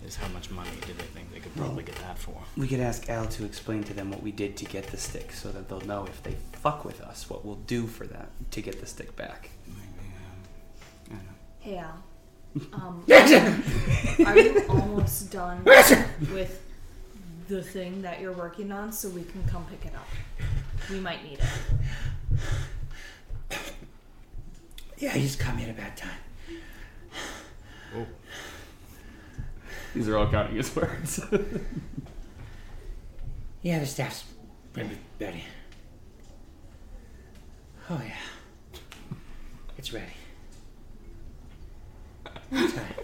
Is 0.04 0.16
how 0.16 0.28
much 0.28 0.50
money 0.50 0.70
do 0.80 0.92
they 0.94 1.04
think 1.04 1.32
they 1.32 1.38
could 1.38 1.54
probably 1.54 1.84
get 1.84 1.94
that 1.96 2.18
for? 2.18 2.34
We 2.56 2.66
could 2.66 2.80
ask 2.80 3.08
Al 3.08 3.26
to 3.26 3.44
explain 3.44 3.84
to 3.84 3.94
them 3.94 4.10
what 4.10 4.20
we 4.20 4.32
did 4.32 4.56
to 4.56 4.64
get 4.64 4.88
the 4.88 4.96
stick, 4.96 5.30
so 5.32 5.50
that 5.52 5.68
they'll 5.68 5.80
know 5.82 6.04
if 6.06 6.22
they 6.24 6.36
fuck 6.52 6.84
with 6.84 7.00
us, 7.00 7.30
what 7.30 7.44
we'll 7.44 7.62
do 7.66 7.86
for 7.86 8.06
that 8.08 8.28
to 8.50 8.60
get 8.62 8.80
the 8.80 8.86
stick 8.86 9.14
back. 9.14 9.50
Maybe. 9.68 9.78
Um, 10.16 10.40
I 11.06 11.14
don't 11.14 11.24
know. 11.24 11.32
Hey 11.60 11.76
Al, 11.78 12.02
Um, 12.72 13.02
are 14.26 14.38
you 14.38 14.64
almost 14.68 15.30
done 15.30 15.64
with 15.64 16.60
the 17.48 17.62
thing 17.62 18.02
that 18.02 18.20
you're 18.20 18.32
working 18.32 18.70
on 18.72 18.92
so 18.92 19.08
we 19.08 19.22
can 19.24 19.42
come 19.44 19.64
pick 19.66 19.86
it 19.86 19.94
up? 19.94 20.08
We 20.90 21.00
might 21.00 21.22
need 21.24 21.38
it. 21.38 21.48
Yeah, 24.98 25.14
you 25.16 25.22
just 25.22 25.40
caught 25.40 25.56
me 25.56 25.64
at 25.64 25.70
a 25.70 25.72
bad 25.72 25.96
time. 25.96 26.10
These 29.94 30.08
are 30.08 30.16
all 30.16 30.30
counting 30.30 30.56
his 30.56 30.74
words. 30.74 31.20
Yeah, 33.62 33.78
the 33.78 33.86
staff's 33.86 34.24
ready. 34.74 34.98
ready. 35.20 35.44
Oh 37.88 38.02
yeah, 38.04 38.16
it's 39.78 39.92
ready. 39.92 40.10
Anytime. 42.52 42.94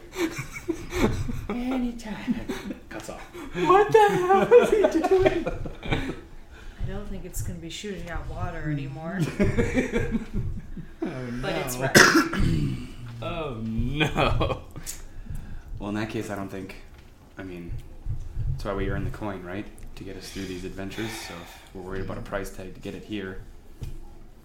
Anytime. 1.48 2.46
Cuts 2.88 3.10
off. 3.10 3.20
What 3.54 3.90
the 3.92 4.08
hell 4.08 4.52
is 4.52 4.70
he 4.70 5.08
doing? 5.08 5.46
I 6.82 6.90
don't 6.90 7.08
think 7.08 7.24
it's 7.24 7.42
going 7.42 7.56
to 7.56 7.62
be 7.62 7.70
shooting 7.70 8.10
out 8.10 8.28
water 8.28 8.70
anymore. 8.70 9.20
But 11.00 11.52
it's 11.52 11.76
oh, 11.76 11.82
ready. 11.82 12.88
Oh 13.20 13.60
no. 13.64 14.62
Well, 15.78 15.88
in 15.88 15.94
that 15.96 16.08
case, 16.08 16.30
I 16.30 16.36
don't 16.36 16.48
think. 16.48 16.76
I 17.36 17.42
mean, 17.42 17.72
that's 18.52 18.64
why 18.64 18.74
we 18.74 18.90
earn 18.90 19.04
the 19.04 19.10
coin, 19.10 19.42
right? 19.42 19.66
To 19.96 20.04
get 20.04 20.16
us 20.16 20.30
through 20.30 20.46
these 20.46 20.64
adventures. 20.64 21.10
So 21.10 21.34
if 21.34 21.74
we're 21.74 21.82
worried 21.82 22.02
about 22.02 22.18
a 22.18 22.22
price 22.22 22.50
tag 22.50 22.74
to 22.74 22.80
get 22.80 22.94
it 22.94 23.04
here. 23.04 23.40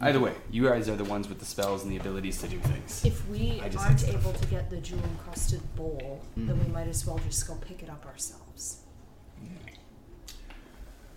Either 0.03 0.19
way, 0.19 0.33
you 0.51 0.67
guys 0.67 0.89
are 0.89 0.97
the 0.97 1.03
ones 1.05 1.29
with 1.29 1.39
the 1.39 1.45
spells 1.45 1.83
and 1.83 1.91
the 1.91 1.97
abilities 1.97 2.39
to 2.41 2.47
do 2.47 2.59
things. 2.59 3.05
If 3.05 3.25
we 3.29 3.61
I 3.63 3.69
just 3.69 3.85
aren't 3.85 4.01
think 4.01 4.19
able 4.19 4.33
to 4.33 4.47
get 4.47 4.69
the 4.69 4.77
jewel 4.77 5.01
encrusted 5.01 5.61
bowl, 5.75 6.21
then 6.35 6.47
we 6.47 6.53
mm-hmm. 6.53 6.73
might 6.73 6.87
as 6.87 7.07
well 7.07 7.19
just 7.19 7.47
go 7.47 7.55
pick 7.55 7.81
it 7.81 7.89
up 7.89 8.05
ourselves. 8.05 8.81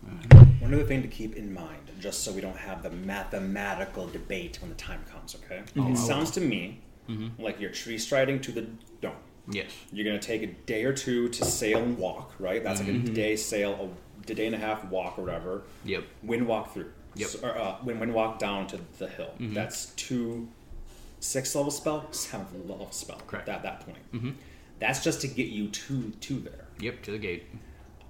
Mm-hmm. 0.06 0.62
One 0.62 0.72
other 0.72 0.84
thing 0.84 1.02
to 1.02 1.08
keep 1.08 1.34
in 1.34 1.52
mind, 1.52 1.90
just 1.98 2.22
so 2.22 2.30
we 2.30 2.40
don't 2.40 2.56
have 2.56 2.84
the 2.84 2.90
mathematical 2.90 4.06
debate 4.06 4.58
when 4.60 4.70
the 4.70 4.76
time 4.76 5.02
comes, 5.10 5.34
okay? 5.34 5.62
Mm-hmm. 5.74 5.94
It 5.94 5.98
sounds 5.98 6.30
to 6.32 6.40
me 6.40 6.80
like 7.38 7.60
you're 7.60 7.70
tree 7.70 7.98
striding 7.98 8.40
to 8.42 8.52
the 8.52 8.66
dome. 9.00 9.16
Yes. 9.48 9.70
You're 9.92 10.04
going 10.04 10.18
to 10.18 10.24
take 10.26 10.42
a 10.42 10.48
day 10.48 10.84
or 10.84 10.92
two 10.92 11.28
to 11.30 11.44
sail 11.44 11.82
and 11.82 11.98
walk, 11.98 12.34
right? 12.38 12.62
That's 12.62 12.80
like 12.80 12.88
a 12.88 12.98
day 12.98 13.36
sail, 13.36 13.92
a 14.28 14.34
day 14.34 14.46
and 14.46 14.54
a 14.54 14.58
half 14.58 14.84
walk 14.86 15.18
or 15.18 15.22
whatever. 15.22 15.62
Yep. 15.84 16.04
Wind 16.22 16.46
walk 16.46 16.72
through. 16.72 16.92
Yep. 17.16 17.28
So- 17.28 17.48
or, 17.48 17.58
uh, 17.58 17.76
wind, 17.84 18.00
wind 18.00 18.14
walk 18.14 18.38
down 18.38 18.66
to 18.68 18.78
the 18.98 19.08
hill. 19.08 19.32
Mm-hmm. 19.38 19.54
That's 19.54 19.86
two 19.96 20.48
six 21.20 21.54
level 21.54 21.70
spell, 21.70 22.12
seventh 22.12 22.52
level 22.68 22.88
spell. 22.90 23.20
Correct. 23.26 23.48
At 23.48 23.62
that 23.62 23.80
point. 23.80 24.12
Mm-hmm. 24.12 24.30
That's 24.78 25.02
just 25.02 25.20
to 25.22 25.28
get 25.28 25.48
you 25.48 25.68
to 25.68 26.10
to 26.10 26.40
there. 26.40 26.64
Yep. 26.80 27.02
To 27.02 27.10
the 27.12 27.18
gate. 27.18 27.44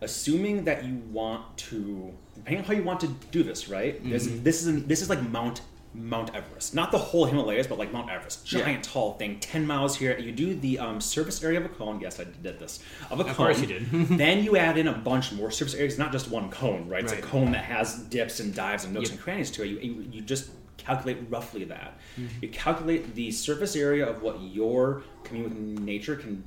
Assuming 0.02 0.64
that 0.64 0.84
you 0.84 0.96
want 1.10 1.56
to, 1.56 2.12
depending 2.34 2.58
on 2.62 2.64
how 2.64 2.74
you 2.74 2.82
want 2.82 3.00
to 3.00 3.08
do 3.30 3.42
this, 3.42 3.68
right? 3.68 4.02
This, 4.04 4.26
mm-hmm. 4.26 4.42
this 4.42 4.66
is 4.66 4.84
this 4.84 5.00
is 5.00 5.08
like 5.08 5.22
Mount 5.30 5.62
Mount 5.96 6.34
Everest, 6.34 6.74
not 6.74 6.92
the 6.92 6.98
whole 6.98 7.24
Himalayas, 7.24 7.66
but 7.66 7.78
like 7.78 7.92
Mount 7.92 8.10
Everest, 8.10 8.44
giant 8.46 8.84
tall 8.84 9.14
thing, 9.14 9.40
ten 9.40 9.66
miles 9.66 9.96
here. 9.96 10.16
You 10.18 10.30
do 10.30 10.54
the 10.54 10.78
um, 10.78 11.00
surface 11.00 11.42
area 11.42 11.58
of 11.58 11.64
a 11.64 11.70
cone. 11.70 12.00
Yes, 12.00 12.20
I 12.20 12.24
did 12.24 12.58
this 12.58 12.80
of 13.10 13.18
a 13.20 13.22
cone. 13.24 13.30
Of 13.30 13.36
course 13.36 13.60
you 13.60 13.66
did. 13.66 13.88
then 14.18 14.44
you 14.44 14.56
add 14.56 14.76
in 14.78 14.88
a 14.88 14.92
bunch 14.92 15.32
more 15.32 15.50
surface 15.50 15.74
areas, 15.74 15.98
not 15.98 16.12
just 16.12 16.30
one 16.30 16.50
cone, 16.50 16.88
right? 16.88 17.02
It's 17.02 17.12
a 17.12 17.20
cone 17.22 17.52
that 17.52 17.64
has 17.64 17.98
dips 18.04 18.40
and 18.40 18.54
dives 18.54 18.84
and 18.84 18.92
nooks 18.94 19.08
Yep. 19.08 19.12
and 19.16 19.20
crannies 19.24 19.50
to 19.52 19.62
it. 19.62 19.68
You, 19.68 19.78
you, 19.78 20.06
you 20.12 20.20
just 20.20 20.50
calculate 20.76 21.18
roughly 21.30 21.64
that. 21.64 21.98
Mm-hmm. 22.20 22.38
You 22.42 22.48
calculate 22.50 23.14
the 23.14 23.30
surface 23.30 23.74
area 23.74 24.06
of 24.06 24.22
what 24.22 24.40
your 24.42 25.02
commune 25.24 25.44
with 25.44 25.80
nature 25.80 26.14
can 26.16 26.44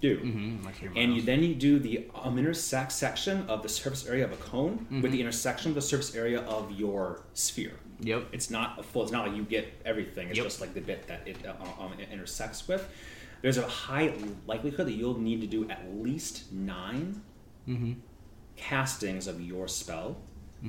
do. 0.00 0.18
Mm-hmm. 0.20 0.64
Like 0.64 0.74
And 0.94 1.14
you 1.14 1.22
then 1.22 1.42
you 1.42 1.54
do 1.54 1.78
the 1.78 2.06
um, 2.14 2.38
intersect 2.38 2.92
section 2.92 3.44
of 3.48 3.62
the 3.62 3.68
surface 3.68 4.06
area 4.06 4.24
of 4.24 4.32
a 4.32 4.36
cone 4.36 4.78
Mm-hmm. 4.78 5.00
with 5.02 5.12
the 5.12 5.20
intersection 5.20 5.70
of 5.72 5.74
the 5.74 5.82
surface 5.82 6.14
area 6.14 6.40
of 6.42 6.70
your 6.70 7.22
sphere. 7.34 7.72
Yep. 8.00 8.28
It's 8.32 8.50
not 8.50 8.78
a 8.78 8.82
full. 8.82 9.02
It's 9.02 9.12
not 9.12 9.26
like 9.26 9.36
you 9.36 9.42
get 9.44 9.72
everything. 9.84 10.28
It's 10.28 10.36
Yep. 10.38 10.46
just 10.46 10.60
like 10.60 10.74
the 10.74 10.80
bit 10.80 11.06
that 11.08 11.22
it 11.26 11.36
uh, 11.46 11.54
um, 11.82 11.92
it 11.98 12.08
intersects 12.12 12.68
with. 12.68 12.88
There's 13.42 13.58
a 13.58 13.66
high 13.66 14.12
likelihood 14.46 14.86
that 14.86 14.92
you'll 14.92 15.18
need 15.18 15.40
to 15.42 15.46
do 15.46 15.68
at 15.70 15.82
least 15.96 16.52
9 16.52 17.20
Mm-hmm. 17.68 17.92
castings 18.56 19.26
of 19.26 19.40
your 19.40 19.66
spell 19.68 20.16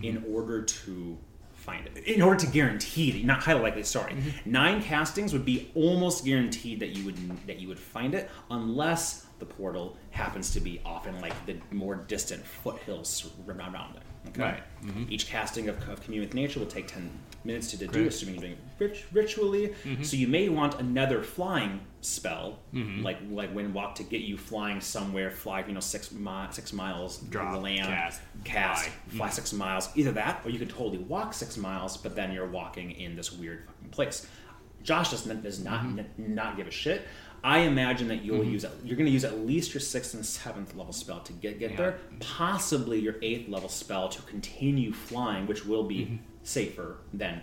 in 0.04 0.24
order 0.32 0.62
to 0.64 1.18
find 1.54 1.88
it. 1.88 2.04
In 2.06 2.22
order 2.22 2.40
to 2.46 2.48
guarantee 2.52 3.12
that, 3.12 3.24
not 3.24 3.42
highly 3.44 3.62
likely. 3.62 3.84
Sorry, 3.84 4.16
nine 4.46 4.82
castings 4.82 5.34
would 5.34 5.46
be 5.46 5.72
almost 5.76 6.26
guaranteed 6.26 6.80
that 6.82 6.90
you 6.90 7.06
would 7.06 7.48
that 7.48 7.60
you 7.60 7.68
would 7.68 7.80
find 7.80 8.14
it, 8.16 8.30
unless 8.52 9.26
the 9.40 9.46
portal 9.46 9.96
happens 10.12 10.52
to 10.52 10.60
be 10.60 10.82
off 10.86 11.08
in 11.08 11.20
like 11.22 11.34
the 11.46 11.56
more 11.72 11.96
distant 11.96 12.44
foothills 12.46 13.32
around 13.48 13.96
it. 13.96 14.02
Okay. 14.30 14.42
Right. 14.42 14.64
Mm-hmm. 14.84 15.06
Each 15.10 15.28
casting 15.28 15.70
of, 15.70 15.90
of 15.90 16.02
commune 16.04 16.24
with 16.24 16.34
nature 16.34 16.60
will 16.60 16.68
take 16.68 16.88
ten 16.88 17.10
minutes 17.44 17.72
to 17.72 17.78
do, 17.78 17.88
Correct. 17.88 18.08
assuming 18.08 18.36
you're 18.36 18.42
doing 18.42 18.54
it 18.54 18.60
rit- 18.80 19.06
ritually. 19.12 19.74
Mm-hmm. 19.84 20.04
So 20.04 20.18
you 20.18 20.28
may 20.28 20.50
want 20.50 20.80
another 20.80 21.24
flying 21.24 21.80
spell, 22.02 22.60
mm-hmm. 22.74 23.04
like 23.04 23.18
like 23.30 23.54
wind 23.56 23.74
walk, 23.74 23.96
to 23.96 24.04
get 24.04 24.22
you 24.22 24.38
flying 24.38 24.82
somewhere, 24.82 25.32
fly 25.32 25.64
you 25.66 25.74
know 25.74 25.80
six 25.80 26.12
mi- 26.12 26.48
six 26.52 26.74
miles 26.74 27.18
Drop, 27.20 27.54
the 27.54 27.60
land, 27.60 27.88
cast, 27.88 28.22
cast, 28.44 28.84
fly. 28.86 29.18
fly 29.18 29.30
six 29.30 29.54
miles. 29.54 29.90
Either 29.96 30.12
that, 30.12 30.42
or 30.46 30.50
you 30.52 30.60
could 30.60 30.70
totally 30.70 31.00
walk 31.00 31.34
six 31.34 31.58
miles, 31.58 31.98
but 31.98 32.16
then 32.16 32.32
you're 32.32 32.48
walking 32.48 32.92
in 32.92 33.16
this 33.16 33.32
weird 33.32 33.66
fucking 33.68 33.90
place. 33.90 34.28
Josh 34.84 35.10
does 35.12 35.26
not, 35.26 35.44
does 35.44 35.62
not 35.62 35.82
n- 35.82 36.08
not 36.18 36.56
give 36.56 36.68
a 36.68 36.72
shit. 36.72 37.02
I 37.44 37.60
imagine 37.60 38.08
that 38.10 38.24
you'll 38.24 38.44
use 38.44 38.66
you're 38.84 38.96
going 38.98 39.06
to 39.06 39.12
use 39.12 39.24
at 39.24 39.40
least 39.46 39.74
your 39.74 39.82
sixth 39.82 40.14
and 40.14 40.26
seventh 40.26 40.76
level 40.76 40.94
spell 40.94 41.20
to 41.22 41.34
get 41.34 41.60
get 41.60 41.72
Yeah. 41.72 41.78
there. 41.78 42.00
Possibly 42.20 43.00
your 43.00 43.16
eighth 43.22 43.48
level 43.50 43.70
spell 43.70 44.10
to 44.10 44.22
continue 44.24 44.92
flying, 44.92 45.48
which 45.48 45.66
will 45.66 45.84
be 45.84 45.98
Mm-hmm. 46.06 46.16
safer 46.44 46.98
than 47.14 47.42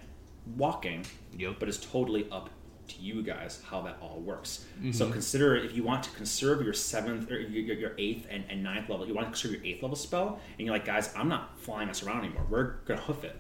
walking. 0.57 1.05
Yep. 1.39 1.57
But 1.59 1.69
it's 1.69 1.79
totally 1.79 2.29
up 2.31 2.51
to 2.89 3.01
you 3.01 3.23
guys 3.23 3.63
how 3.71 3.81
that 3.83 3.97
all 4.03 4.21
works. 4.21 4.67
Mm-hmm. 4.79 4.93
So 4.93 5.11
consider 5.11 5.57
if 5.57 5.75
you 5.75 5.83
want 5.83 6.03
to 6.05 6.11
conserve 6.11 6.63
your 6.63 6.75
seventh 6.75 7.31
or 7.31 7.39
your, 7.41 7.63
your, 7.63 7.77
your 7.77 7.93
eighth 7.97 8.27
and, 8.31 8.45
and 8.51 8.63
ninth 8.63 8.91
level, 8.91 9.07
you 9.07 9.15
want 9.15 9.27
to 9.27 9.31
conserve 9.33 9.53
your 9.53 9.65
eighth 9.65 9.83
level 9.83 9.97
spell, 9.97 10.39
and 10.59 10.67
you're 10.67 10.75
like, 10.75 10.85
guys, 10.85 11.13
I'm 11.17 11.29
not 11.29 11.59
flying 11.59 11.89
us 11.89 12.03
around 12.03 12.25
anymore. 12.25 12.45
We're 12.51 12.73
gonna 12.87 13.01
hoof 13.01 13.25
it. 13.25 13.37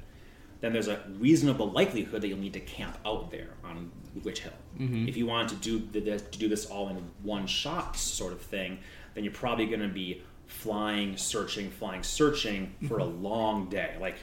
Then 0.62 0.72
there's 0.72 0.88
a 0.88 1.02
reasonable 1.18 1.70
likelihood 1.70 2.22
that 2.22 2.28
you'll 2.28 2.38
need 2.38 2.54
to 2.54 2.60
camp 2.60 2.96
out 3.04 3.30
there 3.30 3.50
on 3.62 3.90
Witch 4.22 4.40
Hill. 4.40 4.52
Mm-hmm. 4.78 5.08
If 5.08 5.16
you 5.16 5.26
want 5.26 5.48
to 5.50 5.54
do 5.56 5.78
the, 5.78 6.00
the, 6.00 6.18
to 6.18 6.38
do 6.38 6.48
this 6.48 6.66
all 6.66 6.88
in 6.88 6.96
one 7.22 7.46
shot 7.46 7.96
sort 7.96 8.32
of 8.32 8.40
thing, 8.40 8.78
then 9.14 9.24
you're 9.24 9.32
probably 9.32 9.66
going 9.66 9.80
to 9.80 9.88
be 9.88 10.22
flying, 10.46 11.16
searching, 11.16 11.70
flying, 11.70 12.02
searching 12.02 12.74
for 12.86 12.98
a 12.98 13.04
mm-hmm. 13.04 13.24
long 13.24 13.68
day. 13.68 13.96
Like 14.00 14.16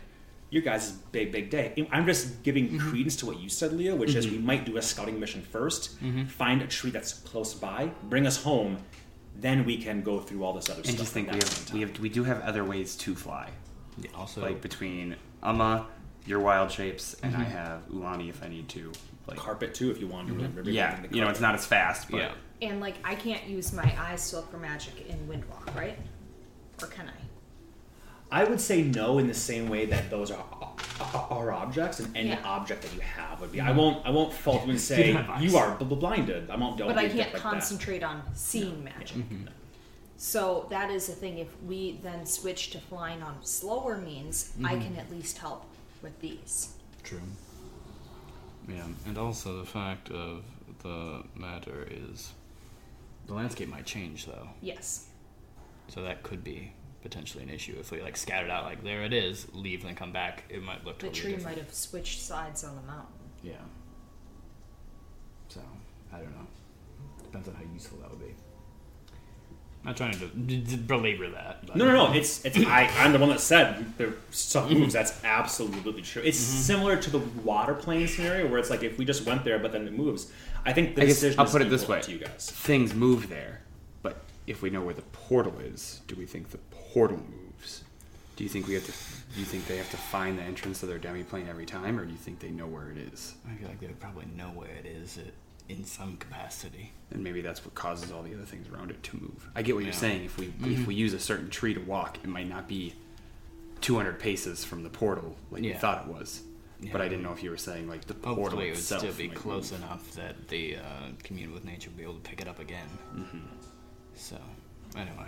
your 0.49 0.61
guys' 0.61 0.91
big, 0.91 1.31
big 1.31 1.49
day. 1.49 1.87
I'm 1.91 2.05
just 2.05 2.43
giving 2.43 2.67
mm-hmm. 2.67 2.89
credence 2.89 3.15
to 3.17 3.25
what 3.25 3.39
you 3.39 3.49
said, 3.49 3.73
Leo, 3.73 3.95
which 3.95 4.15
is 4.15 4.29
we 4.29 4.37
might 4.37 4.65
do 4.65 4.77
a 4.77 4.81
scouting 4.81 5.19
mission 5.19 5.41
1st 5.51 6.27
find 6.27 6.61
a 6.61 6.67
tree 6.67 6.91
that's 6.91 7.13
close 7.13 7.53
by, 7.53 7.89
bring 8.03 8.27
us 8.27 8.43
home, 8.43 8.77
then 9.39 9.65
we 9.65 9.77
can 9.77 10.01
go 10.01 10.19
through 10.19 10.43
all 10.43 10.53
this 10.53 10.69
other 10.69 10.79
And 10.79 10.87
stuff. 10.87 10.99
And 10.99 10.99
just 10.99 11.13
think 11.13 11.31
we 11.31 11.35
have, 11.35 11.73
we 11.73 11.81
have 11.81 11.99
we 11.99 12.09
do 12.09 12.23
have 12.25 12.41
other 12.41 12.63
ways 12.63 12.95
to 12.97 13.15
fly. 13.15 13.49
Yeah, 13.97 14.09
also, 14.15 14.41
like 14.41 14.61
between 14.61 15.15
Amma, 15.41 15.87
your 16.25 16.39
wild 16.39 16.71
shapes, 16.71 17.15
and 17.23 17.35
I 17.35 17.43
have 17.43 17.87
Ulani 17.89 18.29
if 18.29 18.43
I 18.43 18.47
need 18.47 18.67
to. 18.69 18.91
Like 19.27 19.37
carpet 19.37 19.73
too 19.73 19.91
if 19.91 19.99
you 19.99 20.07
want 20.07 20.27
mm-hmm. 20.27 20.39
to. 20.41 20.49
really 20.49 20.73
yeah, 20.73 20.95
bring 20.95 21.11
the 21.11 21.17
you 21.17 21.23
know 21.23 21.29
it's 21.29 21.39
not 21.39 21.55
as 21.55 21.65
fast, 21.65 22.09
but 22.09 22.17
yeah. 22.17 22.31
And 22.61 22.79
like, 22.79 22.95
I 23.03 23.15
can't 23.15 23.43
use 23.47 23.73
my 23.73 23.91
eyes 23.97 24.29
to 24.29 24.37
look 24.37 24.51
for 24.51 24.57
magic 24.57 25.07
in 25.09 25.17
Windwalk, 25.27 25.75
right? 25.75 25.97
Or 26.81 26.87
can 26.87 27.07
I? 27.09 28.41
I 28.41 28.43
would 28.45 28.61
say 28.61 28.83
no 28.83 29.17
in 29.17 29.27
the 29.27 29.33
same 29.33 29.67
way 29.67 29.85
that 29.87 30.09
those 30.09 30.31
are 30.31 30.45
uh, 30.99 31.17
are 31.29 31.51
objects, 31.51 31.99
and 31.99 32.15
any 32.15 32.29
Yeah. 32.29 32.37
Mm-hmm. 32.37 32.45
object 32.47 32.81
that 32.83 32.93
you 32.93 33.01
have 33.01 33.41
would 33.41 33.51
be. 33.51 33.59
I 33.59 33.65
mm-hmm. 33.65 33.77
won't. 33.77 34.05
I 34.05 34.09
won't 34.11 34.31
fault 34.31 34.65
you 34.65 34.71
and 34.71 34.79
say 34.91 35.11
you 35.39 35.57
are 35.57 35.75
bl- 35.75 35.85
bl- 35.85 35.95
blinded. 35.95 36.49
I 36.49 36.55
won't. 36.55 36.77
Don't 36.77 36.87
But 36.87 36.97
I 36.97 37.07
can't 37.07 37.17
like 37.17 37.31
that. 37.33 37.41
concentrate 37.41 38.03
on 38.03 38.23
seeing 38.33 38.83
magic. 38.83 39.17
Mm-hmm. 39.17 39.47
So 40.17 40.67
that 40.69 40.91
is 40.91 41.07
the 41.07 41.13
thing. 41.13 41.39
If 41.39 41.49
we 41.63 41.99
then 42.03 42.25
switch 42.25 42.69
to 42.71 42.77
flying 42.77 43.21
on 43.23 43.37
slower 43.41 43.97
means, 43.97 44.53
I 44.63 44.75
can 44.75 44.95
at 44.97 45.11
least 45.11 45.39
help 45.39 45.65
with 46.01 46.19
these. 46.21 46.75
True. 47.03 47.21
Yeah, 48.67 48.83
and 49.05 49.17
also 49.17 49.57
the 49.59 49.65
fact 49.65 50.09
of 50.11 50.43
the 50.83 51.23
matter 51.35 51.87
is 51.89 52.31
the 53.27 53.33
landscape 53.33 53.69
might 53.69 53.85
change 53.85 54.25
though, 54.25 54.49
Yes. 54.61 55.07
so 55.87 56.01
that 56.03 56.23
could 56.23 56.43
be 56.43 56.73
potentially 57.01 57.43
an 57.43 57.49
issue 57.49 57.75
if 57.79 57.91
we 57.91 58.01
like 58.01 58.15
scattered 58.15 58.49
out 58.51 58.63
like 58.65 58.83
there 58.83 59.03
it 59.03 59.13
is, 59.13 59.47
leave 59.53 59.83
then 59.83 59.95
come 59.95 60.11
back. 60.11 60.43
It 60.49 60.61
might 60.63 60.85
look 60.85 60.99
The 60.99 61.07
totally 61.07 61.21
tree 61.21 61.31
different. 61.33 61.57
might 61.57 61.63
have 61.65 61.73
switched 61.73 62.21
sides 62.21 62.63
on 62.63 62.75
the 62.75 62.81
mountain. 62.83 63.13
Yeah. 63.43 63.53
So 65.49 65.61
I 66.13 66.17
don't 66.17 66.31
know. 66.31 66.47
Depends 67.23 67.47
on 67.47 67.55
how 67.55 67.63
useful 67.73 67.97
that 67.99 68.09
would 68.11 68.19
be. 68.19 68.33
Not 69.83 69.97
trying 69.97 70.11
to 70.11 70.27
d- 70.27 70.57
d- 70.57 70.75
belabor 70.75 71.29
that. 71.29 71.65
But 71.65 71.75
No, 71.75 71.85
no, 71.85 71.93
no. 71.93 72.13
It's 72.13 72.45
it's 72.45 72.57
I. 72.57 72.89
I'm 72.97 73.13
the 73.13 73.19
one 73.19 73.29
that 73.29 73.39
said 73.39 73.97
the 73.97 74.13
stuff 74.29 74.69
mm-hmm. 74.69 74.79
moves. 74.79 74.93
That's 74.93 75.23
absolutely 75.23 76.03
true. 76.03 76.21
It's 76.23 76.39
mm-hmm. 76.39 76.61
similar 76.61 76.97
to 76.97 77.09
the 77.09 77.19
water 77.43 77.73
plane 77.73 78.07
scenario 78.07 78.47
where 78.47 78.59
it's 78.59 78.69
like 78.69 78.83
if 78.83 78.97
we 78.97 79.05
just 79.05 79.25
went 79.25 79.43
there, 79.43 79.57
but 79.57 79.71
then 79.71 79.87
it 79.87 79.93
moves. 79.93 80.31
I 80.65 80.73
think 80.73 80.95
the 80.95 81.03
I 81.03 81.05
decision. 81.05 81.39
I'll 81.39 81.47
is 81.47 81.51
put 81.51 81.61
it 81.63 81.69
this 81.69 81.87
way: 81.87 82.01
to 82.01 82.11
you 82.11 82.19
guys. 82.19 82.51
things 82.51 82.93
move 82.93 83.29
there, 83.29 83.61
but 84.03 84.17
if 84.45 84.61
we 84.61 84.69
know 84.69 84.81
where 84.81 84.93
the 84.93 85.01
portal 85.01 85.57
is, 85.59 86.01
do 86.07 86.15
we 86.15 86.25
think 86.25 86.51
the 86.51 86.59
portal 86.93 87.17
moves? 87.17 87.83
Do 88.35 88.43
you 88.43 88.49
think 88.49 88.67
we 88.67 88.75
have 88.75 88.85
to? 88.85 88.91
Do 89.33 89.39
you 89.39 89.45
think 89.45 89.65
they 89.65 89.77
have 89.77 89.89
to 89.91 89.97
find 89.97 90.37
the 90.37 90.43
entrance 90.43 90.81
to 90.81 90.85
their 90.85 90.99
demi 90.99 91.23
plane 91.23 91.47
every 91.49 91.65
time, 91.65 91.99
or 91.99 92.05
do 92.05 92.11
you 92.11 92.17
think 92.17 92.39
they 92.39 92.51
know 92.51 92.67
where 92.67 92.91
it 92.91 92.97
is? 92.97 93.33
I 93.49 93.55
feel 93.55 93.67
like 93.67 93.79
they 93.79 93.87
would 93.87 93.99
probably 93.99 94.27
know 94.37 94.49
where 94.49 94.69
it 94.69 94.85
is 94.85 95.17
in 95.71 95.85
some 95.85 96.17
capacity. 96.17 96.91
And 97.11 97.23
maybe 97.23 97.41
that's 97.41 97.63
what 97.65 97.75
causes 97.75 98.11
all 98.11 98.23
the 98.23 98.33
other 98.33 98.43
things 98.45 98.67
around 98.69 98.91
it 98.91 99.01
to 99.03 99.17
move. 99.17 99.49
I 99.55 99.61
get 99.61 99.75
what 99.75 99.83
you're 99.83 99.93
Yeah. 99.93 99.99
saying. 99.99 100.25
If 100.25 100.37
we 100.37 100.53
if 100.63 100.85
we 100.87 100.95
use 100.95 101.13
a 101.13 101.19
certain 101.19 101.49
tree 101.49 101.73
to 101.73 101.79
walk, 101.81 102.17
it 102.23 102.27
might 102.27 102.47
not 102.47 102.67
be 102.67 102.93
200 103.81 104.19
paces 104.19 104.63
from 104.63 104.83
the 104.83 104.89
portal 104.89 105.35
like 105.49 105.61
we 105.61 105.69
Yeah. 105.69 105.77
thought 105.79 106.05
it 106.07 106.13
was. 106.13 106.43
But 106.91 106.99
I 107.01 107.07
didn't 107.07 107.23
know 107.23 107.31
if 107.33 107.43
you 107.43 107.51
were 107.51 107.57
saying 107.57 107.87
like 107.87 108.05
the 108.05 108.13
portal 108.15 108.43
Hopefully, 108.43 108.67
it 108.67 108.71
would 108.71 108.79
itself 108.79 109.01
still 109.01 109.13
be 109.13 109.27
close 109.29 109.71
move. 109.71 109.81
enough 109.81 110.11
that 110.13 110.47
the 110.47 110.77
uh, 110.77 110.81
commune 111.23 111.53
with 111.53 111.63
nature 111.63 111.89
would 111.91 111.97
be 111.97 112.03
able 112.03 112.15
to 112.15 112.19
pick 112.21 112.41
it 112.41 112.47
up 112.47 112.59
again. 112.59 112.87
So, 114.15 114.37
anyway, 114.95 115.27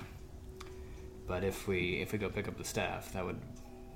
but 1.28 1.44
if 1.44 1.68
we 1.68 2.02
if 2.02 2.12
we 2.12 2.18
go 2.18 2.30
pick 2.30 2.48
up 2.48 2.58
the 2.58 2.64
staff, 2.64 3.12
that 3.14 3.24
would, 3.26 3.40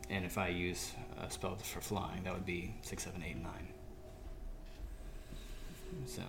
and 0.10 0.24
if 0.26 0.38
I 0.38 0.50
use 0.50 0.92
a 1.20 1.30
spell 1.32 1.56
for 1.56 1.82
flying, 1.82 2.24
that 2.24 2.34
would 2.34 2.46
be 2.46 2.76
six, 2.84 3.04
seven, 3.04 3.24
eight, 3.24 3.38
nine. 3.38 3.67
So, 6.06 6.22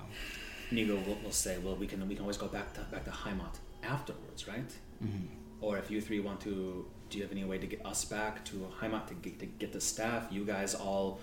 Nigo 0.73 1.05
will, 1.07 1.19
will 1.23 1.31
say, 1.31 1.59
"Well, 1.59 1.77
we 1.77 1.86
can 1.86 2.07
we 2.09 2.15
can 2.15 2.23
always 2.23 2.36
go 2.36 2.49
back 2.49 2.73
to 2.74 2.81
back 2.93 3.05
to 3.05 3.11
Heimat 3.11 3.55
afterwards, 3.82 4.47
right? 4.49 4.70
Mm-hmm. 5.03 5.27
Or 5.61 5.78
if 5.78 5.90
you 5.90 6.01
three 6.01 6.20
want 6.20 6.40
to, 6.43 6.86
do 7.11 7.19
you 7.19 7.24
have 7.24 7.32
any 7.32 7.45
way 7.45 7.59
to 7.59 7.66
get 7.66 7.85
us 7.85 8.05
back 8.05 8.45
to 8.47 8.69
Heimat 8.81 9.07
to 9.09 9.15
get 9.15 9.39
to 9.40 9.47
get 9.47 9.73
the 9.73 9.81
staff? 9.81 10.27
You 10.31 10.45
guys 10.45 10.74
all 10.74 11.20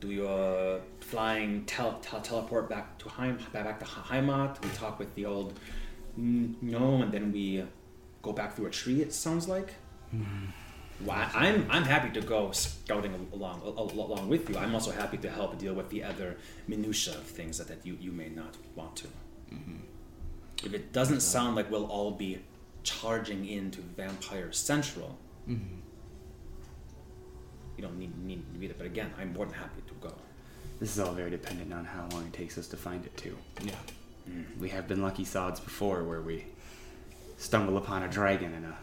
do 0.00 0.10
your 0.10 0.80
flying 1.00 1.64
tel- 1.64 1.98
tel- 2.00 2.20
teleport 2.20 2.68
back 2.68 2.98
to 2.98 3.08
Heim 3.08 3.38
back 3.52 3.78
to 3.80 3.86
Heimat. 3.86 4.62
We 4.62 4.70
talk 4.70 4.98
with 4.98 5.14
the 5.14 5.26
old 5.26 5.58
gnome, 6.16 7.02
and 7.02 7.12
then 7.12 7.32
we 7.32 7.64
go 8.22 8.32
back 8.32 8.54
through 8.56 8.66
a 8.66 8.70
tree. 8.70 9.00
It 9.02 9.12
sounds 9.12 9.48
like." 9.48 9.74
Well, 10.12 10.22
I- 11.08 11.30
I'm 11.34 11.66
I'm 11.70 11.84
happy 11.84 12.10
to 12.18 12.26
go 12.26 12.50
scouting 12.52 13.28
along 13.32 13.62
along 13.62 14.28
with 14.28 14.48
you. 14.50 14.56
I'm 14.58 14.74
also 14.74 14.90
happy 14.90 15.16
to 15.18 15.30
help 15.30 15.58
deal 15.58 15.74
with 15.74 15.88
the 15.90 16.02
other 16.02 16.36
minutia 16.66 17.14
of 17.14 17.22
things 17.22 17.58
that, 17.58 17.68
that 17.68 17.86
you, 17.86 17.96
you 18.00 18.10
may 18.12 18.28
not 18.28 18.56
want 18.74 18.96
to. 18.96 19.08
Mm-hmm. 19.52 19.76
If 20.64 20.74
it 20.74 20.92
doesn't 20.92 21.20
sound 21.20 21.54
like 21.56 21.70
we'll 21.70 21.86
all 21.86 22.10
be 22.10 22.40
charging 22.82 23.46
into 23.46 23.80
Vampire 23.80 24.50
Central, 24.52 25.16
mm-hmm. 25.48 25.76
you 27.76 27.82
don't 27.82 27.98
need 27.98 28.18
need 28.24 28.52
to 28.52 28.58
be 28.58 28.66
there. 28.66 28.76
But 28.76 28.86
again, 28.86 29.12
I'm 29.18 29.32
more 29.32 29.46
than 29.46 29.54
happy 29.54 29.82
to 29.86 29.94
go. 30.00 30.14
This 30.80 30.90
is 30.94 31.00
all 31.00 31.12
very 31.12 31.30
dependent 31.30 31.72
on 31.72 31.84
how 31.84 32.08
long 32.12 32.26
it 32.26 32.32
takes 32.32 32.58
us 32.58 32.68
to 32.68 32.76
find 32.76 33.04
it 33.04 33.16
too. 33.16 33.36
yeah. 33.62 33.74
We 34.60 34.68
have 34.68 34.86
been 34.86 35.00
lucky 35.00 35.24
sods 35.24 35.58
before 35.58 36.04
where 36.04 36.20
we 36.20 36.44
stumble 37.38 37.78
upon 37.78 38.02
a 38.02 38.08
dragon 38.08 38.52
in 38.52 38.64
a 38.64 38.76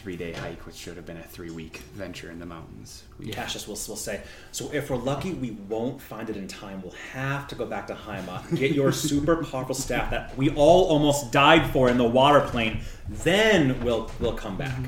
three 0.00 0.16
day 0.16 0.32
hike, 0.32 0.64
which 0.66 0.76
should 0.76 0.96
have 0.96 1.04
been 1.04 1.18
a 1.18 1.22
three 1.22 1.50
week 1.50 1.78
venture 1.94 2.30
in 2.30 2.38
the 2.38 2.46
mountains. 2.46 3.02
We, 3.18 3.26
Cassius 3.30 3.66
will, 3.66 3.74
will 3.74 3.96
say, 3.96 4.22
so 4.50 4.70
if 4.72 4.88
we're 4.88 4.96
lucky, 4.96 5.32
we 5.34 5.50
won't 5.68 6.00
find 6.00 6.30
it 6.30 6.36
in 6.38 6.48
time. 6.48 6.80
We'll 6.82 6.94
have 7.12 7.46
to 7.48 7.54
go 7.54 7.66
back 7.66 7.86
to 7.88 7.94
Heimat, 7.94 8.56
get 8.56 8.72
your 8.72 8.92
super 9.10 9.44
powerful 9.44 9.74
staff 9.74 10.10
that 10.10 10.36
we 10.38 10.48
all 10.50 10.86
almost 10.86 11.32
died 11.32 11.70
for 11.70 11.90
in 11.90 11.98
the 11.98 12.04
water 12.08 12.40
plane. 12.40 12.80
Then 13.08 13.82
we'll 13.84 14.10
we'll 14.20 14.32
come 14.32 14.56
back. 14.56 14.70
Mm-hmm. 14.70 14.86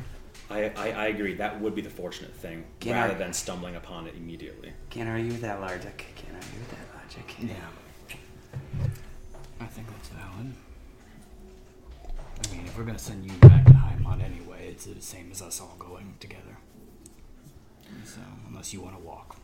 I, 0.52 0.70
I, 0.76 0.90
I 0.92 1.06
agree. 1.08 1.34
That 1.34 1.60
would 1.60 1.74
be 1.74 1.80
the 1.82 1.90
fortunate 1.90 2.34
thing, 2.34 2.64
Can 2.80 2.92
rather 2.92 3.14
I- 3.14 3.18
than 3.18 3.32
stumbling 3.32 3.76
upon 3.76 4.06
it 4.06 4.14
immediately. 4.16 4.72
Can't 4.90 5.08
argue 5.08 5.28
with 5.32 5.40
that 5.42 5.60
logic. 5.60 6.06
Can't 6.16 6.34
argue 6.34 6.58
with 6.58 6.70
that 6.70 6.86
logic. 6.96 7.34
Yeah. 7.42 7.54
I 9.60 9.66
think 9.66 9.88
that's 9.88 10.08
valid. 10.08 10.52
I 12.44 12.54
mean, 12.56 12.66
if 12.66 12.76
we're 12.76 12.84
gonna 12.84 12.98
send 12.98 13.24
you 13.24 13.32
back 13.38 13.64
to 13.66 13.72
Heimat 13.72 14.22
anyway, 14.22 14.41
it's 14.86 14.94
the 14.98 15.16
same 15.16 15.30
as 15.30 15.42
us 15.42 15.60
all 15.60 15.76
going 15.78 16.14
together. 16.20 16.56
So, 18.04 18.20
unless 18.48 18.72
you 18.72 18.80
want 18.80 18.96
to 18.96 19.02
walk. 19.02 19.36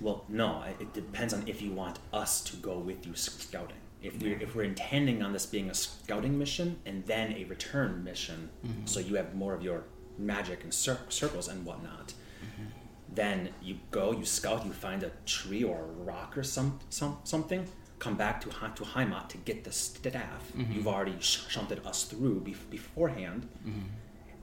Well, 0.00 0.24
no. 0.28 0.64
It 0.78 0.92
depends 0.92 1.32
on 1.32 1.44
if 1.46 1.62
you 1.62 1.72
want 1.72 1.98
us 2.12 2.42
to 2.44 2.56
go 2.56 2.78
with 2.78 3.06
you 3.06 3.14
scouting. 3.14 3.76
If 4.02 4.20
we're 4.20 4.38
if 4.38 4.54
we're 4.54 4.64
intending 4.64 5.22
on 5.22 5.32
this 5.32 5.46
being 5.46 5.70
a 5.70 5.74
scouting 5.74 6.38
mission 6.38 6.76
and 6.84 7.04
then 7.06 7.32
a 7.32 7.44
return 7.44 8.04
mission, 8.04 8.50
mm-hmm. 8.66 8.84
so 8.84 9.00
you 9.00 9.14
have 9.14 9.34
more 9.34 9.54
of 9.54 9.62
your 9.62 9.84
magic 10.18 10.62
and 10.64 10.74
cir- 10.74 11.06
circles 11.08 11.48
and 11.48 11.64
whatnot, 11.64 12.08
mm-hmm. 12.08 12.68
then 13.14 13.48
you 13.62 13.78
go, 13.90 14.12
you 14.12 14.24
scout, 14.24 14.66
you 14.66 14.72
find 14.72 15.02
a 15.04 15.10
tree 15.24 15.64
or 15.64 15.78
a 15.80 16.04
rock 16.04 16.36
or 16.36 16.42
some, 16.42 16.80
some 16.90 17.18
something. 17.24 17.66
Come 18.00 18.16
back 18.16 18.40
to 18.42 18.50
Ha- 18.50 18.74
to 18.74 18.82
Heimat 18.82 19.28
to 19.28 19.38
get 19.38 19.62
the 19.64 19.72
staff. 19.72 20.52
Mm-hmm. 20.56 20.72
You've 20.72 20.88
already 20.88 21.16
sh- 21.20 21.46
shunted 21.48 21.86
us 21.86 22.04
through 22.04 22.40
bef- 22.40 22.68
beforehand, 22.68 23.48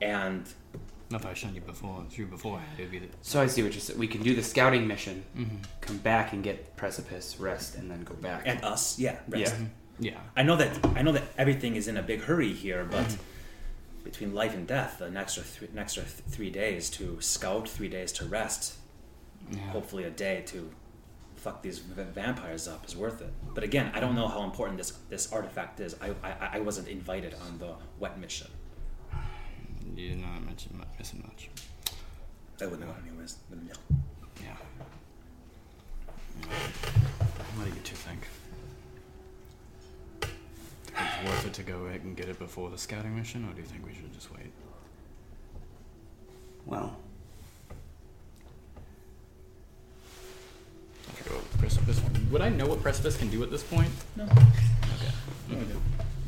and 0.01 0.43
Not 1.09 1.21
if 1.21 1.27
I 1.27 1.33
shunned 1.33 1.55
you 1.55 1.61
before 1.61 2.03
through 2.09 2.27
before. 2.27 2.61
It 2.77 2.81
would 2.83 2.91
be 2.91 2.99
the, 2.99 3.07
So 3.21 3.41
I 3.41 3.47
see 3.47 3.63
what 3.63 3.73
you're 3.73 3.81
saying. 3.81 3.99
We 3.99 4.07
can 4.07 4.21
do 4.23 4.35
the 4.35 4.43
scouting 4.43 4.87
mission, 4.87 5.23
mm-hmm. 5.37 5.57
come 5.81 5.97
back 5.97 6.33
and 6.33 6.43
get 6.43 6.75
precipice, 6.77 7.39
rest, 7.39 7.75
and 7.75 7.89
then 7.89 8.03
go 8.03 8.13
back. 8.15 8.43
and 8.45 8.63
us, 8.63 8.99
yeah, 8.99 9.17
rest. 9.27 9.41
yeah. 9.41 9.49
Mm-hmm. 9.49 10.03
yeah. 10.05 10.19
I 10.35 10.43
know 10.43 10.55
that 10.55 10.71
I 10.95 11.01
know 11.01 11.11
that 11.11 11.23
everything 11.37 11.75
is 11.75 11.87
in 11.87 11.97
a 11.97 12.03
big 12.03 12.21
hurry 12.21 12.53
here, 12.53 12.85
but 12.89 13.05
mm-hmm. 13.05 14.03
between 14.03 14.33
life 14.33 14.53
and 14.53 14.65
death, 14.67 15.01
an 15.01 15.17
extra 15.17 15.43
th- 15.43 15.71
an 15.71 15.77
extra 15.79 16.03
th- 16.03 16.15
three 16.29 16.49
days 16.51 16.89
to 16.91 17.19
scout, 17.21 17.67
three 17.67 17.89
days 17.89 18.11
to 18.13 18.25
rest, 18.25 18.75
Yeah. 19.51 19.59
hopefully 19.71 20.03
a 20.03 20.09
day 20.11 20.43
to 20.47 20.69
fuck 21.35 21.61
these 21.61 21.79
v- 21.79 22.03
vampires 22.13 22.67
up 22.67 22.85
is 22.85 22.95
worth 22.97 23.21
it. 23.21 23.31
But 23.55 23.63
again, 23.63 23.91
I 23.95 23.99
don't 24.01 24.13
know 24.15 24.27
how 24.27 24.43
important 24.43 24.77
this 24.77 24.91
this 25.09 25.31
artifact 25.31 25.79
is. 25.79 25.95
I 26.01 26.09
I, 26.23 26.49
I 26.57 26.59
wasn't 26.59 26.87
invited 26.87 27.33
on 27.45 27.57
the 27.57 27.71
wet 27.99 28.19
mission. 28.19 28.47
You 29.95 30.09
did 30.09 30.19
not 30.21 30.43
mention 30.45 30.71
mu- 30.77 30.83
missing 30.97 31.23
much. 31.25 31.49
I 32.61 32.65
wouldn't 32.65 32.81
know 32.87 32.95
anyways. 33.07 33.35
but 33.49 33.59
yeah. 33.65 33.73
Yeah. 34.43 34.55
What 37.55 37.65
do 37.65 37.69
you 37.69 37.81
two 37.83 37.95
think? 37.95 38.27
Is 40.23 40.29
it 41.23 41.25
worth 41.29 41.45
it 41.47 41.53
to 41.53 41.63
go 41.63 41.85
ahead 41.85 42.01
and 42.03 42.15
get 42.15 42.29
it 42.29 42.39
before 42.39 42.69
the 42.69 42.77
scouting 42.77 43.15
mission, 43.15 43.45
or 43.49 43.53
do 43.53 43.61
you 43.61 43.67
think 43.67 43.85
we 43.85 43.93
should 43.93 44.13
just 44.13 44.31
wait? 44.33 44.51
Well, 46.65 46.97
Okay, 51.21 51.31
well, 51.31 51.41
precipice. 51.57 52.01
Would 52.31 52.41
I 52.41 52.49
know 52.49 52.67
what 52.67 52.81
precipice 52.81 53.17
can 53.17 53.29
do 53.29 53.41
at 53.43 53.49
this 53.51 53.63
point? 53.63 53.89
No. 54.15 54.23
Okay. 54.25 54.33
No 55.49 55.57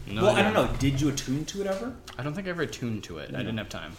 well, 0.07 0.29
I 0.29 0.41
don't 0.41 0.53
know. 0.53 0.67
Did 0.79 0.99
you 0.99 1.09
attune 1.09 1.45
to 1.45 1.61
it 1.61 1.67
ever? 1.67 1.93
I 2.17 2.23
don't 2.23 2.33
think 2.33 2.47
I 2.47 2.49
ever 2.49 2.65
tuned 2.65 3.03
to 3.05 3.19
it. 3.19 3.33
I 3.33 3.37
didn't 3.37 3.57
have 3.57 3.69
time. 3.69 3.93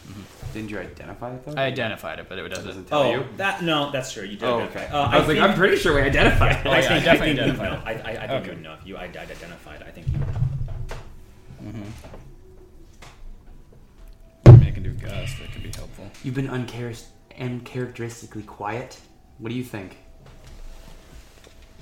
didn't 0.53 0.71
you 0.71 0.79
identify 0.79 1.35
it 1.35 1.45
though? 1.45 1.55
I 1.57 1.65
identified 1.65 2.19
it, 2.19 2.29
but 2.29 2.39
it 2.39 2.49
doesn't. 2.49 2.67
doesn't 2.67 2.85
tell 2.87 3.03
oh, 3.03 3.11
you. 3.13 3.25
that 3.37 3.63
no, 3.63 3.91
that's 3.91 4.13
true. 4.13 4.25
You 4.25 4.37
did. 4.37 4.45
Oh, 4.45 4.61
okay. 4.63 4.87
Uh, 4.87 5.03
I 5.03 5.19
was 5.19 5.29
like, 5.29 5.39
I'm 5.39 5.55
pretty 5.55 5.77
sure 5.77 5.95
we 5.95 6.03
identified 6.03 6.53
it. 6.57 6.67
Oh, 6.67 6.71
yeah, 6.71 6.75
I 6.75 6.79
I 6.79 6.83
think, 6.89 7.05
definitely 7.05 7.15
I 7.15 7.19
think 7.19 7.37
you 7.37 7.43
identified 7.63 7.73
know. 7.73 7.83
I, 7.87 7.93
I, 7.93 8.25
I 8.25 8.29
think 8.29 8.47
Okay. 8.47 8.57
you 8.57 8.63
know. 8.63 8.77
You 8.85 8.97
I, 8.97 9.05
I 9.05 9.05
identified, 9.05 9.83
I 9.83 9.91
think 9.91 10.09
you 10.09 10.19
know. 10.19 10.27
I 14.47 14.51
mean, 14.53 14.69
I 14.69 14.71
can 14.71 14.83
do 14.83 14.91
gust. 14.91 15.39
That 15.39 15.53
could 15.53 15.63
be 15.63 15.71
helpful. 15.75 16.11
You've 16.25 16.35
been 16.35 16.49
unchar- 16.49 17.05
uncharacteristically 17.39 18.43
quiet. 18.43 18.99
What 19.39 19.49
do 19.51 19.55
you 19.55 19.65
think? 19.65 19.97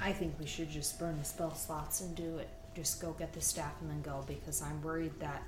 I 0.02 0.12
think 0.12 0.34
we 0.38 0.46
should 0.46 0.70
just 0.70 0.98
burn 0.98 1.18
the 1.18 1.24
spell 1.24 1.54
slots 1.54 2.00
and 2.00 2.14
do 2.14 2.38
it. 2.38 2.48
Just 2.74 3.00
go 3.00 3.12
get 3.12 3.32
the 3.32 3.40
staff 3.40 3.74
and 3.80 3.90
then 3.90 4.02
go 4.02 4.24
because 4.26 4.62
I'm 4.62 4.80
worried 4.82 5.18
that 5.20 5.42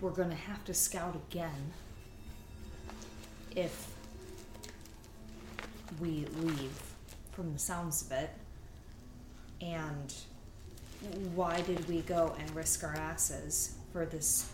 we're 0.00 0.10
gonna 0.10 0.34
have 0.34 0.64
to 0.64 0.74
scout 0.74 1.16
again 1.30 1.72
if 3.54 3.88
we 6.00 6.26
leave 6.40 6.72
from 7.32 7.52
the 7.52 7.58
sounds 7.58 8.02
of 8.02 8.12
it. 8.12 8.30
And 9.60 10.14
why 11.34 11.60
did 11.62 11.88
we 11.88 12.00
go 12.02 12.34
and 12.38 12.54
risk 12.54 12.84
our 12.84 12.94
asses 12.94 13.76
for 13.92 14.06
this 14.06 14.50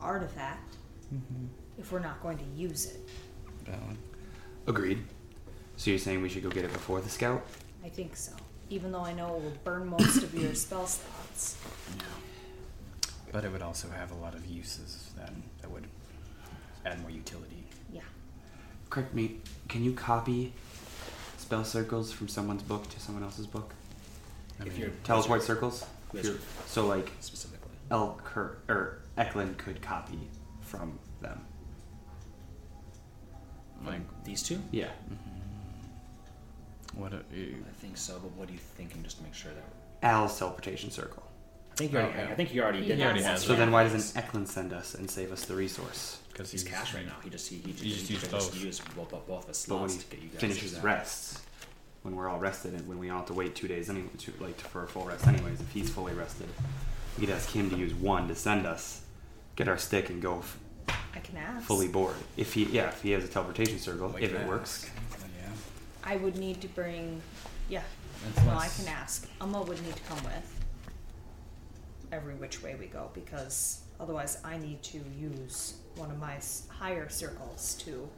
artifact 0.00 0.76
mm-hmm. 1.14 1.46
if 1.78 1.92
we're 1.92 2.00
not 2.00 2.22
going 2.22 2.38
to 2.38 2.44
use 2.56 2.86
it? 2.86 3.08
Valid. 3.64 3.96
Agreed. 4.66 5.04
So 5.76 5.90
you're 5.90 5.98
saying 5.98 6.22
we 6.22 6.28
should 6.28 6.42
go 6.42 6.50
get 6.50 6.64
it 6.64 6.72
before 6.72 7.00
the 7.00 7.08
scout? 7.08 7.44
I 7.84 7.88
think 7.88 8.16
so. 8.16 8.32
Even 8.70 8.92
though 8.92 9.04
I 9.04 9.12
know 9.12 9.36
it 9.36 9.42
will 9.42 9.52
burn 9.64 9.88
most 9.88 10.22
of 10.22 10.32
your 10.34 10.54
spell 10.64 10.86
slots. 10.86 11.56
Yeah. 11.98 12.04
But 13.32 13.44
it 13.44 13.52
would 13.52 13.62
also 13.62 13.88
have 13.90 14.10
a 14.12 14.14
lot 14.14 14.34
of 14.34 14.46
uses 14.46 15.10
then 15.16 15.42
that 15.60 15.70
would 15.70 15.86
add 16.86 17.00
more 17.02 17.10
utility. 17.10 17.64
Yeah. 17.92 18.00
Correct 18.88 19.14
me. 19.14 19.38
Can 19.68 19.84
you 19.84 19.92
copy 19.92 20.52
spell 21.36 21.64
circles 21.64 22.12
from 22.12 22.28
someone's 22.28 22.62
book 22.62 22.88
to 22.90 23.00
someone 23.00 23.22
else's 23.24 23.46
book? 23.46 23.74
I 24.60 24.64
If 24.66 24.72
mean, 24.72 24.80
you're 24.82 24.90
Teleport 25.04 25.42
circles. 25.42 25.82
If 26.10 26.14
Yes. 26.16 26.24
you're- 26.26 26.38
So 26.66 26.86
like, 26.86 27.10
specifically. 27.20 27.70
Elker 27.90 28.56
or 28.68 28.98
Eklund 29.16 29.58
could 29.58 29.82
copy 29.82 30.18
from 30.60 30.98
them. 31.20 31.40
Like, 33.84 34.00
These 34.24 34.42
two? 34.42 34.60
Yeah. 34.70 34.86
Mm-hmm. 35.10 35.39
What? 36.94 37.12
Are 37.14 37.22
you, 37.34 37.56
I 37.68 37.80
think 37.80 37.96
so, 37.96 38.18
but 38.22 38.32
what 38.32 38.48
are 38.48 38.52
you 38.52 38.58
thinking 38.58 39.02
just 39.02 39.18
to 39.18 39.22
make 39.22 39.34
sure 39.34 39.52
that. 39.52 40.06
Al's 40.06 40.38
teleportation 40.38 40.90
circle. 40.90 41.22
I 41.72 41.74
think 41.76 41.92
you 41.92 41.98
already, 41.98 42.14
Oh, 42.18 42.22
yeah. 42.24 42.30
I 42.30 42.34
think 42.34 42.48
he 42.48 42.60
already 42.60 42.80
He 42.82 42.88
did 42.88 42.98
He 42.98 43.04
already 43.04 43.20
that. 43.22 43.30
has 43.32 43.42
So 43.44 43.54
then 43.54 43.70
why 43.70 43.84
doesn't 43.84 44.16
Eklund 44.16 44.48
send 44.48 44.72
us 44.72 44.94
and 44.94 45.10
save 45.10 45.30
us 45.32 45.44
the 45.44 45.54
resource? 45.54 46.18
because 46.32 46.50
He's 46.50 46.64
cash 46.64 46.94
right 46.94 47.06
now. 47.06 47.16
He 47.22 47.28
just 47.30 47.48
he, 47.48 47.56
he, 47.56 47.70
You 47.70 47.94
just 47.94 48.06
he 48.08 48.14
use 48.14 48.20
just 48.22 48.30
both. 48.30 48.56
use 48.64 48.80
both, 48.96 49.10
both, 49.10 49.26
both 49.26 49.46
his 49.48 49.64
But 49.66 49.80
when 49.80 49.90
he 49.90 49.98
to 49.98 50.06
get 50.06 50.22
you 50.22 50.28
guys. 50.30 50.40
finishes 50.40 50.62
exactly. 50.72 50.90
rests, 50.90 51.42
when 52.02 52.16
we're 52.16 52.28
all 52.28 52.38
rested 52.38 52.72
and 52.74 52.88
when 52.88 52.98
we 52.98 53.10
all 53.10 53.18
have 53.18 53.26
to 53.26 53.34
wait 53.34 53.54
two 53.54 53.68
days 53.68 53.90
anyway, 53.90 54.08
to, 54.18 54.32
like 54.40 54.58
for 54.58 54.84
a 54.84 54.88
full 54.88 55.04
rest 55.04 55.26
anyways, 55.26 55.60
if 55.60 55.70
he's 55.70 55.90
fully 55.90 56.14
rested, 56.14 56.48
we 57.18 57.26
could 57.26 57.34
ask 57.34 57.50
him 57.50 57.68
to 57.70 57.76
use 57.76 57.92
one 57.94 58.26
to 58.28 58.34
send 58.34 58.66
us, 58.66 59.02
get 59.56 59.68
our 59.68 59.76
stick 59.78 60.08
and 60.10 60.22
go 60.22 60.38
f- 60.38 60.58
I 61.14 61.18
can 61.20 61.36
ask. 61.36 61.66
fully 61.66 61.88
bored. 61.88 62.14
If 62.38 62.54
he, 62.54 62.64
yeah, 62.64 62.88
if 62.88 63.02
he 63.02 63.10
has 63.10 63.22
a 63.24 63.28
teleportation 63.28 63.78
circle, 63.78 64.08
We 64.08 64.22
if 64.22 64.32
it 64.32 64.38
ask. 64.40 64.48
works. 64.48 64.90
Then 66.02 66.10
yeah. 66.12 66.14
I 66.18 66.22
would 66.22 66.36
need 66.36 66.60
to 66.62 66.68
bring. 66.68 67.20
Yeah. 67.68 67.82
It's 68.28 68.44
No, 68.44 68.52
I 68.52 68.56
less- 68.56 68.76
can 68.84 68.88
ask. 68.94 69.28
Amma 69.40 69.62
would 69.62 69.82
need 69.84 69.96
to 69.96 70.02
come 70.02 70.22
with 70.24 70.56
every 72.12 72.34
which 72.34 72.62
way 72.62 72.74
we 72.74 72.86
go 72.86 73.08
because 73.14 73.80
otherwise 74.00 74.38
I 74.44 74.58
need 74.58 74.82
to 74.84 74.98
use 75.18 75.74
one 75.96 76.10
of 76.10 76.18
my 76.18 76.36
s- 76.36 76.64
higher 76.68 77.08
circles 77.08 77.74
to 77.84 78.08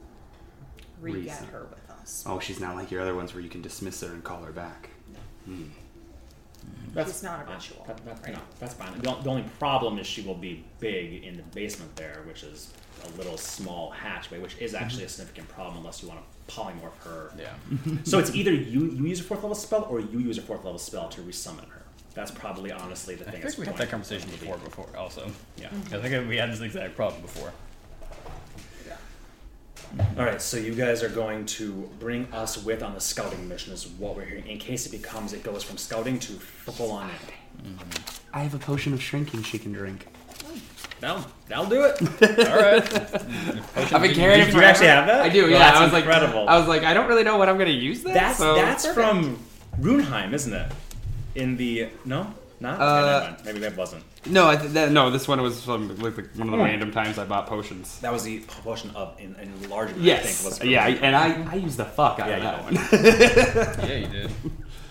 re-get 0.99 1.21
Reason. 1.39 1.47
her 1.49 1.67
with 1.69 1.89
us. 1.91 2.23
Oh, 2.27 2.39
she's 2.39 2.59
not 2.59 2.75
like 2.75 2.89
your 2.91 3.01
other 3.01 3.13
ones 3.15 3.33
where 3.33 3.43
you 3.43 3.49
can 3.49 3.61
dismiss 3.61 4.01
her 4.01 4.07
and 4.11 4.23
call 4.23 4.41
her 4.43 4.51
back. 4.51 4.89
Hmm. 5.45 5.65
That's, 6.93 7.11
She's 7.11 7.23
not 7.23 7.45
a 7.45 7.49
yeah, 7.49 7.55
ritual, 7.55 7.83
that- 7.87 8.03
that- 8.05 8.23
right? 8.23 8.33
no, 8.33 8.39
that's 8.59 8.73
fine. 8.73 8.93
The, 8.99 9.13
the 9.21 9.29
only 9.29 9.43
problem 9.59 9.99
is 9.99 10.07
she 10.07 10.21
will 10.21 10.35
be 10.35 10.63
big 10.79 11.23
in 11.23 11.35
the 11.37 11.43
basement 11.43 11.95
there, 11.95 12.23
which 12.25 12.43
is 12.43 12.71
a 13.05 13.09
little 13.17 13.37
small 13.37 13.89
hatchway, 13.91 14.39
which 14.39 14.57
is 14.59 14.73
actually 14.73 15.03
a 15.03 15.09
significant 15.09 15.49
problem 15.49 15.77
unless 15.77 16.01
you 16.01 16.07
want 16.09 16.21
to 16.21 16.32
polymorph 16.47 16.97
her. 17.03 17.31
Yeah. 17.37 17.53
So 18.03 18.19
it's 18.19 18.33
either 18.35 18.51
you 18.51 18.85
you 18.85 19.05
use 19.05 19.19
a 19.19 19.23
fourth 19.23 19.41
level 19.43 19.55
spell 19.55 19.87
or 19.89 19.99
you 19.99 20.19
use 20.19 20.37
a 20.37 20.41
fourth 20.41 20.63
level 20.63 20.79
spell 20.79 21.09
to 21.09 21.21
resummon 21.21 21.67
her. 21.69 21.81
That's 22.13 22.31
probably 22.31 22.71
honestly 22.71 23.15
the 23.15 23.27
I 23.27 23.31
thing. 23.31 23.41
think 23.41 23.57
we 23.57 23.65
had 23.65 23.77
that 23.77 23.89
conversation 23.89 24.29
be- 24.29 24.37
before. 24.37 24.57
Before 24.57 24.87
also. 24.97 25.31
Yeah. 25.57 25.69
I 25.91 25.97
think 25.97 26.27
we 26.29 26.37
had 26.37 26.51
this 26.51 26.61
exact 26.61 26.95
problem 26.95 27.21
before. 27.21 27.51
All 30.17 30.25
right, 30.25 30.41
so 30.41 30.57
you 30.57 30.73
guys 30.73 31.03
are 31.03 31.09
going 31.09 31.45
to 31.45 31.87
bring 31.99 32.25
us 32.33 32.63
with 32.63 32.81
on 32.81 32.95
the 32.95 32.99
scouting 32.99 33.47
mission, 33.47 33.73
is 33.73 33.85
what 33.87 34.15
we're 34.15 34.25
hearing. 34.25 34.47
In 34.47 34.57
case 34.57 34.87
it 34.87 34.91
becomes, 34.91 35.33
it 35.33 35.43
goes 35.43 35.63
from 35.63 35.77
scouting 35.77 36.17
to 36.19 36.31
full 36.33 36.91
on 36.91 37.11
in. 37.63 37.77
I 38.33 38.39
have 38.39 38.55
a 38.55 38.57
potion 38.59 38.91
of 38.93 39.01
shrinking 39.03 39.43
she 39.43 39.59
can 39.59 39.71
drink. 39.71 40.07
That'll, 41.03 41.25
that'll 41.49 41.65
do 41.65 41.83
it. 41.83 42.01
All 42.49 42.55
right. 42.55 43.93
I've 43.93 44.01
been 44.01 44.15
carrying 44.15 44.39
You- 44.39 44.45
it 44.45 44.47
you 44.47 44.53
forever. 44.53 44.63
actually 44.63 44.87
have 44.87 45.05
that? 45.07 45.21
I 45.21 45.27
do. 45.27 45.41
Well, 45.41 45.51
Yeah, 45.51 45.59
that's 45.59 45.77
I 45.77 45.83
was 45.83 45.93
incredible. 45.93 46.45
like, 46.45 46.49
I 46.49 46.57
was 46.59 46.67
like, 46.69 46.83
I 46.83 46.93
don't 46.93 47.09
really 47.09 47.25
know 47.25 47.37
what 47.37 47.49
I'm 47.49 47.57
gonna 47.57 47.71
use 47.71 48.03
that. 48.03 48.13
That's 48.13 48.37
so- 48.37 48.55
that's 48.55 48.87
from 48.87 49.37
Runeheim, 49.81 50.31
isn't 50.33 50.53
it? 50.53 50.71
In 51.35 51.57
the 51.57 51.89
no, 52.05 52.33
not. 52.61 52.75
Okay, 52.75 52.83
Uh, 52.83 52.95
never 52.95 53.25
mind. 53.31 53.37
Maybe 53.45 53.59
that 53.59 53.75
wasn't. 53.75 54.03
No, 54.25 54.47
I 54.47 54.55
th- 54.55 54.71
that, 54.71 54.91
no. 54.93 55.09
This 55.11 55.27
one 55.27 55.41
was 55.41 55.61
from 55.61 55.89
like 55.97 56.15
one 56.15 56.19
of 56.19 56.37
the 56.37 56.43
Hmm. 56.57 56.61
random 56.61 56.91
times 56.93 57.17
I 57.17 57.25
bought 57.25 57.47
potions. 57.47 57.99
That 57.99 58.13
was 58.13 58.23
the 58.23 58.39
proportion 58.39 58.91
of 58.95 59.19
in, 59.19 59.35
in 59.35 59.69
large. 59.69 59.91
Yes. 59.97 60.19
I 60.19 60.27
think, 60.27 60.45
was 60.45 60.57
from 60.59 60.69
yeah, 60.69 60.85
I- 60.85 60.89
and 61.01 61.15
I 61.17 61.51
I 61.51 61.55
used 61.55 61.75
the 61.75 61.83
fuck 61.85 62.21
out 62.21 62.29
Yeah, 62.29 62.37
of 62.37 62.43
that 62.43 62.63
one. 62.63 62.75
yeah, 63.89 63.95
you 63.97 64.07
did. 64.07 64.31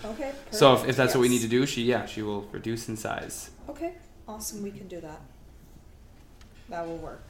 Okay. 0.05 0.31
so 0.51 0.75
if, 0.75 0.89
if 0.89 0.95
that's 0.95 1.15
what 1.15 1.21
we 1.21 1.29
need 1.29 1.41
to 1.41 1.47
do, 1.47 1.65
she 1.65 1.81
yeah 1.85 2.05
she 2.05 2.21
will 2.21 2.41
reduce 2.51 2.87
in 2.87 2.95
size. 2.97 3.49
Okay. 3.67 3.93
Awesome. 4.27 4.61
We 4.61 4.69
can 4.71 4.87
do 4.87 5.01
that. 5.01 5.19
That 6.69 6.87
will 6.87 6.97
work. 6.97 7.21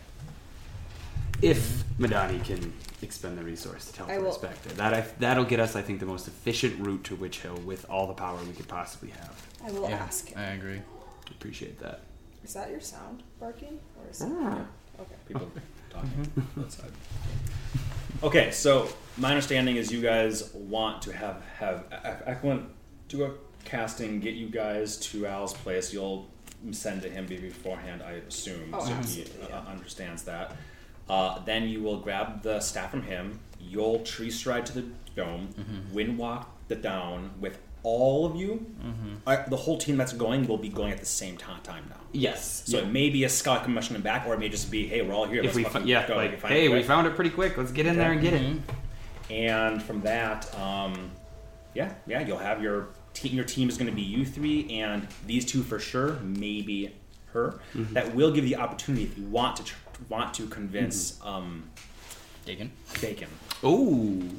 If 1.41 1.83
Madani 1.97 2.43
can 2.43 2.71
expend 3.01 3.37
the 3.37 3.43
resource 3.43 3.87
to 3.87 3.93
teleport 3.93 4.17
I 4.17 4.21
will- 4.21 4.29
us 4.31 4.37
back 4.37 4.61
there, 4.63 4.73
that 4.75 4.93
I, 4.93 5.01
that'll 5.19 5.43
get 5.45 5.59
us 5.59 5.75
I 5.75 5.81
think 5.81 5.99
the 5.99 6.05
most 6.05 6.27
efficient 6.27 6.79
route 6.85 7.03
to 7.05 7.15
Witch 7.15 7.39
Hill 7.39 7.57
with 7.65 7.85
all 7.89 8.07
the 8.07 8.13
power 8.13 8.37
we 8.43 8.53
could 8.53 8.67
possibly 8.67 9.09
have. 9.09 9.47
I 9.65 9.71
will 9.71 9.89
yeah, 9.89 9.95
ask 9.97 10.29
him. 10.29 10.39
I 10.39 10.51
agree. 10.53 10.81
Appreciate 11.31 11.79
that. 11.79 12.01
Is 12.45 12.53
that 12.53 12.69
your 12.69 12.79
sound 12.81 13.23
barking, 13.39 13.79
or 14.01 14.09
is 14.09 14.21
it? 14.21 14.25
Mm. 14.29 14.65
Okay. 14.99 15.15
people 15.27 15.49
talking 15.89 16.31
outside. 16.59 16.91
Okay, 18.21 18.51
so 18.51 18.87
my 19.17 19.29
understanding 19.29 19.75
is 19.77 19.91
you 19.91 20.01
guys 20.01 20.53
want 20.53 21.01
to 21.03 21.11
have 21.13 21.41
have 21.57 21.85
E- 21.91 22.29
Eklund 22.29 22.69
do 23.09 23.25
a 23.25 23.31
casting, 23.65 24.19
get 24.19 24.35
you 24.35 24.47
guys 24.49 24.97
to 24.97 25.25
Al's 25.25 25.53
place. 25.53 25.91
You'll 25.93 26.29
send 26.71 27.01
to 27.01 27.09
him 27.09 27.25
beforehand, 27.25 28.01
I 28.01 28.13
assume, 28.27 28.69
Oh, 28.73 28.79
so 28.79 28.85
he 28.87 28.93
absolutely, 28.93 29.51
uh, 29.51 29.61
understands 29.69 30.23
that. 30.23 30.55
Uh, 31.09 31.39
then 31.43 31.67
you 31.67 31.81
will 31.81 31.97
grab 31.97 32.41
the 32.43 32.59
staff 32.61 32.91
from 32.91 33.03
him. 33.03 33.39
You'll 33.59 33.99
tree 34.03 34.31
stride 34.31 34.65
to 34.67 34.73
the 34.73 34.85
dome, 35.15 35.49
wind 35.91 36.17
walk 36.17 36.49
the 36.69 36.75
down 36.75 37.31
with 37.41 37.57
all 37.83 38.25
of 38.25 38.35
you. 38.37 38.65
Uh, 39.27 39.43
the 39.49 39.57
whole 39.57 39.77
team 39.77 39.97
that's 39.97 40.13
going 40.13 40.47
will 40.47 40.57
be 40.57 40.69
going 40.69 40.91
at 40.93 40.99
the 40.99 41.05
same 41.05 41.35
ti- 41.35 41.45
time 41.63 41.83
now. 41.89 41.97
Yes. 42.13 42.63
So 42.65 42.77
it 42.77 42.87
may 42.87 43.09
be 43.09 43.25
a 43.25 43.29
scout 43.29 43.65
commission 43.65 43.99
back, 44.01 44.25
or 44.25 44.33
it 44.35 44.39
may 44.39 44.47
just 44.47 44.71
be, 44.71 44.87
hey, 44.87 45.01
we're 45.01 45.13
all 45.13 45.25
here. 45.25 45.39
if 45.39 45.47
let's 45.47 45.55
we 45.57 45.63
fucking 45.63 45.81
fi- 45.81 45.87
yeah 45.87 46.07
go. 46.07 46.15
like 46.15 46.41
hey 46.45 46.69
we 46.69 46.81
found 46.83 47.07
it 47.07 47.15
pretty 47.15 47.29
quick. 47.31 47.57
Let's 47.57 47.71
get 47.71 47.85
in 47.85 47.97
there 47.97 48.11
and 48.13 48.21
get 48.21 48.33
it. 48.33 48.57
And 49.29 49.81
from 49.83 50.01
that, 50.01 50.53
um, 50.57 51.11
yeah, 51.73 51.93
yeah, 52.07 52.25
you'll 52.25 52.37
have 52.37 52.61
your 52.61 52.89
team. 53.13 53.33
Your 53.35 53.45
team 53.45 53.69
is 53.69 53.77
going 53.77 53.89
to 53.89 53.95
be 53.95 54.01
you 54.01 54.25
three 54.25 54.69
and 54.71 55.07
these 55.25 55.45
two 55.45 55.63
for 55.63 55.79
sure. 55.79 56.13
Maybe 56.23 56.93
her. 57.33 57.59
Mm-hmm. 57.75 57.93
That 57.93 58.13
will 58.15 58.31
give 58.31 58.45
you 58.47 58.55
the 58.55 58.61
opportunity 58.61 59.03
if 59.05 59.17
you 59.17 59.25
want 59.25 59.55
to 59.57 59.63
tr- 59.63 59.75
want 60.09 60.33
to 60.35 60.47
convince 60.47 61.13
Mm-hmm. 61.19 61.27
um, 61.27 61.63
Deacon. 62.45 62.71
Bacon. 63.01 63.29
Ooh. 63.63 64.29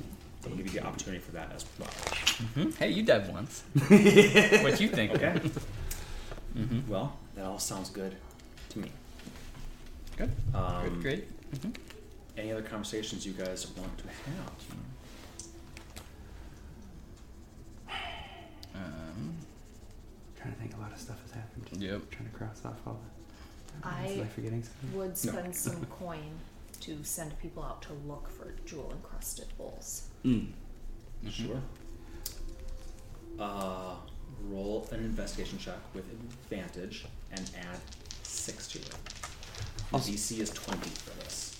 They'll 0.42 0.54
give 0.56 0.66
you 0.66 0.78
the 0.80 0.86
opportunity 0.86 1.22
for 1.22 1.32
that 1.32 1.50
as 1.54 1.64
well. 1.78 1.88
Hmm? 2.54 2.70
Hey, 2.72 2.90
you 2.90 3.02
died 3.02 3.32
once. 3.32 3.62
what 3.88 4.78
you 4.80 4.88
think? 4.88 5.12
Okay. 5.12 5.40
Mm-hmm. 6.54 6.80
Well, 6.86 7.16
that 7.34 7.46
all 7.46 7.58
sounds 7.58 7.88
good 7.88 8.14
to 8.70 8.78
me. 8.78 8.90
Good. 10.18 10.30
Um, 10.54 10.82
Good. 10.84 11.02
Great. 11.02 11.28
Any 12.36 12.52
other 12.52 12.62
conversations 12.62 13.24
you 13.24 13.32
guys 13.32 13.66
want 13.76 13.96
to 13.98 14.04
have? 14.04 14.52
Trying 20.44 20.54
to 20.54 20.60
think 20.60 20.76
a 20.76 20.80
lot 20.80 20.92
of 20.92 20.98
stuff 21.00 21.20
has 21.22 21.30
happened. 21.30 21.66
Yep. 21.82 22.10
Trying 22.10 22.28
to 22.30 22.36
cross 22.36 22.60
off 22.66 22.76
all 22.86 23.00
the. 23.82 23.88
I 23.88 24.06
Am 24.08 24.20
I 24.22 24.26
forgetting 24.26 24.62
something? 24.62 24.98
would 24.98 25.16
spend 25.16 25.54
some 25.56 25.84
coin 25.98 26.30
to 26.80 27.02
send 27.02 27.38
people 27.40 27.62
out 27.62 27.80
to 27.82 27.92
look 28.06 28.28
for 28.28 28.54
jewel 28.66 28.92
encrusted 28.94 29.46
bowls. 29.56 30.08
Mm. 30.24 30.48
Sure. 31.30 31.60
Uh, 33.38 33.94
roll 34.48 34.86
an 34.92 35.00
investigation 35.00 35.58
check 35.58 35.78
with 35.94 36.04
advantage 36.12 37.06
and 37.32 37.50
add 37.58 37.78
six 38.22 38.68
to 38.68 38.78
it. 38.78 38.88
Your 38.88 39.98
Awesome. 40.00 40.14
DC 40.14 40.40
is 40.40 40.50
twenty 40.50 40.90
for 40.90 41.10
this. 41.24 41.50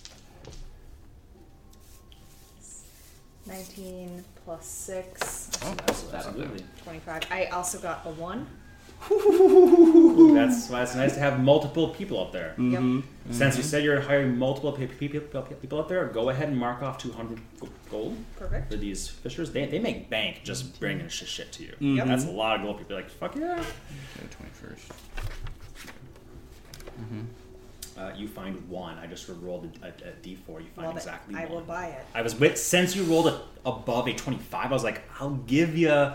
19 3.46 4.24
plus 4.46 4.64
6, 4.64 5.50
Oh, 5.64 5.76
Absolutely. 6.14 6.64
25. 6.82 7.24
I 7.30 7.44
also 7.46 7.78
got 7.78 8.00
a 8.06 8.08
1. 8.08 8.46
That's 10.34 10.68
why 10.70 10.82
it's 10.82 10.94
nice 10.94 11.14
to 11.14 11.20
have 11.20 11.38
multiple 11.40 11.88
people 11.88 12.18
up 12.20 12.32
there. 12.32 12.54
Mm-hmm. 12.56 13.00
Since 13.30 13.56
you 13.56 13.62
said 13.62 13.84
you're 13.84 14.00
hiring 14.00 14.38
multiple 14.38 14.72
pe- 14.72 14.86
pe- 14.86 15.08
pe- 15.08 15.20
pe- 15.20 15.54
people 15.60 15.78
up 15.78 15.88
there, 15.88 16.06
go 16.06 16.30
ahead 16.30 16.48
and 16.48 16.56
mark 16.56 16.82
off 16.82 16.96
200 16.98 17.38
gold 17.90 18.16
Perfect. 18.38 18.70
for 18.70 18.76
these 18.78 19.08
fishers. 19.08 19.52
They, 19.52 19.66
they 19.66 19.78
make 19.78 20.08
bank 20.08 20.40
just 20.42 20.78
bringing 20.80 21.08
shit, 21.08 21.28
shit 21.28 21.52
to 21.52 21.62
you. 21.64 21.74
Yep. 21.96 22.06
That's 22.06 22.24
a 22.24 22.30
lot 22.30 22.56
of 22.56 22.62
gold. 22.62 22.78
People 22.78 22.96
are 22.96 23.00
like, 23.02 23.10
fuck 23.10 23.34
yeah. 23.36 23.62
twenty 24.30 24.52
first. 24.52 24.90
Uh, 27.96 28.10
you 28.16 28.26
find 28.26 28.68
one. 28.68 28.98
I 28.98 29.06
just 29.06 29.28
rolled 29.28 29.70
a, 29.82 29.86
a, 29.86 29.88
a 29.90 30.12
d4. 30.22 30.28
You 30.48 30.66
find 30.74 30.88
Love 30.88 30.96
exactly 30.96 31.34
it. 31.34 31.38
I 31.38 31.44
one. 31.44 31.52
will 31.54 31.60
buy 31.62 31.86
it. 31.88 32.04
I 32.14 32.22
was 32.22 32.34
with 32.34 32.58
since 32.58 32.96
you 32.96 33.04
rolled 33.04 33.28
a, 33.28 33.40
above 33.64 34.08
a 34.08 34.12
twenty-five. 34.14 34.70
I 34.70 34.72
was 34.74 34.82
like, 34.82 35.02
I'll 35.20 35.36
give 35.46 35.78
you 35.78 36.12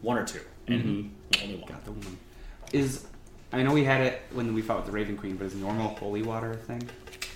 one 0.00 0.18
or 0.18 0.24
two, 0.26 0.40
and 0.68 1.10
one. 1.60 1.60
Got 1.68 1.84
the 1.84 1.92
one. 1.92 2.16
Is 2.72 3.06
I 3.52 3.62
know 3.62 3.72
we 3.72 3.84
had 3.84 4.00
it 4.00 4.22
when 4.32 4.54
we 4.54 4.62
fought 4.62 4.78
with 4.78 4.86
the 4.86 4.92
Raven 4.92 5.16
Queen, 5.16 5.36
but 5.36 5.46
is 5.46 5.54
a 5.54 5.58
normal 5.58 5.88
holy 5.96 6.22
water 6.22 6.54
thing? 6.54 6.82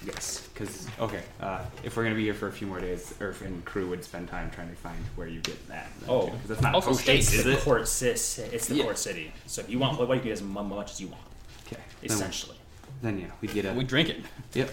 Yes. 0.05 0.49
Because 0.55 0.87
okay, 1.01 1.23
uh, 1.41 1.63
if 1.83 1.97
we're 1.97 2.05
gonna 2.05 2.15
be 2.15 2.25
here 2.25 2.35
for 2.35 2.49
a 2.49 2.53
few 2.53 2.67
more 2.67 2.81
days, 2.81 3.13
Urf 3.19 3.43
and 3.43 3.65
crew 3.65 3.89
would 3.89 4.05
spend 4.05 4.29
time 4.29 4.51
trying 4.51 4.71
to 4.71 4.77
find 4.77 4.97
where 5.17 5.27
you 5.27 5.41
get 5.41 5.67
that. 5.69 5.89
Oh. 6.09 6.27
because 6.31 6.49
that's 6.49 6.63
not 6.63 6.75
Also 6.75 6.93
states 6.93 7.29
It's 7.29 7.39
is 7.39 7.45
the 7.45 7.53
it? 7.53 7.59
port 7.61 7.89
cis. 7.89 8.39
It's 8.39 8.67
the 8.67 8.77
Yeah. 8.77 8.85
port 8.85 8.99
city. 8.99 9.33
So 9.47 9.63
if 9.63 9.71
you 9.71 9.79
want 9.79 9.97
holy 9.97 10.07
water, 10.07 10.15
you 10.17 10.21
can 10.21 10.29
get 10.29 10.35
as 10.35 10.43
much 10.43 10.93
as 10.93 11.01
you 11.01 11.09
want. 11.09 11.23
Okay, 11.67 11.83
Essentially. 12.03 12.57
Then, 13.03 13.17
then 13.17 13.27
yeah, 13.27 13.33
we 13.41 13.49
get 13.49 13.65
it. 13.65 13.75
We 13.75 13.85
drink 13.85 14.09
it. 14.09 14.21
yep, 14.55 14.71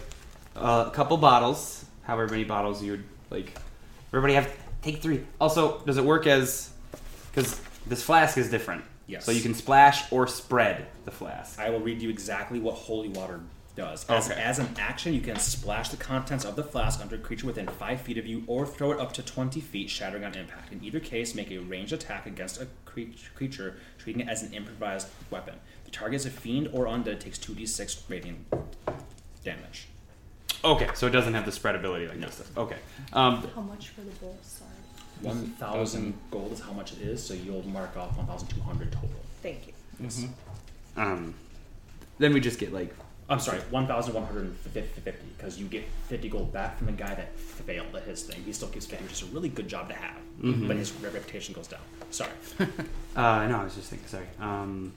uh, 0.55 0.85
a 0.87 0.91
couple 0.91 1.17
bottles. 1.17 1.85
However 2.03 2.27
many 2.31 2.43
bottles 2.43 2.83
you 2.83 2.91
would 2.91 3.03
like. 3.29 3.57
Everybody 4.09 4.33
have 4.35 4.53
take 4.81 5.01
three. 5.01 5.25
Also, 5.41 5.79
does 5.85 5.97
it 5.97 6.03
work 6.03 6.27
as? 6.27 6.69
Because 7.33 7.59
this 7.87 8.03
flask 8.03 8.37
is 8.37 8.49
different. 8.49 8.83
Yes. 9.07 9.25
So 9.25 9.31
you 9.31 9.41
can 9.41 9.53
splash 9.53 10.11
or 10.11 10.27
spread 10.27 10.87
the 11.05 11.11
flask. 11.11 11.59
I 11.59 11.69
will 11.69 11.81
read 11.81 12.01
you 12.01 12.09
exactly 12.09 12.59
what 12.59 12.75
holy 12.75 13.09
water 13.09 13.41
does. 13.75 14.05
As, 14.09 14.29
Okay. 14.31 14.41
as 14.41 14.59
an 14.59 14.69
action, 14.79 15.13
you 15.13 15.19
can 15.19 15.37
splash 15.39 15.89
the 15.89 15.97
contents 15.97 16.45
of 16.45 16.55
the 16.55 16.63
flask 16.63 17.01
onto 17.01 17.15
a 17.15 17.17
creature 17.17 17.47
within 17.47 17.67
five 17.67 17.99
feet 18.01 18.17
of 18.17 18.25
you, 18.25 18.43
or 18.47 18.65
throw 18.65 18.91
it 18.91 18.99
up 18.99 19.11
to 19.13 19.23
twenty 19.23 19.59
feet, 19.59 19.89
shattering 19.89 20.23
on 20.23 20.35
impact. 20.35 20.71
In 20.71 20.83
either 20.83 20.99
case, 20.99 21.35
make 21.35 21.51
a 21.51 21.57
ranged 21.57 21.91
attack 21.91 22.25
against 22.25 22.61
a 22.61 22.67
cre- 22.85 23.01
creature, 23.35 23.77
treating 23.97 24.21
it 24.21 24.29
as 24.29 24.41
an 24.43 24.53
improvised 24.53 25.07
weapon. 25.31 25.55
The 25.85 25.91
target 25.91 26.17
is 26.21 26.25
a 26.25 26.29
fiend 26.29 26.69
or 26.71 26.85
undead. 26.85 27.19
Takes 27.19 27.37
two 27.39 27.55
d 27.55 27.65
six 27.65 28.03
radiant 28.07 28.45
damage. 29.43 29.87
Okay, 30.63 30.87
so 30.93 31.07
it 31.07 31.09
doesn't 31.11 31.33
have 31.33 31.45
the 31.45 31.51
spread 31.51 31.75
ability 31.75 32.07
like 32.07 32.21
this. 32.21 32.41
Okay. 32.55 32.77
Um, 33.11 33.45
How 33.53 33.61
much 33.61 33.89
for 33.89 33.99
the 34.01 34.11
bowl? 34.11 34.37
Sorry. 35.23 35.35
One 35.35 35.45
thousand 35.51 36.13
gold 36.31 36.51
is 36.51 36.59
how 36.59 36.73
much 36.73 36.93
it 36.93 37.01
is, 37.01 37.23
so 37.23 37.33
you'll 37.33 37.67
mark 37.67 37.95
off 37.97 38.15
one 38.17 38.25
thousand 38.27 38.47
two 38.49 38.61
hundred 38.61 38.91
total. 38.91 39.09
Thank 39.41 39.67
you. 39.67 39.73
um, 40.97 41.33
then 42.19 42.33
we 42.33 42.39
just 42.39 42.59
get 42.59 42.73
like 42.73 42.93
I'm 43.29 43.39
sorry, 43.39 43.59
one 43.69 43.87
thousand 43.87 44.13
one 44.13 44.25
hundred 44.25 44.45
and 44.45 44.57
fifty 44.57 45.01
because 45.37 45.57
you 45.57 45.65
get 45.67 45.85
fifty 46.07 46.29
gold 46.29 46.51
back 46.51 46.77
from 46.77 46.87
the 46.87 46.91
guy 46.93 47.15
that 47.15 47.37
failed 47.39 47.95
at 47.95 48.03
his 48.03 48.23
thing. 48.23 48.43
He 48.43 48.51
still 48.53 48.67
keeps 48.67 48.85
fifty, 48.85 49.03
which 49.05 49.13
is 49.13 49.23
a 49.23 49.25
really 49.27 49.49
good 49.49 49.67
job 49.67 49.87
to 49.89 49.95
have, 49.95 50.17
but 50.67 50.75
his 50.75 50.91
reputation 50.93 51.53
goes 51.53 51.67
down. 51.67 51.79
Sorry, 52.11 52.31
Uh, 53.15 53.47
no, 53.47 53.59
I 53.59 53.63
was 53.63 53.75
just 53.75 53.89
thinking. 53.89 54.07
Sorry. 54.07 54.27
Um, 54.39 54.93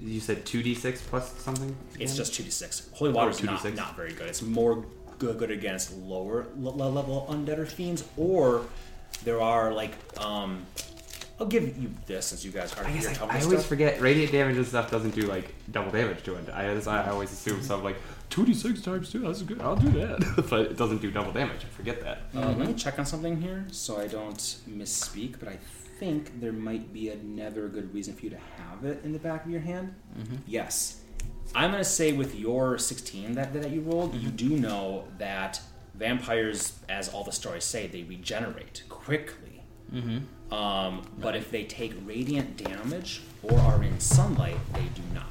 you 0.00 0.20
said 0.20 0.44
two 0.44 0.62
d 0.62 0.74
six 0.74 1.00
plus 1.02 1.32
something. 1.42 1.74
it's 1.98 2.16
just 2.16 2.34
two 2.34 2.42
d 2.42 2.50
six. 2.50 2.88
Holy 2.92 3.12
water 3.12 3.30
is 3.30 3.42
not 3.42 3.60
2d6? 3.60 3.76
not 3.76 3.96
very 3.96 4.12
good. 4.12 4.28
It's 4.28 4.42
more 4.42 4.84
good, 5.18 5.38
good 5.38 5.50
against 5.50 5.96
lower 5.96 6.46
le- 6.58 6.70
le- 6.70 6.88
level 6.90 7.26
undead 7.30 7.58
or 7.58 7.66
fiends, 7.66 8.04
or 8.16 8.66
there 9.26 9.42
are 9.42 9.74
like 9.74 9.92
um. 10.24 10.64
I'll 11.38 11.46
give 11.46 11.76
you 11.76 11.92
this 12.06 12.24
since 12.24 12.46
you 12.46 12.50
guys 12.50 12.72
are 12.78 12.86
I 12.86 12.92
guess 12.92 13.20
I, 13.20 13.26
I 13.26 13.42
always 13.42 13.44
stuff. 13.44 13.66
forget 13.66 14.00
radiant 14.00 14.32
damage 14.32 14.56
and 14.56 14.66
stuff 14.66 14.90
doesn't 14.90 15.14
do 15.14 15.26
like 15.26 15.54
double 15.70 15.90
damage 15.90 16.22
to 16.22 16.34
it. 16.36 16.48
I, 16.48 16.64
I 16.70 17.10
always 17.10 17.30
assume 17.30 17.60
stuff 17.62 17.82
like 17.84 17.96
two 18.30 18.46
d 18.46 18.54
six 18.54 18.80
times 18.80 19.12
two. 19.12 19.18
That's 19.18 19.42
good. 19.42 19.60
I'll 19.60 19.76
do 19.76 19.90
that, 20.00 20.46
but 20.50 20.60
it 20.60 20.78
doesn't 20.78 21.02
do 21.02 21.10
double 21.10 21.32
damage. 21.32 21.60
I 21.62 21.68
forget 21.68 22.00
that. 22.00 22.22
Uh, 22.34 22.52
let 22.52 22.68
me 22.68 22.72
check 22.72 22.98
on 22.98 23.04
something 23.04 23.38
here 23.42 23.66
so 23.70 24.00
I 24.00 24.06
don't 24.06 24.38
misspeak, 24.66 25.38
but 25.38 25.50
I 25.50 25.58
think 26.00 26.40
there 26.40 26.52
might 26.52 26.90
be 26.94 27.10
another 27.10 27.68
good 27.68 27.92
reason 27.92 28.14
for 28.14 28.22
you 28.22 28.30
to 28.30 28.38
have 28.38 28.86
it 28.86 29.04
in 29.04 29.12
the 29.12 29.18
back 29.18 29.44
of 29.44 29.50
your 29.50 29.60
hand. 29.60 29.94
Yes. 30.46 31.02
I'm 31.54 31.70
going 31.70 31.82
to 31.82 31.88
say 31.88 32.12
with 32.12 32.34
your 32.34 32.78
16 32.78 33.34
that, 33.34 33.52
that 33.52 33.70
you 33.70 33.82
rolled, 33.82 34.14
you 34.14 34.30
do 34.30 34.48
know 34.48 35.04
that 35.18 35.60
vampires, 35.94 36.78
as 36.88 37.08
all 37.08 37.24
the 37.24 37.32
stories 37.32 37.64
say, 37.64 37.86
they 37.86 38.02
regenerate 38.02 38.82
quickly. 39.06 39.62
Um, 40.50 41.02
but 41.20 41.34
if 41.36 41.50
they 41.50 41.64
take 41.64 41.94
radiant 42.04 42.56
damage 42.56 43.22
or 43.42 43.58
are 43.60 43.82
in 43.82 43.98
sunlight, 44.00 44.56
they 44.74 44.80
do 44.94 45.02
not. 45.14 45.26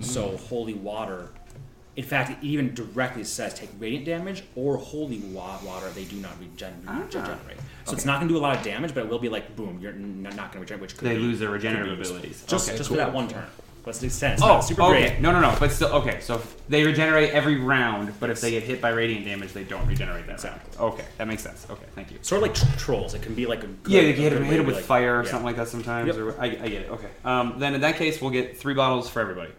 So 0.00 0.36
holy 0.38 0.72
water, 0.74 1.28
in 1.96 2.04
fact, 2.04 2.30
it 2.30 2.38
even 2.42 2.74
directly 2.74 3.24
says 3.24 3.52
take 3.54 3.68
radiant 3.78 4.06
damage 4.06 4.44
or 4.56 4.78
holy 4.78 5.18
wa- 5.18 5.58
water. 5.64 5.90
They 5.90 6.04
do 6.04 6.16
not 6.16 6.38
regen- 6.40 6.82
Ah, 6.88 7.00
regenerate. 7.04 7.58
So 7.84 7.92
it's 7.92 8.04
not 8.06 8.16
going 8.18 8.28
to 8.28 8.34
do 8.34 8.38
a 8.38 8.42
lot 8.42 8.56
of 8.56 8.62
damage, 8.64 8.94
but 8.94 9.04
it 9.04 9.10
will 9.10 9.18
be 9.18 9.28
like 9.28 9.54
boom, 9.56 9.78
you're 9.80 9.92
n- 9.92 10.22
not 10.22 10.36
going 10.36 10.52
to 10.52 10.60
regenerate. 10.60 10.80
Which 10.82 10.96
could 10.96 11.08
They 11.08 11.14
be- 11.16 11.20
lose 11.22 11.38
their 11.38 11.50
regenerative 11.50 12.00
abilities. 12.00 12.44
Just 12.46 12.68
Okay, 12.68 12.78
just 12.78 12.88
cool. 12.88 12.96
for 12.98 13.04
that 13.04 13.12
one 13.12 13.28
turn. 13.28 13.44
But 13.82 13.90
it's 13.94 14.02
extent. 14.02 14.40
Oh, 14.42 14.46
not 14.48 14.60
super 14.60 14.82
okay. 14.82 15.08
great. 15.08 15.20
No, 15.20 15.32
no, 15.32 15.40
no. 15.40 15.56
But 15.58 15.70
still, 15.72 15.88
okay. 15.88 16.20
So 16.20 16.34
if 16.34 16.66
they 16.68 16.84
regenerate 16.84 17.30
every 17.30 17.56
round, 17.58 18.12
but 18.20 18.28
if 18.28 18.40
they 18.40 18.50
get 18.50 18.62
hit 18.62 18.80
by 18.82 18.90
radiant 18.90 19.24
damage, 19.24 19.52
they 19.54 19.64
don't 19.64 19.86
regenerate 19.86 20.26
that 20.26 20.34
Exactly. 20.34 20.78
round. 20.78 20.94
Okay, 20.94 21.04
that 21.16 21.26
makes 21.26 21.42
sense. 21.42 21.66
Okay, 21.70 21.86
thank 21.94 22.10
you. 22.10 22.18
Sort 22.20 22.42
of 22.42 22.48
like 22.48 22.54
tr- 22.54 22.78
trolls. 22.78 23.14
It 23.14 23.22
can 23.22 23.34
be 23.34 23.46
like 23.46 23.64
a 23.64 23.68
good, 23.68 23.92
Yeah, 23.92 24.00
they 24.02 24.10
a 24.10 24.12
can 24.14 24.22
hit, 24.22 24.30
good 24.32 24.42
hit 24.44 24.56
to 24.58 24.62
with 24.64 24.74
like- 24.76 24.84
fire 24.84 25.18
or 25.20 25.24
yeah. 25.24 25.30
something 25.30 25.46
like 25.46 25.56
that 25.56 25.68
sometimes. 25.68 26.08
Yep. 26.08 26.16
Or 26.16 26.40
I, 26.40 26.44
I 26.46 26.48
get 26.68 26.72
it. 26.82 26.90
Okay. 26.90 27.08
Um, 27.24 27.54
then 27.58 27.74
in 27.74 27.80
that 27.80 27.96
case, 27.96 28.20
we'll 28.20 28.30
get 28.32 28.58
three 28.58 28.74
bottles 28.74 29.08
for 29.08 29.20
everybody. 29.20 29.52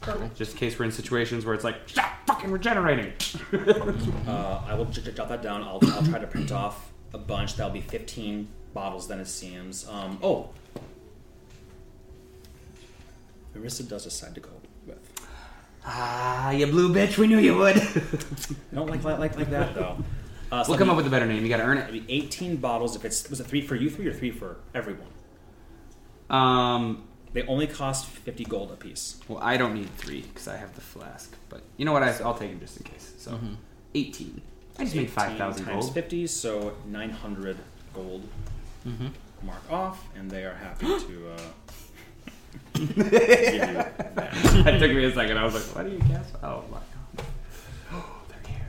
Perfect. 0.00 0.36
Just 0.36 0.52
in 0.52 0.58
case 0.58 0.78
we're 0.78 0.86
in 0.86 0.92
situations 0.92 1.44
where 1.44 1.54
it's 1.54 1.64
like, 1.64 1.76
stop 1.88 2.12
fucking 2.26 2.50
regenerating. 2.50 3.12
Uh, 4.26 4.62
I 4.66 4.74
will 4.74 4.84
j- 4.86 5.02
j- 5.02 5.12
jot 5.12 5.28
that 5.28 5.42
down. 5.42 5.62
I'll, 5.62 5.80
I'll 5.92 6.02
try 6.04 6.18
to 6.20 6.26
print 6.26 6.52
off 6.52 6.92
a 7.12 7.18
bunch. 7.18 7.56
That'll 7.56 7.72
be 7.72 7.80
15 7.80 8.46
bottles 8.72 9.08
then, 9.08 9.18
it 9.20 9.26
seems. 9.26 9.86
Um, 9.88 10.18
oh. 10.22 10.50
Marissa 13.56 13.88
does 13.88 14.04
decide 14.04 14.34
to 14.34 14.40
go 14.40 14.50
with. 14.86 14.98
ah, 15.84 16.50
you 16.50 16.66
blue 16.66 16.92
bitch. 16.92 17.18
We 17.18 17.26
knew 17.26 17.38
you 17.38 17.56
would. 17.56 17.76
I 17.76 17.82
don't 18.74 18.88
like 18.88 19.02
like 19.04 19.36
like, 19.36 19.50
that, 19.50 19.74
though. 19.74 19.96
Uh, 20.52 20.64
so 20.64 20.70
we'll 20.72 20.78
come 20.78 20.88
be- 20.88 20.90
up 20.90 20.96
with 20.96 21.06
a 21.06 21.10
better 21.10 21.26
name. 21.26 21.44
You 21.44 21.48
got 21.48 21.58
to 21.58 21.62
earn 21.62 21.76
that'll 21.78 21.92
be 21.92 22.04
18 22.08 22.56
bottles. 22.56 22.96
If 22.96 23.04
it's 23.04 23.30
Was 23.30 23.38
it 23.38 23.46
three 23.46 23.60
for 23.64 23.76
you 23.76 23.88
three 23.88 24.08
or 24.08 24.12
three 24.12 24.32
for 24.32 24.56
everyone? 24.74 25.06
Um, 26.28 27.04
They 27.32 27.44
only 27.46 27.68
cost 27.68 28.06
50 28.06 28.44
gold 28.46 28.72
a 28.72 28.74
piece. 28.76 29.20
well, 29.28 29.38
I 29.40 29.56
don't 29.56 29.74
need 29.74 29.88
three 29.96 30.22
because 30.22 30.48
I 30.48 30.56
have 30.56 30.74
the 30.74 30.80
flask. 30.80 31.36
But 31.48 31.62
you 31.76 31.84
know 31.84 31.92
what? 31.92 32.02
I, 32.02 32.12
I'll 32.24 32.34
take 32.34 32.50
them 32.50 32.58
just 32.58 32.76
in 32.78 32.82
case. 32.82 33.14
So, 33.18 33.38
eighteen. 33.94 34.42
I 34.78 34.82
just 34.84 34.96
made 34.96 35.02
18 35.02 35.14
five 35.14 35.38
thousand 35.38 35.66
times 35.66 35.84
gold. 35.84 35.94
50, 35.94 36.26
so 36.26 36.74
900 36.88 37.56
gold. 37.94 38.26
Mark 39.44 39.70
off, 39.70 40.04
and 40.16 40.28
they 40.30 40.44
are 40.44 40.54
happy 40.54 40.86
to 40.86 41.30
uh, 41.32 41.40
that. 42.96 44.14
that 44.14 44.78
took 44.78 44.92
me 44.92 45.04
a 45.04 45.12
second. 45.12 45.36
I 45.36 45.44
was 45.44 45.54
like, 45.54 45.76
"What 45.76 45.84
do 45.84 45.92
you 45.92 45.98
guess?" 45.98 46.32
Oh 46.42 46.64
my 46.70 46.78
god! 46.78 47.26
Oh, 47.92 48.22
they're 48.28 48.50
here. 48.50 48.66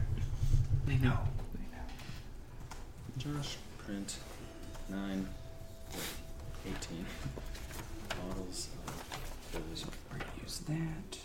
They 0.86 0.98
know. 0.98 1.18
They 1.56 1.68
know. 1.72 3.36
Josh, 3.40 3.58
print 3.78 4.18
9, 4.90 5.28
18 6.66 7.06
bottles 8.10 8.68
of 8.84 9.70
those. 9.70 9.86
We're 10.12 10.18
gonna 10.20 10.32
use 10.42 10.60
that. 10.60 11.18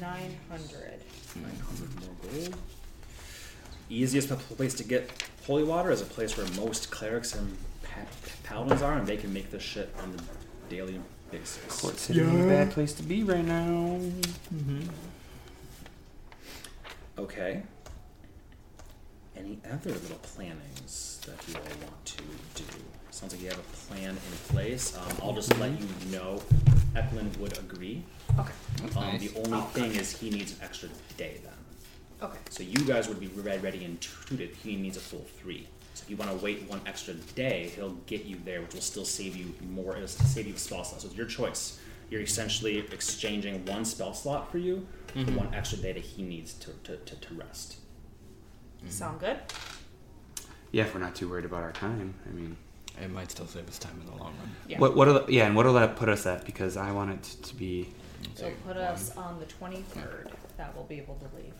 900. 0.00 1.00
900 1.36 2.00
more 2.00 2.14
gold. 2.22 2.56
Easiest 3.90 4.30
place 4.56 4.74
to 4.74 4.84
get 4.84 5.10
holy 5.46 5.62
water 5.62 5.90
is 5.90 6.00
a 6.00 6.06
place 6.06 6.36
where 6.36 6.46
most 6.56 6.90
clerics 6.90 7.34
and 7.34 7.56
pa- 7.82 8.06
paladins 8.42 8.82
are, 8.82 8.94
and 8.94 9.06
they 9.06 9.16
can 9.16 9.32
make 9.32 9.50
this 9.50 9.62
shit 9.62 9.94
on 10.02 10.14
a 10.14 10.43
daily 10.68 11.00
basis. 11.30 11.80
Port 11.80 11.98
City 11.98 12.20
is 12.20 12.28
a 12.28 12.48
bad 12.48 12.70
place 12.70 12.92
to 12.94 13.02
be 13.02 13.22
right 13.24 13.44
now. 13.44 13.98
Okay. 17.18 17.62
Any 19.36 19.58
other 19.70 19.90
little 19.90 20.18
plannings 20.18 21.20
that 21.26 21.36
you 21.48 21.54
all 21.56 21.86
want 21.88 22.04
to 22.06 22.22
do? 22.54 22.64
Sounds 23.10 23.32
like 23.32 23.42
you 23.42 23.48
have 23.48 23.58
a 23.58 23.62
plan 23.94 24.10
in 24.10 24.54
place. 24.54 24.96
Um, 24.96 25.16
I'll 25.22 25.32
just 25.32 25.56
let 25.58 25.70
you 25.80 25.86
know. 26.10 26.40
Eklund 26.96 27.36
would 27.38 27.58
agree. 27.58 28.04
Okay. 28.38 28.52
That's 28.82 28.96
Um, 28.96 29.02
nice. 29.04 29.20
The 29.32 29.38
only 29.40 29.60
thing 29.72 29.94
is 29.94 30.16
he 30.16 30.30
needs 30.30 30.52
an 30.52 30.58
extra 30.62 30.88
day 31.16 31.40
then. 31.42 31.52
Okay. 32.30 32.38
So 32.50 32.62
you 32.62 32.78
guys 32.84 33.08
would 33.08 33.18
be 33.18 33.26
ready, 33.28 33.58
ready 33.60 33.84
in 33.84 33.98
two 33.98 34.36
days. 34.36 34.54
He 34.62 34.76
needs 34.76 34.96
a 34.96 35.00
full 35.00 35.26
three. 35.40 35.66
So 35.94 36.02
if 36.02 36.10
you 36.10 36.16
want 36.16 36.36
to 36.36 36.44
wait 36.44 36.68
one 36.68 36.80
extra 36.86 37.14
day, 37.14 37.70
he'll 37.74 37.96
get 38.06 38.24
you 38.24 38.36
there, 38.44 38.60
which 38.60 38.74
will 38.74 38.80
still 38.80 39.04
save 39.04 39.36
you 39.36 39.54
more. 39.70 39.96
It'll 39.96 40.08
save 40.08 40.46
you 40.46 40.54
a 40.54 40.58
spell 40.58 40.84
slot. 40.84 41.00
So 41.00 41.08
it's 41.08 41.16
your 41.16 41.26
choice. 41.26 41.80
You're 42.10 42.20
essentially 42.20 42.78
exchanging 42.78 43.64
one 43.64 43.84
spell 43.84 44.12
slot 44.12 44.50
for 44.50 44.58
you 44.58 44.86
for 45.06 45.18
mm-hmm. 45.18 45.36
one 45.36 45.54
extra 45.54 45.78
day 45.78 45.92
that 45.92 46.02
he 46.02 46.22
needs 46.22 46.54
to, 46.54 46.72
to, 46.84 46.96
to, 46.96 47.16
to 47.16 47.34
rest. 47.34 47.76
Mm-hmm. 48.78 48.90
Sound 48.90 49.20
good? 49.20 49.38
Yeah, 50.72 50.82
if 50.82 50.94
we're 50.94 51.00
not 51.00 51.14
too 51.14 51.28
worried 51.28 51.44
about 51.44 51.62
our 51.62 51.72
time. 51.72 52.14
I 52.28 52.32
mean, 52.32 52.56
It 53.00 53.10
might 53.10 53.30
still 53.30 53.46
save 53.46 53.68
us 53.68 53.78
time 53.78 54.00
in 54.00 54.06
the 54.06 54.22
long 54.22 54.34
run. 54.38 54.50
Yeah. 54.66 54.80
what 54.80 54.96
what? 54.96 55.06
Will, 55.06 55.30
yeah, 55.30 55.46
and 55.46 55.54
what'll 55.54 55.74
that 55.74 55.96
put 55.96 56.08
us 56.08 56.26
at? 56.26 56.44
Because 56.44 56.76
I 56.76 56.90
want 56.90 57.12
it 57.12 57.22
to 57.44 57.54
be 57.54 57.88
It'll 58.36 58.50
put 58.66 58.76
us 58.76 59.16
on 59.16 59.38
the 59.38 59.46
23rd. 59.46 60.32
That 60.56 60.74
we'll 60.74 60.84
be 60.84 60.98
able 60.98 61.16
to 61.16 61.36
leave. 61.36 61.54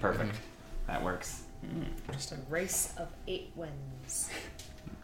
perfect. 0.00 0.32
Mm-hmm. 0.32 0.86
That 0.86 1.04
works. 1.04 1.42
Mm. 1.64 1.84
Just 2.12 2.32
a 2.32 2.36
race 2.48 2.94
of 2.98 3.08
eight 3.26 3.50
wins. 3.56 4.30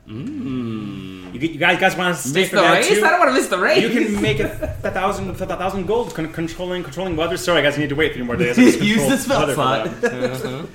Mmm. 0.08 1.32
You, 1.34 1.40
you 1.40 1.58
guys, 1.58 1.80
guys 1.80 1.96
want 1.96 2.14
to 2.14 2.20
stay 2.28 2.40
Miss 2.40 2.50
for 2.50 2.56
the 2.56 2.62
that 2.62 2.74
race? 2.74 2.88
too? 2.88 3.02
I 3.04 3.10
don't 3.10 3.18
want 3.20 3.30
to 3.30 3.34
miss 3.34 3.48
the 3.48 3.58
race. 3.58 3.82
You 3.82 3.88
can 3.90 4.20
make 4.20 4.38
a, 4.40 4.76
a 4.84 4.90
thousand, 4.90 5.30
a 5.30 5.34
thousand 5.34 5.86
gold 5.86 6.14
con- 6.14 6.32
controlling 6.32 6.82
controlling 6.82 7.16
weather. 7.16 7.36
Sorry, 7.38 7.62
guys, 7.62 7.76
you 7.76 7.82
need 7.82 7.88
to 7.88 7.94
wait 7.96 8.12
three 8.12 8.22
more 8.22 8.36
days. 8.36 8.58
I 8.58 8.62
just 8.64 8.80
Use 8.82 8.96
control 8.98 9.10
the 9.10 9.18
spell 9.18 9.40
weather 9.40 9.54
for 9.54 9.62
slot. 9.62 10.00
them. 10.00 10.68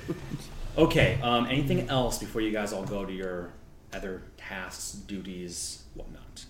Uh-huh. 0.76 0.82
Okay. 0.84 1.18
Um, 1.22 1.46
anything 1.46 1.88
else 1.90 2.18
before 2.18 2.40
you 2.40 2.50
guys 2.52 2.72
all 2.72 2.84
go 2.84 3.04
to 3.04 3.12
your 3.12 3.52
other 3.92 4.22
tasks, 4.36 4.92
duties, 4.92 5.82
whatnot? 5.94 6.44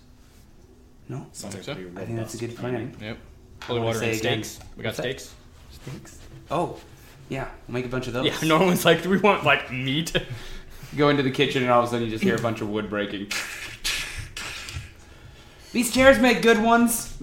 no. 1.09 1.25
Sounds 1.33 1.55
like 1.55 1.63
so. 1.63 1.73
pretty 1.75 1.89
I 1.97 2.05
think 2.05 2.17
that's 2.17 2.33
a 2.35 2.37
good 2.37 2.49
robust 2.49 2.61
planning. 2.61 2.91
plan. 2.93 3.09
Yep. 3.09 3.17
I 3.61 3.65
Holy 3.65 3.79
wanna 3.79 3.93
water 3.93 4.05
and 4.05 4.17
again- 4.19 4.43
steaks. 4.43 4.59
We 4.77 4.83
got 4.83 4.89
What's 4.89 4.97
that? 4.97 5.03
steaks. 5.03 5.35
Steaks. 5.71 6.19
Oh, 6.49 6.77
yeah. 7.31 7.47
We'll 7.67 7.73
make 7.75 7.85
a 7.85 7.89
bunch 7.89 8.07
of 8.07 8.13
those. 8.13 8.25
Yeah, 8.25 8.35
no 8.47 8.59
one's 8.63 8.83
like, 8.85 9.01
do 9.03 9.09
we 9.09 9.17
want 9.17 9.43
like 9.45 9.71
meat? 9.71 10.13
Go 10.97 11.07
into 11.07 11.23
the 11.23 11.31
kitchen 11.31 11.63
and 11.63 11.71
all 11.71 11.79
of 11.79 11.85
a 11.85 11.87
sudden 11.89 12.03
you 12.05 12.11
just 12.11 12.23
hear 12.23 12.35
a 12.35 12.41
bunch 12.41 12.59
of 12.59 12.69
wood 12.69 12.89
breaking. 12.89 13.31
These 15.71 15.93
chairs 15.93 16.19
make 16.19 16.41
good 16.41 16.61
ones. 16.61 17.17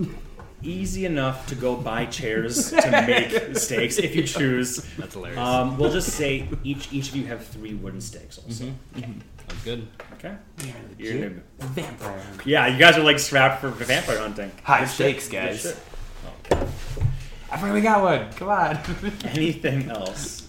Easy 0.62 1.04
enough 1.04 1.46
to 1.48 1.54
go 1.54 1.76
buy 1.76 2.06
chairs 2.06 2.70
to 2.82 2.90
make 2.90 3.56
steaks 3.58 3.98
if 3.98 4.16
you 4.16 4.22
choose. 4.24 4.76
That's 4.96 5.12
hilarious. 5.12 5.38
Um, 5.38 5.76
we'll 5.76 5.92
just 5.92 6.08
say 6.14 6.48
each 6.64 6.90
each 6.90 7.10
of 7.10 7.16
you 7.16 7.26
have 7.26 7.46
three 7.46 7.74
wooden 7.74 8.00
stakes. 8.00 8.38
Also, 8.38 8.72
That's 8.94 9.62
good. 9.64 9.86
Okay. 10.14 10.34
You're 10.64 10.74
You're 10.98 11.14
legit 11.14 11.32
new. 11.32 11.42
vampire. 11.68 12.22
Yeah, 12.46 12.66
you 12.68 12.78
guys 12.78 12.96
are 12.96 13.04
like 13.04 13.18
strapped 13.18 13.60
for 13.60 13.68
vampire 13.68 14.18
hunting. 14.18 14.50
High 14.64 14.80
Good 14.80 14.88
stakes, 14.88 15.24
shit. 15.24 15.32
guys. 15.32 15.62
Good 15.62 15.76
shit. 15.76 16.56
Okay. 16.58 16.66
I 17.50 17.56
finally 17.56 17.80
got 17.80 18.02
one. 18.02 18.32
Come 18.32 18.48
on. 18.48 18.78
Anything 19.24 19.90
else? 19.90 20.46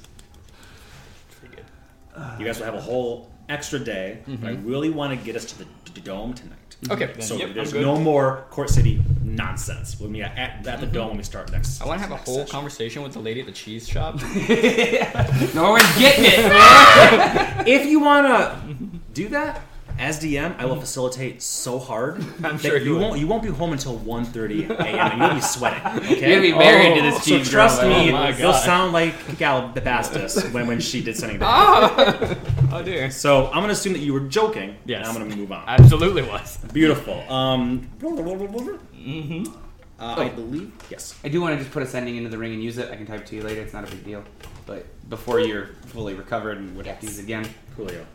You 2.37 2.45
guys 2.45 2.59
will 2.59 2.65
have 2.65 2.75
a 2.75 2.81
whole 2.81 3.31
extra 3.47 3.79
day. 3.79 4.19
but 4.27 4.47
I 4.47 4.53
really 4.55 4.89
want 4.89 5.17
to 5.17 5.25
get 5.25 5.35
us 5.35 5.45
to 5.45 5.59
the, 5.59 5.65
d- 5.93 6.01
dome 6.01 6.33
tonight. 6.33 6.57
Mm-hmm. 6.81 6.91
Okay, 6.93 7.05
then, 7.07 7.21
So 7.21 7.35
yep, 7.35 7.53
there's 7.53 7.73
I'm 7.73 7.79
good. 7.79 7.85
no 7.85 7.97
more 7.97 8.45
Court 8.49 8.69
City 8.69 9.03
nonsense. 9.23 9.99
We'll 9.99 10.09
be 10.09 10.21
at, 10.21 10.37
at 10.37 10.63
the 10.63 10.71
mm-hmm. 10.85 10.93
dome 10.93 11.07
when 11.09 11.17
we 11.17 11.23
start 11.23 11.51
next. 11.51 11.81
I 11.81 11.85
want 11.85 11.97
to 11.99 12.01
have 12.01 12.11
a 12.11 12.15
next 12.15 12.27
whole 12.27 12.37
session. 12.39 12.51
conversation 12.51 13.03
with 13.03 13.13
the 13.13 13.19
lady 13.19 13.39
at 13.39 13.45
the 13.45 13.51
cheese 13.51 13.87
shop. 13.87 14.15
no 15.55 15.71
one's 15.71 15.97
getting 15.97 16.25
it. 16.25 17.67
If 17.67 17.85
you 17.85 17.99
want 17.99 18.27
to 18.27 18.99
do 19.13 19.29
that 19.29 19.61
as 19.99 20.19
DM, 20.19 20.57
I 20.57 20.65
will 20.65 20.79
facilitate 20.79 21.41
so 21.41 21.77
hard 21.77 22.15
I'm 22.43 22.57
that 22.57 22.61
sure 22.61 22.77
you 22.77 22.85
you 22.85 22.93
will. 22.93 23.01
won't 23.01 23.19
you 23.19 23.27
won't 23.27 23.43
be 23.43 23.49
home 23.49 23.73
until 23.73 23.99
1.30 23.99 24.69
a.m. 24.69 25.11
and 25.11 25.21
you'll 25.21 25.33
be 25.35 25.41
sweating. 25.55 25.85
Okay, 25.85 26.19
You're 26.21 26.29
gonna 26.29 26.41
be 26.41 26.53
married 26.53 26.95
to 26.95 27.01
Oh, 27.01 27.11
this 27.11 27.23
So 27.23 27.37
cheese 27.37 27.49
trust 27.49 27.81
girl, 27.81 27.89
me, 27.89 28.11
man. 28.11 28.33
Oh 28.33 28.37
you'll 28.37 28.53
sound 28.53 28.93
like 28.93 29.37
Gal 29.37 29.71
Bastis 29.73 30.51
when, 30.53 30.67
when 30.67 30.79
she 30.79 31.03
did 31.03 31.15
something. 31.17 31.39
That. 31.39 32.37
oh 32.71 32.81
dear. 32.83 33.11
So 33.11 33.47
I'm 33.47 33.61
gonna 33.61 33.73
assume 33.73 33.93
that 33.93 33.99
you 33.99 34.13
were 34.13 34.21
joking. 34.21 34.77
Yes. 34.85 35.07
And 35.07 35.17
I'm 35.17 35.23
gonna 35.23 35.35
move 35.35 35.51
on. 35.51 35.63
Absolutely 35.67 36.23
was. 36.23 36.57
Beautiful. 36.73 37.21
Um. 37.31 37.89
Mm-hmm. 38.01 39.53
Uh, 39.99 40.15
I 40.17 40.29
believe 40.29 40.71
yes. 40.89 41.19
I 41.25 41.27
do 41.27 41.41
want 41.41 41.55
to 41.55 41.59
just 41.59 41.71
put 41.73 41.83
a 41.83 41.85
sending 41.85 42.15
into 42.15 42.29
the 42.29 42.37
ring 42.37 42.53
and 42.53 42.63
use 42.63 42.77
it. 42.77 42.89
I 42.89 42.95
can 42.95 43.05
type 43.05 43.21
it 43.21 43.27
to 43.27 43.35
you 43.35 43.43
later. 43.43 43.61
It's 43.61 43.73
not 43.73 43.85
a 43.85 43.91
big 43.91 44.05
deal. 44.05 44.23
But 44.65 44.85
before 45.09 45.39
you're 45.41 45.67
fully 45.87 46.13
recovered 46.13 46.57
and 46.57 46.75
would 46.77 46.85
have 46.87 46.99
to 47.01 47.05
use 47.05 47.19
it 47.19 47.23
again, 47.23 47.45
Coolio. 47.77 48.05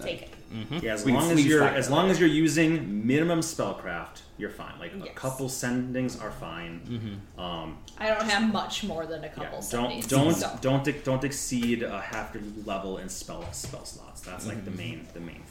Take 0.00 0.22
it. 0.22 0.33
Mm-hmm. 0.52 0.78
Yeah, 0.82 0.94
as 0.94 1.04
We 1.04 1.12
long 1.12 1.30
as 1.30 1.44
you're 1.44 1.64
as 1.64 1.90
long 1.90 2.10
as 2.10 2.20
you're 2.20 2.28
using 2.28 3.06
minimum 3.06 3.40
spellcraft, 3.40 4.20
you're 4.38 4.50
fine. 4.50 4.78
Like 4.78 4.92
a 4.94 5.12
couple 5.14 5.48
sendings 5.48 6.20
are 6.22 6.30
fine. 6.30 6.80
Mm-hmm. 6.86 7.40
Um, 7.40 7.78
I 7.98 8.08
don't 8.08 8.22
have 8.22 8.52
much 8.52 8.84
more 8.84 9.06
than 9.06 9.20
a 9.20 9.26
yeah, 9.26 9.32
couple. 9.32 9.50
don't 9.50 9.62
seventies, 9.62 10.06
don't 10.06 10.34
so. 10.34 10.58
don't 10.60 11.04
don't 11.04 11.24
exceed 11.24 11.82
a 11.82 12.00
half 12.00 12.34
your 12.34 12.42
level 12.64 12.98
in 12.98 13.08
spell 13.08 13.50
spell 13.52 13.84
slots. 13.84 14.20
That's 14.20 14.46
like 14.46 14.64
the 14.64 14.70
mm-hmm. 14.70 14.78
main 14.78 15.08
the 15.12 15.20
main 15.20 15.42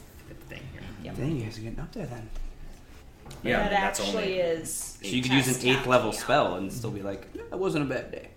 thing 0.48 0.62
here. 0.72 0.82
Yep. 1.02 1.16
dang, 1.16 1.36
you 1.36 1.44
guys 1.44 1.58
are 1.58 1.62
getting 1.62 1.80
up 1.80 1.92
there 1.92 2.06
then. 2.06 2.28
Yeah, 3.42 3.60
I 3.60 3.62
that 3.62 3.70
mean, 3.72 3.80
that's 3.80 4.00
actually 4.00 4.22
only 4.22 4.38
is. 4.38 4.98
So 5.02 5.08
you 5.08 5.22
could 5.22 5.32
use 5.32 5.48
an 5.48 5.68
eighth 5.68 5.86
level 5.86 6.12
spell 6.12 6.56
and 6.56 6.72
still 6.72 6.90
be 6.90 7.02
like, 7.02 7.28
"Yeah, 7.34 7.42
that 7.50 7.58
wasn't 7.58 7.90
a 7.90 7.94
bad 7.94 8.10
day. 8.12 8.28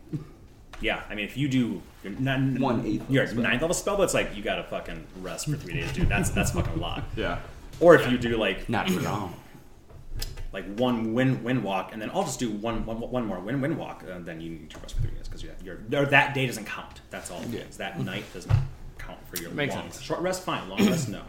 Yeah. 0.81 1.03
I 1.09 1.15
mean, 1.15 1.25
if 1.25 1.35
you 1.37 1.47
do 1.47 1.81
your 2.03 2.13
n- 2.13 2.59
One 2.59 2.85
eighth 2.85 3.09
your 3.09 3.23
level 3.25 3.33
spell. 3.41 3.43
ninth 3.51 3.61
level 3.61 3.73
spell, 3.73 4.01
it's 4.03 4.13
like 4.13 4.35
you 4.35 4.43
gotta 4.43 4.63
fucking 4.63 5.05
rest 5.21 5.49
for 5.49 5.55
three 5.57 5.73
days, 5.73 5.91
dude. 5.93 6.09
That's 6.09 6.29
that's 6.29 6.51
fucking 6.51 6.73
a 6.73 6.77
lot. 6.77 7.03
Yeah. 7.15 7.39
Or 7.79 7.95
if 7.95 8.09
you 8.11 8.17
do 8.17 8.37
like 8.37 8.67
Not 8.69 8.89
for 8.89 9.01
long. 9.01 9.35
like 10.53 10.65
one 10.79 11.13
wind 11.13 11.43
wind 11.43 11.63
walk, 11.63 11.91
and 11.93 12.01
then 12.01 12.09
I'll 12.13 12.23
just 12.23 12.39
do 12.39 12.49
one 12.51 12.85
one, 12.85 12.99
one 12.99 13.25
more 13.25 13.39
wind 13.39 13.61
wind 13.61 13.77
walk, 13.77 14.03
and 14.07 14.25
then 14.25 14.39
you 14.41 14.49
need 14.51 14.69
to 14.71 14.79
rest 14.79 14.95
for 14.95 15.01
three 15.01 15.11
days 15.11 15.27
because 15.27 15.43
your 15.43 15.77
or 15.93 16.05
that 16.05 16.33
day 16.33 16.47
doesn't 16.47 16.65
count. 16.65 17.01
That's 17.09 17.29
all. 17.31 17.41
it 17.41 17.49
Yeah. 17.49 17.61
That 17.77 17.99
night 17.99 18.23
does 18.33 18.47
not 18.47 18.57
count 18.97 19.19
for 19.27 19.41
your 19.41 19.51
Makes 19.51 19.75
long 19.75 19.91
sense. 19.91 20.01
short 20.01 20.21
rest. 20.21 20.43
Fine, 20.43 20.69
long 20.69 20.85
rest 20.87 21.09
no. 21.09 21.21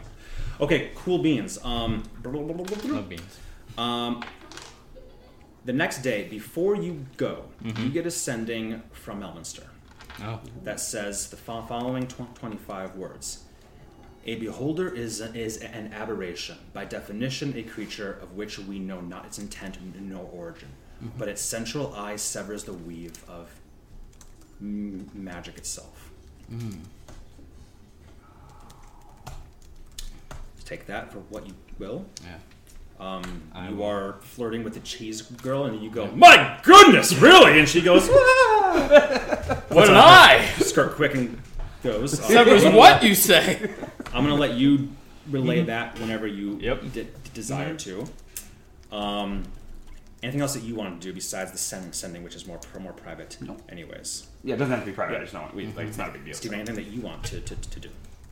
Okay, 0.61 0.91
cool 0.95 1.19
beans. 1.19 1.57
Um, 1.63 2.03
No 2.23 3.01
beans. 3.01 3.37
um, 3.77 4.23
the 5.69 5.73
next 5.73 6.01
day 6.01 6.27
before 6.27 6.75
you 6.75 7.05
go, 7.17 7.43
Mm-hmm. 7.63 7.83
you 7.83 7.89
get 7.91 8.07
a 8.07 8.11
sending 8.11 8.81
from 8.91 9.21
Elminster 9.21 9.65
Oh. 10.19 10.39
that 10.63 10.79
says 10.79 11.29
the 11.29 11.37
following 11.37 12.07
25 12.07 12.95
words. 12.95 13.43
A 14.25 14.33
beholder 14.37 14.89
is, 14.89 15.21
is 15.21 15.57
an 15.57 15.93
aberration, 15.93 16.57
by 16.73 16.85
definition, 16.85 17.55
a 17.55 17.61
creature 17.61 18.17
of 18.19 18.33
which 18.33 18.57
we 18.57 18.79
know 18.79 18.99
not 18.99 19.25
its 19.25 19.37
intent 19.37 19.77
nor 20.01 20.27
origin, 20.33 20.69
but 21.19 21.27
its 21.29 21.41
central 21.43 21.93
eye 21.93 22.15
severs 22.15 22.63
the 22.63 22.73
weave 22.73 23.13
of 23.29 23.51
m- 24.59 25.07
magic 25.13 25.55
itself. 25.59 26.09
Take 30.65 30.87
that 30.87 31.11
for 31.13 31.19
what 31.29 31.45
you 31.47 31.53
will. 31.77 32.05
Yeah. 32.23 32.37
Um, 32.99 33.41
you 33.69 33.83
are 33.83 34.17
flirting 34.21 34.63
with 34.63 34.73
the 34.73 34.81
cheese 34.81 35.21
girl, 35.21 35.65
and 35.65 35.81
you 35.81 35.89
go, 35.89 36.07
"My 36.11 36.59
goodness, 36.63 37.13
really?" 37.15 37.57
And 37.59 37.67
she 37.67 37.81
goes, 37.81 38.07
What 38.09 39.89
an 39.89 39.95
eye! 39.95 40.45
"Skirt 40.59 40.95
quick 40.95 41.15
and 41.15 41.41
goes." 41.81 42.19
Severs 42.27 42.65
what 42.65 43.01
you 43.03 43.15
say? 43.15 43.71
I'm 44.13 44.23
gonna 44.25 44.35
let 44.35 44.53
you 44.55 44.89
relay 45.29 45.63
that 45.63 45.97
whenever 45.99 46.27
you 46.27 46.57
Yep. 46.61 46.91
de- 46.93 47.07
desire 47.33 47.75
to. 47.75 48.05
Um, 48.91 49.43
anything 50.21 50.41
else 50.41 50.53
that 50.55 50.63
you 50.63 50.75
want 50.75 50.99
to 50.99 51.07
do 51.07 51.13
besides 51.13 51.51
the 51.51 51.57
send- 51.57 51.95
sending, 51.95 52.23
which 52.23 52.35
is 52.35 52.45
more 52.47 52.59
more 52.81 52.93
private, 52.93 53.37
anyways? 53.69 54.27
Yeah, 54.43 54.55
it 54.55 54.57
doesn't 54.57 54.71
have 54.73 54.83
to 54.83 54.89
be 54.89 54.95
private. 54.95 55.17
I 55.17 55.21
just 55.21 55.33
don't. 55.33 55.53
We, 55.53 55.67
like, 55.67 55.87
it's 55.87 55.97
not 55.97 56.09
a 56.09 56.11
big 56.11 56.25
deal. 56.25 56.33
Steve, 56.33 56.53
anything 56.53 56.75
that 56.75 56.87
you 56.87 57.01
want 57.01 57.23
to, 57.25 57.39
to, 57.41 57.55
to 57.55 57.79
do? 57.79 57.89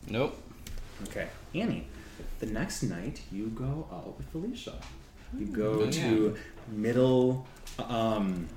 Nope. 0.08 0.40
Okay, 1.08 1.28
Annie. 1.54 1.86
The 2.40 2.46
next 2.46 2.82
night, 2.82 3.20
you 3.32 3.46
go 3.48 3.86
out 3.92 4.16
with 4.16 4.26
Felicia. 4.28 4.74
You 5.36 5.46
go 5.46 5.80
Oh, 5.80 5.84
yeah. 5.84 5.90
to 5.90 6.36
Middle 6.70 7.46
um, 7.78 8.48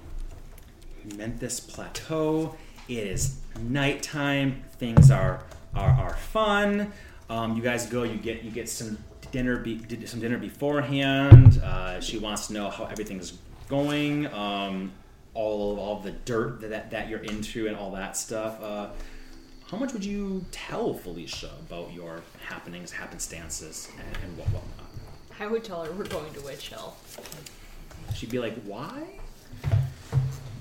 Memphis 1.18 1.60
Plateau. 1.60 2.56
It 2.88 2.98
is 3.08 3.40
nighttime. 3.60 4.64
Things 4.78 5.12
are 5.12 5.44
are, 5.76 5.90
are 5.90 6.16
fun. 6.16 6.92
Um, 7.30 7.56
you 7.56 7.62
guys 7.62 7.86
go. 7.88 8.04
You 8.04 8.18
get 8.18 8.44
you 8.44 8.52
get 8.52 8.70
some 8.70 8.98
dinner. 9.32 9.58
Be, 9.58 9.76
did 9.76 10.08
some 10.08 10.20
dinner 10.20 10.38
beforehand. 10.38 11.62
Uh, 11.64 12.00
she 12.02 12.18
wants 12.18 12.48
to 12.48 12.54
know 12.54 12.70
how 12.70 12.86
everything's 12.86 13.34
going. 13.70 14.28
Um, 14.34 14.92
all 15.34 15.72
of 15.72 15.80
all 15.80 16.00
the 16.02 16.12
dirt 16.12 16.62
that 16.62 16.92
that 16.92 17.10
you're 17.10 17.20
into 17.24 17.68
and 17.68 17.76
all 17.76 17.92
that 17.92 18.18
stuff. 18.18 18.62
Uh, 18.62 18.90
how 19.72 19.78
much 19.78 19.94
would 19.94 20.04
you 20.04 20.44
tell 20.52 20.94
Felicia 20.94 21.50
about 21.62 21.94
your 21.94 22.22
happenings, 22.46 22.92
happenstances, 22.92 23.90
and, 23.98 24.18
and 24.22 24.38
what 24.38 24.48
whatnot? 24.48 24.90
I 25.40 25.48
would 25.48 25.64
tell 25.64 25.86
her 25.86 25.92
we're 25.94 26.08
going 26.08 26.34
to 26.34 26.42
Witch 26.42 26.68
Hill 26.68 26.94
She'd 28.14 28.30
be 28.30 28.40
like, 28.40 28.62
"Why? 28.64 29.04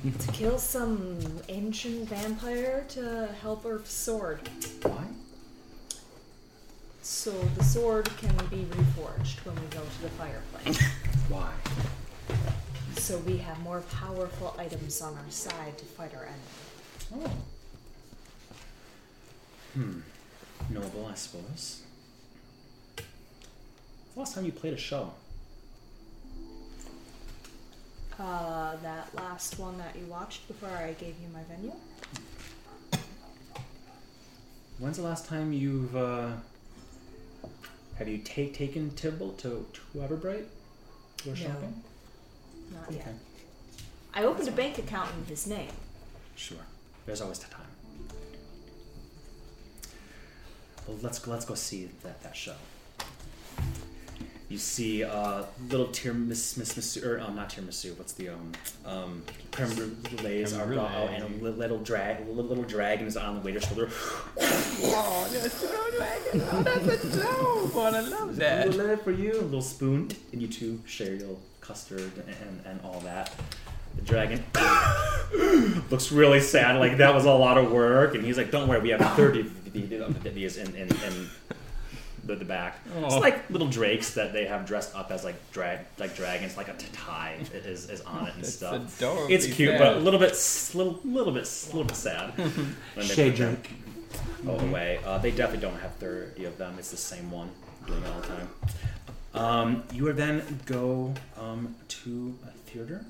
to 0.04 0.32
kill 0.32 0.58
some 0.58 1.18
ancient 1.48 2.08
vampire 2.08 2.84
to 2.90 3.28
help 3.42 3.64
her 3.64 3.82
sword, 3.84 4.48
Why? 4.82 5.04
so 7.02 7.32
the 7.32 7.64
sword 7.64 8.08
can 8.18 8.34
be 8.48 8.64
reforged 8.64 9.44
when 9.44 9.56
we 9.56 9.66
go 9.70 9.80
to 9.80 10.02
the 10.02 10.08
fireplace. 10.10 10.80
Why?" 11.28 11.52
so 12.96 13.18
we 13.18 13.38
have 13.38 13.58
more 13.60 13.80
powerful 13.80 14.54
items 14.56 15.02
on 15.02 15.14
our 15.14 15.30
side 15.30 15.76
to 15.78 15.84
fight 15.84 16.14
our 16.14 16.26
enemy. 16.26 17.26
Oh. 17.26 17.32
Hmm. 19.74 20.00
Noble, 20.68 21.06
I 21.06 21.14
suppose. 21.14 21.82
Last 24.16 24.34
time 24.34 24.44
you 24.44 24.52
played 24.52 24.74
a 24.74 24.76
show? 24.78 25.12
Uh, 28.18 28.76
that 28.82 29.14
last 29.14 29.58
one 29.58 29.78
that 29.78 29.94
you 29.98 30.04
watched 30.06 30.46
before 30.46 30.68
I 30.68 30.92
gave 30.92 31.14
you 31.22 31.28
my 31.32 31.40
venue. 31.44 31.72
When's 34.78 34.96
the 34.98 35.02
last 35.02 35.26
time 35.26 35.52
you've 35.52 35.94
uh, 35.96 36.32
have 37.96 38.08
you 38.08 38.18
take 38.18 38.52
taken 38.54 38.90
Tibble 38.94 39.32
to 39.34 39.66
to 39.72 39.98
Everbright? 39.98 40.44
Go 41.24 41.30
No. 41.30 41.34
shopping? 41.34 41.82
Not 42.72 42.90
yet. 42.92 43.00
Okay. 43.02 43.12
I 44.14 44.24
opened 44.24 44.48
a 44.48 44.52
bank 44.52 44.78
account 44.78 45.10
in 45.18 45.24
his 45.26 45.46
name. 45.46 45.70
Sure. 46.34 46.58
There's 47.06 47.20
always 47.20 47.38
time. 47.38 47.59
Let's 51.02 51.26
let's 51.26 51.44
go 51.44 51.54
see 51.54 51.88
that 52.02 52.22
that 52.22 52.36
show. 52.36 52.54
You 54.48 54.58
see 54.58 55.04
uh, 55.04 55.44
little 55.68 55.86
tiramisu, 55.86 57.06
or 57.06 57.20
um, 57.20 57.36
not 57.36 57.50
tiramisu. 57.50 57.96
What's 57.96 58.14
the 58.14 58.30
um 58.30 58.50
um 58.84 59.22
creme 59.52 59.68
brulees 59.70 60.58
are 60.58 60.74
out, 60.74 61.10
and 61.10 61.22
a 61.22 61.50
little 61.50 61.78
drag 61.78 62.26
little 62.28 62.64
dragon 62.64 63.06
is 63.06 63.16
on 63.16 63.36
the 63.36 63.40
waiter's 63.42 63.64
shoulder. 63.64 63.88
Oh, 64.40 65.28
that's 65.32 65.54
so 65.54 65.90
dragon. 65.96 66.48
Oh, 66.52 66.62
that's 66.62 67.04
a 67.04 67.22
dope 67.22 67.74
one. 67.74 67.94
I 67.94 68.00
love 68.00 68.30
A 68.30 68.32
that. 68.40 68.70
little 68.70 68.96
for 68.96 69.12
you, 69.12 69.32
a 69.34 69.42
little 69.42 69.62
spoon, 69.62 70.10
and 70.32 70.42
you 70.42 70.48
two 70.48 70.80
share 70.84 71.14
your 71.14 71.36
custard 71.60 72.10
and, 72.26 72.60
and 72.66 72.80
all 72.82 72.98
that. 73.00 73.32
The 73.96 74.02
dragon 74.02 74.42
looks 75.90 76.10
really 76.10 76.40
sad, 76.40 76.78
like 76.80 76.96
that 76.98 77.14
was 77.14 77.24
a 77.24 77.30
lot 77.32 77.56
of 77.58 77.70
work, 77.70 78.14
and 78.16 78.24
he's 78.24 78.36
like, 78.36 78.50
"Don't 78.50 78.66
worry, 78.68 78.80
we 78.80 78.88
have 78.90 79.14
thirty 79.16 79.42
of 79.74 80.34
these 80.34 80.56
in, 80.56 80.68
in, 80.74 80.88
in 80.88 81.28
the, 82.24 82.34
the 82.36 82.44
back." 82.44 82.78
It's 82.96 83.14
like 83.16 83.48
little 83.50 83.68
drakes 83.68 84.14
that 84.14 84.32
they 84.32 84.46
have 84.46 84.66
dressed 84.66 84.94
up 84.94 85.10
as 85.10 85.24
like 85.24 85.36
drag 85.52 85.80
like 85.98 86.14
dragons, 86.16 86.56
like 86.56 86.68
a 86.68 86.74
tie 86.92 87.36
is, 87.52 87.88
is 87.90 88.00
on 88.02 88.26
it 88.28 88.34
and 88.34 88.42
That's 88.44 88.54
stuff. 88.54 88.98
adorably 89.00 89.34
It's 89.34 89.46
cute, 89.46 89.70
sad. 89.70 89.78
but 89.78 89.96
a 89.96 90.00
little 90.00 90.20
bit, 90.20 90.32
little, 90.74 90.98
little 91.04 91.32
bit, 91.32 91.48
little 91.68 91.84
bit 91.84 91.96
sad. 91.96 92.32
they 92.96 93.02
Shade 93.04 93.32
put 93.32 93.38
them 93.38 93.54
drink. 93.54 93.70
all 94.48 94.60
away. 94.60 95.00
Uh, 95.04 95.18
they 95.18 95.30
definitely 95.30 95.66
don't 95.68 95.78
have 95.80 95.94
thirty 95.94 96.44
of 96.44 96.56
them. 96.58 96.76
It's 96.78 96.90
the 96.90 96.96
same 96.96 97.30
one. 97.30 97.50
doing 97.86 98.02
it 98.02 98.08
all 98.08 98.20
the 98.20 98.26
time. 98.28 98.48
Um, 99.32 99.82
you 99.92 100.02
would 100.04 100.16
then 100.16 100.42
go 100.66 101.14
um, 101.38 101.76
to 101.86 102.36
a 102.44 102.50
theater, 102.68 103.04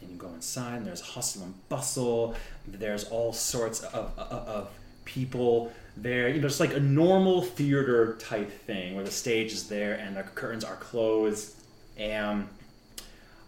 and 0.00 0.10
you 0.10 0.16
go 0.16 0.28
inside, 0.28 0.78
and 0.78 0.86
there's 0.86 1.02
hustle 1.02 1.42
and 1.42 1.68
bustle. 1.68 2.34
There's 2.66 3.04
all 3.04 3.34
sorts 3.34 3.80
of, 3.80 4.10
of, 4.16 4.48
of 4.48 4.70
people 5.04 5.72
there. 5.96 6.28
You 6.28 6.40
know, 6.40 6.48
just 6.48 6.60
like 6.60 6.74
a 6.74 6.80
normal 6.80 7.42
theater 7.42 8.16
type 8.18 8.50
thing, 8.66 8.94
where 8.94 9.04
the 9.04 9.10
stage 9.10 9.52
is 9.52 9.68
there 9.68 9.94
and 9.94 10.16
the 10.16 10.22
curtains 10.22 10.64
are 10.64 10.76
closed. 10.76 11.54
And 11.96 12.48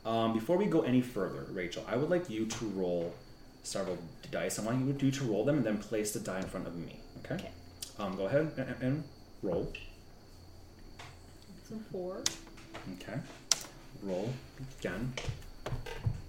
um, 0.05 0.33
before 0.35 0.57
we 0.57 0.67
go 0.67 0.83
any 0.83 1.01
further, 1.01 1.47
Rachel, 1.51 1.85
I 1.89 1.97
would 1.97 2.11
like 2.11 2.29
you 2.29 2.47
to 2.47 2.65
roll 2.67 3.15
several 3.63 3.99
dice. 4.31 4.59
I 4.59 4.63
want 4.63 4.85
you 4.85 4.93
to, 4.93 5.19
to 5.19 5.25
roll 5.25 5.45
them 5.45 5.57
and 5.57 5.65
then 5.65 5.79
place 5.79 6.13
the 6.13 6.21
die 6.21 6.39
in 6.39 6.47
front 6.47 6.67
of 6.67 6.77
me. 6.77 7.01
Okay. 7.25 7.35
Okay. 7.37 7.51
Um, 7.99 8.17
go 8.17 8.27
ahead 8.27 8.53
and, 8.57 8.75
and 8.83 9.05
roll. 9.43 9.73
It's 11.59 11.71
a 11.71 11.79
four. 11.91 12.23
Okay. 13.01 13.19
Roll 14.03 14.31
again. 14.81 15.13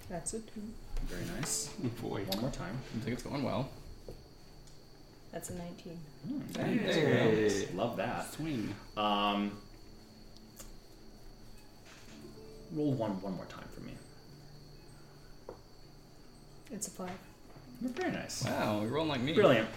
That's 0.10 0.34
a 0.34 0.40
two. 0.40 0.62
Very 1.08 1.26
nice. 1.38 1.68
Boy. 2.02 2.24
One 2.26 2.42
more 2.42 2.52
time. 2.52 2.78
I 2.96 3.04
think 3.04 3.14
it's 3.14 3.24
going 3.24 3.44
well. 3.44 3.70
That's 5.36 5.50
a 5.50 5.56
nineteen. 5.56 6.00
Mm, 6.26 6.56
Hey. 6.56 7.42
nice. 7.44 7.66
Love 7.74 7.98
that. 7.98 8.34
Swing. 8.34 8.74
Um, 8.96 9.52
roll 12.74 12.94
one 12.94 13.22
one 13.22 13.36
more 13.36 13.46
time 13.48 13.66
for 13.74 13.82
me. 13.82 13.92
It's 16.72 16.88
a 16.88 16.92
five. 16.92 17.10
Very 17.82 18.14
nice. 18.14 18.46
Wow, 18.46 18.80
you're 18.84 18.92
rolling 18.92 19.10
like 19.10 19.20
me. 19.20 19.34
Brilliant. 19.34 19.68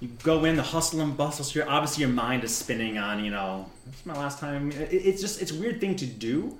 You 0.00 0.08
go 0.24 0.44
in 0.46 0.56
the 0.56 0.64
hustle 0.64 1.00
and 1.00 1.16
bustle. 1.16 1.44
So 1.44 1.60
you're, 1.60 1.70
obviously 1.70 2.00
your 2.00 2.12
mind 2.12 2.42
is 2.42 2.52
spinning 2.52 2.98
on, 2.98 3.24
you 3.24 3.30
know, 3.30 3.70
this 3.86 4.00
is 4.00 4.04
my 4.06 4.14
last 4.14 4.40
time. 4.40 4.72
It, 4.72 4.92
it's 4.92 5.20
just 5.20 5.40
it's 5.40 5.52
a 5.52 5.60
weird 5.60 5.80
thing 5.80 5.94
to 5.94 6.06
do, 6.06 6.58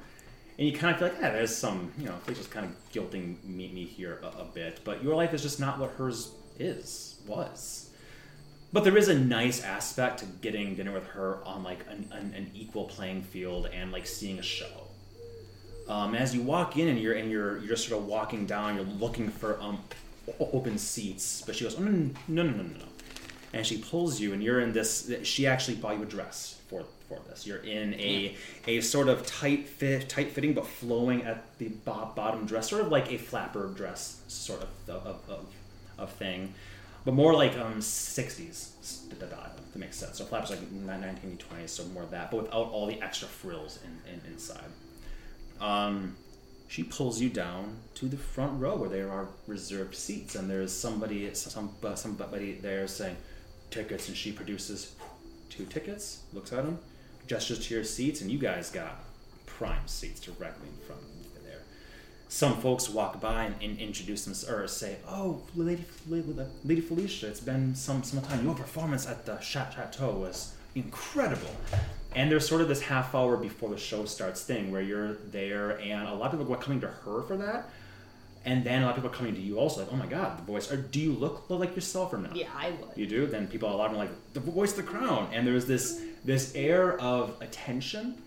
and 0.58 0.68
you 0.68 0.72
kind 0.78 0.92
of 0.94 1.00
feel 1.00 1.08
like, 1.08 1.18
yeah, 1.20 1.32
there's 1.32 1.54
some, 1.56 1.90
you 1.98 2.04
know, 2.04 2.14
it's 2.28 2.38
just 2.38 2.52
kind 2.52 2.66
of 2.66 2.72
guilting 2.92 3.42
me, 3.42 3.66
me 3.72 3.84
here 3.84 4.20
a, 4.22 4.42
a 4.42 4.44
bit. 4.44 4.78
But 4.84 5.02
your 5.02 5.16
life 5.16 5.34
is 5.34 5.42
just 5.42 5.58
not 5.58 5.80
what 5.80 5.90
hers 5.90 6.30
is 6.60 7.11
was. 7.26 7.90
But 8.72 8.84
there 8.84 8.96
is 8.96 9.08
a 9.08 9.18
nice 9.18 9.62
aspect 9.62 10.20
to 10.20 10.26
getting 10.26 10.74
dinner 10.76 10.92
with 10.92 11.06
her 11.08 11.38
on 11.44 11.62
like 11.62 11.84
an, 11.90 12.08
an, 12.12 12.32
an 12.34 12.50
equal 12.54 12.84
playing 12.84 13.22
field 13.22 13.68
and 13.72 13.92
like 13.92 14.06
seeing 14.06 14.38
a 14.38 14.42
show. 14.42 14.86
Um, 15.88 16.14
as 16.14 16.34
you 16.34 16.42
walk 16.42 16.78
in 16.78 16.88
and 16.88 16.98
you're 16.98 17.14
and 17.14 17.30
you're 17.30 17.58
you're 17.58 17.70
just 17.70 17.88
sort 17.88 18.00
of 18.00 18.06
walking 18.06 18.46
down, 18.46 18.76
you're 18.76 18.84
looking 18.84 19.28
for 19.28 19.60
um 19.60 19.78
open 20.38 20.78
seats, 20.78 21.42
but 21.44 21.56
she 21.56 21.64
goes, 21.64 21.76
oh, 21.76 21.82
no, 21.82 21.90
no, 21.90 22.10
no, 22.28 22.42
no, 22.44 22.52
no, 22.52 22.62
no, 22.62 22.84
and 23.52 23.66
she 23.66 23.78
pulls 23.78 24.20
you, 24.20 24.32
and 24.32 24.42
you're 24.42 24.60
in 24.60 24.72
this. 24.72 25.12
She 25.24 25.46
actually 25.46 25.76
bought 25.76 25.96
you 25.96 26.02
a 26.02 26.06
dress 26.06 26.60
for 26.68 26.84
for 27.08 27.18
this. 27.28 27.46
You're 27.46 27.58
in 27.58 27.94
a 27.94 28.36
a 28.66 28.80
sort 28.80 29.08
of 29.08 29.26
tight 29.26 29.68
fit, 29.68 30.08
tight 30.08 30.32
fitting 30.32 30.54
but 30.54 30.66
flowing 30.66 31.22
at 31.22 31.58
the 31.58 31.68
bo- 31.68 32.12
bottom 32.14 32.46
dress, 32.46 32.70
sort 32.70 32.82
of 32.82 32.88
like 32.92 33.12
a 33.12 33.18
flapper 33.18 33.66
dress, 33.68 34.20
sort 34.28 34.62
of 34.62 34.68
of, 34.88 35.20
of, 35.28 35.46
of 35.98 36.12
thing, 36.12 36.54
but 37.04 37.14
more 37.14 37.34
like 37.34 37.56
um 37.58 37.80
60s 37.80 38.82
style. 38.82 39.52
That 39.72 39.78
makes 39.78 39.96
sense. 39.96 40.18
So 40.18 40.24
flappers 40.24 40.50
like 40.50 40.60
1920s, 40.60 41.70
so 41.70 41.84
more 41.86 42.02
of 42.02 42.10
that, 42.10 42.30
but 42.30 42.42
without 42.42 42.70
all 42.70 42.86
the 42.86 43.00
extra 43.00 43.28
frills 43.28 43.78
in, 43.84 44.12
in 44.12 44.32
inside. 44.32 44.70
Um, 45.60 46.16
she 46.68 46.82
pulls 46.82 47.20
you 47.20 47.28
down 47.28 47.76
to 47.94 48.06
the 48.06 48.16
front 48.16 48.60
row 48.60 48.76
where 48.76 48.88
there 48.88 49.10
are 49.10 49.28
reserved 49.46 49.94
seats, 49.94 50.34
and 50.34 50.48
there's 50.48 50.72
somebody, 50.72 51.32
some 51.34 51.70
uh, 51.82 51.94
somebody 51.94 52.52
there 52.52 52.86
saying 52.86 53.16
tickets, 53.70 54.08
and 54.08 54.16
she 54.16 54.32
produces 54.32 54.94
two 55.50 55.64
tickets, 55.66 56.22
looks 56.32 56.52
at 56.52 56.64
them, 56.64 56.78
gestures 57.26 57.66
to 57.66 57.74
your 57.74 57.84
seats, 57.84 58.20
and 58.20 58.30
you 58.30 58.38
guys 58.38 58.70
got 58.70 59.04
prime 59.46 59.86
seats 59.86 60.20
directly 60.20 60.68
in 60.68 60.86
front 60.86 61.02
there. 61.02 61.11
Some 62.32 62.62
folks 62.62 62.88
walk 62.88 63.20
by 63.20 63.44
and, 63.44 63.54
and 63.60 63.78
introduce 63.78 64.24
themselves 64.24 64.50
or 64.50 64.66
say, 64.66 64.96
"Oh, 65.06 65.42
Lady, 65.54 65.84
Lady, 66.08 66.80
Felicia, 66.80 67.28
it's 67.28 67.40
been 67.40 67.74
some 67.74 68.02
some 68.02 68.22
time. 68.22 68.42
Your 68.42 68.54
performance 68.54 69.06
at 69.06 69.26
the 69.26 69.38
chateau 69.40 70.12
was 70.12 70.54
incredible." 70.74 71.54
And 72.14 72.30
there's 72.30 72.48
sort 72.48 72.62
of 72.62 72.68
this 72.68 72.80
half 72.80 73.14
hour 73.14 73.36
before 73.36 73.68
the 73.68 73.76
show 73.76 74.06
starts 74.06 74.42
thing 74.42 74.72
where 74.72 74.80
you're 74.80 75.12
there, 75.30 75.78
and 75.78 76.08
a 76.08 76.14
lot 76.14 76.32
of 76.32 76.40
people 76.40 76.54
are 76.54 76.64
coming 76.64 76.80
to 76.80 76.86
her 76.86 77.20
for 77.24 77.36
that, 77.36 77.68
and 78.46 78.64
then 78.64 78.80
a 78.80 78.86
lot 78.86 78.92
of 78.92 78.96
people 78.96 79.10
are 79.10 79.18
coming 79.18 79.34
to 79.34 79.40
you 79.42 79.58
also, 79.58 79.82
like, 79.82 79.92
"Oh 79.92 79.96
my 79.96 80.06
God, 80.06 80.38
the 80.38 80.44
voice." 80.44 80.72
Or 80.72 80.78
do 80.78 81.00
you 81.00 81.12
look 81.12 81.44
like 81.50 81.74
yourself 81.74 82.14
or 82.14 82.16
not? 82.16 82.34
Yeah, 82.34 82.48
I 82.56 82.70
would. 82.70 82.96
you 82.96 83.06
do, 83.06 83.26
then 83.26 83.46
people 83.46 83.68
a 83.70 83.76
lot 83.76 83.90
of 83.90 83.92
them 83.92 84.00
are 84.00 84.04
like 84.06 84.32
the 84.32 84.40
voice 84.40 84.72
the 84.72 84.82
crown, 84.82 85.28
and 85.34 85.46
there's 85.46 85.66
this 85.66 86.00
this 86.24 86.54
air 86.54 86.98
of 86.98 87.36
attention 87.42 88.22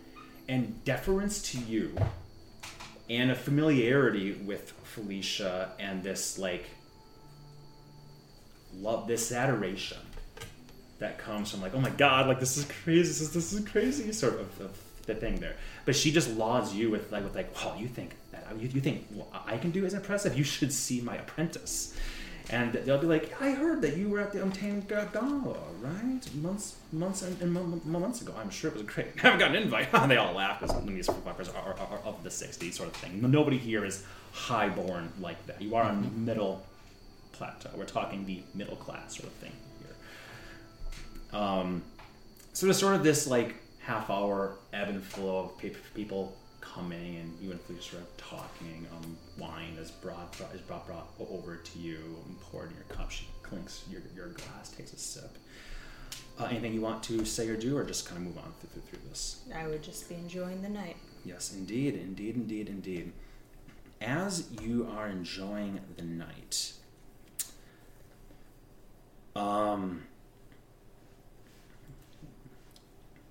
and 0.47 0.85
deference 0.85 1.41
to 1.53 1.57
you, 1.57 1.97
and 3.09 3.31
a 3.31 3.35
familiarity 3.35 4.33
with 4.33 4.73
Felicia, 4.83 5.71
and 5.79 6.03
this 6.03 6.37
like 6.39 6.65
love, 8.79 9.07
this 9.07 9.31
adoration 9.31 9.97
that 10.99 11.17
comes 11.17 11.51
from 11.51 11.61
like, 11.61 11.75
oh 11.75 11.79
my 11.79 11.89
god, 11.91 12.27
like 12.27 12.39
this 12.39 12.57
is 12.57 12.65
crazy, 12.83 13.07
this 13.09 13.21
is 13.21 13.33
this 13.33 13.53
is 13.53 13.67
crazy, 13.67 14.11
sort 14.11 14.35
of, 14.35 14.61
of 14.61 14.77
the 15.05 15.15
thing 15.15 15.39
there. 15.39 15.55
But 15.85 15.95
she 15.95 16.11
just 16.11 16.29
lauds 16.35 16.73
you 16.73 16.89
with 16.89 17.11
like 17.11 17.23
with 17.23 17.35
like, 17.35 17.55
wow, 17.55 17.75
you 17.77 17.87
think 17.87 18.15
that 18.31 18.47
you, 18.59 18.69
you 18.69 18.81
think 18.81 19.05
what 19.09 19.27
I 19.45 19.57
can 19.57 19.71
do 19.71 19.85
is 19.85 19.93
impressive? 19.93 20.37
You 20.37 20.43
should 20.43 20.73
see 20.73 21.01
my 21.01 21.15
apprentice. 21.17 21.95
And 22.49 22.73
they'll 22.73 22.99
be 22.99 23.07
like, 23.07 23.41
I 23.41 23.51
heard 23.51 23.81
that 23.81 23.97
you 23.97 24.09
were 24.09 24.19
at 24.19 24.31
the 24.31 24.43
Untamed 24.43 24.87
Gala, 24.87 25.57
right? 25.81 26.19
Months, 26.35 26.75
months, 26.91 27.23
and, 27.23 27.41
and 27.41 27.51
mo- 27.51 27.63
mo- 27.63 27.99
months 27.99 28.21
ago. 28.21 28.33
I'm 28.37 28.51
sure 28.51 28.69
it 28.69 28.75
was 28.75 28.83
great. 28.83 29.07
I 29.17 29.21
haven't 29.21 29.39
got 29.39 29.49
an 29.49 29.55
invite. 29.63 29.91
and 29.93 30.11
they 30.11 30.17
all 30.17 30.33
laugh 30.33 30.59
because 30.59 30.85
these 30.85 31.07
fuckers 31.07 31.53
are, 31.55 31.73
are, 31.73 31.89
are 31.89 31.99
of 32.05 32.23
the 32.23 32.29
'60s, 32.29 32.73
sort 32.73 32.89
of 32.89 32.95
thing. 32.95 33.19
Nobody 33.31 33.57
here 33.57 33.83
is 33.83 34.03
highborn 34.31 35.11
like 35.19 35.43
that. 35.47 35.61
You 35.61 35.75
are 35.75 35.83
on 35.83 36.25
middle 36.25 36.63
plateau. 37.31 37.69
We're 37.75 37.85
talking 37.85 38.25
the 38.25 38.43
middle 38.53 38.75
class 38.75 39.15
sort 39.17 39.27
of 39.29 39.33
thing 39.35 39.51
here. 41.31 41.39
Um, 41.39 41.81
so 42.53 42.67
there's 42.67 42.77
sort 42.79 42.95
of 42.95 43.03
this 43.03 43.25
like 43.27 43.55
half 43.79 44.09
hour 44.09 44.55
ebb 44.71 44.89
and 44.89 45.03
flow 45.03 45.39
of 45.45 45.57
pe- 45.57 45.73
people 45.95 46.35
coming 46.75 47.17
and 47.17 47.37
you 47.41 47.51
and 47.51 47.61
Felicia 47.61 47.91
sort 47.91 48.03
of 48.03 48.17
talking. 48.17 48.85
Um, 48.95 49.17
wine 49.37 49.77
is 49.79 49.91
brought, 49.91 50.37
brought 50.37 50.53
is 50.53 50.61
brought 50.61 50.85
brought 50.85 51.07
over 51.19 51.55
to 51.55 51.79
you 51.79 51.99
and 52.27 52.39
poured 52.41 52.71
in 52.71 52.75
your 52.75 52.85
cup. 52.85 53.11
She 53.11 53.27
clinks 53.43 53.83
your, 53.89 54.01
your 54.15 54.27
glass, 54.29 54.71
takes 54.71 54.93
a 54.93 54.97
sip. 54.97 55.37
Uh, 56.37 56.45
anything 56.45 56.73
you 56.73 56.81
want 56.81 57.01
to 57.03 57.23
say 57.23 57.47
or 57.47 57.55
do, 57.55 57.77
or 57.77 57.85
just 57.85 58.07
kind 58.07 58.17
of 58.17 58.27
move 58.27 58.37
on 58.37 58.51
through, 58.59 58.81
through, 58.81 58.99
through 58.99 59.09
this? 59.09 59.43
I 59.55 59.67
would 59.67 59.81
just 59.81 60.09
be 60.09 60.15
enjoying 60.15 60.61
the 60.61 60.69
night. 60.69 60.97
Yes, 61.23 61.53
indeed, 61.53 61.95
indeed, 61.95 62.35
indeed, 62.35 62.67
indeed. 62.67 63.13
As 64.01 64.49
you 64.61 64.89
are 64.95 65.07
enjoying 65.07 65.79
the 65.95 66.03
night, 66.03 66.73
um, 69.35 70.03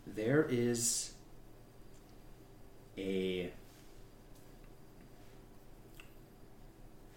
there 0.07 0.47
is 0.49 1.14
a 2.99 3.51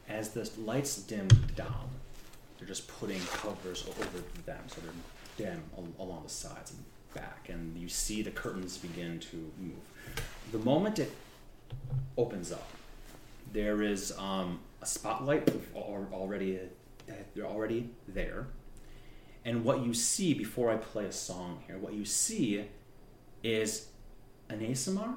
as 0.09 0.29
the 0.29 0.49
lights 0.61 0.97
dim 0.97 1.27
down, 1.55 1.89
they're 2.57 2.67
just 2.67 2.87
putting 2.87 3.19
covers 3.27 3.85
over 3.87 4.23
them, 4.45 4.63
so 4.67 4.81
they're 4.81 5.47
dim 5.49 5.61
along 5.99 6.23
the 6.23 6.29
sides 6.29 6.71
and 6.71 6.83
back, 7.13 7.49
and 7.49 7.77
you 7.77 7.89
see 7.89 8.21
the 8.21 8.31
curtains 8.31 8.77
begin 8.77 9.19
to 9.19 9.35
move. 9.59 9.75
The 10.51 10.59
moment 10.59 10.99
it 10.99 11.11
opens 12.17 12.51
up, 12.51 12.69
there 13.53 13.81
is 13.81 14.17
um, 14.17 14.59
a 14.81 14.85
spotlight 14.85 15.49
already 15.75 16.59
they're 17.35 17.45
already 17.45 17.89
there, 18.07 18.47
and 19.45 19.63
what 19.63 19.83
you 19.85 19.93
see 19.93 20.33
before 20.33 20.71
I 20.71 20.77
play 20.77 21.05
a 21.05 21.11
song 21.11 21.63
here, 21.67 21.77
what 21.77 21.93
you 21.93 22.05
see 22.05 22.65
is 23.43 23.87
an 24.49 24.59
aasimar. 24.59 25.15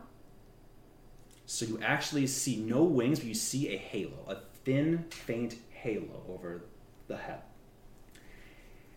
So 1.52 1.66
you 1.66 1.80
actually 1.82 2.28
see 2.28 2.58
no 2.58 2.84
wings, 2.84 3.18
but 3.18 3.26
you 3.26 3.34
see 3.34 3.74
a 3.74 3.76
halo, 3.76 4.12
a 4.28 4.36
thin, 4.64 5.04
faint 5.10 5.56
halo 5.70 6.22
over 6.28 6.62
the 7.08 7.16
head. 7.16 7.40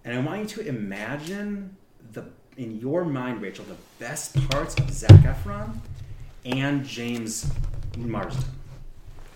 And 0.06 0.16
I 0.16 0.22
want 0.22 0.56
you 0.56 0.62
to 0.62 0.70
imagine 0.70 1.76
the 2.12 2.26
in 2.56 2.80
your 2.80 3.06
mind, 3.06 3.42
Rachel, 3.42 3.66
the 3.66 3.76
best 3.98 4.36
parts 4.52 4.76
of 4.76 4.88
Zac 4.92 5.10
Efron 5.24 5.80
and 6.46 6.86
James 6.86 7.52
Marsden. 7.98 8.46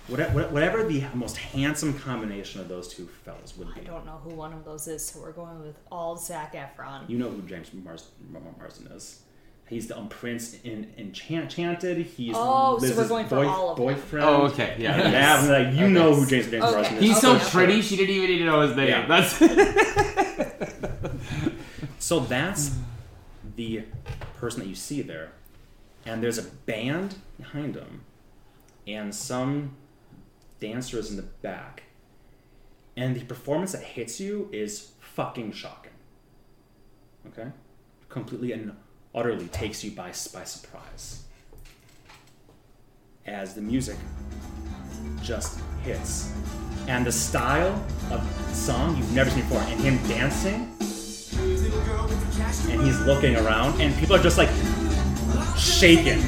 What- 0.06 0.31
what- 0.34 0.52
Whatever 0.52 0.84
the 0.84 1.03
most 1.15 1.38
handsome 1.38 1.98
combination 1.98 2.61
of 2.61 2.68
those 2.68 2.88
two 2.88 3.07
fellas 3.26 3.57
would 3.57 3.73
be. 3.73 3.81
I 3.81 3.84
don't 3.85 4.06
know 4.06 4.19
who 4.23 4.30
one 4.35 4.53
of 4.53 4.64
those 4.64 4.88
is, 4.88 5.03
so 5.03 5.22
we're 5.22 5.31
going 5.31 5.60
with 5.61 5.76
all 5.91 6.15
Zac 6.18 6.53
Efron. 6.53 7.10
You 7.10 7.18
know 7.18 7.31
who 7.31 7.41
James 7.41 7.73
Mars- 7.73 8.11
Marsden 8.60 8.91
is. 8.91 9.23
He's 9.69 9.88
the 9.88 9.98
um, 9.98 10.07
prince 10.07 10.56
in 10.64 10.94
Enchanted. 10.98 11.98
He's 11.98 12.34
Oh, 12.38 12.77
so 12.77 12.81
Liz's 12.81 12.98
we're 12.98 13.07
going 13.10 13.27
for 13.27 13.44
all 13.45 13.72
of 13.72 13.76
them. 13.77 13.85
boyfriend. 13.85 14.26
Oh, 14.26 14.44
okay. 14.48 14.76
Yeah. 14.80 15.10
Yeah, 15.11 15.35
I'm 15.41 15.49
like, 15.49 15.73
you 15.77 15.85
Okay. 15.85 15.94
know 15.94 16.15
who 16.15 16.26
James, 16.26 16.49
James 16.49 16.64
Okay. 16.64 16.73
Marsden 16.76 16.98
is. 16.98 17.03
He's 17.03 17.19
so 17.19 17.38
pretty, 17.38 17.81
she 17.81 17.98
didn't 17.98 18.15
even 18.15 18.30
need 18.30 18.38
to 18.39 18.45
know 18.45 18.61
his 18.61 18.76
name. 18.77 18.88
Yeah. 18.88 19.06
That's 19.07 19.38
So 21.99 22.19
that's 22.22 22.76
the 23.57 23.84
person 24.38 24.61
that 24.61 24.69
you 24.69 24.76
see 24.76 25.02
there, 25.02 25.31
and 26.06 26.23
there's 26.23 26.38
a 26.38 26.44
band 26.44 27.15
behind 27.38 27.76
him, 27.76 28.02
and 28.88 29.14
some 29.14 29.76
dancers 30.61 31.10
in 31.10 31.18
the 31.18 31.23
back, 31.23 31.84
and 32.95 33.14
the 33.15 33.26
performance 33.26 33.73
that 33.73 33.84
hits 33.84 34.22
you 34.22 34.48
is 34.53 34.91
fucking 35.02 35.52
shocking. 35.52 35.91
Okay, 37.27 37.49
completely 38.07 38.53
and 38.53 38.72
utterly 39.18 39.48
takes 39.48 39.84
you 39.84 39.89
by 39.91 40.10
by 40.34 40.44
surprise. 40.44 41.23
As 43.26 43.56
the 43.56 43.61
music 43.61 43.98
just 45.23 45.60
hits, 45.84 46.31
and 46.88 47.06
the 47.06 47.11
style 47.11 47.84
of 48.11 48.22
song 48.56 48.95
you've 48.95 49.11
never 49.14 49.30
seen 49.30 49.41
before, 49.41 49.60
and 49.61 49.81
him 49.81 49.98
dancing 50.07 50.72
and 52.69 52.81
he's 52.81 52.99
looking 53.02 53.35
around, 53.35 53.81
and 53.81 53.95
people 53.98 54.15
are 54.15 54.22
just 54.22 54.38
like 54.38 54.49
shaken 55.57 56.22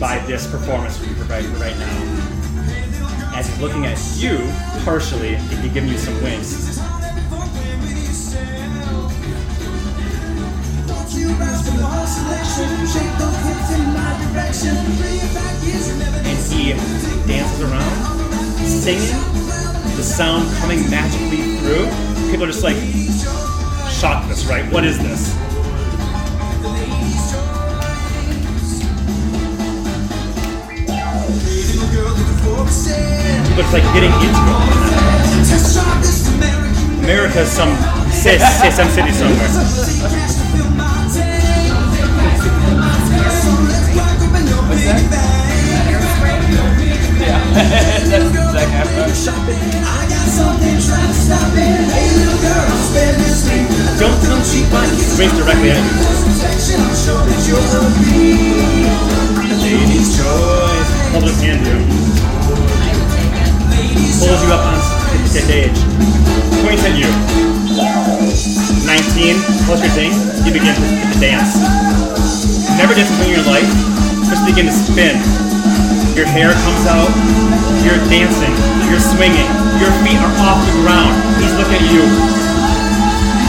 by 0.00 0.18
this 0.26 0.50
performance 0.50 0.98
we 1.00 1.08
right, 1.24 1.44
right 1.60 1.76
now. 1.78 3.32
As 3.34 3.46
he's 3.46 3.60
looking 3.60 3.86
at 3.86 3.98
you, 4.16 4.38
partially, 4.84 5.34
and 5.34 5.58
he's 5.60 5.72
giving 5.72 5.90
you 5.90 5.98
some 5.98 6.20
winks. 6.22 6.71
And 11.14 11.28
he 16.48 16.72
dances 17.26 17.60
around, 17.60 17.92
singing, 18.64 19.20
the 19.96 20.02
sound 20.02 20.48
coming 20.56 20.88
magically 20.88 21.58
through. 21.58 21.86
People 22.30 22.44
are 22.44 22.52
just 22.52 22.64
like 22.64 22.76
shocked 23.92 24.28
this, 24.28 24.46
right? 24.46 24.64
What 24.72 24.84
is 24.84 24.96
this? 24.98 25.34
People 33.48 33.64
like 33.70 33.84
getting 33.92 34.12
into 34.12 34.42
it. 34.48 34.62
America's 37.02 37.50
some 37.50 37.76
say, 38.10 38.38
say 38.38 38.70
some 38.70 38.88
city 38.88 39.12
somewhere. 39.12 40.31
That's 48.10 48.26
Zac 48.52 48.68
Efron. 48.82 49.06
Don't 53.98 54.18
come 54.26 54.42
cheap 54.42 54.66
you. 54.90 55.06
Race 55.18 55.34
directly 55.38 55.70
at 55.70 55.78
you. 55.78 55.92
Lady's 59.62 60.10
choice. 60.18 60.90
Hold 61.12 61.24
his 61.24 61.40
hand 61.40 61.62
you. 61.66 61.78
Pulls 64.18 64.42
you 64.42 64.50
up 64.52 64.66
on 64.66 64.78
stage. 65.28 65.78
Points 66.62 66.82
at 66.84 66.94
you. 66.98 67.06
19, 68.86 69.38
plus 69.64 69.80
your 69.80 69.94
thing, 69.94 70.12
you 70.44 70.52
begin 70.52 70.74
to 70.74 71.18
dance. 71.20 71.56
Never 72.76 72.94
in 73.22 73.30
your 73.30 73.44
life, 73.44 73.70
just 74.32 74.48
begin 74.48 74.64
to 74.64 74.72
spin. 74.72 75.20
Your 76.16 76.24
hair 76.24 76.56
comes 76.64 76.88
out, 76.88 77.12
you're 77.84 78.00
dancing, 78.08 78.48
you're 78.88 78.96
swinging, 78.96 79.44
your 79.76 79.92
feet 80.00 80.16
are 80.16 80.32
off 80.40 80.56
the 80.64 80.72
ground. 80.80 81.12
He's 81.36 81.52
looking 81.60 81.76
at 81.76 81.84
you. 81.92 82.00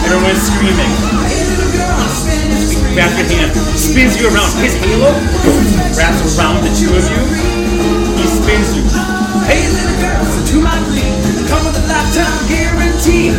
Everyone 0.04 0.36
is 0.36 0.44
screaming. 0.44 0.92
Back 3.00 3.16
your 3.16 3.32
hand, 3.32 3.56
spins 3.80 4.20
you 4.20 4.28
around. 4.28 4.52
His 4.60 4.76
halo 4.76 5.16
wraps 5.96 6.20
around 6.36 6.68
the 6.68 6.72
two 6.76 6.92
of 6.92 7.08
you. 7.08 7.22
He 8.20 8.28
spins 8.28 8.76
you. 8.76 8.84
Hey, 9.48 9.64
little 9.72 9.96
girl, 10.04 10.20
to 10.20 10.56
my 10.60 10.76
glee. 10.92 11.16
Come 11.48 11.64
with 11.64 11.80
a 11.80 11.86
lifetime 11.88 12.36
guarantee. 12.52 13.32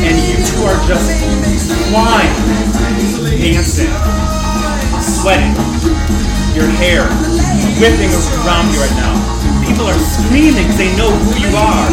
And 0.00 0.16
you 0.16 0.40
two 0.48 0.64
are 0.64 0.80
just 0.88 1.12
flying, 1.92 2.32
dancing, 3.36 3.92
sweating. 5.04 5.75
Your 6.56 6.64
hair 6.80 7.04
whipping 7.76 8.08
around 8.40 8.72
you 8.72 8.80
right 8.80 8.96
now. 8.96 9.12
People 9.68 9.84
are 9.84 9.98
screaming 9.98 10.54
because 10.64 10.78
they 10.78 10.96
know 10.96 11.10
who 11.10 11.36
you 11.36 11.52
are. 11.54 11.88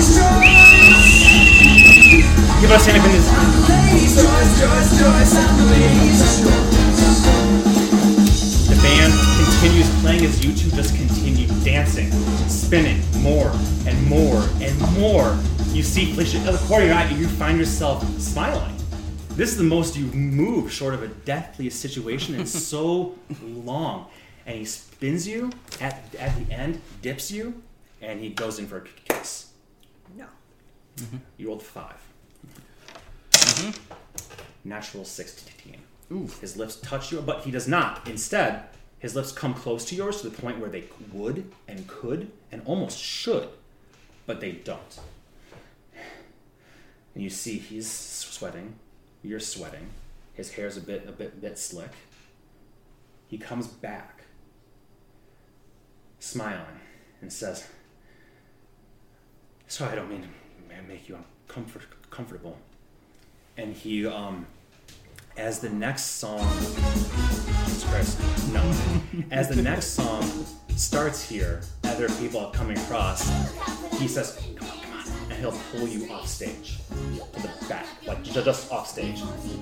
People 2.61 2.76
are 2.76 2.80
standing 2.80 3.03
up 3.03 3.10
in 3.10 3.11
this. 3.11 3.27
The 8.69 8.80
band 8.81 9.14
continues 9.35 10.02
playing 10.02 10.23
as 10.23 10.45
you 10.45 10.53
two 10.56 10.69
just 10.73 10.95
continue 10.95 11.48
dancing, 11.65 12.10
spinning 12.48 13.02
more 13.22 13.52
and 13.85 14.07
more 14.07 14.41
and 14.61 14.80
more. 14.98 15.38
You 15.73 15.84
see, 15.84 16.11
at 16.11 16.53
the 16.53 16.65
corner 16.69 16.85
of 16.85 16.90
your 16.90 16.98
eye, 16.98 17.10
you 17.10 17.27
find 17.27 17.57
yourself 17.57 18.02
smiling. 18.18 18.73
This 19.31 19.52
is 19.52 19.57
the 19.57 19.64
most 19.65 19.98
you've 19.98 20.15
moved 20.15 20.72
short 20.72 20.94
of 20.94 21.03
a 21.03 21.07
deathly 21.07 21.69
situation 21.69 22.35
in 22.35 22.45
so 22.45 23.15
long. 23.41 24.07
And 24.45 24.57
he 24.57 24.65
spins 24.65 25.28
you 25.28 25.52
at, 25.80 26.03
at 26.20 26.36
the 26.36 26.53
end, 26.53 26.82
dips 27.02 27.32
you, 27.32 27.61
and 28.02 28.20
he 28.20 28.30
goes 28.30 28.60
in 28.60 28.68
for 28.68 28.78
a 28.78 28.82
kiss. 28.82 29.52
No. 30.18 30.26
Mm-hmm. 30.98 31.18
You 31.38 31.48
rolled 31.48 31.64
5 31.64 31.94
mm-hmm. 33.32 33.94
Natural 34.65 35.03
six 35.03 35.34
sixteen. 35.34 35.78
Ooh. 36.11 36.30
His 36.40 36.56
lips 36.56 36.78
touch 36.78 37.11
you, 37.11 37.22
but 37.22 37.41
he 37.44 37.52
does 37.52 37.68
not. 37.68 38.07
Instead, 38.07 38.64
his 38.99 39.15
lips 39.15 39.32
come 39.32 39.53
close 39.53 39.84
to 39.86 39.95
yours 39.95 40.22
to 40.22 40.30
the 40.30 40.41
point 40.41 40.60
where 40.60 40.70
they 40.70 40.86
would 41.11 41.52
and 41.68 41.88
could 41.88 42.32
and 42.52 42.61
almost 42.65 42.98
should, 42.98 43.49
but 44.26 44.40
they 44.40 44.53
don't. 44.53 44.99
And 47.14 47.24
you 47.24 47.30
see 47.30 47.57
he's 47.57 47.90
sweating. 47.90 48.76
You're 49.22 49.40
sweating. 49.41 49.90
His 50.34 50.53
hair's 50.53 50.78
a 50.78 50.82
bit 50.82 51.06
a 51.07 51.11
bit 51.11 51.41
bit 51.41 51.60
slick. 51.60 51.91
He 53.28 53.38
comes 53.38 53.68
back, 53.68 54.22
smiling, 56.23 56.79
and 57.21 57.31
says, 57.31 57.67
"Sorry, 59.67 59.91
I 59.91 59.95
don't 59.95 60.09
mean 60.09 60.21
to 60.69 60.81
make 60.87 61.09
you 61.09 61.17
uncomfort 61.49 61.83
comfortable." 62.09 62.57
And 63.57 63.75
he 63.75 64.05
um 64.07 64.47
as 65.35 65.59
the 65.59 65.69
next 65.69 66.03
song 66.21 66.47
Christ, 67.89 68.19
no. 68.53 68.63
As 69.31 69.49
the 69.49 69.61
next 69.61 69.87
song 69.87 70.23
starts 70.75 71.27
here, 71.27 71.61
other 71.83 72.07
people 72.09 72.39
are 72.39 72.51
coming 72.51 72.77
across, 72.77 73.29
he 73.99 74.07
says, 74.07 74.39
come 74.55 74.69
on, 74.69 74.82
and 75.29 75.33
he'll 75.33 75.57
pull 75.71 75.87
you 75.87 76.11
off 76.11 76.27
stage 76.27 76.77
to 77.33 77.41
the 77.41 77.51
back, 77.67 77.85
like 78.05 78.23
just 78.23 78.71
off 78.71 78.87
stage. 78.87 79.21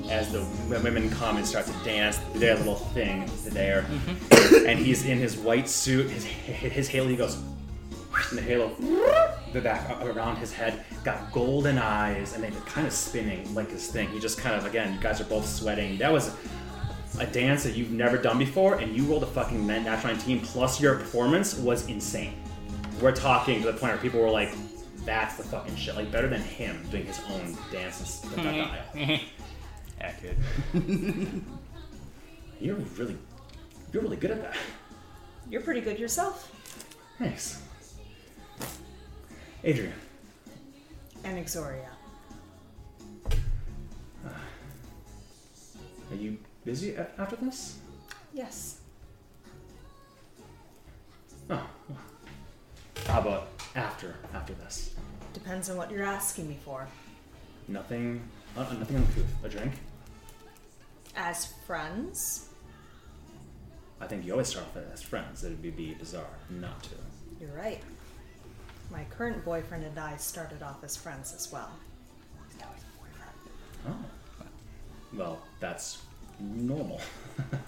As 0.09 0.31
the 0.31 0.45
women 0.69 1.09
come 1.11 1.37
and 1.37 1.45
start 1.45 1.65
to 1.65 1.73
dance, 1.83 2.19
their 2.33 2.55
little 2.57 2.75
thing 2.75 3.29
there, 3.45 3.83
mm-hmm. 3.83 4.67
and 4.67 4.79
he's 4.79 5.05
in 5.05 5.17
his 5.17 5.37
white 5.37 5.69
suit, 5.69 6.09
his 6.09 6.25
his 6.25 6.87
halo, 6.87 7.07
he 7.07 7.15
goes, 7.15 7.37
and 8.29 8.37
the 8.37 8.41
halo, 8.41 8.75
the 9.53 9.61
back 9.61 9.89
around 10.03 10.37
his 10.37 10.51
head, 10.51 10.83
got 11.03 11.31
golden 11.31 11.77
eyes, 11.77 12.33
and 12.33 12.43
they're 12.43 12.51
kind 12.61 12.87
of 12.87 12.93
spinning 12.93 13.53
like 13.53 13.69
this 13.69 13.91
thing. 13.91 14.09
He 14.09 14.19
just 14.19 14.37
kind 14.37 14.55
of, 14.55 14.65
again, 14.65 14.93
you 14.93 14.99
guys 14.99 15.21
are 15.21 15.25
both 15.25 15.45
sweating. 15.45 15.97
That 15.97 16.11
was 16.11 16.35
a 17.19 17.25
dance 17.25 17.63
that 17.63 17.75
you've 17.75 17.91
never 17.91 18.17
done 18.17 18.37
before, 18.37 18.75
and 18.75 18.95
you 18.95 19.03
rolled 19.03 19.23
a 19.23 19.27
fucking 19.27 19.65
net- 19.65 19.83
natural 19.83 20.13
19, 20.13 20.41
plus 20.41 20.81
your 20.81 20.95
performance 20.95 21.55
was 21.55 21.87
insane. 21.87 22.33
We're 23.01 23.15
talking 23.15 23.61
to 23.61 23.71
the 23.71 23.77
point 23.77 23.93
where 23.93 24.01
people 24.01 24.19
were 24.19 24.29
like, 24.29 24.53
that's 25.05 25.37
the 25.37 25.43
fucking 25.43 25.75
shit. 25.75 25.95
Like, 25.95 26.11
better 26.11 26.27
than 26.27 26.41
him 26.41 26.81
doing 26.91 27.05
his 27.05 27.19
own 27.29 27.57
dances. 27.71 28.25
Accurate. 30.01 30.37
You're 32.59 32.75
really, 32.75 33.17
you're 33.91 34.03
really 34.03 34.17
good 34.17 34.29
at 34.31 34.41
that. 34.43 34.55
You're 35.49 35.61
pretty 35.61 35.81
good 35.81 35.97
yourself. 35.97 36.51
Thanks. 37.17 37.59
Adrian, 39.63 39.93
Anaxoria. 41.23 41.87
are 46.11 46.15
you 46.15 46.37
busy 46.63 46.93
a- 46.93 47.07
after 47.17 47.35
this? 47.37 47.79
Yes. 48.33 48.79
Oh, 51.49 51.65
how 53.07 53.21
about 53.21 53.47
after 53.75 54.15
after 54.35 54.53
this? 54.53 54.90
Depends 55.43 55.69
on 55.69 55.77
what 55.77 55.89
you're 55.89 56.03
asking 56.03 56.47
me 56.47 56.57
for. 56.63 56.87
Nothing, 57.67 58.21
uh, 58.55 58.61
nothing 58.61 58.97
uncouth. 58.97 59.25
A 59.43 59.49
drink? 59.49 59.73
As 61.15 61.47
friends, 61.65 62.49
I 63.99 64.07
think 64.07 64.25
you 64.25 64.33
always 64.33 64.47
start 64.49 64.67
off 64.67 64.83
as 64.93 65.01
friends. 65.01 65.43
It'd 65.43 65.61
be, 65.61 65.71
be 65.71 65.93
bizarre 65.95 66.25
not 66.49 66.83
to. 66.83 66.95
you're 67.39 67.55
right. 67.55 67.81
My 68.91 69.03
current 69.05 69.43
boyfriend 69.43 69.83
and 69.83 69.97
I 69.97 70.17
started 70.17 70.61
off 70.61 70.83
as 70.83 70.95
friends 70.95 71.33
as 71.33 71.51
well. 71.51 71.71
Oh. 73.87 73.95
Well, 75.13 75.41
that's 75.59 76.03
normal. 76.39 77.01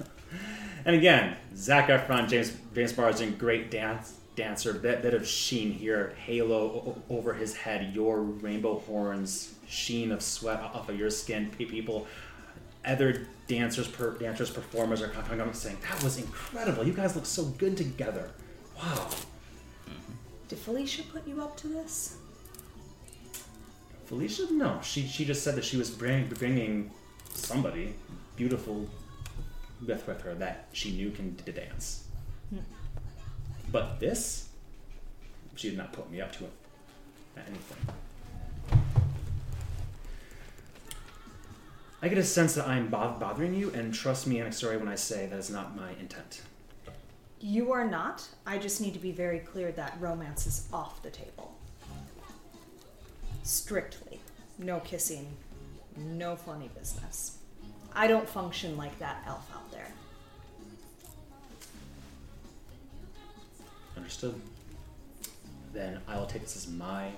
and 0.86 0.96
again, 0.96 1.38
Zac 1.56 1.88
Efron, 1.88 2.30
James 2.30 2.56
James 2.76 2.96
Marsden, 2.96 3.36
great 3.36 3.72
dance 3.72 4.20
dancer. 4.36 4.74
Bit 4.74 5.02
bit 5.02 5.14
of 5.14 5.28
sheen 5.28 5.72
here, 5.72 6.16
halo 6.26 7.02
over 7.10 7.34
his 7.34 7.56
head. 7.56 7.96
Your 7.96 8.22
rainbow 8.22 8.80
horns, 8.80 9.56
sheen 9.68 10.12
of 10.12 10.22
sweat 10.22 10.60
off 10.60 10.90
of 10.90 10.98
your 10.98 11.10
skin. 11.10 11.50
People, 11.58 12.08
other 12.86 13.28
dancers, 13.48 13.88
per, 13.88 14.12
dancers, 14.18 14.50
performers 14.50 15.02
are 15.02 15.10
coming 15.10 15.40
up 15.40 15.48
and 15.48 15.56
saying 15.56 15.78
that 15.90 16.04
was 16.04 16.18
incredible. 16.18 16.86
You 16.86 16.94
guys 16.94 17.16
look 17.16 17.26
so 17.26 17.46
good 17.46 17.78
together. 17.78 18.32
Wow. 18.78 19.10
Did 20.48 20.60
Felicia 20.60 21.04
put 21.04 21.28
you 21.28 21.42
up 21.42 21.58
to 21.58 21.68
this? 21.68 22.18
Felicia? 24.06 24.52
No, 24.52 24.80
she 24.84 25.08
she 25.08 25.26
just 25.26 25.44
said 25.44 25.56
that 25.56 25.64
she 25.64 25.78
was 25.78 25.90
bring, 25.90 26.28
bringing 26.28 26.92
somebody 27.34 27.96
beautiful 28.36 28.88
with 29.86 30.08
with 30.08 30.22
her 30.22 30.34
that 30.36 30.68
she 30.72 30.92
knew 30.92 31.12
can 31.12 31.36
dance. 31.46 32.03
But 33.74 34.00
this, 34.00 34.50
she 35.56 35.70
did 35.70 35.80
not 35.80 35.92
put 35.94 36.10
me 36.12 36.22
up 36.22 36.32
to 36.34 36.44
it. 36.44 36.52
Anything. 37.36 38.80
I 42.04 42.08
get 42.08 42.20
a 42.20 42.24
sense 42.24 42.54
that 42.54 42.68
I'm 42.68 42.90
bo- 42.90 43.16
bothering 43.20 43.56
you, 43.56 43.72
and 43.72 43.92
trust 43.92 44.28
me, 44.28 44.36
Anaxori, 44.36 44.78
when 44.78 44.88
I 44.88 44.96
say 44.96 45.26
that 45.26 45.40
is 45.40 45.50
not 45.50 45.76
my 45.76 45.90
intent. 46.00 46.44
You 47.40 47.72
are 47.72 47.86
not. 47.86 48.28
I 48.46 48.60
just 48.60 48.80
need 48.80 48.94
to 48.94 49.00
be 49.00 49.12
very 49.12 49.40
clear 49.40 49.72
that 49.72 49.98
romance 50.00 50.46
is 50.46 50.68
off 50.72 51.02
the 51.02 51.10
table. 51.10 51.56
Strictly. 53.42 54.20
No 54.60 54.82
kissing. 54.82 55.28
No 55.98 56.36
funny 56.36 56.70
business. 56.78 57.38
I 57.96 58.06
don't 58.06 58.30
function 58.30 58.78
like 58.78 59.00
that 59.00 59.24
elf 59.26 59.50
out 59.52 59.72
there. 59.72 59.93
Understood. 64.14 64.40
Then 65.74 66.00
I 66.08 66.20
will 66.20 66.28
take 66.28 66.44
this 66.44 66.56
as 66.56 66.68
my 66.68 67.10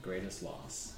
greatest 0.00 0.42
loss. 0.42 0.94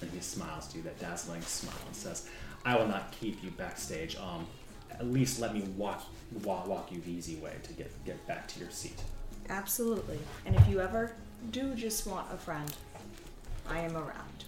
And 0.00 0.08
he 0.12 0.20
smiles 0.20 0.68
to 0.68 0.76
you, 0.76 0.84
that 0.84 0.96
dazzling 1.00 1.42
smile, 1.42 1.74
and 1.84 1.96
says, 1.96 2.28
I 2.64 2.76
will 2.76 2.86
not 2.86 3.10
keep 3.10 3.42
you 3.42 3.50
backstage. 3.50 4.16
Um, 4.16 4.46
at 4.92 5.10
least 5.10 5.40
let 5.40 5.54
me 5.54 5.62
walk, 5.76 6.04
walk, 6.44 6.68
walk 6.68 6.92
you 6.92 7.00
the 7.00 7.10
easy 7.10 7.34
way 7.36 7.54
to 7.64 7.72
get, 7.72 7.90
get 8.04 8.24
back 8.28 8.46
to 8.48 8.60
your 8.60 8.70
seat. 8.70 9.02
Absolutely. 9.48 10.20
And 10.46 10.54
if 10.54 10.68
you 10.68 10.80
ever 10.80 11.10
do 11.50 11.74
just 11.74 12.06
want 12.06 12.32
a 12.32 12.36
friend, 12.36 12.72
I 13.68 13.80
am 13.80 13.96
around. 13.96 14.44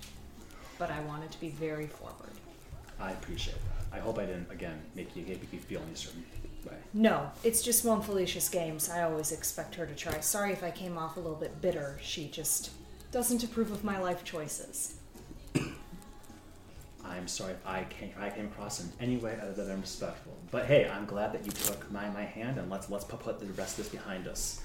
But 0.78 0.92
I 0.92 1.00
want 1.00 1.24
it 1.24 1.32
to 1.32 1.40
be 1.40 1.48
very 1.48 1.88
forward. 1.88 2.30
I 3.00 3.10
appreciate 3.10 3.56
that. 3.56 3.98
I 3.98 3.98
hope 3.98 4.20
I 4.20 4.26
didn't, 4.26 4.52
again, 4.52 4.80
make 4.94 5.16
you, 5.16 5.24
make 5.26 5.52
you 5.52 5.58
feel 5.58 5.82
any 5.84 5.96
certain 5.96 6.24
way. 6.64 6.76
No, 6.92 7.30
it's 7.44 7.62
just 7.62 7.84
one 7.84 8.02
Felicia's 8.02 8.48
games. 8.48 8.88
I 8.88 9.02
always 9.02 9.32
expect 9.32 9.74
her 9.76 9.86
to 9.86 9.94
try. 9.94 10.20
Sorry 10.20 10.52
if 10.52 10.62
I 10.62 10.70
came 10.70 10.98
off 10.98 11.16
a 11.16 11.20
little 11.20 11.36
bit 11.36 11.60
bitter. 11.60 11.98
She 12.02 12.28
just 12.28 12.70
doesn't 13.12 13.42
approve 13.44 13.70
of 13.70 13.84
my 13.84 13.98
life 13.98 14.24
choices. 14.24 14.96
I'm 17.04 17.26
sorry 17.26 17.52
if 17.52 17.66
I 17.66 17.84
came, 17.84 18.12
I 18.18 18.30
came 18.30 18.46
across 18.46 18.80
in 18.80 18.90
any 19.00 19.16
way 19.16 19.38
other 19.42 19.64
than 19.64 19.80
respectful. 19.80 20.36
But 20.50 20.66
hey, 20.66 20.88
I'm 20.88 21.06
glad 21.06 21.32
that 21.32 21.44
you 21.44 21.52
took 21.52 21.90
my, 21.90 22.08
my 22.10 22.22
hand 22.24 22.58
and 22.58 22.70
let's 22.70 22.90
let's 22.90 23.04
put, 23.04 23.40
the 23.40 23.46
rest 23.46 23.78
of 23.78 23.84
this 23.84 23.88
behind 23.88 24.28
us. 24.28 24.62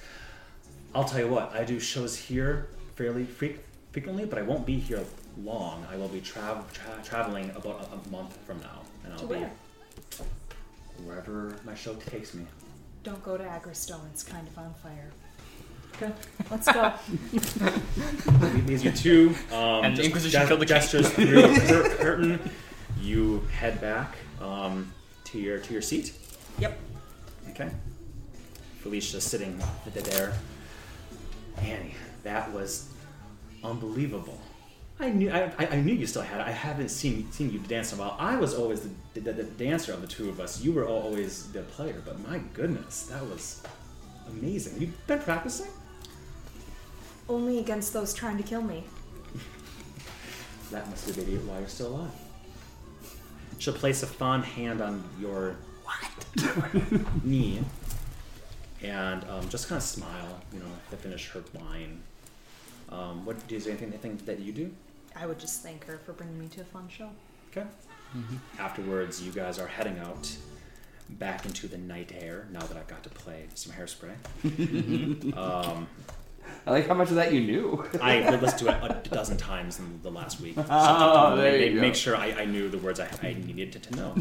I'll 0.93 1.05
tell 1.05 1.19
you 1.19 1.27
what, 1.27 1.53
I 1.53 1.63
do 1.63 1.79
shows 1.79 2.17
here 2.17 2.69
fairly 2.95 3.25
freq 3.25 3.57
frequently, 3.91 4.25
but 4.25 4.37
I 4.37 4.41
won't 4.41 4.65
be 4.65 4.77
here 4.77 5.03
long. 5.41 5.85
I 5.91 5.95
will 5.95 6.07
be 6.09 6.21
tra- 6.21 6.63
tra- 6.73 7.01
traveling 7.03 7.49
about 7.55 7.89
a, 7.91 7.95
a 7.95 8.11
month 8.11 8.37
from 8.45 8.59
now, 8.59 8.81
and 9.03 9.13
I'll 9.13 9.19
To 9.19 9.27
be 9.27 9.35
where? 9.35 9.51
Wherever 11.03 11.55
my 11.65 11.75
show 11.75 11.93
takes 11.95 12.33
me. 12.33 12.45
Don't 13.03 13.23
go 13.23 13.37
to 13.37 13.43
Agristone. 13.43 14.05
It's 14.11 14.23
kind 14.23 14.47
of 14.47 14.57
on 14.57 14.73
fire. 14.75 15.11
Okay. 15.95 16.11
Let's 16.51 16.71
go. 16.71 16.93
These 18.65 18.85
are 18.85 18.91
two 18.91 19.33
um, 19.51 19.85
And 19.85 19.93
the 19.93 19.97
just 19.97 20.05
Inquisition 20.07 20.43
ge- 20.43 20.47
killed 20.47 20.59
the 20.59 20.65
king. 20.65 20.75
gestures 20.75 21.09
through 21.09 21.41
the 21.41 21.59
cur- 21.67 21.95
curtain. 21.97 22.51
You 23.01 23.41
head 23.57 23.79
back 23.79 24.15
um, 24.41 24.91
to 25.25 25.39
your 25.39 25.59
to 25.59 25.73
your 25.73 25.81
seat. 25.81 26.13
Yep. 26.59 26.77
Okay. 27.51 27.69
Felicia 28.79 29.21
sitting 29.21 29.61
there. 29.93 30.33
Annie, 31.61 31.95
that 32.23 32.51
was 32.51 32.89
unbelievable. 33.63 34.39
I 34.99 35.09
knew 35.09 35.29
I, 35.29 35.51
I 35.59 35.75
knew 35.81 35.93
you 35.93 36.07
still 36.07 36.21
had 36.21 36.39
it. 36.39 36.47
I 36.47 36.51
haven't 36.51 36.89
seen 36.89 37.29
seen 37.31 37.51
you 37.51 37.59
dance 37.59 37.91
in 37.91 37.99
a 37.99 38.01
while. 38.01 38.15
I 38.17 38.37
was 38.37 38.53
always 38.53 38.81
the, 38.81 39.19
the, 39.19 39.33
the 39.33 39.43
dancer 39.43 39.91
of 39.91 40.01
the 40.01 40.07
two 40.07 40.29
of 40.29 40.39
us. 40.39 40.61
You 40.61 40.71
were 40.71 40.87
always 40.87 41.51
the 41.51 41.61
player, 41.61 42.01
but 42.05 42.19
my 42.27 42.39
goodness, 42.53 43.03
that 43.07 43.21
was 43.25 43.61
amazing. 44.29 44.79
You've 44.79 45.07
been 45.07 45.19
practicing? 45.19 45.67
Only 47.27 47.59
against 47.59 47.91
those 47.91 48.13
trying 48.13 48.37
to 48.37 48.43
kill 48.43 48.61
me. 48.61 48.83
That 50.71 50.89
must 50.89 51.05
be 51.05 51.11
the 51.11 51.21
idiot 51.21 51.43
why 51.45 51.59
you're 51.59 51.67
still 51.67 51.95
alive. 51.95 52.11
She'll 53.59 53.75
place 53.75 54.01
a 54.01 54.07
fond 54.07 54.43
hand 54.43 54.81
on 54.81 55.03
your 55.21 55.55
knee 57.23 57.63
and 58.81 59.23
um, 59.29 59.47
just 59.47 59.69
kind 59.69 59.77
of 59.77 59.83
smile, 59.83 60.41
you 60.51 60.59
know, 60.59 60.65
to 60.89 60.97
finish 60.97 61.29
her 61.29 61.43
wine. 61.53 62.01
Um, 62.89 63.25
what 63.25 63.37
is 63.49 63.65
there 63.65 63.73
anything, 63.73 63.89
anything 63.89 64.17
that 64.25 64.39
you 64.39 64.51
do? 64.51 64.71
I 65.15 65.25
would 65.25 65.39
just 65.39 65.63
thank 65.63 65.85
her 65.85 65.97
for 66.05 66.13
bringing 66.13 66.39
me 66.39 66.47
to 66.49 66.61
a 66.61 66.65
fun 66.65 66.87
show. 66.89 67.09
Okay. 67.51 67.65
Afterwards, 68.59 69.21
you 69.21 69.31
guys 69.31 69.59
are 69.59 69.67
heading 69.67 69.97
out 69.99 70.35
back 71.09 71.45
into 71.45 71.67
the 71.67 71.77
night 71.77 72.11
air. 72.17 72.47
Now 72.51 72.61
that 72.61 72.77
I've 72.77 72.87
got 72.87 73.03
to 73.03 73.09
play 73.09 73.45
some 73.55 73.73
hairspray, 73.73 74.15
um, 75.37 75.87
I 76.67 76.71
like 76.71 76.87
how 76.87 76.93
much 76.93 77.09
of 77.09 77.15
that 77.15 77.33
you 77.33 77.41
knew. 77.41 77.83
I 78.01 78.29
listened 78.37 78.59
to 78.67 78.69
it 78.69 78.91
a 79.07 79.09
dozen 79.09 79.37
times 79.37 79.79
in 79.79 79.99
the 80.01 80.11
last 80.11 80.39
week. 80.41 80.55
So 80.55 80.65
Oh, 80.69 81.35
to 81.35 81.41
there 81.41 81.57
you 81.57 81.65
make, 81.65 81.75
go. 81.75 81.81
make 81.81 81.95
sure 81.95 82.15
I, 82.15 82.31
I 82.41 82.45
knew 82.45 82.69
the 82.69 82.77
words 82.77 82.99
I, 82.99 83.09
I 83.21 83.33
needed 83.33 83.73
to, 83.73 83.79
to 83.79 83.95
know. 83.95 84.15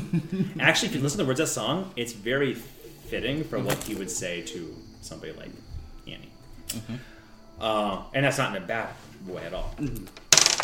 Actually, 0.60 0.88
if 0.88 0.94
you 0.96 1.00
listen 1.00 1.18
to 1.18 1.24
the 1.24 1.28
words 1.28 1.40
of 1.40 1.46
that 1.48 1.52
song, 1.52 1.92
it's 1.96 2.12
very 2.12 2.54
fitting 2.54 3.44
for 3.44 3.58
what 3.60 3.82
he 3.84 3.94
would 3.94 4.10
say 4.10 4.42
to 4.42 4.74
somebody 5.00 5.32
like 5.32 5.50
Annie. 6.06 6.30
Uh, 7.60 8.02
and 8.14 8.24
that's 8.24 8.38
not 8.38 8.54
in 8.56 8.62
a 8.62 8.66
bad 8.66 8.88
way 9.26 9.44
at 9.44 9.54
all. 9.54 9.74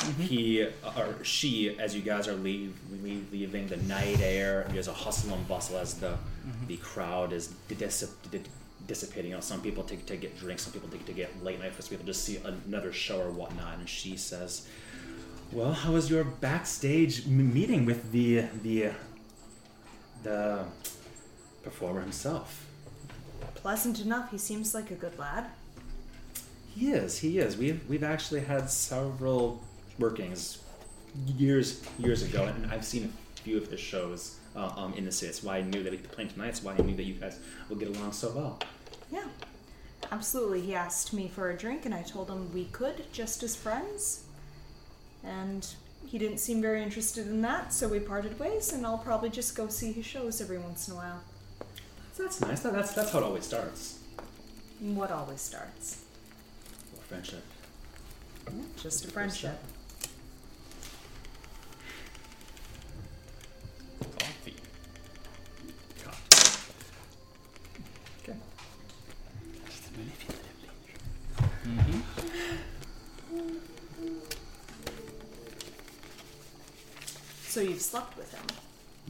Mm-hmm. 0.00 0.22
He 0.22 0.62
or 0.62 1.22
she, 1.22 1.78
as 1.78 1.94
you 1.94 2.02
guys 2.02 2.26
are 2.28 2.34
leave, 2.34 2.74
leave, 3.02 3.30
leaving 3.32 3.68
the 3.68 3.76
night 3.78 4.20
air, 4.20 4.66
there's 4.70 4.88
a 4.88 4.92
hustle 4.92 5.34
and 5.34 5.46
bustle 5.46 5.78
as 5.78 5.94
the 5.94 6.08
mm-hmm. 6.10 6.66
the 6.66 6.76
crowd 6.78 7.32
is 7.32 7.52
dissip, 7.68 8.10
di- 8.30 8.42
dissipating. 8.86 9.30
You 9.30 9.36
know, 9.36 9.40
some 9.42 9.60
people 9.60 9.84
take 9.84 10.06
to 10.06 10.16
get 10.16 10.38
drinks, 10.38 10.62
some 10.62 10.72
people 10.72 10.88
take 10.88 11.04
to 11.06 11.12
get 11.12 11.44
late 11.44 11.60
night, 11.60 11.72
some 11.78 11.90
people 11.90 12.06
just 12.06 12.24
see 12.24 12.38
another 12.66 12.92
show 12.92 13.20
or 13.20 13.30
whatnot. 13.30 13.78
And 13.78 13.88
she 13.88 14.16
says, 14.16 14.66
"Well, 15.52 15.72
how 15.72 15.92
was 15.92 16.10
your 16.10 16.24
backstage 16.24 17.26
m- 17.26 17.52
meeting 17.52 17.84
with 17.84 18.12
the 18.12 18.44
the 18.62 18.92
the 20.22 20.64
performer 21.62 22.00
himself?" 22.00 22.66
Pleasant 23.54 24.00
enough. 24.00 24.30
He 24.30 24.38
seems 24.38 24.74
like 24.74 24.90
a 24.90 24.94
good 24.94 25.18
lad. 25.18 25.46
He 26.74 26.92
is. 26.92 27.18
He 27.18 27.38
is. 27.38 27.56
We've 27.56 27.86
we've 27.88 28.04
actually 28.04 28.40
had 28.40 28.70
several 28.70 29.62
workings 30.00 30.58
years 31.36 31.82
years 31.98 32.22
ago, 32.22 32.44
and 32.44 32.72
I've 32.72 32.84
seen 32.84 33.04
a 33.04 33.40
few 33.40 33.56
of 33.58 33.70
his 33.70 33.80
shows 33.80 34.36
uh, 34.56 34.72
um, 34.76 34.94
in 34.94 35.04
the 35.04 35.12
city. 35.12 35.28
That's 35.28 35.42
why 35.42 35.58
I 35.58 35.62
knew 35.62 35.82
that 35.82 35.92
he'd 35.92 36.02
be 36.02 36.08
playing 36.08 36.30
tonight. 36.30 36.46
That's 36.46 36.62
why 36.62 36.74
I 36.74 36.82
knew 36.82 36.96
that 36.96 37.04
you 37.04 37.14
guys 37.14 37.38
would 37.68 37.78
get 37.78 37.88
along 37.88 38.12
so 38.12 38.30
well. 38.30 38.58
Yeah. 39.12 39.24
Absolutely. 40.12 40.60
He 40.62 40.74
asked 40.74 41.12
me 41.12 41.28
for 41.28 41.50
a 41.50 41.56
drink, 41.56 41.86
and 41.86 41.94
I 41.94 42.02
told 42.02 42.28
him 42.28 42.52
we 42.52 42.64
could, 42.64 43.04
just 43.12 43.42
as 43.42 43.54
friends. 43.54 44.24
And 45.22 45.66
he 46.06 46.18
didn't 46.18 46.38
seem 46.38 46.60
very 46.60 46.82
interested 46.82 47.26
in 47.26 47.42
that, 47.42 47.72
so 47.72 47.86
we 47.86 48.00
parted 48.00 48.38
ways, 48.38 48.72
and 48.72 48.84
I'll 48.84 48.98
probably 48.98 49.30
just 49.30 49.54
go 49.54 49.68
see 49.68 49.92
his 49.92 50.06
shows 50.06 50.40
every 50.40 50.58
once 50.58 50.88
in 50.88 50.94
a 50.94 50.96
while. 50.96 51.20
So 52.12 52.24
that's 52.24 52.40
nice. 52.40 52.60
That, 52.60 52.72
that's 52.72 52.92
that's 52.92 53.12
how 53.12 53.18
it 53.18 53.24
always 53.24 53.44
starts. 53.44 53.98
What 54.80 55.12
always 55.12 55.40
starts? 55.40 56.02
Well, 56.92 57.02
friendship. 57.02 57.44
Just 58.76 59.04
a 59.04 59.08
friendship. 59.08 59.62
Coffee. 64.18 64.54
Okay. 68.22 68.36
Mm-hmm. 71.64 72.00
So 77.46 77.60
you've 77.60 77.80
slept 77.80 78.16
with 78.16 78.32
him. 78.32 78.44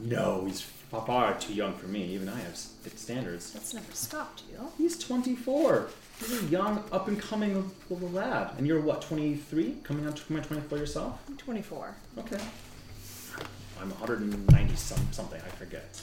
No, 0.02 0.44
he's 0.46 0.60
far, 0.62 1.04
far 1.06 1.38
too 1.38 1.52
young 1.52 1.74
for 1.74 1.86
me. 1.86 2.04
Even 2.14 2.28
I 2.28 2.36
have 2.38 2.52
s- 2.52 2.72
standards. 2.96 3.52
That's 3.52 3.74
never 3.74 3.92
stopped 3.92 4.42
you. 4.50 4.58
He's 4.78 4.98
24. 4.98 5.88
He's 6.20 6.42
a 6.42 6.46
young, 6.46 6.82
up 6.92 7.08
and 7.08 7.20
coming 7.20 7.70
lad. 7.90 8.52
And 8.56 8.66
you're 8.66 8.80
what, 8.80 9.02
23? 9.02 9.76
Coming 9.82 10.06
on 10.06 10.14
to 10.14 10.32
my 10.32 10.40
24 10.40 10.78
yourself? 10.78 11.18
I'm 11.28 11.36
24. 11.36 11.94
Okay. 12.18 12.40
I'm 13.80 13.88
190 13.90 14.76
some 14.76 14.98
something. 15.10 15.40
I 15.40 15.48
forget. 15.50 16.02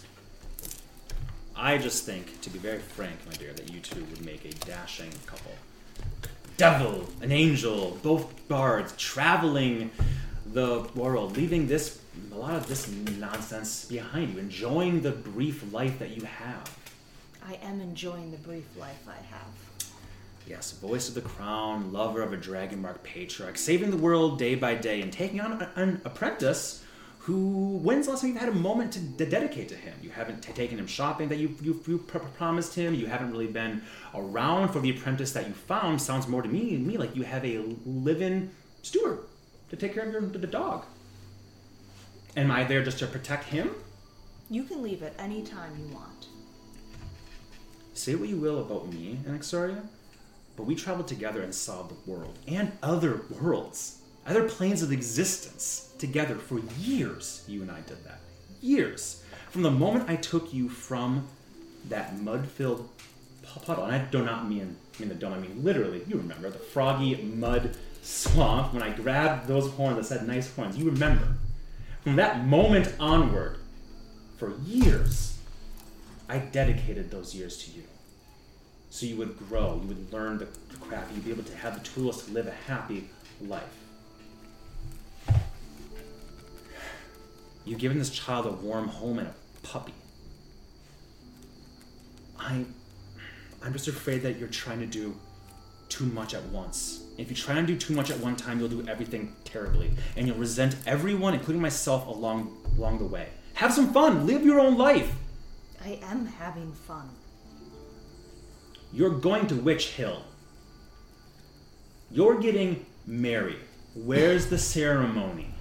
I 1.56 1.78
just 1.78 2.06
think, 2.06 2.42
to 2.42 2.50
be 2.50 2.58
very 2.58 2.80
frank, 2.80 3.16
my 3.28 3.34
dear, 3.34 3.54
that 3.54 3.72
you 3.72 3.80
two 3.80 4.04
would 4.06 4.26
make 4.26 4.46
a 4.46 4.54
dashing 4.66 5.12
couple. 5.28 5.52
Devil, 6.58 7.08
an 7.22 7.32
angel, 7.32 8.00
both 8.02 8.48
bards, 8.48 8.94
traveling 8.98 9.92
the 10.54 10.88
world, 10.96 11.38
leaving 11.38 11.68
this 11.68 12.00
a 12.32 12.36
lot 12.36 12.56
of 12.56 12.68
this 12.68 12.90
nonsense 12.90 13.86
behind 13.86 14.34
you, 14.34 14.40
enjoying 14.40 15.02
the 15.02 15.12
brief 15.12 15.72
life 15.72 16.00
that 16.00 16.18
you 16.18 16.24
have. 16.24 16.78
I 17.48 17.60
am 17.64 17.80
enjoying 17.80 18.32
the 18.32 18.38
brief 18.38 18.66
life 18.78 19.08
I 19.08 19.22
have. 19.34 19.92
Yes, 20.48 20.72
voice 20.72 21.10
of 21.10 21.16
the 21.16 21.22
crown, 21.22 21.94
lover 21.94 22.24
of 22.24 22.34
a 22.34 22.38
dragonmark 22.38 23.04
patriarch, 23.04 23.58
saving 23.58 23.92
the 23.92 23.98
world 23.98 24.40
day 24.40 24.56
by 24.56 24.74
day, 24.76 25.02
and 25.02 25.14
taking 25.14 25.42
on 25.42 25.62
an, 25.62 25.70
an 25.76 26.02
apprentice 26.06 26.84
who, 27.28 27.78
when's 27.80 28.06
the 28.06 28.12
last 28.12 28.22
time 28.22 28.30
you've 28.32 28.40
had 28.40 28.48
a 28.48 28.54
moment 28.54 28.94
to 28.94 29.00
de- 29.02 29.26
dedicate 29.26 29.68
to 29.68 29.76
him? 29.76 29.94
You 30.02 30.12
haven't 30.12 30.44
t- 30.44 30.54
taken 30.54 30.80
him 30.80 30.88
shopping 30.88 31.28
that 31.28 31.36
you, 31.36 31.54
you, 31.62 31.84
you 31.86 31.98
pr- 31.98 32.20
promised 32.20 32.74
him. 32.74 32.94
You 32.94 33.08
haven't 33.08 33.32
really 33.32 33.48
been 33.48 33.82
around 34.16 34.70
for 34.70 34.80
the 34.80 34.92
apprentice 34.92 35.34
that 35.34 35.46
you 35.46 35.54
found. 35.54 36.02
Sounds 36.02 36.26
more 36.26 36.42
to 36.42 36.48
me, 36.48 36.78
me 36.78 36.96
like 36.98 37.18
you 37.18 37.24
have 37.24 37.44
a 37.44 37.58
live-in 37.86 38.50
steward 38.82 39.20
to 39.70 39.76
take 39.76 39.94
care 39.94 40.06
of 40.06 40.14
your 40.14 40.22
the 40.22 40.48
dog. 40.48 40.86
Am 42.38 42.50
I 42.50 42.64
there 42.64 42.82
just 42.82 43.00
to 43.00 43.08
protect 43.08 43.44
him? 43.44 43.72
You 44.50 44.64
can 44.64 44.82
leave 44.82 45.04
at 45.04 45.14
any 45.20 45.44
time 45.44 45.74
you 45.78 45.94
want. 45.94 46.28
Say 47.94 48.16
what 48.16 48.30
you 48.30 48.38
will 48.38 48.60
about 48.60 48.88
me 48.88 49.20
and 49.26 49.38
Exoria, 49.38 49.86
but 50.56 50.64
we 50.64 50.76
traveled 50.76 51.10
together 51.10 51.42
and 51.42 51.54
saw 51.54 51.84
the 51.84 51.96
world 52.10 52.40
and 52.48 52.72
other 52.82 53.24
worlds, 53.42 54.02
other 54.28 54.44
planes 54.44 54.82
of 54.84 54.92
existence 54.92 55.94
together 55.98 56.36
for 56.36 56.60
years. 56.80 57.44
You 57.48 57.62
and 57.62 57.72
I 57.72 57.82
did 57.82 58.04
that. 58.06 58.20
Years. 58.62 59.24
From 59.50 59.64
the 59.64 59.72
moment 59.72 60.10
I 60.10 60.18
took 60.18 60.54
you 60.54 60.70
from 60.70 61.28
that 61.90 62.20
mud 62.20 62.48
filled 62.48 62.90
puddle, 63.66 63.86
and 63.86 63.96
I 63.96 64.00
do 64.00 64.24
not 64.24 64.48
mean, 64.48 64.76
mean 65.00 65.10
the 65.10 65.16
dome, 65.16 65.34
I 65.34 65.40
mean 65.40 65.64
literally, 65.64 66.04
you 66.08 66.18
remember, 66.18 66.50
the 66.50 66.60
froggy 66.60 67.16
mud 67.16 67.76
swamp, 68.02 68.74
when 68.74 68.84
I 68.84 68.92
grabbed 68.92 69.48
those 69.48 69.72
horns 69.72 69.98
that 69.98 70.06
said 70.06 70.28
nice 70.28 70.54
horns, 70.54 70.78
you 70.78 70.86
remember. 70.86 71.28
From 72.02 72.18
that 72.18 72.46
moment 72.46 72.94
onward, 73.00 73.58
for 74.38 74.54
years, 74.66 75.38
I 76.30 76.40
dedicated 76.40 77.10
those 77.10 77.34
years 77.34 77.58
to 77.64 77.72
you. 77.72 77.84
So 78.90 79.06
you 79.06 79.16
would 79.18 79.38
grow, 79.38 79.80
you 79.82 79.88
would 79.88 80.14
learn 80.14 80.38
the 80.38 80.48
craft, 80.80 81.14
you'd 81.14 81.26
be 81.26 81.32
able 81.32 81.44
to 81.44 81.56
have 81.58 81.82
the 81.82 81.90
tools 81.90 82.26
to 82.26 82.32
live 82.32 82.48
a 82.48 82.72
happy 82.72 83.10
life. 83.42 83.64
You've 87.68 87.80
given 87.80 88.00
this 88.00 88.10
child 88.10 88.46
a 88.46 88.52
warm 88.52 88.88
home 88.88 89.20
and 89.20 89.28
a 89.28 89.34
puppy. 89.62 89.94
I, 92.40 92.64
I'm 93.62 93.74
just 93.74 93.90
afraid 93.90 94.22
that 94.22 94.38
you're 94.38 94.48
trying 94.48 94.80
to 94.80 94.86
do 94.86 95.14
too 95.90 96.06
much 96.06 96.34
at 96.34 96.44
once. 96.46 97.04
If 97.18 97.30
you 97.30 97.36
try 97.36 97.56
and 97.56 97.68
do 97.68 97.76
too 97.76 97.94
much 97.94 98.10
at 98.10 98.20
one 98.22 98.38
time, 98.38 98.60
you'll 98.60 98.70
do 98.70 98.88
everything 98.88 99.36
terribly, 99.44 99.92
and 100.16 100.26
you'll 100.26 100.38
resent 100.38 100.78
everyone, 100.86 101.34
including 101.34 101.62
myself, 101.62 102.08
along 102.08 102.56
along 102.78 103.00
the 103.00 103.06
way. 103.06 103.28
Have 103.56 103.74
some 103.74 103.92
fun. 103.92 104.26
Live 104.26 104.46
your 104.46 104.62
own 104.62 104.78
life. 104.78 105.14
I 105.84 106.00
am 106.04 106.26
having 106.26 106.72
fun. 106.72 107.10
You're 108.94 109.10
going 109.20 109.48
to 109.48 109.56
Witch 109.56 109.90
Hill. 109.90 110.22
You're 112.12 112.40
getting 112.40 112.86
married. 113.06 113.60
Where's 113.94 114.46
the 114.46 114.58
ceremony? 114.58 115.54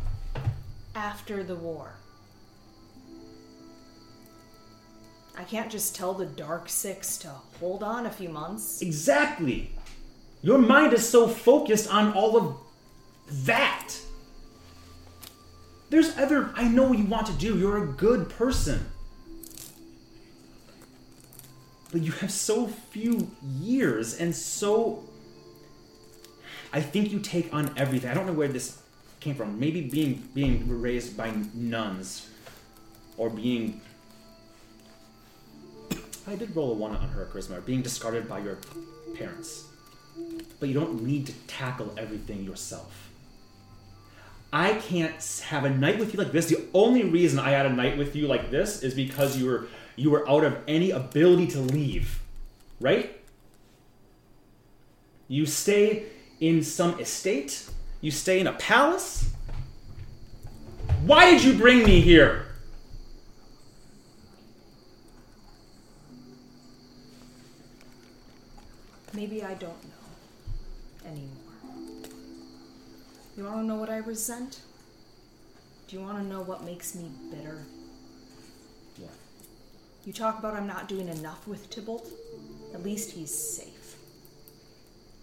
After 0.97 1.45
the 1.45 1.57
war. 1.57 1.93
I 5.37 5.45
can't 5.45 5.71
just 5.71 5.95
tell 5.95 6.15
the 6.15 6.25
Dark 6.25 6.71
Six 6.71 7.19
to 7.19 7.29
hold 7.61 7.83
on 7.83 8.07
a 8.07 8.11
few 8.11 8.31
months. 8.31 8.81
Exactly. 8.81 9.73
Your 10.41 10.57
mind 10.57 10.95
is 10.95 11.07
so 11.07 11.29
focused 11.29 11.93
on 11.93 12.15
all 12.15 12.39
of 12.39 12.57
that. 13.45 13.95
There's 15.91 16.17
other, 16.17 16.51
I 16.55 16.67
know 16.67 16.85
what 16.85 16.99
you 16.99 17.05
want 17.05 17.27
to 17.27 17.35
do. 17.35 17.59
You're 17.59 17.85
a 17.85 17.87
good 17.87 18.31
person. 18.31 18.87
But 21.93 22.01
you 22.01 22.13
have 22.13 22.33
so 22.33 22.69
few 22.69 23.31
years 23.43 24.19
and 24.19 24.35
so. 24.35 25.05
I 26.73 26.81
think 26.81 27.13
you 27.13 27.21
take 27.21 27.53
on 27.53 27.75
everything. 27.77 28.11
I 28.11 28.15
don't 28.15 28.27
know 28.27 28.33
where 28.33 28.49
this 28.49 28.81
came 29.27 29.35
from. 29.35 29.59
Maybe 29.59 29.81
being 29.83 30.23
being 30.35 30.81
raised 30.81 31.17
by 31.17 31.35
nuns, 31.53 32.29
or 33.17 33.29
being. 33.29 33.81
I 36.29 36.35
did 36.37 36.55
roll 36.57 36.71
a 36.73 36.75
one 36.75 36.93
on 36.97 37.09
her 37.09 37.27
charisma. 37.27 37.65
Being 37.65 37.83
discarded 37.83 38.29
by 38.29 38.39
your 38.39 38.59
parents, 39.19 39.65
but 40.59 40.69
you 40.69 40.75
don't 40.75 41.03
need 41.03 41.27
to 41.27 41.33
tackle 41.47 41.93
everything 41.97 42.45
yourself. 42.45 43.11
I 44.53 44.75
can't 44.75 45.21
have 45.51 45.65
a 45.65 45.71
night 45.71 45.99
with 45.99 46.15
you 46.15 46.19
like 46.23 46.33
this. 46.33 46.47
The 46.47 46.63
only 46.73 47.03
reason 47.03 47.39
I 47.39 47.51
had 47.51 47.67
a 47.67 47.75
night 47.83 47.99
with 47.99 48.15
you 48.15 48.27
like 48.29 48.51
this 48.51 48.83
is 48.83 48.95
because 48.95 49.37
you 49.37 49.47
were 49.47 49.67
you 49.97 50.11
were 50.11 50.29
out 50.31 50.45
of 50.45 50.57
any 50.69 50.93
ability 50.93 51.49
to 51.49 51.61
leave, 51.61 52.21
right? 52.81 53.21
You 55.27 55.47
stay 55.47 56.07
in 56.39 56.63
some 56.63 57.01
estate. 57.01 57.69
You 58.01 58.11
stay 58.11 58.41
in 58.41 58.47
a 58.47 58.53
palace. 58.53 59.31
Why 61.05 61.31
did 61.31 61.45
you 61.45 61.55
bring 61.55 61.85
me 61.85 62.01
here? 62.01 62.47
Maybe 69.15 69.43
I 69.43 69.55
don't 69.55 69.83
know 69.85 71.07
anymore. 71.07 72.11
You 73.37 73.45
want 73.45 73.57
to 73.57 73.65
know 73.65 73.77
what 73.77 73.89
I 73.89 73.99
resent? 73.99 74.61
Do 75.89 75.97
you 75.97 76.03
want 76.03 76.19
to 76.19 76.25
know 76.25 76.43
what 76.43 76.65
makes 76.65 76.95
me 76.95 77.11
bitter? 77.31 77.65
What? 78.99 79.13
You 80.05 80.13
talk 80.13 80.39
about 80.39 80.55
I'm 80.55 80.67
not 80.67 80.89
doing 80.89 81.09
enough 81.09 81.47
with 81.47 81.71
Tybalt. 81.71 82.09
At 82.75 82.83
least 82.83 83.13
he's 83.13 83.33
safe. 83.33 83.76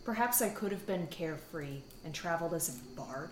Perhaps 0.05 0.41
I 0.41 0.49
could 0.49 0.71
have 0.71 0.85
been 0.85 1.07
carefree 1.07 1.81
and 2.03 2.13
traveled 2.13 2.53
as 2.53 2.69
a 2.69 2.99
bard. 2.99 3.31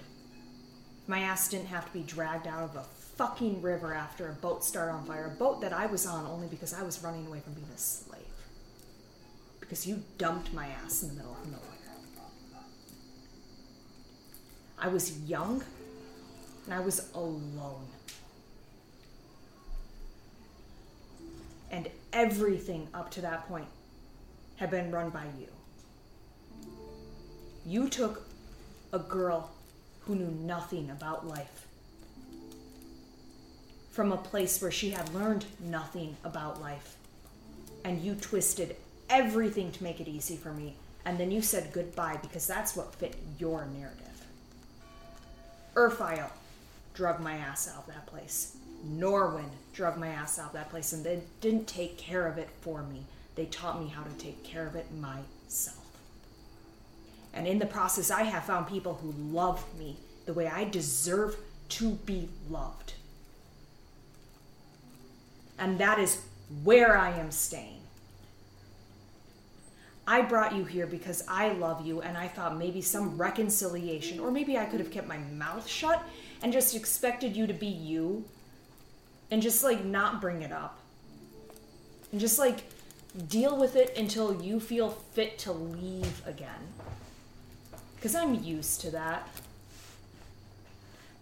My 1.07 1.19
ass 1.19 1.49
didn't 1.49 1.67
have 1.67 1.85
to 1.85 1.91
be 1.91 2.03
dragged 2.03 2.47
out 2.47 2.63
of 2.63 2.75
a 2.77 2.83
fucking 3.17 3.61
river 3.61 3.93
after 3.93 4.29
a 4.29 4.33
boat 4.33 4.63
started 4.63 4.93
on 4.93 5.05
fire. 5.05 5.25
A 5.25 5.37
boat 5.37 5.61
that 5.61 5.73
I 5.73 5.85
was 5.85 6.05
on 6.05 6.25
only 6.25 6.47
because 6.47 6.73
I 6.73 6.83
was 6.83 7.03
running 7.03 7.27
away 7.27 7.41
from 7.41 7.53
being 7.53 7.67
a 7.75 7.77
slave. 7.77 8.21
Because 9.59 9.85
you 9.85 10.01
dumped 10.17 10.53
my 10.53 10.67
ass 10.67 11.03
in 11.03 11.09
the 11.09 11.15
middle 11.15 11.33
of 11.33 11.45
nowhere. 11.51 11.67
I 14.79 14.87
was 14.87 15.19
young 15.21 15.63
and 16.65 16.73
I 16.73 16.79
was 16.79 17.11
alone. 17.13 17.85
And 21.69 21.89
everything 22.11 22.87
up 22.93 23.11
to 23.11 23.21
that 23.21 23.47
point 23.47 23.67
had 24.55 24.71
been 24.71 24.91
run 24.91 25.09
by 25.09 25.25
you. 25.39 25.47
You 27.65 27.89
took 27.89 28.23
a 28.91 28.99
girl 28.99 29.51
who 30.01 30.15
knew 30.15 30.31
nothing 30.45 30.89
about 30.89 31.27
life 31.27 31.67
from 33.91 34.11
a 34.11 34.17
place 34.17 34.61
where 34.61 34.71
she 34.71 34.91
had 34.91 35.13
learned 35.13 35.45
nothing 35.59 36.15
about 36.23 36.61
life. 36.61 36.95
And 37.83 38.01
you 38.01 38.15
twisted 38.15 38.75
everything 39.09 39.71
to 39.73 39.83
make 39.83 39.99
it 39.99 40.07
easy 40.07 40.37
for 40.37 40.53
me. 40.53 40.75
And 41.05 41.19
then 41.19 41.31
you 41.31 41.41
said 41.41 41.73
goodbye 41.73 42.17
because 42.21 42.47
that's 42.47 42.75
what 42.75 42.95
fit 42.95 43.15
your 43.37 43.65
narrative. 43.65 44.25
Urfael 45.75 46.29
drug 46.93 47.19
my 47.19 47.35
ass 47.35 47.69
out 47.69 47.87
of 47.87 47.87
that 47.87 48.05
place. 48.05 48.55
Norwin 48.87 49.49
drug 49.73 49.97
my 49.97 50.07
ass 50.07 50.39
out 50.39 50.47
of 50.47 50.53
that 50.53 50.69
place, 50.69 50.93
and 50.93 51.03
they 51.03 51.21
didn't 51.39 51.67
take 51.67 51.97
care 51.97 52.27
of 52.27 52.37
it 52.37 52.49
for 52.61 52.83
me. 52.83 53.03
They 53.35 53.45
taught 53.45 53.81
me 53.81 53.87
how 53.89 54.03
to 54.03 54.11
take 54.17 54.43
care 54.43 54.65
of 54.65 54.75
it 54.75 54.87
myself. 54.99 55.80
And 57.33 57.47
in 57.47 57.59
the 57.59 57.65
process, 57.65 58.11
I 58.11 58.23
have 58.23 58.45
found 58.45 58.67
people 58.67 58.95
who 58.95 59.13
love 59.33 59.63
me 59.77 59.97
the 60.25 60.33
way 60.33 60.47
I 60.47 60.65
deserve 60.65 61.37
to 61.69 61.91
be 61.91 62.29
loved. 62.49 62.93
And 65.57 65.79
that 65.79 65.99
is 65.99 66.21
where 66.63 66.97
I 66.97 67.11
am 67.11 67.31
staying. 67.31 67.81
I 70.07 70.21
brought 70.21 70.55
you 70.55 70.65
here 70.65 70.87
because 70.87 71.23
I 71.27 71.53
love 71.53 71.85
you 71.85 72.01
and 72.01 72.17
I 72.17 72.27
thought 72.27 72.57
maybe 72.57 72.81
some 72.81 73.17
reconciliation, 73.17 74.19
or 74.19 74.31
maybe 74.31 74.57
I 74.57 74.65
could 74.65 74.79
have 74.79 74.91
kept 74.91 75.07
my 75.07 75.19
mouth 75.19 75.67
shut 75.67 76.03
and 76.41 76.51
just 76.51 76.75
expected 76.75 77.35
you 77.35 77.47
to 77.47 77.53
be 77.53 77.67
you 77.67 78.25
and 79.29 79.41
just 79.41 79.63
like 79.63 79.85
not 79.85 80.19
bring 80.19 80.41
it 80.41 80.51
up. 80.51 80.79
And 82.11 82.19
just 82.19 82.39
like 82.39 82.63
deal 83.29 83.57
with 83.57 83.75
it 83.75 83.97
until 83.97 84.41
you 84.41 84.59
feel 84.59 84.89
fit 84.89 85.37
to 85.39 85.51
leave 85.51 86.25
again. 86.27 86.49
Because 88.01 88.15
I'm 88.15 88.43
used 88.43 88.81
to 88.81 88.89
that. 88.91 89.27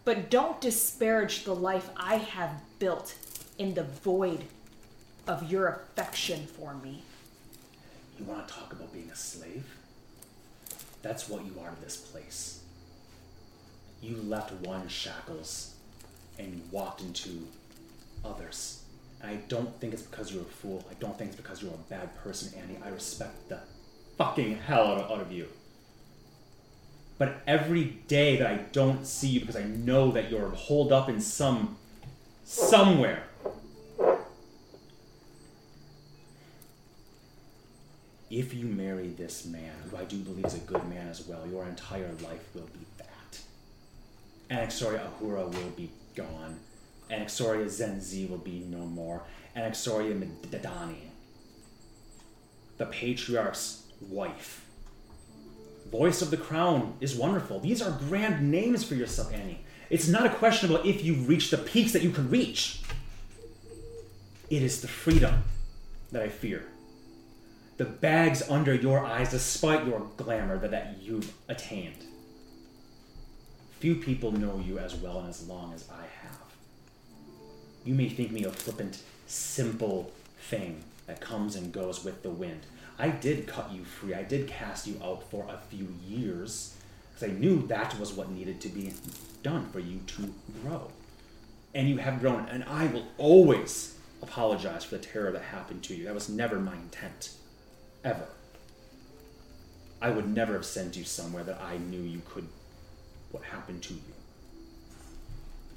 But 0.05 0.31
don't 0.31 0.61
disparage 0.61 1.43
the 1.43 1.53
life 1.53 1.89
I 1.97 2.15
have 2.15 2.61
built 2.79 3.15
in 3.57 3.73
the 3.73 3.83
void 3.83 4.45
of 5.27 5.51
your 5.51 5.67
affection 5.67 6.47
for 6.47 6.73
me. 6.75 7.03
You 8.17 8.23
want 8.23 8.47
to 8.47 8.53
talk 8.53 8.71
about 8.71 8.93
being 8.93 9.09
a 9.11 9.15
slave? 9.15 9.65
That's 11.01 11.27
what 11.27 11.45
you 11.45 11.51
are 11.61 11.69
to 11.69 11.81
this 11.81 11.97
place. 11.97 12.61
You 14.01 14.15
left 14.15 14.53
one 14.65 14.87
shackles 14.87 15.75
and 16.37 16.53
you 16.53 16.61
walked 16.71 17.01
into 17.01 17.45
others. 18.23 18.83
And 19.21 19.31
I 19.31 19.35
don't 19.49 19.77
think 19.81 19.91
it's 19.91 20.03
because 20.03 20.31
you're 20.31 20.43
a 20.43 20.45
fool. 20.45 20.85
I 20.89 20.93
don't 21.01 21.17
think 21.17 21.31
it's 21.31 21.41
because 21.41 21.61
you're 21.61 21.73
a 21.73 21.89
bad 21.89 22.15
person, 22.23 22.57
Annie. 22.57 22.79
I 22.81 22.87
respect 22.87 23.49
the 23.49 23.59
fucking 24.17 24.59
hell 24.59 24.87
out 24.87 24.99
of, 24.99 25.11
out 25.11 25.19
of 25.19 25.33
you. 25.33 25.49
But 27.19 27.41
every 27.45 27.83
day 28.07 28.37
that 28.37 28.47
I 28.47 28.55
don't 28.71 29.05
see 29.05 29.27
you 29.27 29.41
because 29.41 29.57
I 29.57 29.63
know 29.63 30.09
that 30.11 30.31
you're 30.31 30.49
holed 30.49 30.93
up 30.93 31.09
in 31.09 31.19
some 31.19 31.75
somewhere. 32.45 33.23
If 38.31 38.53
you 38.53 38.65
marry 38.67 39.09
this 39.09 39.45
man, 39.45 39.73
who 39.89 39.97
I 39.97 40.05
do 40.05 40.17
believe 40.17 40.45
is 40.45 40.55
a 40.55 40.59
good 40.59 40.87
man 40.87 41.09
as 41.09 41.27
well, 41.27 41.45
your 41.45 41.65
entire 41.65 42.11
life 42.23 42.47
will 42.55 42.69
be 42.73 42.85
that. 42.99 43.39
Anaxoria 44.49 45.05
Ahura 45.05 45.45
will 45.45 45.69
be 45.75 45.91
gone. 46.15 46.59
Anaxoria 47.11 47.65
Zenzi 47.65 48.29
will 48.29 48.37
be 48.37 48.59
no 48.59 48.85
more. 48.85 49.23
Anaxoria 49.57 50.17
Medani, 50.49 51.09
the 52.77 52.85
patriarch's 52.85 53.83
wife. 53.99 54.68
Voice 55.91 56.21
of 56.21 56.29
the 56.29 56.37
Crown 56.37 56.95
is 56.99 57.15
wonderful. 57.15 57.59
These 57.59 57.81
are 57.81 57.91
grand 57.91 58.51
names 58.51 58.83
for 58.83 58.95
yourself, 58.95 59.33
Annie. 59.33 59.61
It's 59.89 60.07
not 60.07 60.25
a 60.25 60.29
question 60.29 60.69
about 60.69 60.85
if 60.85 61.03
you've 61.03 61.27
reached 61.27 61.51
the 61.51 61.57
peaks 61.57 61.93
that 61.93 62.03
you 62.03 62.11
can 62.11 62.29
reach. 62.29 62.81
It 64.49 64.61
is 64.61 64.81
the 64.81 64.87
freedom 64.87 65.43
that 66.11 66.21
I 66.21 66.29
fear. 66.29 66.65
The 67.77 67.85
bags 67.85 68.47
under 68.49 68.73
your 68.73 69.03
eyes, 69.03 69.31
despite 69.31 69.87
your 69.87 70.07
glamour 70.17 70.57
that, 70.59 70.71
that 70.71 70.97
you've 71.01 71.33
attained. 71.47 72.05
Few 73.79 73.95
people 73.95 74.31
know 74.31 74.61
you 74.63 74.77
as 74.77 74.95
well 74.95 75.19
and 75.19 75.29
as 75.29 75.47
long 75.47 75.73
as 75.73 75.87
I 75.89 76.03
have. 76.21 76.39
You 77.85 77.95
may 77.95 78.09
think 78.09 78.31
me 78.31 78.43
a 78.43 78.51
flippant, 78.51 79.01
simple 79.25 80.11
thing 80.49 80.83
that 81.07 81.21
comes 81.21 81.55
and 81.55 81.71
goes 81.71 82.03
with 82.03 82.21
the 82.21 82.29
wind. 82.29 82.65
I 82.99 83.09
did 83.09 83.47
cut 83.47 83.71
you 83.71 83.85
free. 83.85 84.13
I 84.13 84.23
did 84.23 84.47
cast 84.47 84.85
you 84.85 84.99
out 85.01 85.23
for 85.31 85.45
a 85.47 85.57
few 85.69 85.87
years 86.05 86.75
because 87.13 87.29
I 87.29 87.39
knew 87.39 87.65
that 87.67 87.97
was 87.97 88.11
what 88.11 88.29
needed 88.29 88.59
to 88.61 88.69
be 88.69 88.93
done 89.41 89.69
for 89.69 89.79
you 89.79 90.01
to 90.05 90.33
grow. 90.61 90.91
And 91.73 91.87
you 91.87 91.97
have 91.97 92.19
grown, 92.19 92.47
and 92.49 92.63
I 92.65 92.87
will 92.87 93.05
always 93.17 93.95
apologize 94.21 94.83
for 94.83 94.97
the 94.97 95.03
terror 95.05 95.31
that 95.31 95.43
happened 95.43 95.83
to 95.83 95.95
you. 95.95 96.05
That 96.05 96.13
was 96.13 96.27
never 96.27 96.59
my 96.59 96.73
intent. 96.73 97.31
Ever. 98.03 98.27
I 100.01 100.09
would 100.09 100.27
never 100.27 100.53
have 100.53 100.65
sent 100.65 100.97
you 100.97 101.03
somewhere 101.05 101.43
that 101.43 101.61
I 101.61 101.77
knew 101.77 102.01
you 102.01 102.21
could. 102.27 102.47
what 103.31 103.43
happened 103.43 103.83
to 103.83 103.93
you. 103.93 104.01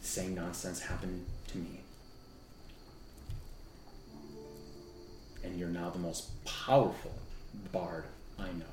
The 0.00 0.08
same 0.08 0.34
nonsense 0.34 0.80
happened 0.80 1.26
to 1.48 1.58
me. 1.58 1.81
And 5.44 5.58
you're 5.58 5.68
now 5.68 5.90
the 5.90 5.98
most 5.98 6.44
powerful 6.44 7.12
bard 7.72 8.04
I 8.38 8.46
know. 8.46 8.64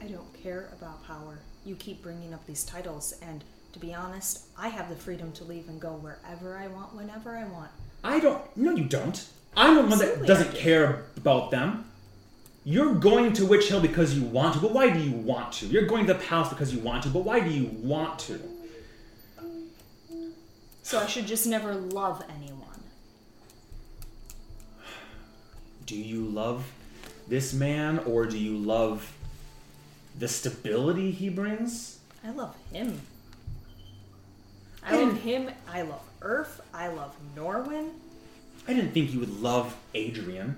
I 0.00 0.06
don't 0.06 0.42
care 0.42 0.68
about 0.72 1.04
power. 1.06 1.38
You 1.64 1.74
keep 1.76 2.02
bringing 2.02 2.32
up 2.32 2.46
these 2.46 2.64
titles, 2.64 3.14
and 3.22 3.44
to 3.72 3.78
be 3.78 3.94
honest, 3.94 4.46
I 4.58 4.68
have 4.68 4.88
the 4.88 4.94
freedom 4.94 5.30
to 5.32 5.44
leave 5.44 5.68
and 5.68 5.80
go 5.80 5.90
wherever 5.90 6.56
I 6.56 6.68
want, 6.68 6.94
whenever 6.94 7.36
I 7.36 7.44
want. 7.44 7.70
I 8.02 8.18
don't. 8.18 8.42
No, 8.56 8.74
you 8.74 8.84
don't. 8.84 9.26
I'm 9.56 9.74
the 9.74 9.82
one 9.82 9.98
that 9.98 10.26
doesn't 10.26 10.54
care 10.54 11.04
about 11.16 11.50
them. 11.50 11.84
You're 12.64 12.94
going 12.94 13.32
to 13.34 13.46
Witch 13.46 13.68
Hill 13.68 13.80
because 13.80 14.16
you 14.16 14.22
want 14.22 14.54
to, 14.54 14.60
but 14.60 14.72
why 14.72 14.90
do 14.90 15.00
you 15.00 15.12
want 15.12 15.52
to? 15.54 15.66
You're 15.66 15.86
going 15.86 16.06
to 16.06 16.12
the 16.12 16.18
palace 16.18 16.50
because 16.50 16.74
you 16.74 16.80
want 16.80 17.02
to, 17.04 17.08
but 17.08 17.20
why 17.24 17.40
do 17.40 17.50
you 17.50 17.66
want 17.82 18.18
to? 18.20 18.40
So 20.82 20.98
I 20.98 21.06
should 21.06 21.26
just 21.26 21.46
never 21.46 21.74
love 21.74 22.22
anyone. 22.36 22.59
Do 25.90 25.96
you 25.96 26.24
love 26.24 26.64
this 27.26 27.52
man 27.52 27.98
or 28.06 28.24
do 28.24 28.38
you 28.38 28.56
love 28.56 29.12
the 30.16 30.28
stability 30.28 31.10
he 31.10 31.28
brings? 31.28 31.98
I 32.24 32.30
love 32.30 32.54
him. 32.72 33.00
I 34.84 35.02
love 35.02 35.20
him. 35.20 35.50
I 35.68 35.82
love 35.82 36.02
Urf. 36.20 36.60
I 36.72 36.86
love 36.86 37.16
Norwin. 37.34 37.90
I 38.68 38.74
didn't 38.74 38.92
think 38.92 39.12
you 39.12 39.18
would 39.18 39.42
love 39.42 39.74
Adrian, 39.92 40.56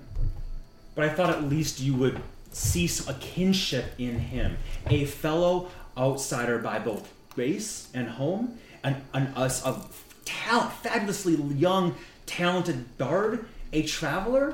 but 0.93 1.05
I 1.05 1.09
thought 1.09 1.31
at 1.31 1.45
least 1.45 1.79
you 1.79 1.95
would 1.95 2.21
see 2.51 2.85
some, 2.85 3.15
a 3.15 3.17
kinship 3.17 3.85
in 3.97 4.19
him. 4.19 4.57
A 4.85 5.05
fellow 5.05 5.71
outsider 5.97 6.59
by 6.59 6.77
both 6.77 7.11
race 7.35 7.89
and 7.95 8.07
home, 8.07 8.59
and 8.83 8.97
an, 9.15 9.33
us 9.35 9.65
a 9.65 9.81
talent, 10.25 10.73
fabulously 10.73 11.33
young, 11.55 11.95
talented 12.27 12.99
bard, 12.99 13.45
a 13.71 13.81
traveler, 13.81 14.53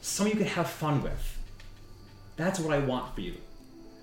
someone 0.00 0.32
you 0.32 0.38
could 0.38 0.52
have 0.52 0.68
fun 0.68 1.02
with. 1.02 1.38
That's 2.36 2.60
what 2.60 2.72
I 2.72 2.78
want 2.78 3.14
for 3.14 3.20
you. 3.20 3.34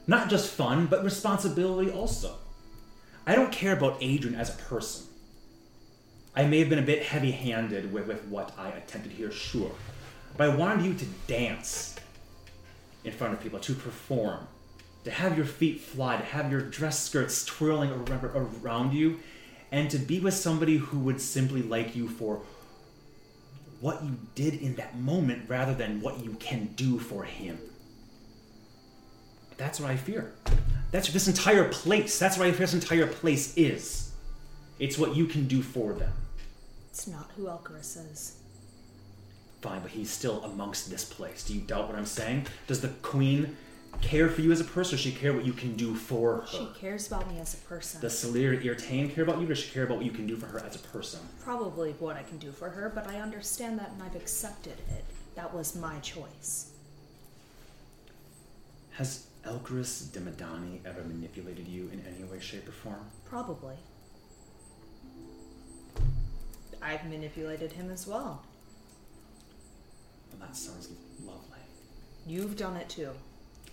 Not 0.08 0.30
just 0.30 0.52
fun, 0.52 0.88
but 0.88 1.04
responsibility 1.04 1.90
also. 1.90 2.36
I 3.26 3.34
don't 3.36 3.52
care 3.52 3.74
about 3.74 3.98
Adrian 4.02 4.36
as 4.36 4.50
a 4.50 4.58
person. 4.64 5.08
I 6.36 6.46
may 6.46 6.60
have 6.60 6.70
been 6.70 6.80
a 6.80 6.84
bit 6.84 7.02
heavy 7.02 7.32
handed 7.32 7.92
with, 7.92 8.08
with 8.08 8.26
what 8.26 8.52
I 8.58 8.70
attempted 8.70 9.14
here, 9.14 9.32
sure. 9.32 9.72
But 10.38 10.50
I 10.50 10.56
wanted 10.56 10.86
you 10.86 10.94
to 10.94 11.06
dance 11.28 11.96
in 13.04 13.14
front 13.14 13.34
of 13.34 13.40
people, 13.42 13.60
to 13.60 13.74
perform, 13.74 14.48
to 15.06 15.12
have 15.12 15.38
your 15.38 15.46
feet 15.46 15.80
fly, 15.80 16.18
to 16.18 16.24
have 16.24 16.52
your 16.52 16.62
dress 16.62 17.04
skirts 17.04 17.46
twirling 17.46 17.92
around 17.92 18.94
you, 18.94 19.20
and 19.72 19.90
to 19.90 19.98
be 19.98 20.20
with 20.20 20.34
somebody 20.34 20.78
who 20.78 21.00
would 21.00 21.22
simply 21.22 21.62
like 21.62 21.96
you 21.96 22.10
for 22.10 22.42
what 23.82 24.04
you 24.04 24.18
did 24.36 24.56
in 24.56 24.76
that 24.76 24.98
moment 24.98 25.50
rather 25.50 25.74
than 25.74 26.02
what 26.02 26.24
you 26.24 26.32
can 26.40 26.68
do 26.76 27.00
for 27.00 27.24
him. 27.24 27.60
That's 29.58 29.80
what 29.80 29.90
I 29.90 29.96
fear. 29.96 30.34
That's 30.92 31.08
what 31.08 31.14
this 31.14 31.28
entire 31.28 31.70
place. 31.70 32.20
That's 32.20 32.38
what 32.38 32.48
I 32.48 32.52
fear 32.52 32.62
this 32.62 32.74
entire 32.74 33.08
place 33.08 33.56
is. 33.58 34.12
It's 34.80 34.98
what 34.98 35.16
you 35.16 35.26
can 35.26 35.48
do 35.48 35.62
for 35.62 35.94
them. 35.94 36.12
It's 36.90 37.08
not 37.08 37.30
who 37.36 37.46
Elkaris 37.46 38.12
is. 38.12 38.38
Fine, 39.62 39.82
but 39.82 39.92
he's 39.92 40.10
still 40.10 40.44
amongst 40.44 40.90
this 40.90 41.04
place. 41.04 41.44
Do 41.44 41.54
you 41.54 41.62
doubt 41.62 41.88
what 41.88 41.98
I'm 41.98 42.06
saying? 42.06 42.48
Does 42.68 42.82
the 42.82 42.90
queen 42.90 43.58
care 44.02 44.30
for 44.30 44.42
you 44.42 44.52
as 44.52 44.62
a 44.62 44.66
person, 44.66 44.98
she 44.98 45.12
care 45.12 45.34
what 45.34 45.46
you 45.46 45.54
can 45.54 45.76
do 45.76 45.96
for 45.96 46.42
her? 46.42 46.48
She 46.48 46.68
cares 46.80 47.08
about 47.08 47.30
me 47.32 47.40
as 47.40 47.54
a 47.54 47.58
person. 47.58 48.02
Does 48.02 48.14
Salir 48.14 48.64
Irtane 48.64 49.10
care 49.10 49.24
about 49.24 49.40
you, 49.40 49.46
or 49.46 49.50
does 49.50 49.60
she 49.60 49.72
care 49.72 49.84
about 49.84 49.98
what 49.98 50.06
you 50.06 50.12
can 50.12 50.28
do 50.28 50.36
for 50.36 50.48
her 50.48 50.60
as 50.60 50.76
a 50.76 50.80
person? 50.80 51.20
Probably 51.44 51.94
what 52.00 52.16
I 52.16 52.24
can 52.24 52.38
do 52.38 52.52
for 52.52 52.70
her, 52.70 52.92
but 52.94 53.08
I 53.08 53.20
understand 53.20 53.80
that 53.80 53.92
and 53.92 54.04
I've 54.04 54.16
accepted 54.16 54.80
it. 54.90 55.06
That 55.36 55.54
was 55.54 55.76
my 55.76 56.00
choice. 56.00 56.72
Has 58.92 59.28
Elkaris 59.46 60.06
Demidani 60.08 60.80
ever 60.86 61.04
manipulated 61.04 61.68
you 61.68 61.90
in 61.92 62.04
any 62.08 62.24
way, 62.24 62.40
shape, 62.40 62.68
or 62.68 62.72
form? 62.72 63.06
Probably. 63.26 63.76
I've 66.82 67.06
manipulated 67.06 67.74
him 67.74 67.92
as 67.92 68.08
well. 68.08 68.44
Well, 70.32 70.48
that 70.48 70.56
sounds 70.56 70.90
lovely. 71.26 71.60
You've 72.26 72.56
done 72.56 72.76
it 72.76 72.90
too. 72.90 73.12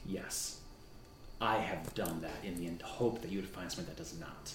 Yes, 0.07 0.59
I 1.41 1.57
have 1.59 1.95
done 1.95 2.21
that 2.21 2.45
in 2.45 2.57
the 2.79 2.85
hope 2.85 3.23
that 3.23 3.31
you 3.31 3.41
would 3.41 3.49
find 3.49 3.71
someone 3.71 3.87
that 3.87 3.97
does 3.97 4.19
not. 4.19 4.53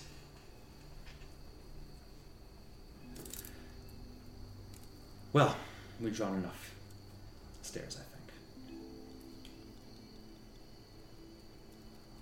Well, 5.34 5.56
we've 6.02 6.16
drawn 6.16 6.36
enough 6.38 6.72
stairs, 7.62 7.98
I 8.00 8.72
think. 8.72 8.78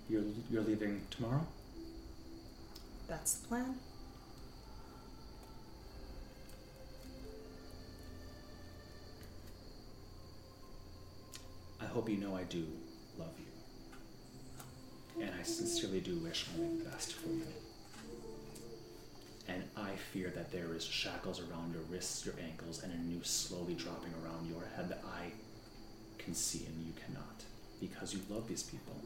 You're, 0.08 0.22
you're 0.50 0.62
leaving 0.62 1.02
tomorrow? 1.10 1.46
That's 3.08 3.34
the 3.34 3.48
plan. 3.48 3.74
I 11.80 11.84
hope 11.86 12.08
you 12.08 12.16
know 12.16 12.36
I 12.36 12.42
do 12.44 12.66
love 13.18 13.34
you. 13.38 15.22
And 15.24 15.32
I 15.38 15.42
sincerely 15.42 16.00
do 16.00 16.16
wish 16.16 16.46
only 16.58 16.78
the 16.78 16.90
best 16.90 17.14
for 17.14 17.28
you. 17.28 17.46
And 19.48 19.62
I 19.76 19.90
fear 20.12 20.30
that 20.34 20.50
there 20.50 20.74
is 20.74 20.84
shackles 20.84 21.40
around 21.40 21.72
your 21.72 21.82
wrists, 21.90 22.26
your 22.26 22.34
ankles, 22.42 22.82
and 22.82 22.92
a 22.92 22.96
noose 22.98 23.30
slowly 23.30 23.74
dropping 23.74 24.12
around 24.24 24.48
your 24.48 24.64
head 24.76 24.88
that 24.88 25.02
I 25.06 25.30
can 26.18 26.34
see 26.34 26.66
and 26.66 26.86
you 26.86 26.92
cannot. 27.06 27.44
Because 27.80 28.12
you 28.12 28.20
love 28.28 28.48
these 28.48 28.62
people. 28.64 28.96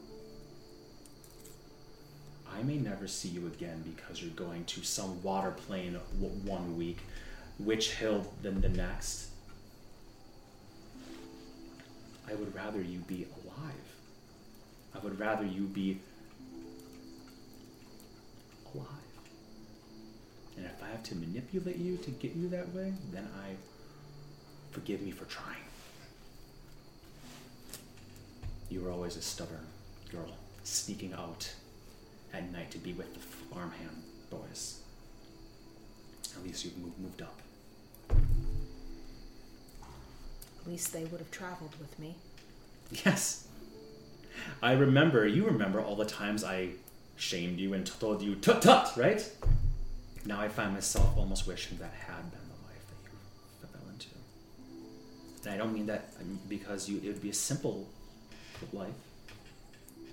I 2.53 2.63
may 2.63 2.77
never 2.77 3.07
see 3.07 3.29
you 3.29 3.47
again 3.47 3.83
because 3.83 4.21
you're 4.21 4.31
going 4.31 4.65
to 4.65 4.83
some 4.83 5.21
water 5.23 5.51
plane 5.51 5.97
w- 6.19 6.39
one 6.45 6.77
week, 6.77 6.99
Witch 7.59 7.93
Hill 7.93 8.25
then 8.41 8.61
the 8.61 8.69
next. 8.69 9.27
I 12.29 12.35
would 12.35 12.53
rather 12.55 12.81
you 12.81 12.99
be 12.99 13.25
alive. 13.43 13.90
I 15.01 15.03
would 15.03 15.19
rather 15.19 15.45
you 15.45 15.63
be 15.63 15.99
alive. 18.73 18.87
And 20.57 20.65
if 20.65 20.83
I 20.83 20.89
have 20.89 21.03
to 21.03 21.15
manipulate 21.15 21.77
you 21.77 21.97
to 21.97 22.11
get 22.11 22.35
you 22.35 22.49
that 22.49 22.73
way, 22.73 22.93
then 23.11 23.27
I 23.43 23.55
forgive 24.71 25.01
me 25.01 25.11
for 25.11 25.25
trying. 25.25 25.57
You 28.69 28.81
were 28.81 28.91
always 28.91 29.17
a 29.17 29.21
stubborn 29.21 29.65
girl, 30.11 30.37
sneaking 30.63 31.13
out 31.13 31.51
at 32.33 32.51
night 32.51 32.71
to 32.71 32.77
be 32.77 32.93
with 32.93 33.13
the 33.13 33.19
farmhand 33.19 34.03
boys. 34.29 34.81
At 36.37 36.43
least 36.43 36.63
you've 36.63 36.77
moved, 36.77 36.99
moved 36.99 37.21
up. 37.21 37.41
At 40.61 40.67
least 40.67 40.93
they 40.93 41.05
would 41.05 41.19
have 41.19 41.31
traveled 41.31 41.75
with 41.79 41.97
me. 41.99 42.15
Yes. 43.05 43.47
I 44.61 44.73
remember, 44.73 45.27
you 45.27 45.45
remember 45.45 45.81
all 45.81 45.95
the 45.95 46.05
times 46.05 46.43
I 46.43 46.69
shamed 47.15 47.59
you 47.59 47.73
and 47.73 47.85
told 47.85 48.21
you, 48.21 48.35
tut 48.35 48.61
tut, 48.61 48.93
right? 48.95 49.27
Now 50.25 50.39
I 50.39 50.47
find 50.47 50.73
myself 50.73 51.17
almost 51.17 51.47
wishing 51.47 51.77
that 51.79 51.91
had 51.93 52.31
been 52.31 52.39
the 52.47 52.67
life 52.67 52.85
that 52.89 53.11
you 53.11 53.67
fell 53.67 53.89
into. 53.89 54.07
And 55.43 55.53
I 55.53 55.57
don't 55.57 55.73
mean 55.73 55.87
that 55.87 56.09
because 56.47 56.87
you, 56.87 56.97
it 56.97 57.07
would 57.07 57.21
be 57.21 57.29
a 57.29 57.33
simple 57.33 57.87
life, 58.71 58.89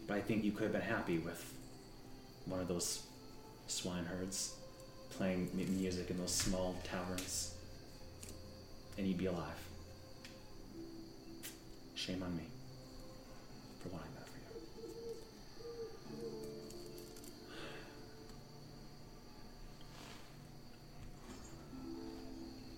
but 0.07 0.17
I 0.17 0.21
think 0.21 0.45
you 0.45 0.53
could 0.53 0.65
have 0.65 0.73
been 0.73 0.81
happy 0.81 1.19
with 1.19 1.53
one 2.47 2.61
of 2.61 2.69
those 2.69 3.03
swineherds 3.67 4.55
playing 5.11 5.51
music 5.55 6.11
in 6.11 6.19
those 6.19 6.33
small 6.33 6.77
taverns, 6.85 7.55
and 8.97 9.07
you'd 9.07 9.19
be 9.19 9.27
alive. 9.27 9.47
Shame 11.95 12.23
on 12.23 12.37
me 12.37 12.45
wanting 13.93 14.15
that 14.17 14.27
for 14.27 14.39
you. 14.39 14.47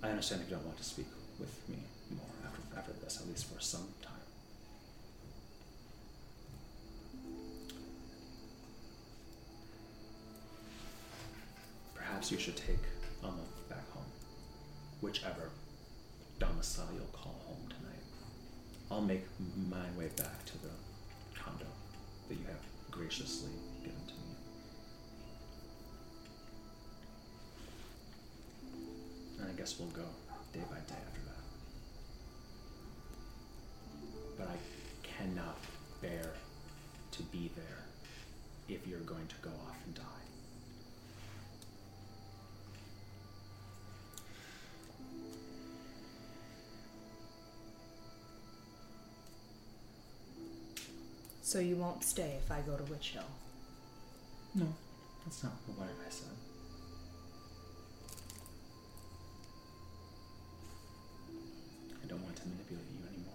I 0.03 0.11
understand 0.11 0.43
if 0.43 0.51
you 0.51 0.57
don't 0.57 0.67
want 0.67 0.79
to 0.79 0.85
speak 0.85 1.07
with 1.39 1.69
me 1.69 1.77
more 2.11 2.27
after, 2.45 2.79
after 2.79 2.93
this, 3.05 3.21
at 3.21 3.29
least 3.29 3.47
for 3.53 3.61
some 3.61 3.89
time. 4.03 4.15
Perhaps 11.95 12.31
you 12.31 12.39
should 12.39 12.57
take 12.57 12.85
a 13.23 13.27
month 13.27 13.69
back 13.69 13.89
home, 13.93 14.05
whichever 15.01 15.51
domicile 16.39 16.89
you'll 16.95 17.07
call 17.13 17.41
home 17.47 17.69
tonight. 17.69 18.05
I'll 18.91 19.01
make 19.01 19.25
my 19.71 19.85
way 19.99 20.09
back 20.17 20.45
to 20.47 20.59
the 20.59 20.71
condo 21.43 21.67
that 22.29 22.35
you 22.35 22.45
have 22.47 22.61
graciously 22.91 23.51
given 23.83 24.05
to 24.07 24.15
me. 24.15 24.37
And 29.41 29.49
I 29.49 29.53
guess 29.53 29.79
we'll 29.79 29.89
go 29.89 30.05
day 30.53 30.61
by 30.71 30.77
day 30.77 31.01
after 31.07 31.21
that. 31.27 31.45
But 34.39 34.49
I 34.49 34.59
cannot 35.03 35.59
bear 36.01 36.33
to 37.13 37.23
be 37.25 37.51
there 37.57 37.85
if 38.69 38.87
you're 38.87 39.01
going 39.01 39.27
to 39.27 39.37
go 39.43 39.51
off 39.69 39.77
and 39.87 39.95
die. 39.95 40.20
So 51.51 51.59
you 51.59 51.75
won't 51.75 52.05
stay 52.05 52.39
if 52.45 52.53
I 52.53 52.61
go 52.61 52.77
to 52.77 52.85
Witch 52.85 53.09
Hill. 53.09 53.25
No, 54.55 54.73
that's 55.25 55.43
not 55.43 55.55
what 55.67 55.89
I 55.89 56.09
said. 56.09 56.29
I 62.05 62.07
don't 62.07 62.23
want 62.23 62.37
to 62.37 62.43
manipulate 62.47 62.85
you 62.93 63.05
anymore. 63.09 63.35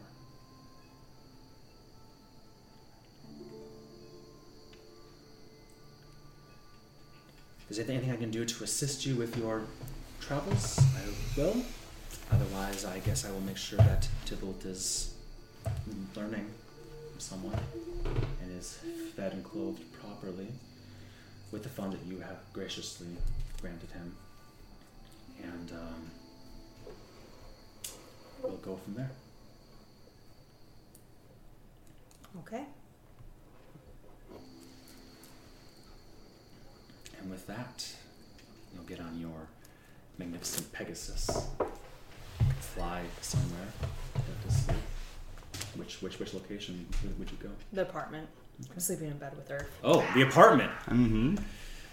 Is 7.69 7.75
there 7.75 7.85
anything 7.89 8.11
I 8.11 8.15
can 8.15 8.31
do 8.31 8.45
to 8.45 8.63
assist 8.63 9.05
you 9.05 9.15
with 9.15 9.35
your 9.35 9.63
travels? 10.21 10.79
I 10.79 11.37
will. 11.37 11.57
Otherwise, 12.31 12.85
I 12.85 12.99
guess 12.99 13.25
I 13.25 13.31
will 13.31 13.41
make 13.41 13.57
sure 13.57 13.79
that 13.79 14.07
Tybalt 14.25 14.63
is 14.63 15.13
learning 16.15 16.49
someone 17.21 17.59
and 18.41 18.59
is 18.59 18.79
fed 19.15 19.33
and 19.33 19.43
clothed 19.43 19.83
properly 20.01 20.47
with 21.51 21.63
the 21.63 21.69
fund 21.69 21.93
that 21.93 22.05
you 22.05 22.19
have 22.19 22.37
graciously 22.53 23.07
granted 23.61 23.91
him. 23.91 24.15
And 25.43 25.71
um, 25.71 26.11
we'll 28.41 28.57
go 28.57 28.75
from 28.75 28.95
there. 28.95 29.11
Okay. 32.39 32.63
And 37.19 37.31
with 37.31 37.47
that, 37.47 37.91
you'll 38.73 38.83
get 38.83 38.99
on 38.99 39.19
your 39.19 39.47
magnificent 40.17 40.71
Pegasus, 40.71 41.29
fly 42.59 43.01
somewhere, 43.21 43.67
go 44.13 44.21
to 44.47 44.53
sleep. 44.53 44.84
Which 45.77 46.01
which 46.01 46.19
which 46.19 46.33
location 46.33 46.85
would, 47.03 47.19
would 47.19 47.31
you 47.31 47.37
go? 47.41 47.49
The 47.73 47.81
apartment. 47.83 48.27
I'm 48.71 48.79
sleeping 48.79 49.07
in 49.07 49.17
bed 49.17 49.35
with 49.35 49.47
her. 49.49 49.67
Oh, 49.83 50.05
the 50.15 50.21
apartment. 50.21 50.71
Mm-hmm. 50.87 51.35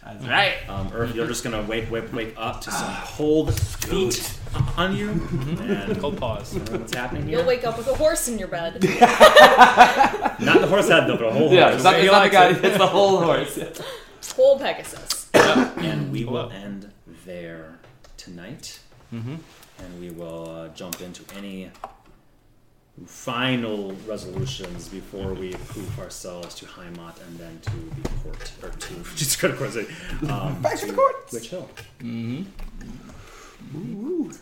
That's 0.05 0.25
right. 0.27 0.55
Um, 0.69 0.91
Urf, 0.91 1.15
you're 1.15 1.27
just 1.28 1.44
gonna 1.44 1.62
wake 1.62 1.91
wake 1.91 2.12
wake 2.12 2.35
up 2.36 2.61
to 2.62 2.70
some 2.73 2.93
cold 3.05 3.55
feet 3.59 4.36
on 4.77 4.97
you, 4.97 5.11
and 5.11 5.99
Cold 6.01 6.19
pause. 6.19 6.55
what's 6.55 6.94
happening 6.94 7.27
here? 7.28 7.39
You'll 7.39 7.47
wake 7.47 7.65
up 7.65 7.78
with 7.78 7.86
a 7.89 7.94
horse 7.94 8.28
in 8.28 8.39
your 8.39 8.49
bed. 8.49 8.83
Not 10.41 10.61
the 10.61 10.67
horse 10.69 10.89
head 10.89 11.07
though, 11.07 11.17
but 11.17 11.27
a 11.27 11.33
whole 11.33 11.52
Yeah, 11.52 11.62
horse. 11.65 11.75
it's 11.77 11.85
not, 11.85 11.94
it's 12.01 12.11
not 12.12 12.25
the 12.25 12.31
guy. 12.31 12.49
It's 12.51 12.78
the 12.78 12.86
whole 12.86 13.20
horse. 13.20 13.59
Whole 14.36 14.59
Pegasus. 14.59 15.28
and 15.35 16.11
we 16.11 16.25
will 16.25 16.49
Hello. 16.49 16.65
end 16.65 16.91
there 17.27 17.78
tonight. 18.17 18.78
Mm-hmm. 19.12 19.35
and 19.85 20.01
we 20.01 20.11
will 20.11 20.49
uh, 20.51 20.69
jump 20.69 21.02
into 21.02 21.23
any 21.36 21.70
final 23.06 23.92
resolutions 24.06 24.88
before 24.88 25.32
we 25.34 25.52
prove 25.52 25.98
ourselves 25.98 26.54
to 26.56 26.66
Heimat 26.66 27.20
and 27.26 27.38
then 27.38 27.58
to 27.62 27.70
the 27.70 28.08
court 28.22 28.52
or 28.62 28.68
to 28.70 28.94
just 29.16 29.40
go 29.40 29.48
to 29.48 29.54
court. 29.56 29.72
say, 29.72 29.86
Um, 30.28 30.60
Back 30.62 30.78
to 30.78 30.86
the 30.86 30.92
courts. 30.92 31.32
Witch 31.32 31.48
Hill. 31.48 31.68
Mm-hmm. 32.00 32.42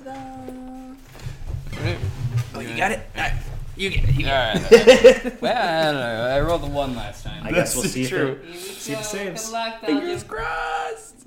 Ta-da. 0.04 0.94
Oh, 2.54 2.60
you 2.60 2.76
got 2.76 2.92
it. 2.92 3.00
You 3.76 3.90
get 3.90 4.08
it. 4.08 4.14
You 4.16 4.24
got 4.26 4.56
it. 4.72 5.40
well, 5.40 5.56
I 5.56 5.84
don't 5.84 5.94
know. 5.94 6.26
I 6.36 6.40
rolled 6.40 6.64
a 6.64 6.66
one 6.66 6.94
last 6.96 7.24
time. 7.24 7.46
I 7.46 7.52
guess 7.52 7.74
we'll 7.74 7.84
see 7.84 8.02
is 8.02 8.06
if 8.12 8.18
true. 8.18 8.40
it, 8.50 8.54
see 8.58 8.92
if 8.92 9.00
it 9.00 9.04
saves. 9.04 9.46
Good 9.46 9.52
luck, 9.52 9.80
Fingers 9.84 10.24
crossed. 10.24 11.19